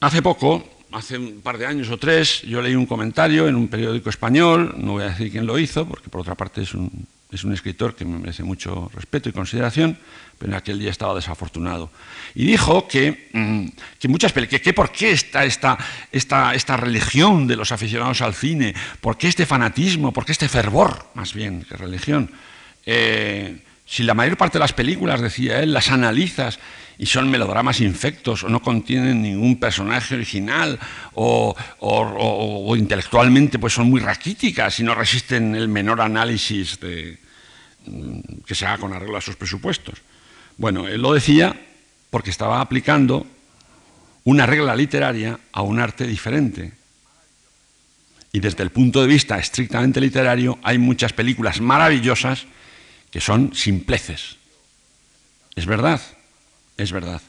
Hace 0.00 0.22
poco, 0.22 0.62
hace 0.92 1.16
un 1.16 1.40
par 1.40 1.56
de 1.56 1.66
años 1.66 1.88
o 1.90 1.96
tres, 1.96 2.42
yo 2.42 2.60
leí 2.60 2.74
un 2.74 2.86
comentario 2.86 3.48
en 3.48 3.56
un 3.56 3.68
periódico 3.68 4.10
español, 4.10 4.74
no 4.76 4.92
voy 4.92 5.04
a 5.04 5.08
decir 5.08 5.32
quién 5.32 5.46
lo 5.46 5.58
hizo, 5.58 5.88
porque 5.88 6.10
por 6.10 6.20
otra 6.20 6.34
parte 6.34 6.62
es 6.62 6.74
un, 6.74 7.06
es 7.30 7.44
un 7.44 7.52
escritor 7.52 7.94
que 7.94 8.04
me 8.04 8.18
merece 8.18 8.42
mucho 8.42 8.90
respeto 8.94 9.28
y 9.28 9.32
consideración, 9.32 9.98
pero 10.38 10.52
en 10.52 10.58
aquel 10.58 10.78
día 10.78 10.90
estaba 10.90 11.14
desafortunado. 11.14 11.90
Y 12.34 12.46
dijo 12.46 12.88
que, 12.88 13.28
mm, 13.32 13.66
que 13.98 14.08
muchas 14.08 14.32
películas, 14.32 14.62
que, 14.62 14.72
por 14.72 14.90
qué 14.90 15.10
está 15.10 15.44
esta, 15.44 15.76
esta, 16.10 16.54
esta, 16.54 16.76
religión 16.76 17.46
de 17.46 17.56
los 17.56 17.70
aficionados 17.70 18.22
al 18.22 18.34
cine, 18.34 18.74
por 19.00 19.18
qué 19.18 19.28
este 19.28 19.44
fanatismo, 19.44 20.12
por 20.12 20.24
qué 20.24 20.32
este 20.32 20.48
fervor, 20.48 21.06
más 21.14 21.34
bien 21.34 21.64
que 21.64 21.76
religión. 21.76 22.30
Eh, 22.86 23.62
si 23.84 24.04
la 24.04 24.14
mayor 24.14 24.36
parte 24.36 24.58
de 24.58 24.60
las 24.60 24.72
películas, 24.72 25.20
decía 25.20 25.60
él, 25.60 25.72
las 25.72 25.90
analizas 25.90 26.58
y 26.98 27.06
son 27.06 27.30
melodramas 27.30 27.80
infectos 27.80 28.42
o 28.42 28.48
no 28.48 28.60
contienen 28.60 29.22
ningún 29.22 29.58
personaje 29.60 30.16
original 30.16 30.78
o, 31.14 31.54
intelectualmente 32.76 33.58
pues 33.58 33.72
son 33.72 33.88
muy 33.88 34.00
raquíticas 34.00 34.80
y 34.80 34.82
no 34.82 34.94
resisten 34.94 35.54
el 35.54 35.68
menor 35.68 36.00
análisis 36.00 36.78
de, 36.80 37.18
mm, 37.86 38.42
que 38.44 38.54
se 38.54 38.66
haga 38.66 38.78
con 38.78 38.92
arreglo 38.92 39.16
a 39.16 39.20
sus 39.20 39.36
presupuestos. 39.36 40.02
Bueno, 40.56 40.88
él 40.88 41.00
lo 41.00 41.14
decía 41.14 41.54
porque 42.10 42.30
estaba 42.30 42.60
aplicando 42.60 43.26
una 44.24 44.44
regla 44.44 44.74
literaria 44.74 45.38
a 45.52 45.62
un 45.62 45.78
arte 45.78 46.04
diferente. 46.04 46.72
Y 48.32 48.40
desde 48.40 48.64
el 48.64 48.70
punto 48.70 49.00
de 49.00 49.06
vista 49.06 49.38
estrictamente 49.38 50.00
literario 50.00 50.58
hay 50.64 50.78
muchas 50.78 51.12
películas 51.12 51.60
maravillosas 51.60 52.46
que 53.10 53.20
son 53.20 53.54
simpleces. 53.54 54.36
Es 55.54 55.64
verdad, 55.64 56.00
es 56.78 56.92
verdad. 56.92 57.20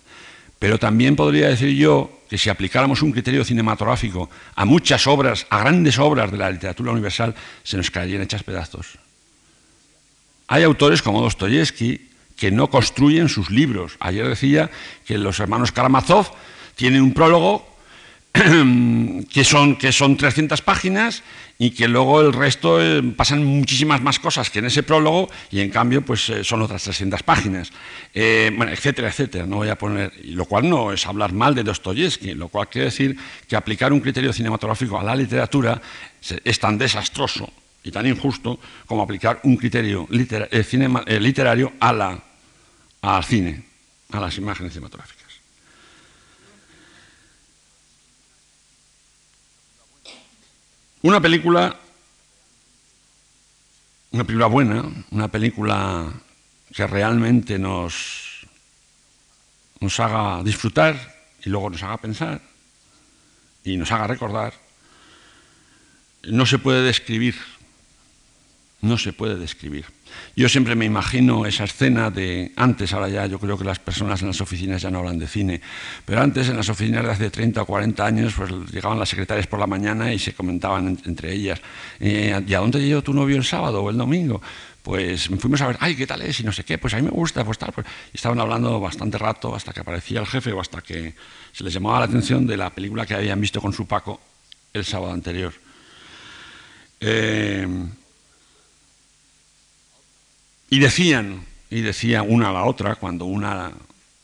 Pero 0.60 0.78
también 0.78 1.16
podría 1.16 1.50
decir 1.50 1.76
yo 1.76 2.12
que 2.30 2.38
si 2.38 2.50
aplicáramos 2.50 3.02
un 3.02 3.12
criterio 3.12 3.44
cinematográfico 3.44 4.30
a 4.56 4.66
muchas 4.66 5.08
obras, 5.08 5.48
a 5.50 5.60
grandes 5.60 5.98
obras 6.00 6.32
de 6.32 6.38
la 6.38 6.52
literatura 6.52 6.92
universal, 6.92 7.36
se 7.64 7.78
nos 7.78 7.92
caerían 7.92 8.22
hechas 8.22 8.44
pedazos. 8.44 9.00
Hay 10.48 10.64
autores 10.64 11.02
como 11.02 11.22
Dostoyevsky 11.22 12.10
que 12.36 12.52
no 12.52 12.70
construyen 12.70 13.30
sus 13.30 13.50
libros. 13.50 13.98
Ayer 14.00 14.28
decía 14.28 14.70
que 15.06 15.18
los 15.18 15.40
hermanos 15.40 15.72
Karamazov 15.72 16.32
tienen 16.76 17.02
un 17.02 17.14
prólogo 17.14 17.69
que 19.30 19.44
son, 19.44 19.76
que 19.76 19.92
son 19.92 20.16
300 20.16 20.62
páginas 20.62 21.24
y 21.58 21.72
que 21.72 21.88
luego 21.88 22.22
el 22.22 22.32
resto 22.32 22.82
eh, 22.82 23.02
pasan 23.16 23.44
muchísimas 23.44 24.02
más 24.02 24.20
cosas 24.20 24.50
que 24.50 24.60
en 24.60 24.66
ese 24.66 24.84
prólogo 24.84 25.30
y 25.52 25.60
en 25.60 25.70
cambio 25.72 26.04
pues 26.06 26.30
eh, 26.30 26.44
son 26.44 26.62
otras 26.62 26.84
300 26.84 27.22
páginas, 27.24 27.72
eh, 28.14 28.52
bueno, 28.56 28.72
etcétera, 28.72 29.10
etcétera. 29.10 29.46
No 29.46 29.58
voy 29.58 29.70
a 29.70 29.78
poner, 29.78 30.14
lo 30.24 30.46
cual 30.46 30.70
no 30.70 30.94
es 30.94 31.06
hablar 31.06 31.34
mal 31.34 31.56
de 31.56 31.64
Dostoyevsky, 31.64 32.34
lo 32.36 32.48
cual 32.48 32.70
quiere 32.70 32.86
decir 32.86 33.18
que 33.48 33.56
aplicar 33.56 33.92
un 33.92 34.00
criterio 34.00 34.32
cinematográfico 34.32 35.00
a 35.00 35.04
la 35.04 35.16
literatura 35.16 35.82
es 36.44 36.60
tan 36.60 36.78
desastroso 36.78 37.52
y 37.84 37.92
tan 37.92 38.06
injusto 38.06 38.60
como 38.86 39.04
aplicar 39.04 39.40
un 39.44 39.58
criterio 39.58 40.08
literario 40.10 41.74
a 41.80 41.94
la, 41.94 42.24
al 43.02 43.24
cine, 43.24 43.64
a 44.12 44.20
las 44.20 44.38
imágenes 44.38 44.74
cinematográficas. 44.74 45.19
Una 51.02 51.22
película, 51.22 51.80
una 54.12 54.24
película 54.26 54.48
buena, 54.48 54.84
una 55.12 55.30
película 55.30 56.12
que 56.76 56.86
realmente 56.88 57.58
nos, 57.58 58.46
nos 59.80 59.98
haga 60.02 60.44
disfrutar 60.44 61.16
y 61.46 61.50
luego 61.50 61.70
nos 61.70 61.84
haga 61.84 61.98
pensar 61.98 62.42
y 63.64 63.78
nos 63.78 63.90
haga 63.94 64.08
recordar, 64.08 64.54
no 66.24 66.46
se 66.46 66.60
puede 66.60 66.82
describir, 66.82 67.36
no 68.82 68.98
se 68.98 69.14
puede 69.14 69.36
describir. 69.36 69.86
Yo 70.36 70.50
siempre 70.50 70.76
me 70.76 70.86
imagino 70.86 71.46
esa 71.46 71.66
escena 71.66 72.10
de 72.10 72.52
antes, 72.56 72.94
ahora 72.94 73.10
ya 73.10 73.26
yo 73.26 73.40
creo 73.40 73.58
que 73.58 73.64
las 73.64 73.80
personas 73.80 74.22
en 74.22 74.28
las 74.28 74.42
oficinas 74.42 74.82
ya 74.82 74.90
no 74.90 75.00
hablan 75.00 75.20
de 75.20 75.28
cine, 75.28 75.62
pero 76.06 76.22
antes 76.22 76.50
en 76.50 76.58
las 76.58 76.70
oficinas 76.70 77.04
de 77.04 77.12
hace 77.12 77.30
30 77.30 77.62
o 77.62 77.66
40 77.66 78.06
años 78.06 78.34
pues 78.36 78.52
llegaban 78.72 78.98
las 78.98 79.10
secretarias 79.10 79.48
por 79.48 79.60
la 79.60 79.68
mañana 79.68 80.14
y 80.14 80.20
se 80.20 80.34
comentaban 80.34 80.98
entre 81.06 81.34
ellas, 81.34 81.62
eh, 82.00 82.42
¿y 82.48 82.54
a 82.54 82.60
dónde 82.60 82.80
llegó 82.80 83.02
tu 83.02 83.14
novio 83.14 83.38
el 83.38 83.44
sábado 83.44 83.84
o 83.84 83.90
el 83.90 83.98
domingo? 83.98 84.42
Pues 84.82 85.28
fuimos 85.28 85.62
a 85.62 85.68
ver, 85.68 85.78
ay, 85.82 85.96
¿qué 85.96 86.08
tal 86.08 86.22
es? 86.22 86.40
Y 86.40 86.44
no 86.44 86.52
sé 86.54 86.64
qué, 86.64 86.78
pues 86.78 86.94
a 86.94 86.98
mí 86.98 87.04
me 87.04 87.12
gusta, 87.12 87.44
pues 87.44 87.58
tal. 87.58 87.74
Pues, 87.74 87.86
y 88.14 88.18
estaban 88.18 88.40
hablando 88.40 88.80
bastante 88.80 89.18
rato 89.18 89.54
hasta 89.54 89.74
que 89.74 89.82
aparecía 89.82 90.22
el 90.22 90.26
jefe 90.26 90.54
o 90.54 90.62
hasta 90.62 90.82
que 90.82 91.14
se 91.52 91.64
les 91.64 91.74
llamaba 91.74 92.00
la 92.00 92.06
atención 92.06 92.48
de 92.48 92.56
la 92.56 92.70
película 92.70 93.06
que 93.06 93.14
habían 93.14 93.40
visto 93.42 93.62
con 93.62 93.74
su 93.74 93.86
Paco 93.86 94.20
el 94.74 94.86
sábado 94.86 95.12
anterior. 95.12 95.54
Eh, 97.02 97.68
y 100.70 100.80
decían, 100.80 101.46
y 101.70 101.82
decía 101.82 102.24
una 102.24 102.50
a 102.50 102.54
la 102.54 102.64
otra, 102.64 102.96
cuando, 102.96 103.26
una, 103.26 103.72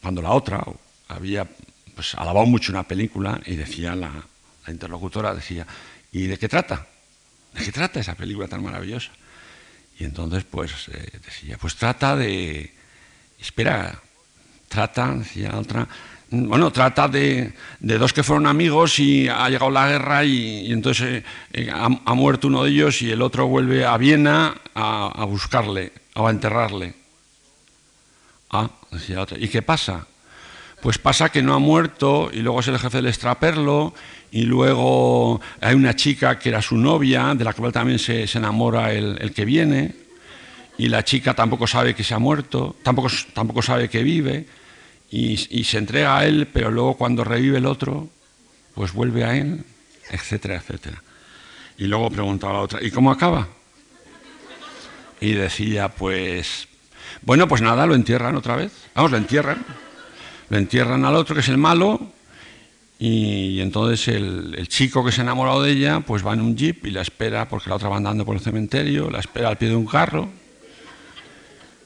cuando 0.01 0.21
la 0.21 0.31
otra 0.31 0.63
había 1.07 1.47
pues, 1.95 2.15
alabado 2.15 2.45
mucho 2.45 2.71
una 2.71 2.83
película, 2.83 3.39
y 3.45 3.55
decía 3.55 3.95
la, 3.95 4.11
interlocutora, 4.67 5.35
decía, 5.35 5.67
¿y 6.11 6.25
de 6.25 6.37
qué 6.37 6.49
trata? 6.49 6.87
¿De 7.53 7.63
qué 7.63 7.71
trata 7.71 7.99
esa 7.99 8.15
película 8.15 8.47
tan 8.47 8.63
maravillosa? 8.63 9.11
Y 9.99 10.03
entonces, 10.03 10.43
pues, 10.43 10.71
eh, 10.91 11.19
decía, 11.23 11.57
pues 11.57 11.75
trata 11.75 12.15
de, 12.15 12.73
espera, 13.39 14.01
trata, 14.67 15.13
decía 15.15 15.51
la 15.51 15.59
otra, 15.59 15.87
bueno, 16.29 16.71
trata 16.71 17.07
de, 17.07 17.53
dos 17.79 18.13
que 18.13 18.23
fueron 18.23 18.47
amigos 18.47 18.99
y 18.99 19.27
ha 19.27 19.49
llegado 19.49 19.71
la 19.71 19.87
guerra 19.87 20.23
y, 20.23 20.71
entonces 20.71 21.23
eh, 21.53 21.69
ha, 21.71 22.13
muerto 22.13 22.47
uno 22.47 22.63
de 22.63 22.71
ellos 22.71 23.01
y 23.01 23.11
el 23.11 23.21
otro 23.21 23.47
vuelve 23.47 23.85
a 23.85 23.97
Viena 23.97 24.55
a 24.73 25.25
buscarle 25.25 25.91
o 26.15 26.27
a 26.27 26.31
enterrarle. 26.31 27.05
Ah, 28.51 28.69
decía 28.91 29.21
otra. 29.21 29.37
¿Y 29.37 29.47
qué 29.47 29.61
pasa? 29.61 30.07
Pues 30.81 30.97
pasa 30.97 31.29
que 31.29 31.41
no 31.41 31.53
ha 31.53 31.59
muerto 31.59 32.29
y 32.31 32.37
luego 32.37 32.59
es 32.59 32.67
el 32.67 32.79
jefe 32.79 32.97
del 32.97 33.07
extraperlo 33.07 33.93
y 34.31 34.43
luego 34.43 35.41
hay 35.61 35.75
una 35.75 35.95
chica 35.95 36.37
que 36.37 36.49
era 36.49 36.61
su 36.61 36.77
novia, 36.77 37.33
de 37.35 37.43
la 37.43 37.53
cual 37.53 37.71
también 37.71 37.99
se, 37.99 38.25
enamora 38.33 38.93
el, 38.93 39.33
que 39.33 39.45
viene 39.45 39.95
y 40.77 40.89
la 40.89 41.03
chica 41.03 41.33
tampoco 41.33 41.67
sabe 41.67 41.95
que 41.95 42.03
se 42.03 42.13
ha 42.13 42.19
muerto, 42.19 42.75
tampoco, 42.83 43.09
tampoco 43.33 43.61
sabe 43.61 43.89
que 43.89 44.03
vive 44.03 44.45
y, 45.09 45.33
y 45.49 45.63
se 45.63 45.77
entrega 45.77 46.17
a 46.17 46.25
él, 46.25 46.47
pero 46.51 46.71
luego 46.71 46.95
cuando 46.95 47.23
revive 47.23 47.57
el 47.57 47.65
otro, 47.65 48.09
pues 48.73 48.93
vuelve 48.93 49.23
a 49.23 49.37
él, 49.37 49.63
etcétera, 50.09 50.55
etcétera. 50.55 51.01
Y 51.77 51.85
luego 51.85 52.09
preguntaba 52.09 52.53
a 52.53 52.57
la 52.57 52.63
otra, 52.63 52.83
¿y 52.83 52.91
cómo 52.91 53.11
acaba? 53.11 53.47
y 55.21 55.33
decía, 55.33 55.89
pues, 55.89 56.67
bueno, 57.21 57.47
pues 57.47 57.61
nada, 57.61 57.85
lo 57.85 57.95
entierran 57.95 58.35
otra 58.35 58.55
vez. 58.55 58.71
Vamos, 58.93 59.11
lo 59.11 59.17
entierran. 59.17 59.65
Lo 60.49 60.57
entierran 60.57 61.05
al 61.05 61.15
otro, 61.15 61.33
que 61.33 61.41
es 61.41 61.49
el 61.49 61.57
malo, 61.57 61.99
y, 62.99 63.59
entonces 63.61 64.07
el, 64.07 64.67
chico 64.67 65.03
que 65.03 65.11
se 65.11 65.21
ha 65.21 65.23
enamorado 65.23 65.63
de 65.63 65.71
ella, 65.71 66.01
pues 66.01 66.25
va 66.25 66.33
en 66.33 66.41
un 66.41 66.55
jeep 66.55 66.85
y 66.85 66.91
la 66.91 67.01
espera, 67.01 67.49
porque 67.49 67.69
la 67.69 67.77
otra 67.77 67.89
va 67.89 67.97
andando 67.97 68.25
por 68.25 68.35
el 68.35 68.41
cementerio, 68.41 69.09
la 69.09 69.19
espera 69.19 69.49
al 69.49 69.57
pie 69.57 69.69
de 69.69 69.75
un 69.75 69.87
carro, 69.87 70.29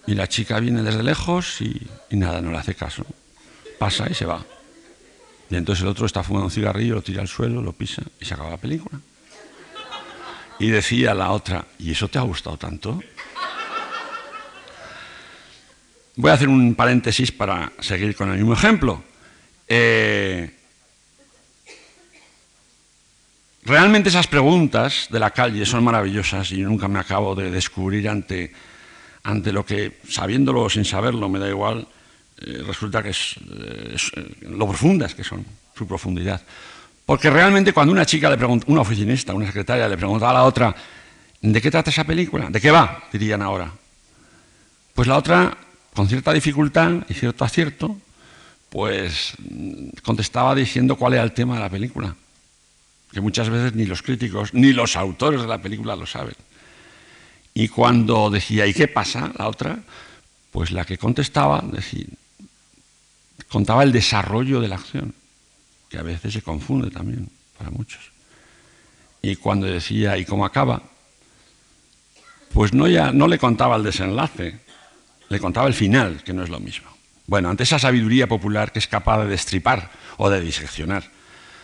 y 0.09 0.15
la 0.15 0.27
chica 0.27 0.59
viene 0.59 0.81
desde 0.81 1.03
lejos 1.03 1.61
y, 1.61 1.87
nada, 2.09 2.41
no 2.41 2.51
le 2.51 2.57
hace 2.57 2.73
caso. 2.73 3.05
Pasa 3.77 4.07
y 4.09 4.15
se 4.15 4.25
va. 4.25 4.43
Y 5.51 5.55
entonces 5.55 5.83
el 5.83 5.89
otro 5.89 6.07
está 6.07 6.23
fumando 6.23 6.45
un 6.45 6.51
cigarrillo, 6.51 6.95
lo 6.95 7.03
tira 7.03 7.21
al 7.21 7.27
suelo, 7.27 7.61
lo 7.61 7.73
pisa 7.73 8.01
y 8.19 8.25
se 8.25 8.33
acaba 8.33 8.49
la 8.49 8.57
película. 8.57 8.99
Y 10.57 10.69
decía 10.71 11.13
la 11.13 11.29
otra, 11.29 11.63
¿y 11.77 11.91
eso 11.91 12.07
te 12.07 12.17
ha 12.17 12.23
gustado 12.23 12.57
tanto? 12.57 12.99
Voy 16.15 16.31
a 16.31 16.33
hacer 16.33 16.49
un 16.49 16.73
paréntesis 16.73 17.31
para 17.31 17.71
seguir 17.79 18.15
con 18.15 18.31
el 18.31 18.37
mismo 18.37 18.53
ejemplo. 18.53 19.03
Eh, 19.67 20.57
realmente 23.63 24.09
esas 24.09 24.25
preguntas 24.25 25.07
de 25.11 25.19
la 25.19 25.29
calle 25.29 25.67
son 25.67 25.83
maravillosas 25.83 26.51
y 26.51 26.63
nunca 26.63 26.87
me 26.87 26.97
acabo 26.97 27.35
de 27.35 27.51
descubrir 27.51 28.09
ante, 28.09 28.51
ante 29.23 29.51
lo 29.51 29.65
que, 29.65 29.99
sabiéndolo 30.07 30.63
o 30.63 30.69
sin 30.69 30.85
saberlo, 30.85 31.29
me 31.29 31.39
da 31.39 31.49
igual, 31.49 31.87
eh, 32.41 32.63
resulta 32.65 33.03
que 33.03 33.09
es, 33.09 33.35
eh, 33.51 33.97
lo 34.41 34.67
profundas 34.67 35.13
que 35.13 35.23
son, 35.23 35.45
su 35.75 35.87
profundidad. 35.87 36.41
Porque 37.05 37.29
realmente 37.29 37.73
cuando 37.73 37.91
una 37.91 38.05
chica 38.05 38.29
le 38.29 38.37
pregunta, 38.37 38.65
una 38.69 38.81
oficinista, 38.81 39.33
una 39.33 39.47
secretaria 39.47 39.87
le 39.87 39.97
pregunta 39.97 40.29
a 40.29 40.33
la 40.33 40.43
otra, 40.43 40.75
¿de 41.41 41.61
qué 41.61 41.71
trata 41.71 41.89
esa 41.89 42.03
película? 42.03 42.49
¿De 42.49 42.61
qué 42.61 42.71
va? 42.71 43.03
Dirían 43.11 43.41
ahora. 43.41 43.71
Pues 44.93 45.07
la 45.07 45.17
otra 45.17 45.57
con 45.93 46.07
cierta 46.07 46.31
dificultad 46.31 46.91
y 47.09 47.13
cierto 47.13 47.43
acierto, 47.43 47.97
pues 48.69 49.33
contestaba 50.03 50.53
diciendo 50.55 50.95
cuál 50.95 51.13
era 51.13 51.23
el 51.23 51.33
tema 51.33 51.55
de 51.55 51.61
la 51.61 51.69
película. 51.69 52.15
que 53.11 53.21
muchas 53.21 53.49
veces 53.49 53.73
ni 53.73 53.85
los 53.85 54.03
críticos 54.03 54.53
ni 54.53 54.71
los 54.71 54.95
autores 54.95 55.41
de 55.41 55.47
la 55.47 55.57
película 55.57 55.95
lo 55.95 56.05
saben. 56.05 56.35
Y 57.59 57.67
cuando 57.67 58.29
decía, 58.29 58.65
¿y 58.67 58.73
qué 58.73 58.87
pasa? 58.87 59.33
La 59.37 59.49
otra, 59.49 59.79
pues 60.49 60.71
la 60.71 60.85
que 60.85 60.97
contestaba, 60.97 61.61
decía, 61.61 62.05
contaba 63.49 63.83
el 63.83 63.91
desarrollo 63.91 64.61
de 64.61 64.69
la 64.69 64.75
acción, 64.75 65.13
que 65.89 65.97
a 65.97 66.01
veces 66.01 66.31
se 66.31 66.41
confunde 66.41 66.89
también 66.89 67.27
para 67.57 67.69
muchos. 67.69 67.99
Y 69.21 69.35
cuando 69.35 69.67
decía, 69.67 70.17
¿y 70.17 70.23
cómo 70.23 70.45
acaba? 70.45 70.81
Pues 72.53 72.71
no, 72.73 72.87
ya, 72.87 73.11
no 73.11 73.27
le 73.27 73.37
contaba 73.37 73.75
el 73.75 73.83
desenlace, 73.83 74.61
le 75.27 75.39
contaba 75.41 75.67
el 75.67 75.73
final, 75.73 76.23
que 76.23 76.31
no 76.31 76.43
es 76.43 76.49
lo 76.49 76.61
mismo. 76.61 76.87
Bueno, 77.27 77.49
ante 77.49 77.63
esa 77.63 77.77
sabiduría 77.77 78.25
popular 78.25 78.71
que 78.71 78.79
es 78.79 78.87
capaz 78.87 79.23
de 79.23 79.31
destripar 79.31 79.91
o 80.15 80.29
de 80.29 80.39
diseccionar 80.39 81.11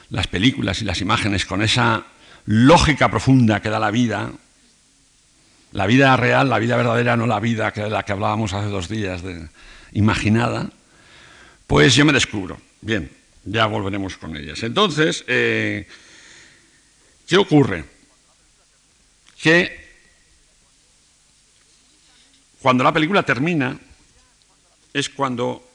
las 0.10 0.28
películas 0.28 0.82
y 0.82 0.86
las 0.86 1.00
imágenes 1.00 1.46
con 1.46 1.62
esa 1.62 2.04
lógica 2.48 3.10
profunda 3.10 3.62
que 3.62 3.70
da 3.70 3.80
la 3.80 3.92
vida, 3.92 4.34
la 5.76 5.88
vida 5.88 6.16
real, 6.16 6.50
la 6.50 6.58
vida 6.58 6.78
verdadera, 6.78 7.18
no 7.18 7.28
la 7.28 7.42
vida 7.42 7.70
de 7.70 7.90
la 7.90 8.04
que 8.04 8.14
hablábamos 8.14 8.54
hace 8.54 8.70
dos 8.70 8.88
días, 8.88 9.22
imaginada, 9.92 10.70
pues 11.68 11.96
yo 11.96 12.06
me 12.06 12.14
descubro. 12.14 12.58
Bien, 12.80 13.12
ya 13.44 13.66
volveremos 13.66 14.16
con 14.16 14.38
ellas. 14.38 14.64
Entonces, 14.64 15.26
eh, 15.28 15.86
¿qué 17.28 17.36
ocurre? 17.36 17.84
Que 19.42 19.86
cuando 22.62 22.86
la 22.86 22.94
película 22.94 23.24
termina, 23.24 23.78
es 24.94 25.10
cuando 25.10 25.72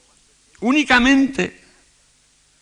únicamente, 0.61 1.61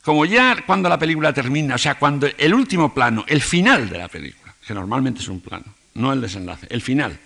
como 0.04 0.26
ya 0.26 0.62
cuando 0.66 0.90
la 0.90 1.00
película 1.00 1.32
termina, 1.32 1.76
o 1.76 1.78
sea, 1.78 1.96
cuando 1.96 2.28
el 2.38 2.54
último 2.54 2.94
plano, 2.94 3.24
el 3.30 3.42
final 3.42 3.88
de 3.88 3.98
la 3.98 4.10
película, 4.10 4.54
que 4.68 4.74
normalmente 4.74 5.22
es 5.22 5.30
un 5.30 5.40
plano, 5.40 5.74
no 5.94 6.12
el 6.12 6.20
desenlace, 6.20 6.68
el 6.70 6.82
final. 6.82 7.18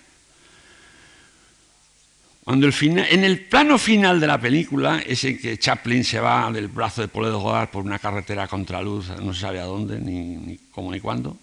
Cuando 2.44 2.68
el 2.68 2.74
final, 2.74 3.06
en 3.10 3.24
el 3.24 3.40
plano 3.40 3.78
final 3.78 4.20
de 4.20 4.28
la 4.28 4.40
película 4.40 5.02
es 5.06 5.24
en 5.24 5.40
que 5.40 5.58
Chaplin 5.58 6.04
se 6.04 6.20
va 6.20 6.52
del 6.52 6.68
brazo 6.68 7.02
de 7.02 7.08
Paul 7.08 7.26
de 7.26 7.32
Godard 7.32 7.70
por 7.70 7.86
una 7.86 8.00
carretera 8.00 8.48
contra 8.50 8.82
luz, 8.82 9.08
no 9.22 9.34
se 9.34 9.42
sabe 9.42 9.62
a 9.62 9.64
dónde, 9.64 9.98
ni, 10.00 10.58
cómo 10.72 10.92
ni 10.92 11.00
cuándo, 11.00 11.38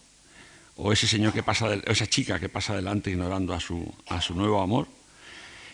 o 0.76 0.92
ese 0.92 1.06
señor 1.06 1.32
que 1.32 1.42
pasa, 1.42 1.66
o 1.66 1.90
esa 1.90 2.06
chica 2.06 2.38
que 2.38 2.50
pasa 2.50 2.74
adelante 2.74 3.10
ignorando 3.10 3.54
a 3.54 3.60
su, 3.60 3.90
a 4.08 4.20
su 4.20 4.34
nuevo 4.34 4.60
amor, 4.60 4.88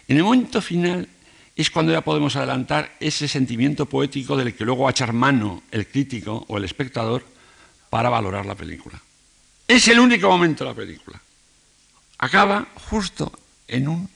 en 0.06 0.16
el 0.16 0.22
momento 0.22 0.62
final 0.62 1.08
es 1.56 1.70
cuando 1.70 1.90
ya 1.90 2.02
podemos 2.02 2.36
adelantar 2.36 2.94
ese 3.00 3.26
sentimiento 3.26 3.86
poético 3.86 4.36
del 4.36 4.54
que 4.54 4.64
luego 4.64 4.84
va 4.84 4.90
a 4.90 4.92
echar 4.92 5.12
mano 5.12 5.64
el 5.72 5.88
crítico 5.88 6.44
o 6.46 6.58
el 6.58 6.64
espectador 6.64 7.24
para 7.90 8.10
valorar 8.10 8.46
la 8.46 8.54
película. 8.54 9.00
Es 9.66 9.88
el 9.88 9.98
único 9.98 10.28
momento 10.28 10.62
de 10.62 10.70
la 10.70 10.76
película. 10.76 11.20
Acaba 12.18 12.68
justo 12.88 13.32
en 13.66 13.88
un, 13.88 14.08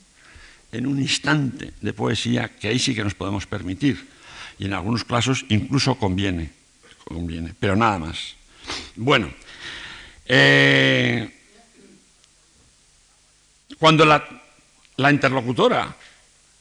en 0.73 0.87
un 0.87 0.99
instante 1.01 1.73
de 1.81 1.93
poesía 1.93 2.49
que 2.49 2.69
ahí 2.69 2.79
sí 2.79 2.95
que 2.95 3.05
nos 3.05 3.15
podemos 3.15 3.47
permitir. 3.47 4.09
Y 4.59 4.67
en 4.67 4.75
algunos 4.75 5.05
casos 5.05 5.45
incluso 5.49 5.95
conviene, 5.97 6.51
conviene 7.05 7.55
pero 7.59 7.77
nada 7.77 7.99
más. 7.99 8.37
Bueno, 8.97 9.31
eh, 10.27 11.29
cuando 13.79 14.05
la, 14.05 14.25
la 14.97 15.11
interlocutora 15.11 15.97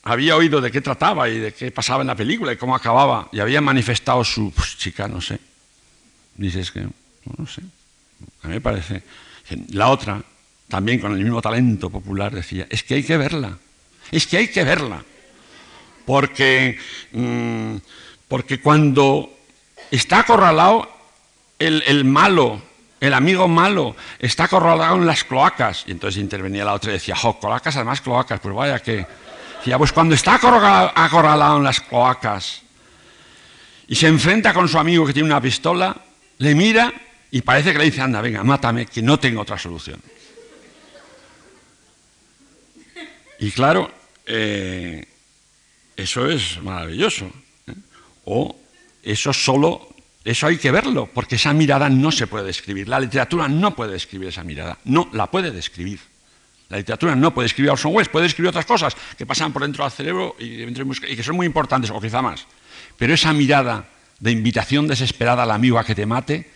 había 0.03 0.35
oído 0.35 0.61
de 0.61 0.71
qué 0.71 0.81
trataba 0.81 1.29
y 1.29 1.37
de 1.37 1.53
qué 1.53 1.71
pasaba 1.71 2.01
en 2.01 2.07
la 2.07 2.15
película 2.15 2.53
y 2.53 2.57
cómo 2.57 2.75
acababa, 2.75 3.29
y 3.31 3.39
había 3.39 3.61
manifestado 3.61 4.23
su 4.23 4.51
pues, 4.51 4.77
chica, 4.77 5.07
no 5.07 5.21
sé. 5.21 5.39
Dices 6.35 6.71
que, 6.71 6.87
no 7.37 7.47
sé, 7.47 7.61
a 8.43 8.47
mí 8.47 8.53
me 8.53 8.61
parece. 8.61 9.03
La 9.71 9.89
otra, 9.89 10.23
también 10.67 10.99
con 10.99 11.11
el 11.11 11.23
mismo 11.23 11.41
talento 11.41 11.89
popular, 11.89 12.33
decía, 12.33 12.65
es 12.69 12.83
que 12.83 12.95
hay 12.95 13.03
que 13.03 13.17
verla, 13.17 13.57
es 14.11 14.27
que 14.27 14.37
hay 14.37 14.47
que 14.49 14.63
verla. 14.63 15.03
Porque, 16.05 16.77
mm, 17.11 17.75
porque 18.27 18.59
cuando 18.61 19.31
está 19.91 20.19
acorralado 20.19 20.89
el, 21.59 21.83
el 21.85 22.05
malo 22.05 22.61
el 22.99 23.13
amigo 23.13 23.47
malo 23.47 23.95
está 24.19 24.45
acorralado 24.45 24.95
en 24.97 25.05
las 25.05 25.23
cloacas. 25.23 25.83
Y 25.87 25.91
entonces 25.91 26.21
intervenía 26.21 26.65
la 26.65 26.73
otra 26.73 26.91
y 26.91 26.93
decía, 26.93 27.15
jo, 27.15 27.39
cloacas, 27.39 27.75
además 27.75 28.01
cloacas, 28.01 28.39
pues 28.39 28.53
vaya 28.53 28.79
que... 28.79 29.05
Decía, 29.59 29.77
pues 29.77 29.91
cuando 29.91 30.15
está 30.15 30.35
acorralado 30.35 31.57
en 31.57 31.63
las 31.63 31.81
cloacas 31.81 32.61
y 33.87 33.95
se 33.95 34.07
enfrenta 34.07 34.53
con 34.53 34.69
su 34.69 34.79
amigo 34.79 35.05
que 35.05 35.11
tiene 35.11 35.27
una 35.27 35.41
pistola, 35.41 35.95
le 36.37 36.55
mira 36.55 36.93
y 37.29 37.41
parece 37.41 37.73
que 37.73 37.79
le 37.79 37.85
dice, 37.85 38.01
anda, 38.01 38.21
venga, 38.21 38.41
mátame, 38.41 38.85
que 38.85 39.01
no 39.01 39.19
tengo 39.19 39.41
otra 39.41 39.57
solución. 39.57 40.01
Y 43.39 43.51
claro, 43.51 43.91
eh, 44.25 45.05
eso 45.95 46.29
es 46.29 46.61
maravilloso. 46.61 47.31
¿eh? 47.67 47.73
O 48.25 48.55
eso 49.03 49.33
solo 49.33 49.89
eso 50.25 50.47
hay 50.47 50.57
que 50.57 50.71
verlo, 50.71 51.09
porque 51.11 51.35
esa 51.35 51.53
mirada 51.53 51.89
no 51.89 52.11
se 52.11 52.27
puede 52.27 52.45
describir. 52.45 52.87
La 52.87 52.99
literatura 52.99 53.47
no 53.47 53.75
puede 53.75 53.93
describir 53.93 54.27
esa 54.27 54.43
mirada, 54.43 54.77
no 54.85 55.09
la 55.13 55.27
puede 55.27 55.51
describir. 55.51 55.99
La 56.69 56.77
literatura 56.77 57.15
no 57.15 57.33
puede 57.33 57.45
describir 57.45 57.69
a 57.69 57.73
Orson 57.73 57.95
Welles, 57.95 58.09
puede 58.09 58.23
describir 58.25 58.49
otras 58.49 58.65
cosas 58.65 58.95
que 59.17 59.25
pasan 59.25 59.51
por 59.51 59.63
dentro 59.63 59.83
del 59.83 59.91
cerebro 59.91 60.35
y, 60.37 60.65
que 61.15 61.23
son 61.23 61.35
muy 61.35 61.47
importantes, 61.47 61.89
o 61.89 61.99
quizá 61.99 62.21
más. 62.21 62.45
Pero 62.97 63.13
esa 63.13 63.33
mirada 63.33 63.89
de 64.19 64.31
invitación 64.31 64.87
desesperada 64.87 65.43
al 65.43 65.51
amigo 65.51 65.79
a 65.79 65.83
que 65.83 65.95
te 65.95 66.05
mate, 66.05 66.47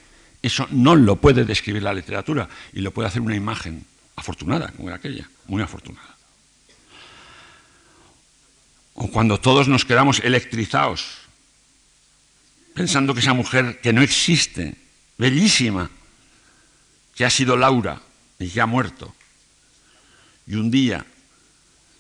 eso 0.42 0.68
no 0.70 0.96
lo 0.96 1.16
puede 1.16 1.46
describir 1.46 1.82
la 1.82 1.94
literatura 1.94 2.48
y 2.74 2.82
lo 2.82 2.92
puede 2.92 3.08
hacer 3.08 3.22
una 3.22 3.36
imagen 3.36 3.86
afortunada, 4.16 4.72
como 4.76 4.90
era 4.90 4.98
aquella, 4.98 5.28
muy 5.48 5.64
afortunada. 5.64 6.13
O 8.94 9.08
cuando 9.10 9.40
todos 9.40 9.68
nos 9.68 9.86
quedamos 9.86 10.20
electrizados 10.20 11.24
pensando 12.74 13.14
que 13.14 13.20
esa 13.20 13.34
mujer 13.34 13.80
que 13.82 13.94
no 13.94 14.02
existe, 14.02 14.76
bellísima, 15.18 15.90
que 17.16 17.26
ha 17.26 17.30
sido 17.30 17.56
Laura 17.56 18.02
y 18.40 18.50
que 18.50 18.62
ha 18.62 18.66
muerto, 18.66 19.14
y 20.48 20.56
un 20.56 20.72
día 20.72 21.06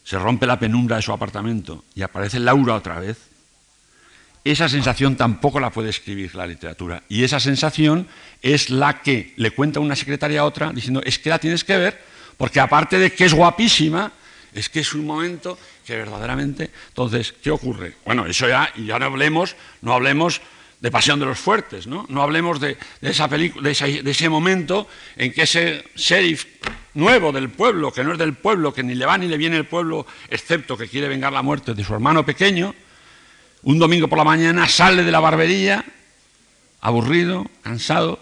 se 0.03 0.19
rompe 0.19 0.45
la 0.45 0.59
penumbra 0.59 0.97
de 0.97 1.01
su 1.01 1.13
apartamento 1.13 1.85
y 1.95 2.01
aparece 2.01 2.39
Laura 2.39 2.75
otra 2.75 2.99
vez, 2.99 3.17
esa 4.43 4.67
sensación 4.67 5.15
tampoco 5.15 5.59
la 5.59 5.69
puede 5.69 5.89
escribir 5.89 6.35
la 6.35 6.45
literatura. 6.45 7.03
Y 7.07 7.23
esa 7.23 7.39
sensación 7.39 8.07
es 8.41 8.69
la 8.69 9.01
que 9.01 9.33
le 9.37 9.51
cuenta 9.51 9.79
una 9.79 9.95
secretaria 9.95 10.41
a 10.41 10.45
otra 10.45 10.73
diciendo, 10.73 11.01
es 11.05 11.17
que 11.17 11.29
la 11.29 11.39
tienes 11.39 11.63
que 11.63 11.77
ver, 11.77 12.03
porque 12.35 12.59
aparte 12.59 12.99
de 12.99 13.13
que 13.13 13.23
es 13.23 13.33
guapísima, 13.33 14.11
es 14.53 14.69
que 14.69 14.81
es 14.81 14.93
un 14.93 15.05
momento 15.05 15.57
que 15.85 15.97
verdaderamente... 15.97 16.71
Entonces, 16.89 17.33
¿qué 17.41 17.51
ocurre? 17.51 17.95
Bueno, 18.05 18.25
eso 18.25 18.47
ya, 18.47 18.71
y 18.75 18.85
ya 18.85 18.99
no 18.99 19.05
hablemos, 19.05 19.55
no 19.81 19.93
hablemos 19.93 20.41
de 20.83 20.91
Pasión 20.91 21.17
de 21.17 21.25
los 21.25 21.39
Fuertes, 21.39 21.87
¿no? 21.87 22.05
No 22.09 22.21
hablemos 22.21 22.59
de, 22.59 22.77
esa 23.01 23.29
película, 23.29 23.69
de, 23.69 24.11
ese, 24.11 24.27
momento 24.27 24.85
en 25.15 25.31
que 25.31 25.43
ese 25.43 25.85
sheriff 25.95 26.45
nuevo 26.93 27.31
del 27.31 27.49
pueblo, 27.49 27.93
que 27.93 28.03
no 28.03 28.11
es 28.11 28.17
del 28.17 28.33
pueblo, 28.33 28.73
que 28.73 28.83
ni 28.83 28.93
le 28.93 29.05
va 29.05 29.17
ni 29.17 29.29
le 29.29 29.37
viene 29.37 29.55
el 29.55 29.65
pueblo, 29.65 30.05
excepto 30.29 30.75
que 30.75 30.89
quiere 30.89 31.07
vengar 31.07 31.31
la 31.31 31.41
muerte 31.41 31.73
de 31.73 31.85
su 31.85 31.93
hermano 31.93 32.25
pequeño, 32.25 32.75
un 33.61 33.79
domingo 33.79 34.09
por 34.09 34.17
la 34.17 34.25
mañana 34.25 34.67
sale 34.67 35.03
de 35.03 35.11
la 35.11 35.21
barbería, 35.21 35.85
aburrido, 36.81 37.45
cansado, 37.61 38.19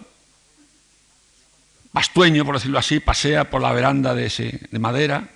pastueño, 1.91 2.45
por 2.45 2.55
decirlo 2.55 2.77
así, 2.77 2.99
pasea 2.99 3.49
por 3.49 3.63
la 3.63 3.71
veranda 3.71 4.13
de, 4.13 4.27
ese, 4.27 4.59
de 4.69 4.77
madera, 4.79 5.29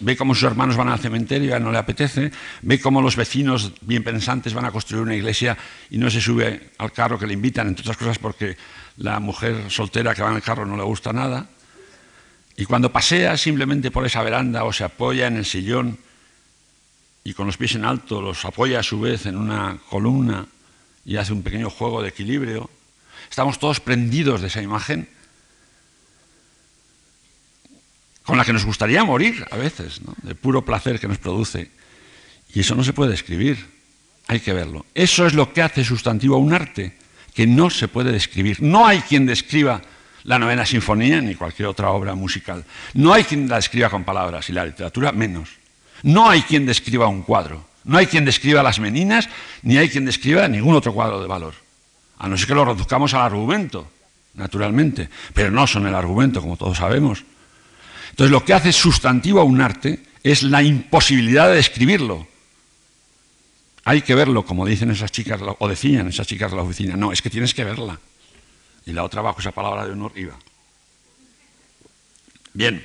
ve 0.00 0.16
cómo 0.16 0.34
sus 0.34 0.44
hermanos 0.44 0.76
van 0.76 0.88
al 0.88 0.98
cementerio, 0.98 1.50
ya 1.50 1.58
no 1.58 1.72
le 1.72 1.78
apetece, 1.78 2.30
ve 2.62 2.80
cómo 2.80 3.02
los 3.02 3.16
vecinos 3.16 3.72
bien 3.80 4.04
pensantes 4.04 4.54
van 4.54 4.64
a 4.64 4.70
construir 4.70 5.02
una 5.02 5.14
iglesia 5.14 5.56
y 5.90 5.98
no 5.98 6.10
se 6.10 6.20
sube 6.20 6.70
al 6.78 6.92
carro 6.92 7.18
que 7.18 7.26
le 7.26 7.34
invitan, 7.34 7.68
entre 7.68 7.82
otras 7.82 7.96
cosas 7.96 8.18
porque 8.18 8.56
la 8.96 9.20
mujer 9.20 9.70
soltera 9.70 10.14
que 10.14 10.22
va 10.22 10.30
en 10.30 10.36
el 10.36 10.42
carro 10.42 10.66
no 10.66 10.76
le 10.76 10.82
gusta 10.82 11.12
nada. 11.12 11.48
Y 12.56 12.64
cuando 12.64 12.92
pasea 12.92 13.36
simplemente 13.36 13.90
por 13.90 14.04
esa 14.04 14.22
veranda 14.22 14.64
o 14.64 14.72
se 14.72 14.84
apoya 14.84 15.26
en 15.26 15.36
el 15.36 15.44
sillón 15.44 15.98
y 17.22 17.32
con 17.34 17.46
los 17.46 17.56
pies 17.56 17.74
en 17.74 17.84
alto 17.84 18.20
los 18.20 18.44
apoya 18.44 18.80
a 18.80 18.82
su 18.82 19.00
vez 19.00 19.26
en 19.26 19.36
una 19.36 19.78
columna 19.88 20.46
y 21.04 21.16
hace 21.16 21.32
un 21.32 21.42
pequeño 21.42 21.70
juego 21.70 22.02
de 22.02 22.08
equilibrio, 22.08 22.68
estamos 23.30 23.58
todos 23.58 23.80
prendidos 23.80 24.40
de 24.40 24.48
esa 24.48 24.60
imagen 24.60 25.08
con 28.28 28.36
la 28.36 28.44
que 28.44 28.52
nos 28.52 28.66
gustaría 28.66 29.02
morir 29.04 29.46
a 29.50 29.56
veces, 29.56 30.02
de 30.20 30.34
puro 30.34 30.62
placer 30.62 31.00
que 31.00 31.08
nos 31.08 31.16
produce. 31.16 31.70
Y 32.52 32.60
eso 32.60 32.74
no 32.74 32.84
se 32.84 32.92
puede 32.92 33.12
describir, 33.12 33.56
hay 34.26 34.40
que 34.40 34.52
verlo. 34.52 34.84
Eso 34.94 35.26
es 35.26 35.32
lo 35.32 35.50
que 35.54 35.62
hace 35.62 35.82
sustantivo 35.82 36.36
a 36.36 36.38
un 36.38 36.52
arte, 36.52 36.98
que 37.32 37.46
no 37.46 37.70
se 37.70 37.88
puede 37.88 38.12
describir. 38.12 38.60
No 38.60 38.86
hay 38.86 39.00
quien 39.00 39.24
describa 39.24 39.80
la 40.24 40.38
novena 40.38 40.66
sinfonía 40.66 41.22
ni 41.22 41.36
cualquier 41.36 41.68
otra 41.68 41.88
obra 41.88 42.14
musical. 42.14 42.66
No 42.92 43.14
hay 43.14 43.24
quien 43.24 43.48
la 43.48 43.56
describa 43.56 43.88
con 43.88 44.04
palabras 44.04 44.50
y 44.50 44.52
la 44.52 44.66
literatura 44.66 45.10
menos. 45.10 45.48
No 46.02 46.28
hay 46.28 46.42
quien 46.42 46.66
describa 46.66 47.06
un 47.06 47.22
cuadro. 47.22 47.66
No 47.84 47.96
hay 47.96 48.08
quien 48.08 48.26
describa 48.26 48.62
las 48.62 48.78
meninas, 48.78 49.26
ni 49.62 49.78
hay 49.78 49.88
quien 49.88 50.04
describa 50.04 50.46
ningún 50.48 50.74
otro 50.74 50.92
cuadro 50.92 51.18
de 51.22 51.28
valor. 51.28 51.54
A 52.18 52.28
no 52.28 52.36
ser 52.36 52.46
que 52.46 52.54
lo 52.54 52.66
reduzcamos 52.66 53.14
al 53.14 53.22
argumento. 53.22 53.90
naturalmente, 54.34 55.08
pero 55.32 55.50
no 55.50 55.66
son 55.66 55.86
el 55.86 55.94
argumento, 55.94 56.42
como 56.42 56.58
todos 56.58 56.76
sabemos. 56.76 57.24
Entonces, 58.18 58.32
lo 58.32 58.44
que 58.44 58.52
hace 58.52 58.72
sustantivo 58.72 59.38
a 59.38 59.44
un 59.44 59.60
arte 59.60 60.02
es 60.24 60.42
la 60.42 60.60
imposibilidad 60.60 61.48
de 61.48 61.54
describirlo. 61.54 62.26
Hay 63.84 64.02
que 64.02 64.16
verlo, 64.16 64.44
como 64.44 64.66
dicen 64.66 64.90
esas 64.90 65.12
chicas, 65.12 65.40
o 65.56 65.68
decían 65.68 66.08
esas 66.08 66.26
chicas 66.26 66.50
de 66.50 66.56
la 66.56 66.64
oficina. 66.64 66.96
No, 66.96 67.12
es 67.12 67.22
que 67.22 67.30
tienes 67.30 67.54
que 67.54 67.62
verla. 67.62 68.00
Y 68.86 68.92
la 68.92 69.04
otra 69.04 69.22
bajo 69.22 69.38
esa 69.38 69.52
palabra 69.52 69.86
de 69.86 69.92
honor 69.92 70.10
iba. 70.16 70.36
Bien. 72.54 72.84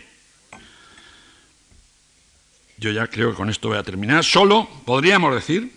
Yo 2.78 2.92
ya 2.92 3.08
creo 3.08 3.32
que 3.32 3.38
con 3.38 3.50
esto 3.50 3.70
voy 3.70 3.80
a 3.80 3.84
terminar. 3.84 4.24
Solo 4.24 4.70
podríamos 4.86 5.34
decir, 5.34 5.74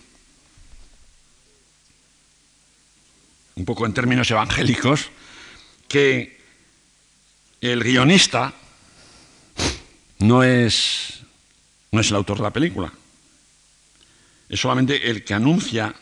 un 3.55 3.65
poco 3.65 3.87
en 3.87 3.95
términos 3.95 4.29
evangélicos, 4.29 5.09
que 5.87 6.39
el 7.59 7.83
guionista 7.83 8.53
no 10.19 10.43
es, 10.43 11.21
no 11.91 12.01
es 12.01 12.09
el 12.09 12.15
autor 12.15 12.37
de 12.37 12.43
la 12.43 12.53
película. 12.53 12.91
Es 14.49 14.59
solamente 14.59 15.09
el 15.09 15.23
que 15.23 15.33
anuncia, 15.33 15.93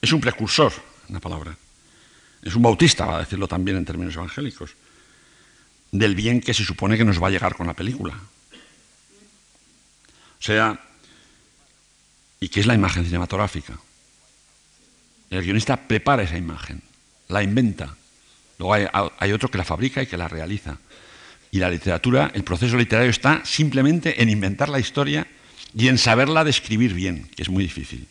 es 0.00 0.12
un 0.12 0.20
precursor, 0.20 0.72
una 1.08 1.20
palabra. 1.20 1.56
Es 2.42 2.54
un 2.54 2.62
bautista, 2.62 3.06
va 3.06 3.16
a 3.16 3.20
decirlo 3.20 3.48
también 3.48 3.76
en 3.76 3.84
términos 3.84 4.14
evangélicos, 4.14 4.70
del 5.90 6.14
bien 6.14 6.40
que 6.40 6.54
se 6.54 6.64
supone 6.64 6.96
que 6.96 7.04
nos 7.04 7.22
va 7.22 7.28
a 7.28 7.30
llegar 7.30 7.56
con 7.56 7.66
la 7.66 7.74
película. 7.74 8.14
O 10.38 10.42
sea, 10.42 10.80
¿y 12.38 12.48
qué 12.48 12.60
es 12.60 12.66
la 12.66 12.74
imagen 12.74 13.04
cinematográfica? 13.04 13.78
El 15.30 15.42
guionista 15.42 15.76
prepara 15.88 16.22
esa 16.22 16.36
imagen, 16.36 16.82
la 17.28 17.42
inventa. 17.42 17.96
Luego 18.58 18.74
hay, 18.74 18.86
hay, 19.18 19.32
otro 19.32 19.50
que 19.50 19.58
la 19.58 19.64
fabrica 19.64 20.02
y 20.02 20.06
que 20.06 20.16
la 20.16 20.28
realiza. 20.28 20.78
Y 21.50 21.58
la 21.58 21.70
literatura, 21.70 22.30
el 22.34 22.44
proceso 22.44 22.76
literario 22.76 23.10
está 23.10 23.44
simplemente 23.44 24.22
en 24.22 24.28
inventar 24.28 24.68
la 24.68 24.80
historia 24.80 25.26
y 25.74 25.88
en 25.88 25.98
saberla 25.98 26.44
describir 26.44 26.94
bien, 26.94 27.28
que 27.34 27.42
es 27.42 27.48
muy 27.48 27.64
difícil. 27.64 28.06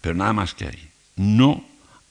Pero 0.00 0.14
nada 0.14 0.32
más 0.32 0.54
que 0.54 0.66
ahí. 0.66 0.88
No 1.16 1.64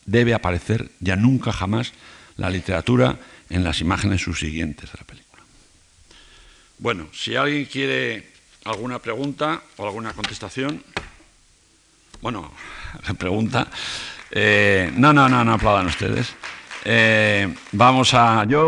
debe 0.05 0.33
aparecer 0.33 0.91
ya 0.99 1.15
nunca 1.15 1.51
jamás 1.51 1.93
la 2.37 2.49
literatura 2.49 3.19
en 3.49 3.63
las 3.63 3.81
imágenes 3.81 4.21
subsiguientes 4.21 4.91
de 4.91 4.97
la 4.97 5.05
película. 5.05 5.43
Bueno, 6.77 7.07
si 7.13 7.35
alguien 7.35 7.65
quiere 7.65 8.35
alguna 8.65 8.99
pregunta 8.99 9.61
o 9.77 9.85
alguna 9.85 10.13
contestación. 10.13 10.83
Bueno, 12.21 12.51
pregunta. 13.17 13.67
Eh, 14.31 14.91
no, 14.95 15.13
no, 15.13 15.29
no, 15.29 15.43
no 15.43 15.53
aplaudan 15.53 15.85
ustedes. 15.87 16.33
Eh, 16.83 17.53
vamos 17.71 18.13
a. 18.13 18.45
Yo 18.45 18.63